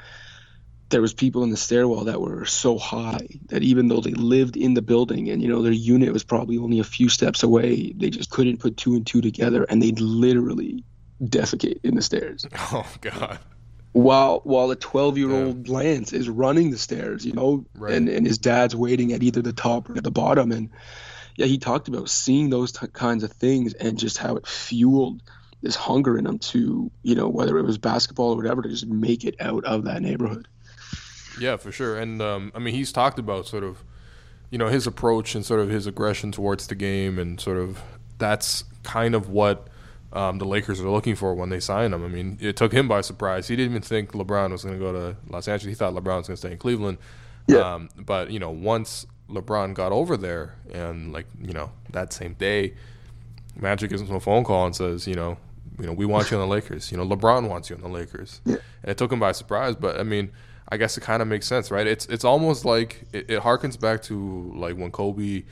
there 0.90 1.02
was 1.02 1.14
people 1.14 1.44
in 1.44 1.50
the 1.50 1.58
stairwell 1.58 2.04
that 2.04 2.22
were 2.22 2.46
so 2.46 2.78
high 2.78 3.28
that 3.48 3.64
even 3.64 3.88
though 3.88 4.02
they 4.02 4.12
lived 4.12 4.56
in 4.56 4.76
the 4.76 4.82
building 4.82 5.30
and 5.30 5.42
you 5.42 5.48
know 5.48 5.62
their 5.62 5.72
unit 5.72 6.14
was 6.14 6.24
probably 6.24 6.58
only 6.58 6.80
a 6.80 6.84
few 6.84 7.10
steps 7.10 7.42
away 7.42 7.94
they 7.98 8.10
just 8.10 8.30
couldn't 8.30 8.60
put 8.60 8.78
two 8.78 8.96
and 8.96 9.08
two 9.08 9.22
together 9.22 9.66
and 9.70 9.82
they'd 9.82 10.00
literally 10.00 10.84
defecate 11.30 11.80
in 11.84 11.96
the 11.96 12.02
stairs. 12.02 12.46
Oh 12.72 12.92
God. 13.02 13.40
While 13.92 14.42
while 14.44 14.72
a 14.72 14.76
twelve 14.76 15.20
year 15.20 15.32
old 15.32 15.68
yeah. 15.68 15.74
Lance 15.76 16.14
is 16.14 16.28
running 16.28 16.72
the 16.72 16.80
stairs, 16.80 17.24
you 17.24 17.34
know, 17.34 17.66
right. 17.76 17.94
and, 17.94 18.10
and 18.10 18.26
his 18.26 18.40
dad's 18.40 18.76
waiting 18.76 19.14
at 19.14 19.22
either 19.22 19.44
the 19.44 19.54
top 19.54 19.88
or 19.90 19.98
at 19.98 20.04
the 20.04 20.10
bottom. 20.10 20.52
And 20.52 20.72
yeah, 21.36 21.46
he 21.46 21.60
talked 21.60 21.88
about 21.88 22.10
seeing 22.10 22.50
those 22.50 22.72
t- 22.72 22.88
kinds 22.88 23.24
of 23.24 23.32
things 23.34 23.74
and 23.76 24.00
just 24.00 24.18
how 24.18 24.36
it 24.38 24.48
fueled 24.48 25.22
this 25.62 25.76
hunger 25.76 26.18
in 26.18 26.26
him 26.26 26.40
to, 26.40 26.92
you 27.04 27.16
know, 27.16 27.30
whether 27.30 27.60
it 27.60 27.66
was 27.66 27.78
basketball 27.78 28.32
or 28.32 28.38
whatever, 28.38 28.64
to 28.64 28.70
just 28.70 28.88
make 28.88 29.26
it 29.26 29.36
out 29.40 29.64
of 29.66 29.84
that 29.84 30.02
neighborhood. 30.02 30.48
Yeah, 31.40 31.58
for 31.58 31.72
sure. 31.72 31.98
And 31.98 32.22
um, 32.22 32.52
I 32.56 32.60
mean, 32.60 32.74
he's 32.74 32.92
talked 32.92 33.20
about 33.20 33.48
sort 33.48 33.64
of, 33.64 33.84
you 34.50 34.58
know, 34.58 34.68
his 34.68 34.88
approach 34.88 35.36
and 35.36 35.46
sort 35.46 35.60
of 35.60 35.70
his 35.70 35.88
aggression 35.88 36.32
towards 36.32 36.68
the 36.68 36.76
game, 36.76 37.18
and 37.20 37.40
sort 37.40 37.58
of 37.58 37.82
that's 38.18 38.64
kind 38.84 39.16
of 39.16 39.30
what 39.30 39.68
um, 40.14 40.38
the 40.38 40.46
Lakers 40.46 40.80
are 40.80 40.90
looking 40.90 41.16
for 41.16 41.34
when 41.34 41.50
they 41.50 41.60
signed 41.60 41.94
him. 41.94 42.06
I 42.06 42.08
mean, 42.08 42.38
it 42.40 42.56
took 42.56 42.72
him 42.72 42.88
by 42.88 43.02
surprise. 43.02 43.48
He 43.48 43.56
didn't 43.56 43.72
even 43.72 43.82
think 43.82 44.12
LeBron 44.12 44.52
was 44.52 44.64
going 44.64 44.78
to 44.78 44.84
go 44.84 44.94
to 44.94 45.18
Los 45.28 45.48
Angeles. 45.48 45.72
He 45.72 45.76
thought 45.76 45.94
LeBron 45.94 46.18
was 46.18 46.28
going 46.28 46.36
to 46.36 46.38
stay 46.38 46.52
in 46.52 46.58
Cleveland. 46.58 47.00
Yeah. 47.48 47.74
Um, 47.74 47.90
but 47.98 48.32
you 48.32 48.40
know, 48.40 48.52
once 48.52 49.06
LeBron 49.30 49.74
got 49.74 49.92
over 49.92 50.16
there, 50.16 50.56
and 50.72 51.12
like 51.12 51.26
you 51.42 51.54
know 51.54 51.72
that 51.90 52.14
same 52.14 52.34
day, 52.34 52.76
Magic 53.60 53.90
gives 53.90 54.02
him 54.02 54.16
a 54.16 54.20
phone 54.20 54.44
call 54.44 54.66
and 54.66 54.76
says, 54.76 55.08
you 55.08 55.16
know, 55.16 55.38
you 55.80 55.86
know, 55.86 55.94
we 55.94 56.06
want 56.06 56.30
you 56.30 56.38
on 56.38 56.48
the 56.48 56.54
Lakers. 56.54 56.92
You 56.92 56.98
know, 56.98 57.06
LeBron 57.06 57.50
wants 57.50 57.70
you 57.70 57.76
on 57.76 57.82
the 57.82 57.90
Lakers, 57.90 58.42
yeah. 58.46 58.58
and 58.84 58.92
it 58.92 58.98
took 58.98 59.12
him 59.12 59.20
by 59.20 59.32
surprise. 59.32 59.76
But 59.76 60.00
I 60.00 60.04
mean, 60.04 60.32
I 60.74 60.78
guess 60.78 60.98
it 60.98 61.02
kind 61.02 61.22
of 61.22 61.28
makes 61.28 61.46
sense, 61.46 61.70
right? 61.70 61.86
It's 61.86 62.08
it's 62.08 62.26
almost 62.26 62.66
like 62.66 63.04
it, 63.14 63.30
it 63.30 63.42
harkens 63.42 63.80
back 63.80 64.02
to 64.04 64.52
like 64.56 64.76
when 64.76 64.90
Kobe 64.90 65.44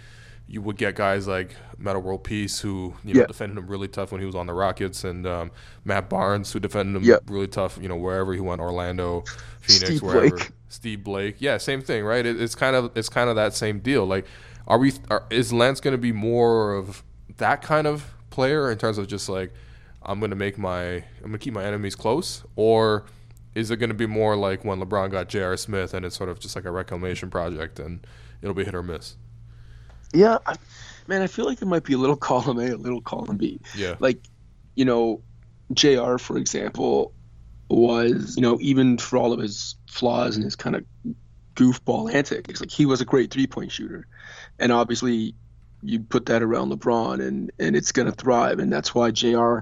you 0.48 0.62
would 0.64 0.78
get 0.78 0.96
guys 0.96 1.28
like 1.28 1.56
Metta 1.78 2.00
World 2.00 2.24
Peace 2.24 2.60
who 2.60 2.96
you 3.06 3.14
know 3.14 3.20
yeah. 3.22 3.28
defended 3.28 3.60
him 3.60 3.68
really 3.68 3.88
tough 3.88 4.12
when 4.12 4.20
he 4.20 4.26
was 4.26 4.34
on 4.34 4.48
the 4.48 4.54
Rockets, 4.54 5.04
and 5.04 5.28
um, 5.28 5.52
Matt 5.86 6.10
Barnes 6.10 6.52
who 6.52 6.60
defended 6.60 6.96
him 6.96 7.08
yeah. 7.08 7.18
really 7.28 7.48
tough, 7.48 7.78
you 7.80 7.88
know 7.88 7.96
wherever 7.96 8.34
he 8.34 8.40
went, 8.40 8.62
Orlando, 8.62 9.24
Phoenix, 9.62 9.86
Steve 9.86 10.02
wherever. 10.02 10.36
Blake. 10.36 10.52
Steve 10.70 11.04
Blake, 11.04 11.36
yeah, 11.38 11.58
same 11.58 11.84
thing, 11.84 12.04
right? 12.04 12.26
It, 12.26 12.42
it's 12.42 12.56
kind 12.56 12.76
of 12.76 12.92
it's 12.96 13.10
kind 13.10 13.30
of 13.30 13.36
that 13.36 13.54
same 13.54 13.80
deal. 13.80 14.08
Like, 14.08 14.26
are 14.66 14.80
we? 14.80 14.94
Are, 15.12 15.24
is 15.30 15.54
Lance 15.54 15.80
going 15.80 15.94
to 15.94 16.02
be 16.02 16.12
more 16.12 16.74
of 16.74 17.04
that 17.38 17.62
kind 17.62 17.86
of 17.86 18.12
player 18.32 18.72
in 18.72 18.80
terms 18.80 18.98
of 18.98 19.08
just 19.08 19.30
like 19.30 19.54
I'm 20.02 20.20
going 20.20 20.32
to 20.32 20.36
make 20.36 20.58
my 20.58 20.96
I'm 20.96 21.04
going 21.20 21.34
to 21.34 21.38
keep 21.38 21.54
my 21.54 21.64
enemies 21.64 21.96
close, 21.96 22.44
or 22.56 23.06
is 23.56 23.72
it 23.72 23.78
going 23.78 23.90
to 23.90 23.96
be 23.96 24.06
more 24.06 24.36
like 24.36 24.64
when 24.64 24.80
LeBron 24.80 25.12
got 25.12 25.30
J.R. 25.30 25.58
Smith 25.58 25.94
and 25.94 26.06
it's 26.06 26.16
sort 26.16 26.30
of 26.30 26.40
just 26.40 26.56
like 26.56 26.66
a 26.66 26.72
reclamation 26.72 27.30
project 27.30 27.80
and 27.80 28.06
it'll 28.42 28.56
be 28.56 28.64
hit 28.64 28.76
or 28.76 28.84
miss? 28.84 29.16
Yeah, 30.14 30.38
I, 30.46 30.56
man, 31.08 31.22
I 31.22 31.28
feel 31.28 31.46
like 31.46 31.62
it 31.62 31.66
might 31.66 31.84
be 31.84 31.94
a 31.94 31.98
little 31.98 32.16
column 32.18 32.60
A, 32.60 32.74
a 32.74 32.78
little 32.78 33.02
column 33.02 33.38
B. 33.38 33.60
Yeah. 33.76 33.96
Like, 34.00 34.20
you 34.76 34.86
know, 34.86 35.22
JR, 35.74 36.18
for 36.18 36.38
example, 36.38 37.14
was, 37.70 38.36
you 38.36 38.42
know, 38.42 38.58
even 38.62 38.98
for 38.98 39.18
all 39.18 39.34
of 39.34 39.40
his 39.40 39.76
flaws 39.90 40.36
and 40.36 40.44
his 40.44 40.56
kind 40.56 40.76
of 40.76 40.86
goofball 41.56 42.14
antics, 42.14 42.60
like 42.60 42.72
he 42.72 42.86
was 42.86 43.02
a 43.02 43.06
great 43.06 43.32
three 43.32 43.48
point 43.48 43.72
shooter. 43.72 44.08
And 44.60 44.72
obviously, 44.72 45.36
you 45.84 46.00
put 46.00 46.28
that 46.28 46.44
around 46.44 46.72
LeBron 46.72 47.26
and, 47.26 47.52
and 47.60 47.76
it's 47.76 47.92
going 47.92 48.06
to 48.06 48.12
thrive. 48.12 48.60
And 48.60 48.72
that's 48.72 48.94
why 48.94 49.12
JR 49.12 49.60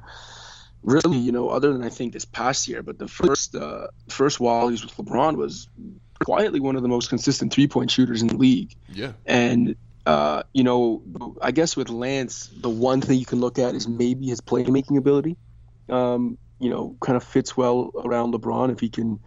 really, 0.83 1.17
you 1.17 1.31
know, 1.31 1.49
other 1.49 1.73
than 1.73 1.83
I 1.83 1.89
think 1.89 2.13
this 2.13 2.25
past 2.25 2.67
year, 2.67 2.83
but 2.83 2.97
the 2.97 3.07
first, 3.07 3.55
uh, 3.55 3.87
first 4.07 4.39
while 4.39 4.67
he 4.67 4.71
was 4.71 4.83
with 4.83 4.95
LeBron 4.95 5.35
was 5.35 5.67
quietly 6.23 6.59
one 6.59 6.75
of 6.75 6.81
the 6.81 6.87
most 6.87 7.09
consistent 7.09 7.53
three 7.53 7.67
point 7.67 7.91
shooters 7.91 8.21
in 8.21 8.27
the 8.27 8.37
league. 8.37 8.75
Yeah. 8.89 9.13
And 9.25 9.75
uh, 10.05 10.43
you 10.53 10.63
know, 10.63 11.03
I 11.41 11.51
guess 11.51 11.75
with 11.75 11.89
Lance, 11.89 12.49
the 12.55 12.69
one 12.69 13.01
thing 13.01 13.19
you 13.19 13.25
can 13.25 13.39
look 13.39 13.59
at 13.59 13.75
is 13.75 13.87
maybe 13.87 14.27
his 14.27 14.41
playmaking 14.41 14.97
ability. 14.97 15.37
Um, 15.87 16.37
you 16.59 16.69
know, 16.69 16.95
kind 16.99 17.15
of 17.15 17.23
fits 17.23 17.55
well 17.55 17.91
around 17.95 18.33
LeBron 18.33 18.71
if 18.71 18.79
he 18.79 18.89
can 18.89 19.19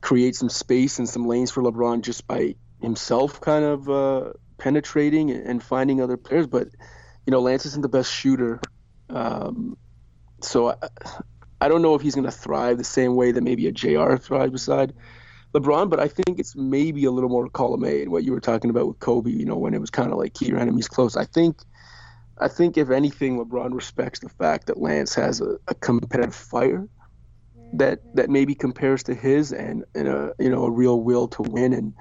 create 0.00 0.36
some 0.36 0.48
space 0.48 0.98
and 0.98 1.08
some 1.08 1.26
lanes 1.26 1.50
for 1.50 1.62
LeBron 1.62 2.02
just 2.02 2.26
by 2.26 2.54
himself 2.80 3.40
kind 3.40 3.64
of 3.64 3.88
uh, 3.88 4.32
penetrating 4.58 5.30
and 5.30 5.62
finding 5.62 6.00
other 6.00 6.16
players. 6.16 6.46
But, 6.46 6.68
you 7.26 7.30
know, 7.30 7.40
Lance 7.40 7.66
isn't 7.66 7.82
the 7.82 7.88
best 7.88 8.12
shooter. 8.12 8.60
Um, 9.08 9.76
so 10.44 10.70
I, 10.70 10.76
I 11.60 11.68
don't 11.68 11.82
know 11.82 11.94
if 11.94 12.02
he's 12.02 12.14
going 12.14 12.24
to 12.26 12.32
thrive 12.32 12.78
the 12.78 12.84
same 12.84 13.14
way 13.14 13.32
that 13.32 13.42
maybe 13.42 13.66
a 13.66 13.72
JR 13.72 14.16
thrives 14.16 14.52
beside 14.52 14.94
LeBron, 15.54 15.90
but 15.90 16.00
I 16.00 16.08
think 16.08 16.38
it's 16.38 16.56
maybe 16.56 17.04
a 17.04 17.10
little 17.10 17.30
more 17.30 17.48
column 17.48 17.84
A 17.84 18.06
what 18.06 18.24
you 18.24 18.32
were 18.32 18.40
talking 18.40 18.70
about 18.70 18.88
with 18.88 18.98
Kobe, 18.98 19.30
you 19.30 19.44
know, 19.44 19.56
when 19.56 19.74
it 19.74 19.80
was 19.80 19.90
kind 19.90 20.10
of 20.10 20.18
like 20.18 20.34
keep 20.34 20.48
your 20.48 20.58
enemies 20.58 20.88
close. 20.88 21.16
I 21.16 21.24
think 21.24 21.58
I 22.38 22.48
think 22.48 22.76
if 22.76 22.90
anything, 22.90 23.38
LeBron 23.38 23.74
respects 23.74 24.20
the 24.20 24.28
fact 24.28 24.66
that 24.66 24.78
Lance 24.80 25.14
has 25.14 25.40
a, 25.40 25.58
a 25.68 25.74
competitive 25.74 26.34
fire 26.34 26.88
that 27.74 28.00
mm-hmm. 28.00 28.16
that 28.16 28.30
maybe 28.30 28.54
compares 28.54 29.02
to 29.04 29.14
his 29.14 29.52
and, 29.52 29.84
and 29.94 30.08
a 30.08 30.34
you 30.38 30.50
know 30.50 30.64
a 30.64 30.70
real 30.70 31.00
will 31.00 31.28
to 31.28 31.42
win 31.42 31.72
and 31.72 31.94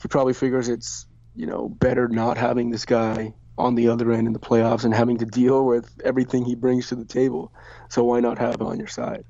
he 0.00 0.08
probably 0.08 0.34
figures 0.34 0.68
it's 0.68 1.06
you 1.34 1.46
know 1.46 1.68
better 1.68 2.08
not 2.08 2.36
having 2.36 2.70
this 2.70 2.84
guy 2.84 3.34
on 3.58 3.74
the 3.74 3.88
other 3.88 4.12
end 4.12 4.26
in 4.26 4.32
the 4.32 4.38
playoffs 4.38 4.84
and 4.84 4.94
having 4.94 5.18
to 5.18 5.26
deal 5.26 5.66
with 5.66 6.00
everything 6.04 6.44
he 6.44 6.54
brings 6.54 6.88
to 6.88 6.96
the 6.96 7.04
table. 7.04 7.52
So 7.88 8.04
why 8.04 8.20
not 8.20 8.38
have 8.38 8.60
him 8.60 8.66
on 8.66 8.78
your 8.78 8.88
side? 8.88 9.24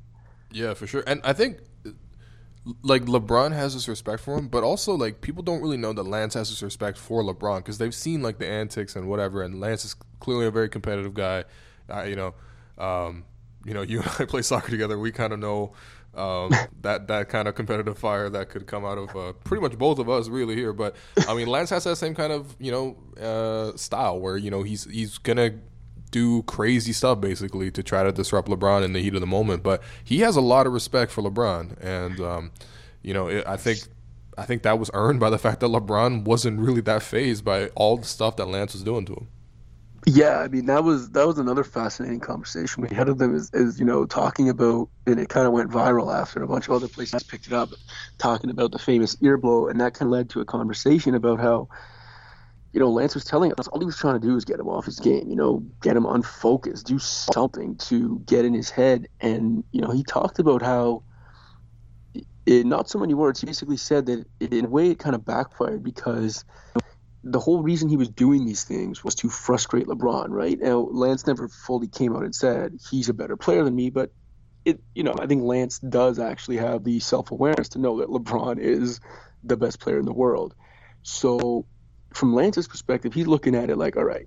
Yeah, 0.53 0.75
for 0.75 0.87
sure. 0.87 1.03
And 1.07 1.21
I 1.25 1.33
think 1.33 1.59
like 2.83 3.03
LeBron 3.03 3.53
has 3.53 3.75
this 3.75 3.89
respect 3.89 4.23
for 4.23 4.37
him, 4.37 4.49
but 4.49 4.63
also 4.63 4.95
like 4.95 5.21
people 5.21 5.43
don't 5.43 5.63
really 5.63 5.77
know 5.77 5.93
that 5.93 6.03
Lance 6.05 6.35
has 6.35 6.51
this 6.51 6.63
respect 6.63 6.99
for 6.99 7.23
LeBron 7.23 7.59
because 7.59 7.79
they've 7.79 7.95
seen 7.95 8.23
like 8.23 8.39
the 8.39 8.47
antics 8.47 8.97
and 8.97 9.09
whatever. 9.09 9.43
And 9.43 9.61
Lance 9.61 9.85
is 9.85 9.95
clearly 10.21 10.47
a 10.47 10.51
very 10.51 10.69
competitive 10.69 11.15
guy. 11.15 11.45
You 12.07 12.17
know, 12.17 12.35
um, 12.79 13.25
you 13.65 13.75
know, 13.75 13.83
you 13.83 14.01
and 14.01 14.11
I 14.19 14.25
play 14.25 14.43
soccer 14.43 14.71
together. 14.71 14.99
We 14.99 15.13
kind 15.13 15.33
of 15.33 15.39
know 15.39 15.73
um, 16.15 16.53
that 16.83 17.09
that 17.09 17.29
kind 17.29 17.49
of 17.49 17.55
competitive 17.55 17.99
fire 17.99 18.29
that 18.31 18.49
could 18.49 18.67
come 18.67 18.85
out 18.85 18.99
of 18.99 19.17
uh, 19.17 19.33
pretty 19.45 19.63
much 19.63 19.79
both 19.79 19.99
of 19.99 20.09
us 20.09 20.29
really 20.29 20.57
here. 20.57 20.73
But 20.73 20.97
I 21.29 21.35
mean, 21.35 21.47
Lance 21.47 21.71
has 21.71 21.85
that 21.85 21.97
same 21.97 22.15
kind 22.15 22.33
of 22.33 22.57
you 22.59 22.71
know 22.71 22.97
uh, 23.21 23.77
style 23.77 24.21
where 24.21 24.37
you 24.37 24.51
know 24.51 24.63
he's 24.63 24.85
he's 24.85 25.19
gonna 25.19 25.53
do 26.11 26.43
crazy 26.43 26.93
stuff 26.93 27.21
basically 27.21 27.71
to 27.71 27.83
try 27.83 28.03
to 28.03 28.13
disrupt 28.13 28.49
LeBron 28.49 28.85
in 28.85 28.93
the 28.93 29.01
heat 29.01 29.15
of 29.15 29.21
the 29.21 29.27
moment. 29.27 29.63
But 29.63 29.83
he 30.03 30.21
has 30.21 30.37
a 30.37 30.41
lot 30.41 30.67
of 30.67 30.73
respect 30.73 31.13
for 31.13 31.23
LeBron, 31.23 31.81
and 31.81 32.21
um, 32.21 32.51
you 33.03 33.15
know, 33.15 33.29
it, 33.29 33.47
I 33.47 33.57
think 33.57 33.81
I 34.37 34.45
think 34.45 34.63
that 34.63 34.79
was 34.79 34.91
earned 34.95 35.21
by 35.21 35.31
the 35.31 35.39
fact 35.39 35.61
that 35.61 35.69
LeBron 35.69 36.25
wasn't 36.25 36.61
really 36.61 36.81
that 36.83 37.03
fazed 37.03 37.45
by 37.45 37.69
all 37.69 37.97
the 37.97 38.07
stuff 38.07 38.37
that 38.37 38.47
Lance 38.47 38.73
was 38.73 38.83
doing 38.83 39.05
to 39.07 39.13
him. 39.13 39.29
Yeah, 40.07 40.39
I 40.39 40.49
mean 40.49 40.67
that 40.67 40.83
was 40.83 41.11
that 41.11 41.27
was 41.27 41.39
another 41.39 41.63
fascinating 41.63 42.21
conversation 42.21 42.83
we 42.83 42.95
had 42.95 43.09
with 43.09 43.19
them 43.19 43.35
is, 43.37 43.51
is 43.53 43.79
you 43.79 43.85
know 43.85 44.07
talking 44.07 44.49
about 44.49 44.89
and 45.07 45.21
it 45.21 45.29
kind 45.29 45.47
of 45.47 45.53
went 45.53 45.71
viral 45.71 46.15
after 46.15 46.43
a 46.43 46.49
bunch 46.49 46.69
of 46.69 46.75
other 46.75 46.89
places 46.89 47.23
picked 47.23 47.47
it 47.47 47.53
up, 47.53 47.71
talking 48.19 48.51
about 48.51 48.73
the 48.73 48.79
famous 48.79 49.17
ear 49.21 49.37
blow, 49.37 49.69
and 49.69 49.81
that 49.81 49.95
kind 49.95 50.09
of 50.09 50.13
led 50.13 50.31
to 50.31 50.41
a 50.41 50.45
conversation 50.47 51.15
about 51.15 51.39
how 51.39 51.69
you 52.73 52.81
know 52.81 52.91
Lance 52.91 53.15
was 53.15 53.25
telling 53.25 53.53
us 53.59 53.69
all 53.69 53.81
he 53.81 53.87
was 53.87 53.99
trying 53.99 54.19
to 54.21 54.27
do 54.27 54.37
is 54.37 54.45
get 54.47 54.59
him 54.59 54.69
off 54.69 54.87
his 54.87 55.01
game, 55.01 55.29
you 55.29 55.37
know, 55.37 55.63
get 55.83 55.97
him 55.97 56.07
unfocused, 56.07 56.87
do 56.87 56.99
something 56.99 57.77
to 57.77 58.21
get 58.27 58.45
in 58.47 58.55
his 58.55 58.71
head, 58.71 59.07
and 59.21 59.65
you 59.73 59.83
know 59.83 59.91
he 59.91 60.03
talked 60.03 60.39
about 60.39 60.63
how. 60.63 61.05
In 62.47 62.69
not 62.69 62.89
so 62.89 62.99
many 62.99 63.15
words, 63.15 63.41
he 63.41 63.47
basically 63.47 63.77
said 63.77 64.07
that 64.07 64.27
in 64.41 64.65
a 64.65 64.69
way 64.69 64.91
it 64.91 64.99
kind 64.99 65.15
of 65.15 65.25
backfired 65.25 65.85
because 65.85 66.45
the 67.23 67.41
whole 67.41 67.63
reason 67.63 67.89
he 67.89 67.97
was 67.97 68.09
doing 68.09 68.45
these 68.45 68.65
things 68.65 69.05
was 69.05 69.15
to 69.17 69.29
frustrate 69.29 69.87
LeBron, 69.87 70.29
right? 70.29 70.59
Now, 70.59 70.89
Lance 70.91 71.27
never 71.27 71.49
fully 71.49 71.89
came 71.89 72.17
out 72.17 72.25
and 72.25 72.35
said 72.35 72.79
he's 72.91 73.09
a 73.09 73.15
better 73.15 73.37
player 73.37 73.63
than 73.63 73.75
me, 73.75 73.91
but 73.91 74.11
it, 74.65 74.81
you 74.95 75.03
know, 75.03 75.15
I 75.19 75.27
think 75.27 75.43
Lance 75.43 75.79
does 75.79 76.19
actually 76.19 76.57
have 76.59 76.85
the 76.85 77.01
self-awareness 77.01 77.71
to 77.71 77.79
know 77.79 77.99
that 77.99 78.09
LeBron 78.09 78.59
is 78.59 79.01
the 79.45 79.57
best 79.57 79.81
player 79.81 79.99
in 79.99 80.07
the 80.07 80.13
world. 80.13 80.55
So, 81.03 81.67
from 82.15 82.35
Lance's 82.35 82.69
perspective, 82.69 83.15
he's 83.15 83.27
looking 83.27 83.55
at 83.55 83.71
it 83.71 83.77
like, 83.77 83.97
all 83.97 84.05
right, 84.05 84.27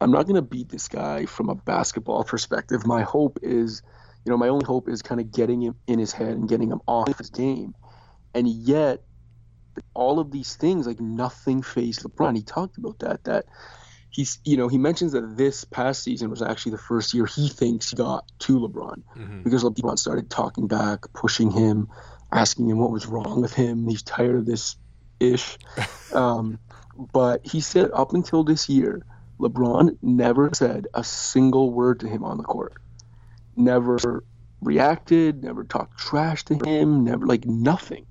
I'm 0.00 0.10
not 0.10 0.24
going 0.24 0.36
to 0.36 0.42
beat 0.42 0.68
this 0.68 0.88
guy 0.88 1.26
from 1.26 1.48
a 1.48 1.54
basketball 1.54 2.24
perspective. 2.24 2.86
My 2.86 3.02
hope 3.02 3.38
is, 3.42 3.82
you 4.24 4.30
know, 4.30 4.36
my 4.36 4.48
only 4.48 4.66
hope 4.66 4.88
is 4.88 5.02
kind 5.02 5.20
of 5.20 5.32
getting 5.32 5.62
him 5.62 5.76
in 5.86 5.98
his 5.98 6.12
head 6.12 6.30
and 6.30 6.48
getting 6.48 6.70
him 6.70 6.80
off 6.86 7.16
his 7.18 7.30
game. 7.30 7.74
And 8.34 8.48
yet, 8.48 9.02
all 9.94 10.18
of 10.18 10.30
these 10.30 10.56
things, 10.56 10.86
like 10.86 11.00
nothing 11.00 11.62
fazed 11.62 12.02
LeBron. 12.02 12.36
He 12.36 12.42
talked 12.42 12.78
about 12.78 12.98
that. 13.00 13.24
That 13.24 13.46
he's, 14.10 14.38
you 14.44 14.56
know, 14.56 14.68
he 14.68 14.78
mentions 14.78 15.12
that 15.12 15.36
this 15.36 15.64
past 15.64 16.02
season 16.02 16.30
was 16.30 16.42
actually 16.42 16.72
the 16.72 16.78
first 16.78 17.14
year 17.14 17.26
he 17.26 17.48
thinks 17.48 17.90
he 17.90 17.96
got 17.96 18.30
to 18.40 18.60
LeBron 18.60 19.02
mm-hmm. 19.16 19.42
because 19.42 19.64
LeBron 19.64 19.98
started 19.98 20.30
talking 20.30 20.66
back, 20.66 21.12
pushing 21.12 21.50
him, 21.50 21.88
asking 22.32 22.68
him 22.68 22.78
what 22.78 22.90
was 22.90 23.06
wrong 23.06 23.40
with 23.40 23.54
him. 23.54 23.88
He's 23.88 24.02
tired 24.02 24.36
of 24.36 24.46
this 24.46 24.76
ish. 25.20 25.58
um, 26.12 26.58
but 27.12 27.46
he 27.46 27.60
said 27.60 27.90
up 27.92 28.14
until 28.14 28.44
this 28.44 28.68
year, 28.68 29.04
LeBron 29.40 29.98
never 30.00 30.50
said 30.54 30.86
a 30.94 31.02
single 31.02 31.72
word 31.72 32.00
to 32.00 32.08
him 32.08 32.22
on 32.24 32.38
the 32.38 32.44
court. 32.44 32.74
Never 33.56 34.22
reacted, 34.60 35.42
never 35.42 35.64
talked 35.64 35.98
trash 35.98 36.44
to 36.44 36.54
him, 36.54 37.04
never 37.04 37.26
like 37.26 37.44
nothing 37.44 38.06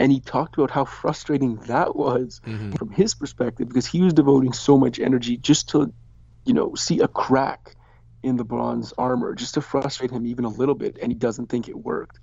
and 0.00 0.10
he 0.10 0.18
talked 0.18 0.56
about 0.56 0.70
how 0.70 0.86
frustrating 0.86 1.56
that 1.66 1.94
was 1.94 2.40
mm-hmm. 2.46 2.72
from 2.72 2.90
his 2.90 3.14
perspective 3.14 3.68
because 3.68 3.84
he 3.84 4.00
was 4.00 4.14
devoting 4.14 4.54
so 4.54 4.78
much 4.78 4.98
energy 4.98 5.36
just 5.36 5.68
to 5.68 5.92
you 6.46 6.54
know 6.54 6.74
see 6.74 7.00
a 7.00 7.06
crack 7.06 7.76
in 8.22 8.38
LeBron's 8.38 8.94
armor 8.96 9.34
just 9.34 9.54
to 9.54 9.60
frustrate 9.60 10.10
him 10.10 10.26
even 10.26 10.46
a 10.46 10.48
little 10.48 10.74
bit 10.74 10.96
and 11.00 11.12
he 11.12 11.18
doesn't 11.18 11.46
think 11.46 11.68
it 11.68 11.76
worked. 11.76 12.18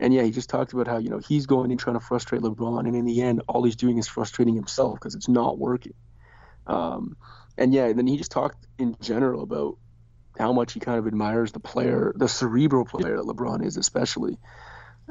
And 0.00 0.12
yeah 0.12 0.24
he 0.24 0.32
just 0.32 0.50
talked 0.50 0.72
about 0.72 0.88
how 0.88 0.98
you 0.98 1.08
know 1.08 1.18
he's 1.18 1.46
going 1.46 1.70
and 1.70 1.78
trying 1.78 1.94
to 1.94 2.04
frustrate 2.04 2.42
LeBron 2.42 2.80
and 2.80 2.96
in 2.96 3.04
the 3.04 3.22
end 3.22 3.42
all 3.46 3.62
he's 3.62 3.76
doing 3.76 3.96
is 3.96 4.08
frustrating 4.08 4.56
himself 4.56 4.94
because 4.94 5.14
it's 5.14 5.28
not 5.28 5.56
working. 5.56 5.94
Um, 6.66 7.16
and 7.56 7.72
yeah 7.72 7.86
and 7.86 7.96
then 7.96 8.08
he 8.08 8.16
just 8.16 8.32
talked 8.32 8.66
in 8.76 8.96
general 9.00 9.44
about 9.44 9.78
how 10.36 10.52
much 10.52 10.72
he 10.72 10.80
kind 10.80 10.98
of 10.98 11.06
admires 11.06 11.52
the 11.52 11.60
player 11.60 12.12
the 12.16 12.28
cerebral 12.28 12.84
player 12.84 13.16
that 13.16 13.24
LeBron 13.24 13.64
is 13.64 13.76
especially 13.76 14.36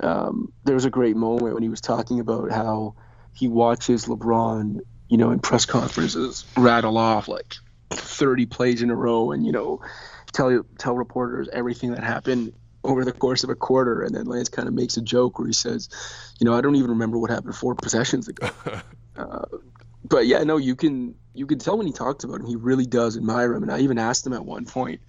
um, 0.02 0.52
there 0.64 0.76
was 0.76 0.86
a 0.86 0.90
great 0.90 1.16
moment 1.16 1.54
when 1.54 1.64
he 1.64 1.70
was 1.70 1.82
talking 1.82 2.20
about 2.20 2.52
how 2.52 2.96
he 3.34 3.48
watches 3.48 4.06
LeBron, 4.06 4.80
you 5.08 5.18
know, 5.18 5.32
in 5.32 5.40
press 5.40 5.66
conferences 5.66 6.46
rattle 6.58 6.98
off 6.98 7.28
like 7.28 7.56
30 7.92 8.46
plays 8.46 8.82
in 8.82 8.90
a 8.90 8.96
row 8.96 9.32
and, 9.32 9.46
you 9.46 9.52
know, 9.52 9.82
tell 10.34 10.64
tell 10.78 10.96
reporters 10.96 11.50
everything 11.52 11.92
that 11.94 12.04
happened 12.04 12.54
over 12.84 13.04
the 13.04 13.12
course 13.12 13.44
of 13.44 13.50
a 13.50 13.56
quarter. 13.56 14.02
And 14.02 14.16
then 14.16 14.26
Lance 14.26 14.50
kind 14.50 14.68
of 14.68 14.74
makes 14.74 14.98
a 14.98 15.02
joke 15.02 15.40
where 15.40 15.48
he 15.48 15.54
says, 15.54 15.90
you 16.40 16.46
know, 16.46 16.54
I 16.54 16.62
don't 16.62 16.76
even 16.76 16.92
remember 16.92 17.18
what 17.18 17.30
happened 17.30 17.56
four 17.56 17.76
possessions 17.76 18.28
ago. 18.28 18.50
uh, 19.18 19.46
but 20.04 20.28
yeah, 20.28 20.44
no, 20.44 20.58
you 20.58 20.76
can 20.76 21.16
you 21.34 21.46
can 21.46 21.60
tell 21.60 21.78
when 21.78 21.88
he 21.88 21.94
talks 21.94 22.24
about 22.24 22.42
him, 22.42 22.48
he 22.48 22.56
really 22.56 22.86
does 22.86 23.16
admire 23.16 23.54
him. 23.54 23.64
And 23.64 23.72
I 23.72 23.80
even 23.80 23.98
asked 23.98 24.26
him 24.26 24.34
at 24.34 24.46
one 24.46 24.66
point 24.66 25.02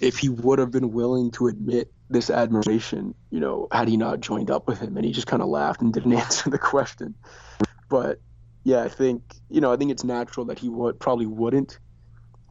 if 0.00 0.18
he 0.18 0.28
would 0.28 0.58
have 0.58 0.70
been 0.70 0.92
willing 0.92 1.30
to 1.32 1.48
admit 1.48 1.92
this 2.10 2.30
admiration, 2.30 3.14
you 3.30 3.40
know, 3.40 3.68
had 3.72 3.88
he 3.88 3.96
not 3.96 4.20
joined 4.20 4.50
up 4.50 4.68
with 4.68 4.78
him. 4.78 4.96
And 4.96 5.04
he 5.04 5.12
just 5.12 5.26
kind 5.26 5.42
of 5.42 5.48
laughed 5.48 5.80
and 5.80 5.92
didn't 5.92 6.12
answer 6.24 6.50
the 6.50 6.58
question. 6.58 7.14
But 7.88 8.20
yeah, 8.64 8.82
I 8.82 8.88
think 8.88 9.22
you 9.48 9.60
know, 9.60 9.72
I 9.72 9.76
think 9.76 9.90
it's 9.90 10.04
natural 10.04 10.46
that 10.46 10.58
he 10.58 10.68
would 10.68 10.98
probably 11.00 11.26
wouldn't 11.26 11.78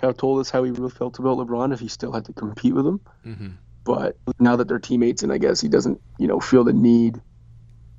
have 0.02 0.18
told 0.18 0.40
us 0.40 0.50
how 0.50 0.64
he 0.64 0.72
really 0.72 0.90
felt 0.90 1.20
about 1.20 1.38
LeBron 1.38 1.74
if 1.74 1.80
he 1.80 1.88
still 1.88 2.12
had 2.12 2.26
to 2.26 2.34
compete 2.34 2.74
with 2.74 2.88
him. 2.88 3.00
Mm-hmm. 3.26 3.50
But 3.84 4.18
now 4.40 4.56
that 4.56 4.68
they're 4.68 4.80
teammates, 4.80 5.24
and 5.24 5.32
I 5.32 5.38
guess 5.38 5.60
he 5.60 5.68
doesn't, 5.68 6.00
you 6.18 6.28
know, 6.28 6.40
feel 6.40 6.64
the 6.64 6.74
need 6.74 7.20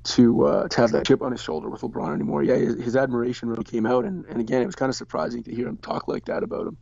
to 0.03 0.45
uh, 0.45 0.67
to 0.67 0.81
have 0.81 0.91
that 0.91 1.05
chip 1.05 1.21
on 1.21 1.31
his 1.31 1.41
shoulder 1.41 1.69
with 1.69 1.81
LeBron 1.81 2.13
anymore. 2.13 2.43
Yeah, 2.43 2.55
his, 2.55 2.75
his 2.75 2.95
admiration 2.95 3.49
really 3.49 3.63
came 3.63 3.85
out, 3.85 4.05
and, 4.05 4.25
and 4.25 4.39
again, 4.39 4.61
it 4.61 4.65
was 4.65 4.75
kind 4.75 4.89
of 4.89 4.95
surprising 4.95 5.43
to 5.43 5.55
hear 5.55 5.67
him 5.67 5.77
talk 5.77 6.07
like 6.07 6.25
that 6.25 6.43
about 6.43 6.67
him. 6.67 6.77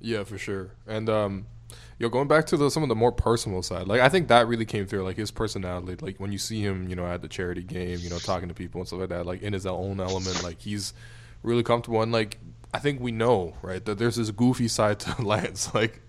Yeah, 0.00 0.24
for 0.24 0.38
sure. 0.38 0.72
And 0.86 1.08
um, 1.08 1.46
yo, 1.98 2.08
going 2.08 2.28
back 2.28 2.46
to 2.46 2.56
the, 2.56 2.70
some 2.70 2.82
of 2.82 2.88
the 2.88 2.94
more 2.94 3.12
personal 3.12 3.62
side, 3.62 3.86
like 3.86 4.00
I 4.00 4.08
think 4.08 4.28
that 4.28 4.46
really 4.48 4.64
came 4.64 4.86
through, 4.86 5.04
like 5.04 5.16
his 5.16 5.30
personality. 5.30 5.96
Like 6.00 6.18
when 6.18 6.32
you 6.32 6.38
see 6.38 6.60
him, 6.60 6.88
you 6.88 6.96
know, 6.96 7.06
at 7.06 7.22
the 7.22 7.28
charity 7.28 7.62
game, 7.62 7.98
you 8.00 8.10
know, 8.10 8.18
talking 8.18 8.48
to 8.48 8.54
people 8.54 8.80
and 8.80 8.88
stuff 8.88 9.00
like 9.00 9.08
that, 9.10 9.26
like 9.26 9.42
in 9.42 9.52
his 9.52 9.66
own 9.66 10.00
element, 10.00 10.42
like 10.42 10.60
he's 10.60 10.92
really 11.42 11.62
comfortable. 11.62 12.02
And 12.02 12.12
like 12.12 12.38
I 12.74 12.78
think 12.78 13.00
we 13.00 13.12
know, 13.12 13.54
right, 13.62 13.84
that 13.84 13.98
there's 13.98 14.16
this 14.16 14.30
goofy 14.30 14.68
side 14.68 15.00
to 15.00 15.22
Lance, 15.22 15.74
like 15.74 16.05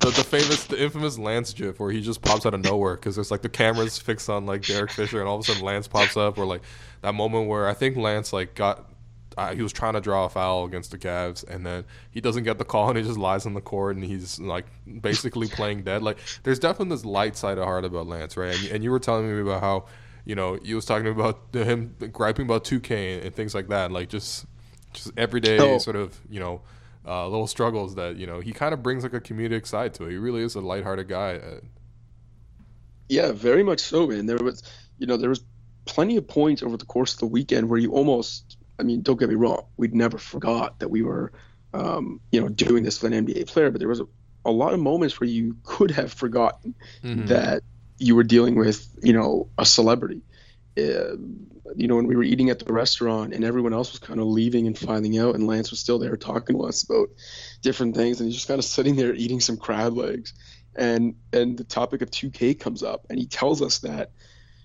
the, 0.00 0.06
the 0.06 0.24
famous, 0.24 0.64
the 0.64 0.80
infamous 0.80 1.18
Lance 1.18 1.52
GIF 1.52 1.78
where 1.78 1.90
he 1.90 2.00
just 2.00 2.22
pops 2.22 2.46
out 2.46 2.54
of 2.54 2.62
nowhere 2.62 2.94
because 2.94 3.14
there's 3.14 3.30
like 3.30 3.42
the 3.42 3.48
cameras 3.48 3.98
fixed 3.98 4.28
on 4.28 4.46
like 4.46 4.62
Derek 4.62 4.90
Fisher, 4.90 5.20
and 5.20 5.28
all 5.28 5.36
of 5.36 5.40
a 5.42 5.44
sudden 5.44 5.64
Lance 5.64 5.88
pops 5.88 6.16
up, 6.16 6.38
or 6.38 6.44
like 6.44 6.62
that 7.02 7.14
moment 7.14 7.48
where 7.48 7.68
I 7.68 7.74
think 7.74 7.96
Lance 7.96 8.32
like 8.32 8.54
got. 8.54 8.86
Uh, 9.38 9.54
he 9.54 9.62
was 9.62 9.72
trying 9.72 9.94
to 9.94 10.00
draw 10.00 10.24
a 10.24 10.28
foul 10.28 10.64
against 10.64 10.90
the 10.90 10.98
Cavs, 10.98 11.48
and 11.48 11.64
then 11.64 11.84
he 12.10 12.20
doesn't 12.20 12.42
get 12.42 12.58
the 12.58 12.64
call, 12.64 12.88
and 12.88 12.98
he 12.98 13.04
just 13.04 13.16
lies 13.16 13.46
on 13.46 13.54
the 13.54 13.60
court, 13.60 13.94
and 13.94 14.04
he's 14.04 14.40
like 14.40 14.66
basically 15.00 15.46
playing 15.46 15.82
dead. 15.84 16.02
Like, 16.02 16.18
there's 16.42 16.58
definitely 16.58 16.96
this 16.96 17.04
light 17.04 17.36
side 17.36 17.56
of 17.56 17.64
heart 17.64 17.84
about 17.84 18.08
Lance, 18.08 18.36
right? 18.36 18.54
And, 18.54 18.68
and 18.72 18.84
you 18.84 18.90
were 18.90 18.98
telling 18.98 19.32
me 19.32 19.40
about 19.40 19.60
how, 19.60 19.86
you 20.24 20.34
know, 20.34 20.58
you 20.62 20.74
was 20.74 20.84
talking 20.84 21.06
about 21.06 21.40
him 21.52 21.94
griping 22.12 22.44
about 22.44 22.64
2K 22.64 22.90
and, 22.90 23.26
and 23.26 23.34
things 23.34 23.54
like 23.54 23.68
that, 23.68 23.92
like 23.92 24.08
just, 24.08 24.46
just 24.92 25.12
everyday 25.16 25.58
oh. 25.60 25.78
sort 25.78 25.96
of, 25.96 26.20
you 26.28 26.40
know, 26.40 26.60
uh, 27.06 27.26
little 27.28 27.46
struggles 27.46 27.94
that 27.94 28.16
you 28.16 28.26
know 28.26 28.40
he 28.40 28.52
kind 28.52 28.74
of 28.74 28.82
brings 28.82 29.02
like 29.02 29.14
a 29.14 29.20
comedic 29.20 29.66
side 29.66 29.94
to 29.94 30.04
it. 30.04 30.10
He 30.10 30.16
really 30.16 30.42
is 30.42 30.54
a 30.54 30.60
lighthearted 30.60 31.08
guy. 31.08 31.40
Yeah, 33.10 33.32
very 33.32 33.64
much 33.64 33.80
so, 33.80 34.06
man. 34.06 34.26
There 34.26 34.38
was, 34.38 34.62
you 34.98 35.06
know, 35.06 35.16
there 35.16 35.28
was 35.28 35.42
plenty 35.84 36.16
of 36.16 36.28
points 36.28 36.62
over 36.62 36.76
the 36.76 36.84
course 36.84 37.14
of 37.14 37.18
the 37.18 37.26
weekend 37.26 37.68
where 37.68 37.78
you 37.78 37.92
almost, 37.92 38.56
I 38.78 38.84
mean, 38.84 39.02
don't 39.02 39.18
get 39.18 39.28
me 39.28 39.34
wrong, 39.34 39.66
we'd 39.76 39.94
never 39.94 40.16
forgot 40.16 40.78
that 40.78 40.90
we 40.90 41.02
were, 41.02 41.32
um, 41.74 42.20
you 42.30 42.40
know, 42.40 42.48
doing 42.48 42.84
this 42.84 43.02
with 43.02 43.12
an 43.12 43.26
NBA 43.26 43.48
player, 43.48 43.72
but 43.72 43.80
there 43.80 43.88
was 43.88 43.98
a, 43.98 44.06
a 44.44 44.52
lot 44.52 44.72
of 44.72 44.78
moments 44.78 45.18
where 45.18 45.28
you 45.28 45.56
could 45.64 45.90
have 45.90 46.12
forgotten 46.12 46.72
mm-hmm. 47.02 47.26
that 47.26 47.64
you 47.98 48.14
were 48.14 48.22
dealing 48.22 48.54
with, 48.54 48.88
you 49.02 49.12
know, 49.12 49.48
a 49.58 49.66
celebrity. 49.66 50.22
Uh, 50.78 51.16
you 51.76 51.86
know, 51.86 51.96
when 51.96 52.06
we 52.06 52.16
were 52.16 52.22
eating 52.22 52.50
at 52.50 52.58
the 52.58 52.72
restaurant 52.72 53.34
and 53.34 53.44
everyone 53.44 53.72
else 53.72 53.92
was 53.92 54.00
kind 54.00 54.20
of 54.20 54.26
leaving 54.26 54.66
and 54.66 54.78
finding 54.78 55.18
out, 55.18 55.34
and 55.34 55.46
Lance 55.46 55.70
was 55.70 55.80
still 55.80 55.98
there 55.98 56.16
talking 56.16 56.56
to 56.56 56.64
us 56.64 56.82
about 56.82 57.08
different 57.62 57.96
things, 57.96 58.20
and 58.20 58.26
he's 58.28 58.36
just 58.36 58.48
kind 58.48 58.58
of 58.58 58.64
sitting 58.64 58.96
there 58.96 59.14
eating 59.14 59.40
some 59.40 59.56
crab 59.56 59.96
legs, 59.96 60.34
and 60.74 61.14
and 61.32 61.58
the 61.58 61.64
topic 61.64 62.02
of 62.02 62.10
2K 62.10 62.58
comes 62.58 62.82
up, 62.82 63.06
and 63.10 63.18
he 63.18 63.26
tells 63.26 63.62
us 63.62 63.78
that 63.80 64.10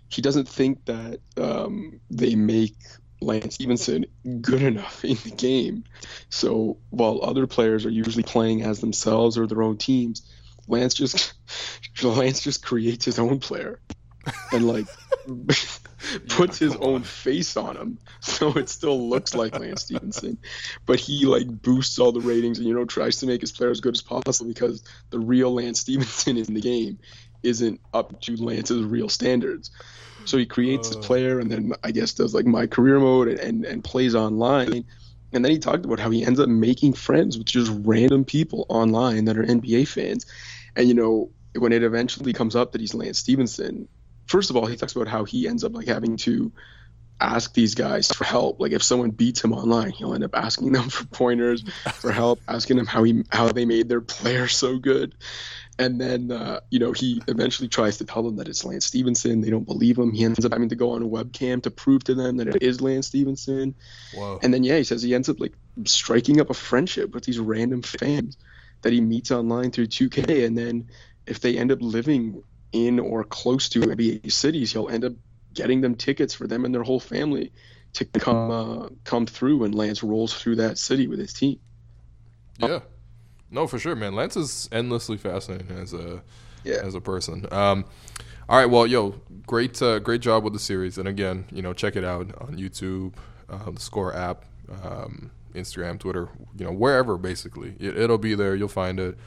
he 0.10 0.22
doesn't 0.22 0.48
think 0.48 0.86
that 0.86 1.20
um, 1.38 2.00
they 2.10 2.36
make 2.36 2.76
Lance 3.22 3.56
Stephenson 3.56 4.06
good 4.42 4.62
enough 4.62 5.04
in 5.04 5.18
the 5.24 5.32
game. 5.32 5.84
So 6.30 6.78
while 6.90 7.22
other 7.24 7.48
players 7.48 7.86
are 7.86 7.92
usually 7.92 8.24
playing 8.24 8.62
as 8.62 8.80
themselves 8.80 9.38
or 9.38 9.48
their 9.48 9.64
own 9.64 9.78
teams, 9.78 10.22
Lance 10.68 10.94
just 10.94 11.34
Lance 12.04 12.42
just 12.42 12.64
creates 12.64 13.06
his 13.06 13.20
own 13.20 13.40
player, 13.40 13.80
and 14.52 14.68
like. 14.68 14.88
puts 16.30 16.60
his 16.60 16.76
own 16.76 17.02
face 17.02 17.58
on 17.58 17.76
him, 17.76 17.98
so 18.20 18.50
it 18.52 18.70
still 18.70 19.10
looks 19.10 19.34
like 19.34 19.58
Lance 19.58 19.84
Stephenson. 19.84 20.38
But 20.86 21.00
he 21.00 21.26
like 21.26 21.48
boosts 21.64 21.98
all 21.98 22.12
the 22.12 22.22
ratings 22.22 22.60
and 22.60 22.68
you 22.68 22.76
know 22.76 22.86
tries 22.86 23.18
to 23.22 23.26
make 23.26 23.42
his 23.42 23.52
player 23.52 23.72
as 23.72 23.82
good 23.82 23.96
as 23.96 24.02
possible 24.02 24.48
because 24.48 24.84
the 25.10 25.20
real 25.20 25.54
Lance 25.54 25.80
Stephenson 25.80 26.38
in 26.38 26.54
the 26.54 26.62
game 26.62 27.00
isn't 27.46 27.80
up 27.94 28.20
to 28.22 28.36
Lance's 28.36 28.84
real 28.84 29.10
standards. 29.10 29.72
So 30.26 30.38
he 30.38 30.46
creates 30.46 30.92
uh, 30.92 30.98
his 30.98 31.06
player 31.06 31.40
and 31.40 31.52
then 31.52 31.74
I 31.84 31.92
guess 31.92 32.14
does 32.14 32.34
like 32.34 32.46
my 32.46 32.68
career 32.68 33.00
mode 33.00 33.28
and, 33.28 33.40
and, 33.40 33.66
and 33.66 33.84
plays 33.84 34.16
online. 34.16 34.86
And 35.32 35.44
then 35.44 35.52
he 35.52 35.60
talked 35.60 35.86
about 35.86 36.00
how 36.00 36.10
he 36.10 36.26
ends 36.26 36.40
up 36.40 36.50
making 36.50 36.94
friends 36.94 37.38
with 37.38 37.48
just 37.48 37.72
random 37.84 38.26
people 38.26 38.66
online 38.70 39.26
that 39.26 39.38
are 39.38 39.44
NBA 39.44 39.88
fans. 39.88 40.26
And 40.76 40.88
you 40.88 40.94
know, 40.94 41.32
when 41.58 41.72
it 41.72 41.84
eventually 41.84 42.34
comes 42.34 42.56
up 42.56 42.72
that 42.72 42.82
he's 42.82 42.94
Lance 42.94 43.20
Stephenson, 43.20 43.88
first 44.28 44.50
of 44.50 44.58
all, 44.58 44.66
he 44.66 44.76
talks 44.76 44.96
about 44.96 45.08
how 45.08 45.24
he 45.24 45.48
ends 45.48 45.64
up 45.64 45.74
like 45.74 45.88
having 45.88 46.18
to 46.18 46.52
ask 47.20 47.54
these 47.54 47.76
guys 47.76 48.12
for 48.12 48.24
help. 48.24 48.60
Like 48.60 48.72
if 48.72 48.84
someone 48.84 49.12
beats 49.12 49.44
him 49.44 49.54
online, 49.54 49.92
he'll 49.92 50.14
end 50.14 50.24
up 50.24 50.36
asking 50.36 50.72
them 50.74 50.90
for 50.90 51.06
pointers, 51.06 51.64
for 51.96 52.12
help, 52.12 52.40
asking 52.48 52.78
them 52.78 52.86
how 52.86 53.04
he 53.04 53.24
how 53.30 53.50
they 53.50 53.66
made 53.66 53.90
their 53.90 54.02
player 54.02 54.48
so 54.50 54.78
good. 54.78 55.16
And 55.78 56.00
then 56.00 56.32
uh, 56.32 56.62
you 56.70 56.80
know 56.80 56.94
he 56.94 57.22
eventually 57.28 57.68
tries 57.68 57.98
to 57.98 58.06
tell 58.06 58.24
them 58.24 58.38
that 58.38 58.48
it's 58.48 58.64
Lance 58.64 58.86
Stephenson. 58.86 59.42
They 59.42 59.50
don't 59.50 59.66
believe 59.66 59.98
him. 59.98 60.14
He 60.14 60.24
ends 60.24 60.46
up 60.46 60.54
having 60.54 60.70
to 60.70 60.76
go 60.76 60.92
on 60.92 61.04
a 61.04 61.08
webcam 61.08 61.62
to 61.64 61.72
prove 61.72 62.04
to 62.06 62.16
them 62.16 62.38
that 62.38 62.48
it 62.48 62.62
is 62.62 62.82
Lance 62.82 63.08
Stephenson. 63.08 63.76
Whoa. 64.14 64.40
And 64.42 64.54
then 64.54 64.64
yeah, 64.64 64.78
he 64.78 64.84
says 64.84 65.02
he 65.02 65.14
ends 65.14 65.28
up 65.28 65.40
like 65.40 65.54
striking 65.84 66.40
up 66.40 66.50
a 66.50 66.54
friendship 66.54 67.14
with 67.14 67.26
these 67.26 67.40
random 67.40 67.82
fans 67.82 68.38
that 68.84 68.94
he 68.94 69.02
meets 69.02 69.32
online 69.32 69.72
through 69.72 69.88
2K. 69.88 70.46
And 70.46 70.58
then 70.58 70.90
if 71.26 71.40
they 71.40 71.58
end 71.58 71.72
up 71.72 71.80
living 71.82 72.44
in 72.76 73.00
or 73.00 73.24
close 73.24 73.70
to 73.70 73.80
NBA 73.80 74.32
cities, 74.32 74.74
he'll 74.74 74.90
end 74.90 75.06
up 75.06 75.14
getting 75.54 75.82
them 75.82 75.96
tickets 75.96 76.34
for 76.34 76.46
them 76.46 76.66
and 76.66 76.76
their 76.76 76.84
whole 76.84 77.00
family 77.00 77.52
to 77.94 78.06
come 78.06 78.52
uh, 78.52 78.90
come 79.06 79.26
through 79.26 79.60
when 79.60 79.72
Lance 79.72 80.04
rolls 80.04 80.34
through 80.34 80.58
that 80.58 80.78
city 80.78 81.08
with 81.08 81.20
his 81.20 81.34
team. 81.34 81.60
Yeah, 82.58 82.80
no, 83.50 83.68
for 83.68 83.80
sure, 83.80 83.96
man. 83.96 84.16
Lance 84.16 84.36
is 84.36 84.70
endlessly 84.72 85.18
fascinating 85.18 85.72
as 85.78 85.94
a 85.94 86.22
yeah. 86.64 86.80
as 86.84 86.94
a 86.94 87.02
person. 87.02 87.46
Um, 87.52 87.86
all 88.48 88.58
right, 88.58 88.70
well, 88.70 88.86
yo, 88.86 89.16
great 89.48 89.82
uh, 89.82 90.00
great 90.00 90.22
job 90.22 90.44
with 90.44 90.54
the 90.54 90.60
series, 90.60 90.98
and 90.98 91.08
again, 91.08 91.46
you 91.52 91.62
know, 91.62 91.74
check 91.74 91.96
it 91.96 92.04
out 92.04 92.36
on 92.42 92.58
YouTube, 92.58 93.14
uh, 93.50 93.72
the 93.72 93.80
Score 93.80 94.14
app, 94.14 94.46
um, 94.84 95.32
Instagram, 95.54 95.98
Twitter, 95.98 96.30
you 96.58 96.66
know, 96.66 96.72
wherever 96.72 97.18
basically 97.18 97.76
it, 97.80 98.10
will 98.10 98.18
be 98.18 98.36
there. 98.36 98.56
You'll 98.56 98.68
find 98.68 99.00
it. 99.00 99.18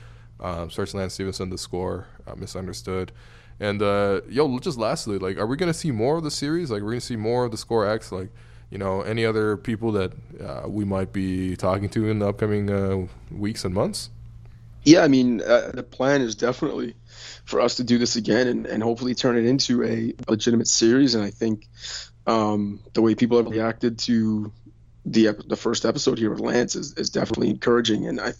Um, 0.40 0.70
search 0.70 0.94
Lance 0.94 1.14
Stephenson, 1.14 1.50
the 1.50 1.58
Score, 1.58 2.06
uh, 2.26 2.36
misunderstood. 2.36 3.10
And 3.60 3.82
uh, 3.82 4.20
yo, 4.28 4.58
just 4.58 4.78
lastly, 4.78 5.18
like, 5.18 5.36
are 5.36 5.46
we 5.46 5.56
gonna 5.56 5.74
see 5.74 5.90
more 5.90 6.16
of 6.16 6.24
the 6.24 6.30
series? 6.30 6.70
Like, 6.70 6.82
we're 6.82 6.90
gonna 6.90 7.00
see 7.00 7.16
more 7.16 7.44
of 7.44 7.50
the 7.50 7.56
Score 7.56 7.86
X? 7.86 8.12
Like, 8.12 8.30
you 8.70 8.78
know, 8.78 9.02
any 9.02 9.24
other 9.24 9.56
people 9.56 9.92
that 9.92 10.12
uh, 10.40 10.68
we 10.68 10.84
might 10.84 11.12
be 11.12 11.56
talking 11.56 11.88
to 11.90 12.08
in 12.08 12.18
the 12.18 12.28
upcoming 12.28 12.70
uh, 12.70 13.06
weeks 13.30 13.64
and 13.64 13.74
months? 13.74 14.10
Yeah, 14.84 15.02
I 15.02 15.08
mean, 15.08 15.42
uh, 15.42 15.72
the 15.74 15.82
plan 15.82 16.22
is 16.22 16.34
definitely 16.34 16.94
for 17.44 17.60
us 17.60 17.76
to 17.76 17.84
do 17.84 17.98
this 17.98 18.16
again 18.16 18.46
and, 18.46 18.66
and 18.66 18.82
hopefully 18.82 19.14
turn 19.14 19.36
it 19.36 19.44
into 19.44 19.84
a 19.84 20.14
legitimate 20.30 20.68
series. 20.68 21.14
And 21.14 21.24
I 21.24 21.30
think 21.30 21.66
um, 22.26 22.80
the 22.92 23.02
way 23.02 23.14
people 23.14 23.38
have 23.38 23.48
reacted 23.48 23.98
to 24.00 24.52
the 25.12 25.32
the 25.46 25.56
first 25.56 25.84
episode 25.84 26.18
here 26.18 26.30
with 26.30 26.40
Lance 26.40 26.76
is, 26.76 26.94
is 26.94 27.10
definitely 27.10 27.50
encouraging, 27.50 28.06
and 28.06 28.20
I, 28.20 28.32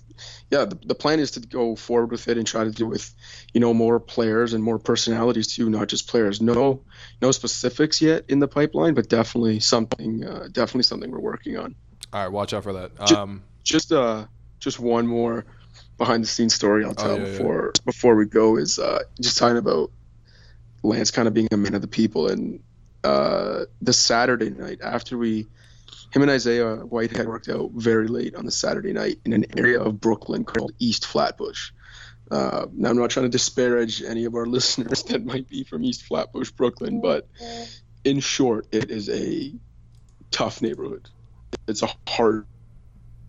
yeah, 0.50 0.64
the, 0.64 0.78
the 0.84 0.94
plan 0.94 1.20
is 1.20 1.32
to 1.32 1.40
go 1.40 1.76
forward 1.76 2.10
with 2.10 2.28
it 2.28 2.36
and 2.36 2.46
try 2.46 2.64
to 2.64 2.70
do 2.70 2.86
with, 2.86 3.14
you 3.52 3.60
know, 3.60 3.72
more 3.72 3.98
players 3.98 4.52
and 4.52 4.62
more 4.62 4.78
personalities 4.78 5.54
too, 5.54 5.70
not 5.70 5.88
just 5.88 6.08
players. 6.08 6.40
No, 6.40 6.82
no 7.22 7.30
specifics 7.32 8.02
yet 8.02 8.24
in 8.28 8.38
the 8.38 8.48
pipeline, 8.48 8.94
but 8.94 9.08
definitely 9.08 9.60
something, 9.60 10.24
uh, 10.24 10.48
definitely 10.52 10.82
something 10.82 11.10
we're 11.10 11.20
working 11.20 11.56
on. 11.56 11.74
All 12.12 12.22
right, 12.22 12.32
watch 12.32 12.52
out 12.52 12.64
for 12.64 12.74
that. 12.74 13.12
Um, 13.12 13.42
just, 13.64 13.88
just 13.88 13.92
uh, 13.92 14.26
just 14.58 14.78
one 14.78 15.06
more 15.06 15.46
behind 15.96 16.22
the 16.22 16.28
scenes 16.28 16.54
story 16.54 16.84
I'll 16.84 16.90
oh, 16.90 16.94
tell 16.94 17.12
oh, 17.12 17.18
yeah, 17.18 17.24
before 17.24 17.72
yeah. 17.74 17.82
before 17.84 18.14
we 18.16 18.26
go 18.26 18.56
is 18.56 18.78
uh, 18.78 19.02
just 19.20 19.38
talking 19.38 19.58
about 19.58 19.90
Lance 20.82 21.10
kind 21.10 21.28
of 21.28 21.34
being 21.34 21.48
a 21.50 21.56
man 21.56 21.74
of 21.74 21.82
the 21.82 21.88
people 21.88 22.28
and 22.28 22.60
uh, 23.04 23.64
the 23.80 23.92
Saturday 23.92 24.50
night 24.50 24.80
after 24.82 25.16
we 25.16 25.46
him 26.10 26.22
and 26.22 26.30
Isaiah 26.30 26.76
Whitehead 26.76 27.26
worked 27.26 27.48
out 27.48 27.70
very 27.72 28.08
late 28.08 28.34
on 28.34 28.44
the 28.44 28.50
Saturday 28.50 28.92
night 28.92 29.18
in 29.24 29.32
an 29.32 29.44
area 29.58 29.80
of 29.80 30.00
Brooklyn 30.00 30.44
called 30.44 30.72
East 30.78 31.06
Flatbush. 31.06 31.70
Uh, 32.30 32.66
now, 32.72 32.90
I'm 32.90 32.96
not 32.96 33.10
trying 33.10 33.24
to 33.24 33.30
disparage 33.30 34.02
any 34.02 34.24
of 34.24 34.34
our 34.34 34.46
listeners 34.56 35.02
that 35.04 35.24
might 35.24 35.48
be 35.48 35.64
from 35.64 35.84
East 35.84 36.04
Flatbush, 36.04 36.50
Brooklyn, 36.50 37.00
but 37.00 37.28
in 38.04 38.20
short, 38.20 38.66
it 38.72 38.90
is 38.90 39.08
a 39.08 39.52
tough 40.30 40.62
neighborhood. 40.62 41.08
It's 41.66 41.82
a 41.82 41.88
hard 42.06 42.46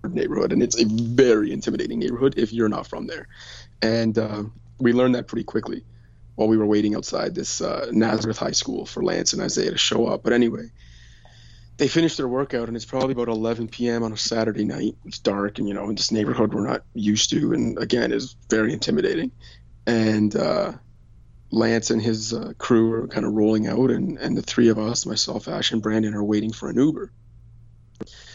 neighborhood, 0.04 0.54
and 0.54 0.64
it's 0.64 0.80
a 0.80 0.86
very 0.86 1.52
intimidating 1.52 2.00
neighborhood 2.00 2.36
if 2.38 2.54
you're 2.54 2.70
not 2.70 2.88
from 2.88 3.08
there. 3.08 3.28
And 3.82 4.18
uh, 4.18 4.44
we 4.80 4.94
learned 4.94 5.16
that 5.16 5.28
pretty 5.28 5.44
quickly 5.44 5.84
while 6.36 6.48
we 6.48 6.58
were 6.58 6.66
waiting 6.66 6.96
outside 6.96 7.36
this 7.36 7.60
uh, 7.62 7.90
Nazareth 7.92 8.38
High 8.38 8.52
School 8.52 8.86
for 8.86 9.04
Lance 9.04 9.34
and 9.34 9.42
Isaiah 9.42 9.72
to 9.72 9.78
show 9.78 10.08
up. 10.08 10.24
But 10.24 10.32
anyway, 10.34 10.72
they 11.80 11.88
finish 11.88 12.18
their 12.18 12.28
workout 12.28 12.68
and 12.68 12.76
it's 12.76 12.86
probably 12.86 13.14
about 13.14 13.30
11 13.30 13.70
p.m. 13.70 14.04
on 14.04 14.12
a 14.12 14.18
Saturday 14.18 14.66
night. 14.66 14.98
It's 15.06 15.18
dark 15.18 15.60
and 15.60 15.68
you 15.68 15.74
know 15.74 15.90
in 15.90 15.96
this 15.96 16.12
neighborhood 16.12 16.54
we're 16.54 16.68
not 16.68 16.84
used 16.94 17.30
to, 17.32 17.54
and 17.54 17.80
again 17.80 18.12
is 18.12 18.36
very 18.50 18.74
intimidating. 18.74 19.32
And 19.88 20.36
uh, 20.36 20.74
Lance 21.52 21.90
and 21.90 22.02
his 22.02 22.34
uh, 22.34 22.52
crew 22.58 22.92
are 22.94 23.08
kind 23.08 23.26
of 23.26 23.32
rolling 23.32 23.66
out, 23.68 23.92
and 23.92 24.18
and 24.18 24.38
the 24.38 24.42
three 24.42 24.68
of 24.68 24.78
us, 24.78 25.06
myself, 25.06 25.48
Ash, 25.48 25.72
and 25.72 25.82
Brandon, 25.82 26.14
are 26.14 26.24
waiting 26.24 26.52
for 26.52 26.70
an 26.70 26.78
Uber. 26.78 27.14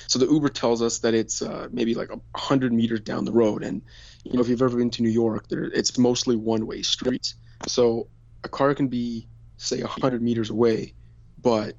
So 0.06 0.18
the 0.18 0.26
Uber 0.26 0.48
tells 0.48 0.80
us 0.80 1.00
that 1.00 1.12
it's 1.12 1.42
uh, 1.42 1.68
maybe 1.70 1.94
like 1.94 2.10
a 2.10 2.20
hundred 2.36 2.72
meters 2.72 3.00
down 3.00 3.26
the 3.26 3.32
road, 3.32 3.62
and 3.62 3.82
you 4.24 4.32
know 4.32 4.40
if 4.40 4.48
you've 4.48 4.62
ever 4.62 4.78
been 4.78 4.90
to 4.90 5.02
New 5.02 5.10
York, 5.10 5.48
there 5.48 5.64
it's 5.64 5.98
mostly 5.98 6.34
one-way 6.34 6.80
streets. 6.80 7.34
So 7.68 8.08
a 8.42 8.48
car 8.48 8.74
can 8.74 8.88
be 8.88 9.28
say 9.58 9.82
a 9.82 9.86
hundred 9.86 10.22
meters 10.22 10.48
away, 10.48 10.94
but 11.42 11.76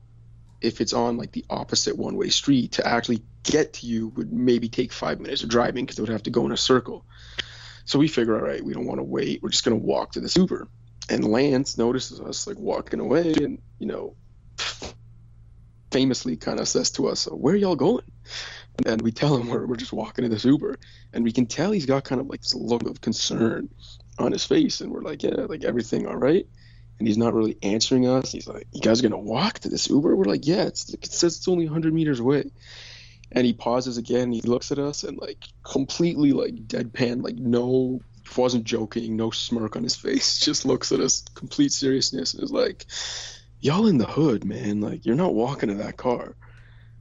if 0.62 0.82
it's 0.82 0.94
on 0.94 1.18
like 1.18 1.32
the 1.32 1.46
opposite 1.50 1.98
one 1.98 2.16
way 2.16 2.30
street 2.30 2.74
to 2.74 2.88
actually 2.88 3.22
get 3.44 3.74
to 3.74 3.88
you 3.88 4.10
would 4.10 4.32
maybe 4.32 4.70
take 4.70 4.92
five 4.92 5.20
minutes 5.20 5.44
of 5.44 5.50
driving 5.50 5.86
because 5.86 6.00
it 6.00 6.02
would 6.02 6.10
have 6.10 6.24
to 6.24 6.32
go 6.32 6.46
in 6.46 6.52
a 6.52 6.58
circle. 6.58 7.06
So 7.86 8.00
we 8.00 8.08
figure, 8.08 8.36
all 8.36 8.42
right, 8.42 8.64
we 8.64 8.74
don't 8.74 8.88
want 8.88 9.00
to 9.00 9.04
wait. 9.04 9.44
We're 9.44 9.50
just 9.50 9.64
going 9.64 9.80
to 9.80 9.86
walk 9.86 10.14
to 10.14 10.20
the 10.20 10.32
Uber. 10.36 10.68
And 11.10 11.24
Lance 11.24 11.78
notices 11.78 12.20
us 12.20 12.48
like 12.48 12.58
walking 12.58 13.00
away 13.00 13.34
and, 13.38 13.62
you 13.78 13.86
know, 13.86 14.16
famously 15.92 16.36
kind 16.36 16.60
of 16.60 16.68
says 16.68 16.92
to 16.92 17.08
us, 17.08 17.26
Where 17.26 17.56
y'all 17.56 17.76
going? 17.76 18.04
And 18.86 19.02
we 19.02 19.12
tell 19.12 19.38
him 19.38 19.48
we're, 19.48 19.66
we're 19.68 19.76
just 19.76 19.94
walking 19.94 20.24
to 20.24 20.30
this 20.30 20.44
Uber. 20.46 20.78
And 21.14 21.24
we 21.24 21.32
can 21.32 21.46
tell 21.46 21.72
he's 21.72 21.86
got 21.86 22.04
kind 22.04 22.20
of 22.20 22.28
like 22.28 22.42
this 22.42 22.56
look 22.56 22.84
of 22.90 23.00
concern 23.02 23.70
on 24.18 24.32
his 24.32 24.44
face. 24.44 24.82
And 24.82 24.92
we're 24.92 25.04
like, 25.04 25.22
Yeah, 25.22 25.46
like 25.48 25.64
everything 25.64 26.08
all 26.08 26.18
right? 26.18 26.48
And 27.00 27.08
he's 27.08 27.18
not 27.18 27.34
really 27.34 27.58
answering 27.62 28.08
us. 28.08 28.32
He's 28.32 28.48
like, 28.48 28.68
"You 28.72 28.82
guys 28.82 29.00
are 29.00 29.10
gonna 29.10 29.22
walk 29.22 29.60
to 29.60 29.70
this 29.70 29.90
Uber?" 29.90 30.16
We're 30.16 30.26
like, 30.26 30.48
"Yeah, 30.48 30.64
it's, 30.64 30.94
it 30.94 31.06
says 31.06 31.38
it's 31.38 31.48
only 31.48 31.66
100 31.66 31.94
meters 31.94 32.20
away." 32.20 32.52
And 33.32 33.46
he 33.46 33.54
pauses 33.54 33.98
again. 33.98 34.32
He 34.32 34.42
looks 34.42 34.72
at 34.72 34.80
us 34.80 35.04
and 35.04 35.18
like 35.18 35.44
completely 35.64 36.32
like 36.32 36.68
deadpan, 36.68 37.24
like 37.24 37.36
no, 37.36 38.02
wasn't 38.38 38.64
joking, 38.64 39.16
no 39.16 39.32
smirk 39.32 39.76
on 39.76 39.84
his 39.84 39.96
face. 39.96 40.40
Just 40.46 40.66
looks 40.66 40.92
at 40.92 41.00
us, 41.00 41.24
complete 41.34 41.72
seriousness, 41.72 42.34
and 42.34 42.44
is 42.44 42.52
like, 42.52 42.86
"Y'all 43.60 43.88
in 43.88 43.98
the 43.98 44.06
hood, 44.06 44.46
man. 44.46 44.82
Like 44.82 45.06
you're 45.06 45.16
not 45.16 45.34
walking 45.34 45.70
to 45.70 45.76
that 45.76 45.98
car." 45.98 46.36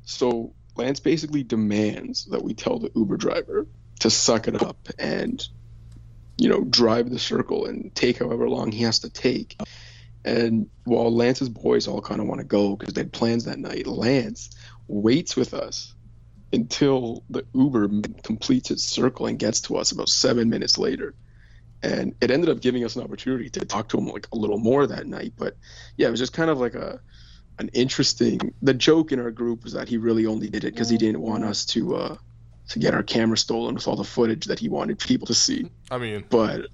So 0.04 0.54
Lance 0.76 1.00
basically 1.00 1.44
demands 1.44 2.26
that 2.26 2.42
we 2.42 2.54
tell 2.54 2.78
the 2.78 2.90
Uber 2.94 3.16
driver 3.16 3.66
to 4.00 4.10
suck 4.10 4.48
it 4.48 4.60
up 4.60 4.88
and 4.98 5.46
you 6.36 6.48
know, 6.48 6.62
drive 6.64 7.10
the 7.10 7.18
circle 7.18 7.66
and 7.66 7.94
take 7.94 8.18
however 8.18 8.48
long 8.48 8.72
he 8.72 8.82
has 8.82 9.00
to 9.00 9.10
take. 9.10 9.56
And 10.24 10.68
while 10.84 11.14
Lance's 11.14 11.48
boys 11.48 11.86
all 11.86 12.00
kind 12.00 12.20
of 12.20 12.26
want 12.26 12.40
to 12.40 12.46
go 12.46 12.76
because 12.76 12.94
they 12.94 13.02
had 13.02 13.12
plans 13.12 13.44
that 13.44 13.58
night, 13.58 13.86
Lance 13.86 14.50
waits 14.88 15.36
with 15.36 15.54
us 15.54 15.94
until 16.52 17.24
the 17.28 17.44
Uber 17.52 17.88
completes 18.22 18.70
its 18.70 18.84
circle 18.84 19.26
and 19.26 19.38
gets 19.38 19.60
to 19.62 19.76
us 19.76 19.92
about 19.92 20.08
seven 20.08 20.48
minutes 20.48 20.78
later. 20.78 21.14
And 21.82 22.14
it 22.20 22.30
ended 22.30 22.48
up 22.48 22.60
giving 22.60 22.84
us 22.84 22.96
an 22.96 23.02
opportunity 23.02 23.50
to 23.50 23.64
talk 23.66 23.90
to 23.90 23.98
him 23.98 24.06
like 24.06 24.28
a 24.32 24.36
little 24.36 24.58
more 24.58 24.86
that 24.86 25.06
night. 25.06 25.34
But 25.36 25.56
yeah, 25.98 26.08
it 26.08 26.10
was 26.10 26.20
just 26.20 26.32
kind 26.32 26.50
of 26.50 26.58
like 26.58 26.74
a 26.74 27.00
an 27.58 27.68
interesting. 27.72 28.54
The 28.62 28.74
joke 28.74 29.12
in 29.12 29.20
our 29.20 29.30
group 29.30 29.64
was 29.64 29.74
that 29.74 29.88
he 29.88 29.98
really 29.98 30.26
only 30.26 30.48
did 30.48 30.64
it 30.64 30.72
because 30.72 30.88
he 30.88 30.96
didn't 30.96 31.20
want 31.20 31.44
us 31.44 31.66
to 31.66 31.96
uh, 31.96 32.16
to 32.68 32.78
get 32.78 32.94
our 32.94 33.02
camera 33.02 33.36
stolen 33.36 33.74
with 33.74 33.86
all 33.86 33.96
the 33.96 34.04
footage 34.04 34.46
that 34.46 34.58
he 34.58 34.68
wanted 34.68 34.98
people 34.98 35.26
to 35.26 35.34
see. 35.34 35.70
I 35.90 35.98
mean, 35.98 36.24
but 36.30 36.66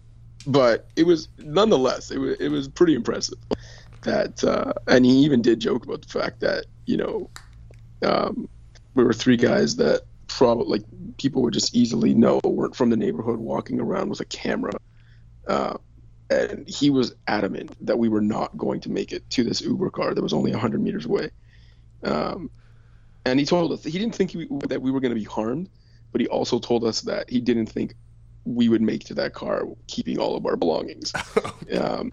but 0.46 0.88
it 0.96 1.04
was 1.04 1.28
nonetheless 1.38 2.10
it 2.10 2.18
was 2.18 2.36
it 2.40 2.48
was 2.48 2.68
pretty 2.68 2.94
impressive 2.94 3.38
that 4.02 4.42
uh, 4.44 4.72
and 4.86 5.04
he 5.04 5.12
even 5.24 5.42
did 5.42 5.60
joke 5.60 5.84
about 5.84 6.02
the 6.02 6.08
fact 6.08 6.40
that 6.40 6.66
you 6.86 6.96
know 6.96 7.30
um, 8.02 8.48
we 8.94 9.04
were 9.04 9.12
three 9.12 9.36
guys 9.36 9.76
that 9.76 10.02
probably 10.26 10.78
like 10.78 11.16
people 11.18 11.42
would 11.42 11.52
just 11.52 11.74
easily 11.74 12.14
know 12.14 12.40
weren't 12.44 12.74
from 12.74 12.90
the 12.90 12.96
neighborhood 12.96 13.38
walking 13.38 13.80
around 13.80 14.08
with 14.08 14.20
a 14.20 14.24
camera. 14.24 14.72
Uh, 15.46 15.76
and 16.30 16.68
he 16.68 16.90
was 16.90 17.14
adamant 17.26 17.74
that 17.84 17.98
we 17.98 18.08
were 18.08 18.20
not 18.20 18.56
going 18.56 18.80
to 18.80 18.88
make 18.88 19.12
it 19.12 19.28
to 19.30 19.42
this 19.42 19.60
Uber 19.60 19.90
car 19.90 20.14
that 20.14 20.22
was 20.22 20.32
only 20.32 20.52
100 20.52 20.80
meters 20.80 21.04
away. 21.04 21.30
Um, 22.04 22.50
and 23.26 23.38
he 23.38 23.44
told 23.44 23.72
us 23.72 23.82
he 23.82 23.98
didn't 23.98 24.14
think 24.14 24.32
we, 24.34 24.48
that 24.68 24.80
we 24.80 24.92
were 24.92 25.00
going 25.00 25.10
to 25.10 25.18
be 25.18 25.24
harmed, 25.24 25.68
but 26.12 26.20
he 26.20 26.26
also 26.28 26.58
told 26.58 26.84
us 26.84 27.02
that 27.02 27.30
he 27.30 27.40
didn't 27.40 27.66
think 27.66 27.94
we 28.44 28.68
would 28.68 28.82
make 28.82 29.04
to 29.04 29.14
that 29.14 29.34
car 29.34 29.64
keeping 29.86 30.18
all 30.18 30.36
of 30.36 30.46
our 30.46 30.56
belongings. 30.56 31.12
um, 31.78 32.12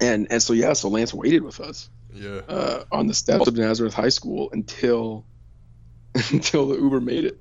and 0.00 0.26
and 0.30 0.42
so 0.42 0.52
yeah, 0.52 0.72
so 0.72 0.88
Lance 0.88 1.14
waited 1.14 1.42
with 1.42 1.60
us. 1.60 1.88
Yeah. 2.12 2.40
Uh, 2.48 2.84
on 2.90 3.06
the 3.06 3.14
steps 3.14 3.46
of 3.46 3.56
Nazareth 3.56 3.94
High 3.94 4.08
School 4.08 4.50
until 4.52 5.24
until 6.32 6.66
the 6.68 6.76
Uber 6.76 7.00
made 7.00 7.24
it. 7.24 7.40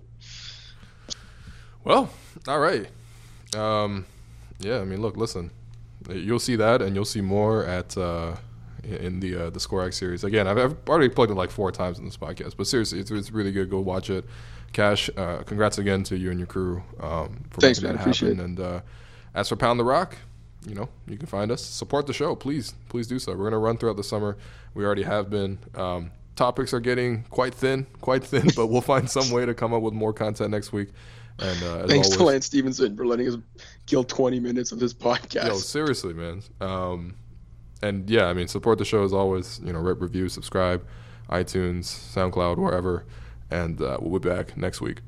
Well, 1.84 2.10
all 2.48 2.60
right. 2.60 2.88
Um, 3.56 4.06
yeah, 4.60 4.80
I 4.80 4.84
mean, 4.84 5.02
look, 5.02 5.18
listen, 5.18 5.50
you'll 6.10 6.40
see 6.40 6.56
that, 6.58 6.82
and 6.82 6.96
you'll 6.96 7.06
see 7.06 7.22
more 7.22 7.66
at 7.66 7.98
uh, 7.98 8.36
in 8.84 9.20
the 9.20 9.48
uh, 9.48 9.50
the 9.50 9.60
Score 9.60 9.92
series. 9.92 10.24
Again, 10.24 10.48
I've, 10.48 10.58
I've, 10.58 10.76
already 10.88 11.10
plugged 11.10 11.32
it 11.32 11.36
like 11.36 11.50
four 11.50 11.72
times 11.72 11.98
in 11.98 12.06
this 12.06 12.18
podcast, 12.18 12.56
but 12.58 12.68
seriously, 12.68 13.00
it's, 13.00 13.10
it's 13.12 13.32
really 13.32 13.52
good. 13.52 13.70
Go 13.70 13.80
watch 13.80 14.10
it. 14.10 14.26
Cash, 14.74 15.10
uh, 15.18 15.44
congrats 15.44 15.78
again 15.78 16.04
to 16.04 16.18
you 16.18 16.30
and 16.30 16.40
your 16.40 16.48
crew 16.48 16.84
um, 17.00 17.44
for 17.50 17.62
Thanks, 17.62 17.82
making 17.82 17.98
man, 17.98 18.06
that 18.06 18.16
happen. 18.16 18.40
And 18.40 18.60
uh, 18.60 18.82
as 19.34 19.50
for 19.50 19.56
Pound 19.56 19.80
the 19.80 19.84
Rock, 19.84 20.16
you 20.68 20.76
know, 20.76 20.90
you 21.08 21.18
can 21.18 21.28
find 21.28 21.52
us. 21.52 21.64
Support 21.64 22.08
the 22.08 22.14
show, 22.14 22.36
please, 22.36 22.74
please 22.90 23.08
do 23.08 23.20
so. 23.20 23.36
We're 23.36 23.46
gonna 23.46 23.60
run 23.60 23.78
throughout 23.78 23.98
the 23.98 24.04
summer. 24.04 24.38
We 24.74 24.86
already 24.86 25.04
have 25.04 25.30
been. 25.30 25.60
Um, 25.76 26.12
topics 26.36 26.74
are 26.74 26.80
getting 26.80 27.24
quite 27.30 27.54
thin, 27.54 27.86
quite 28.02 28.24
thin, 28.24 28.48
but 28.56 28.68
we'll 28.68 28.82
find 28.82 29.10
some 29.18 29.30
way 29.32 29.46
to 29.46 29.54
come 29.54 29.74
up 29.74 29.82
with 29.82 29.94
more 29.94 30.14
content 30.14 30.52
next 30.52 30.72
week. 30.72 30.90
And 31.40 31.64
uh, 31.64 31.88
thanks 31.88 32.08
always, 32.08 32.18
to 32.18 32.24
Lance 32.24 32.46
Stephenson 32.46 32.98
for 32.98 33.06
letting 33.06 33.28
us 33.28 33.38
kill 33.86 34.04
20 34.04 34.40
minutes 34.40 34.72
of 34.72 34.80
this 34.80 34.94
podcast. 34.94 35.48
Yo, 35.48 35.56
seriously, 35.56 36.14
man. 36.14 36.42
Um, 36.60 37.16
and 37.82 38.10
yeah, 38.10 38.26
I 38.26 38.34
mean, 38.34 38.48
support 38.50 38.78
the 38.78 38.86
show 38.86 39.04
as 39.04 39.14
always. 39.14 39.62
You 39.64 39.72
know, 39.72 39.80
rate, 39.80 40.02
review, 40.02 40.28
subscribe, 40.28 40.86
iTunes, 41.30 41.86
SoundCloud, 41.86 42.58
wherever 42.58 43.06
and 43.52 43.82
uh, 43.82 43.98
we'll 44.00 44.20
be 44.20 44.30
back 44.30 44.58
next 44.58 44.82
week. 44.82 45.00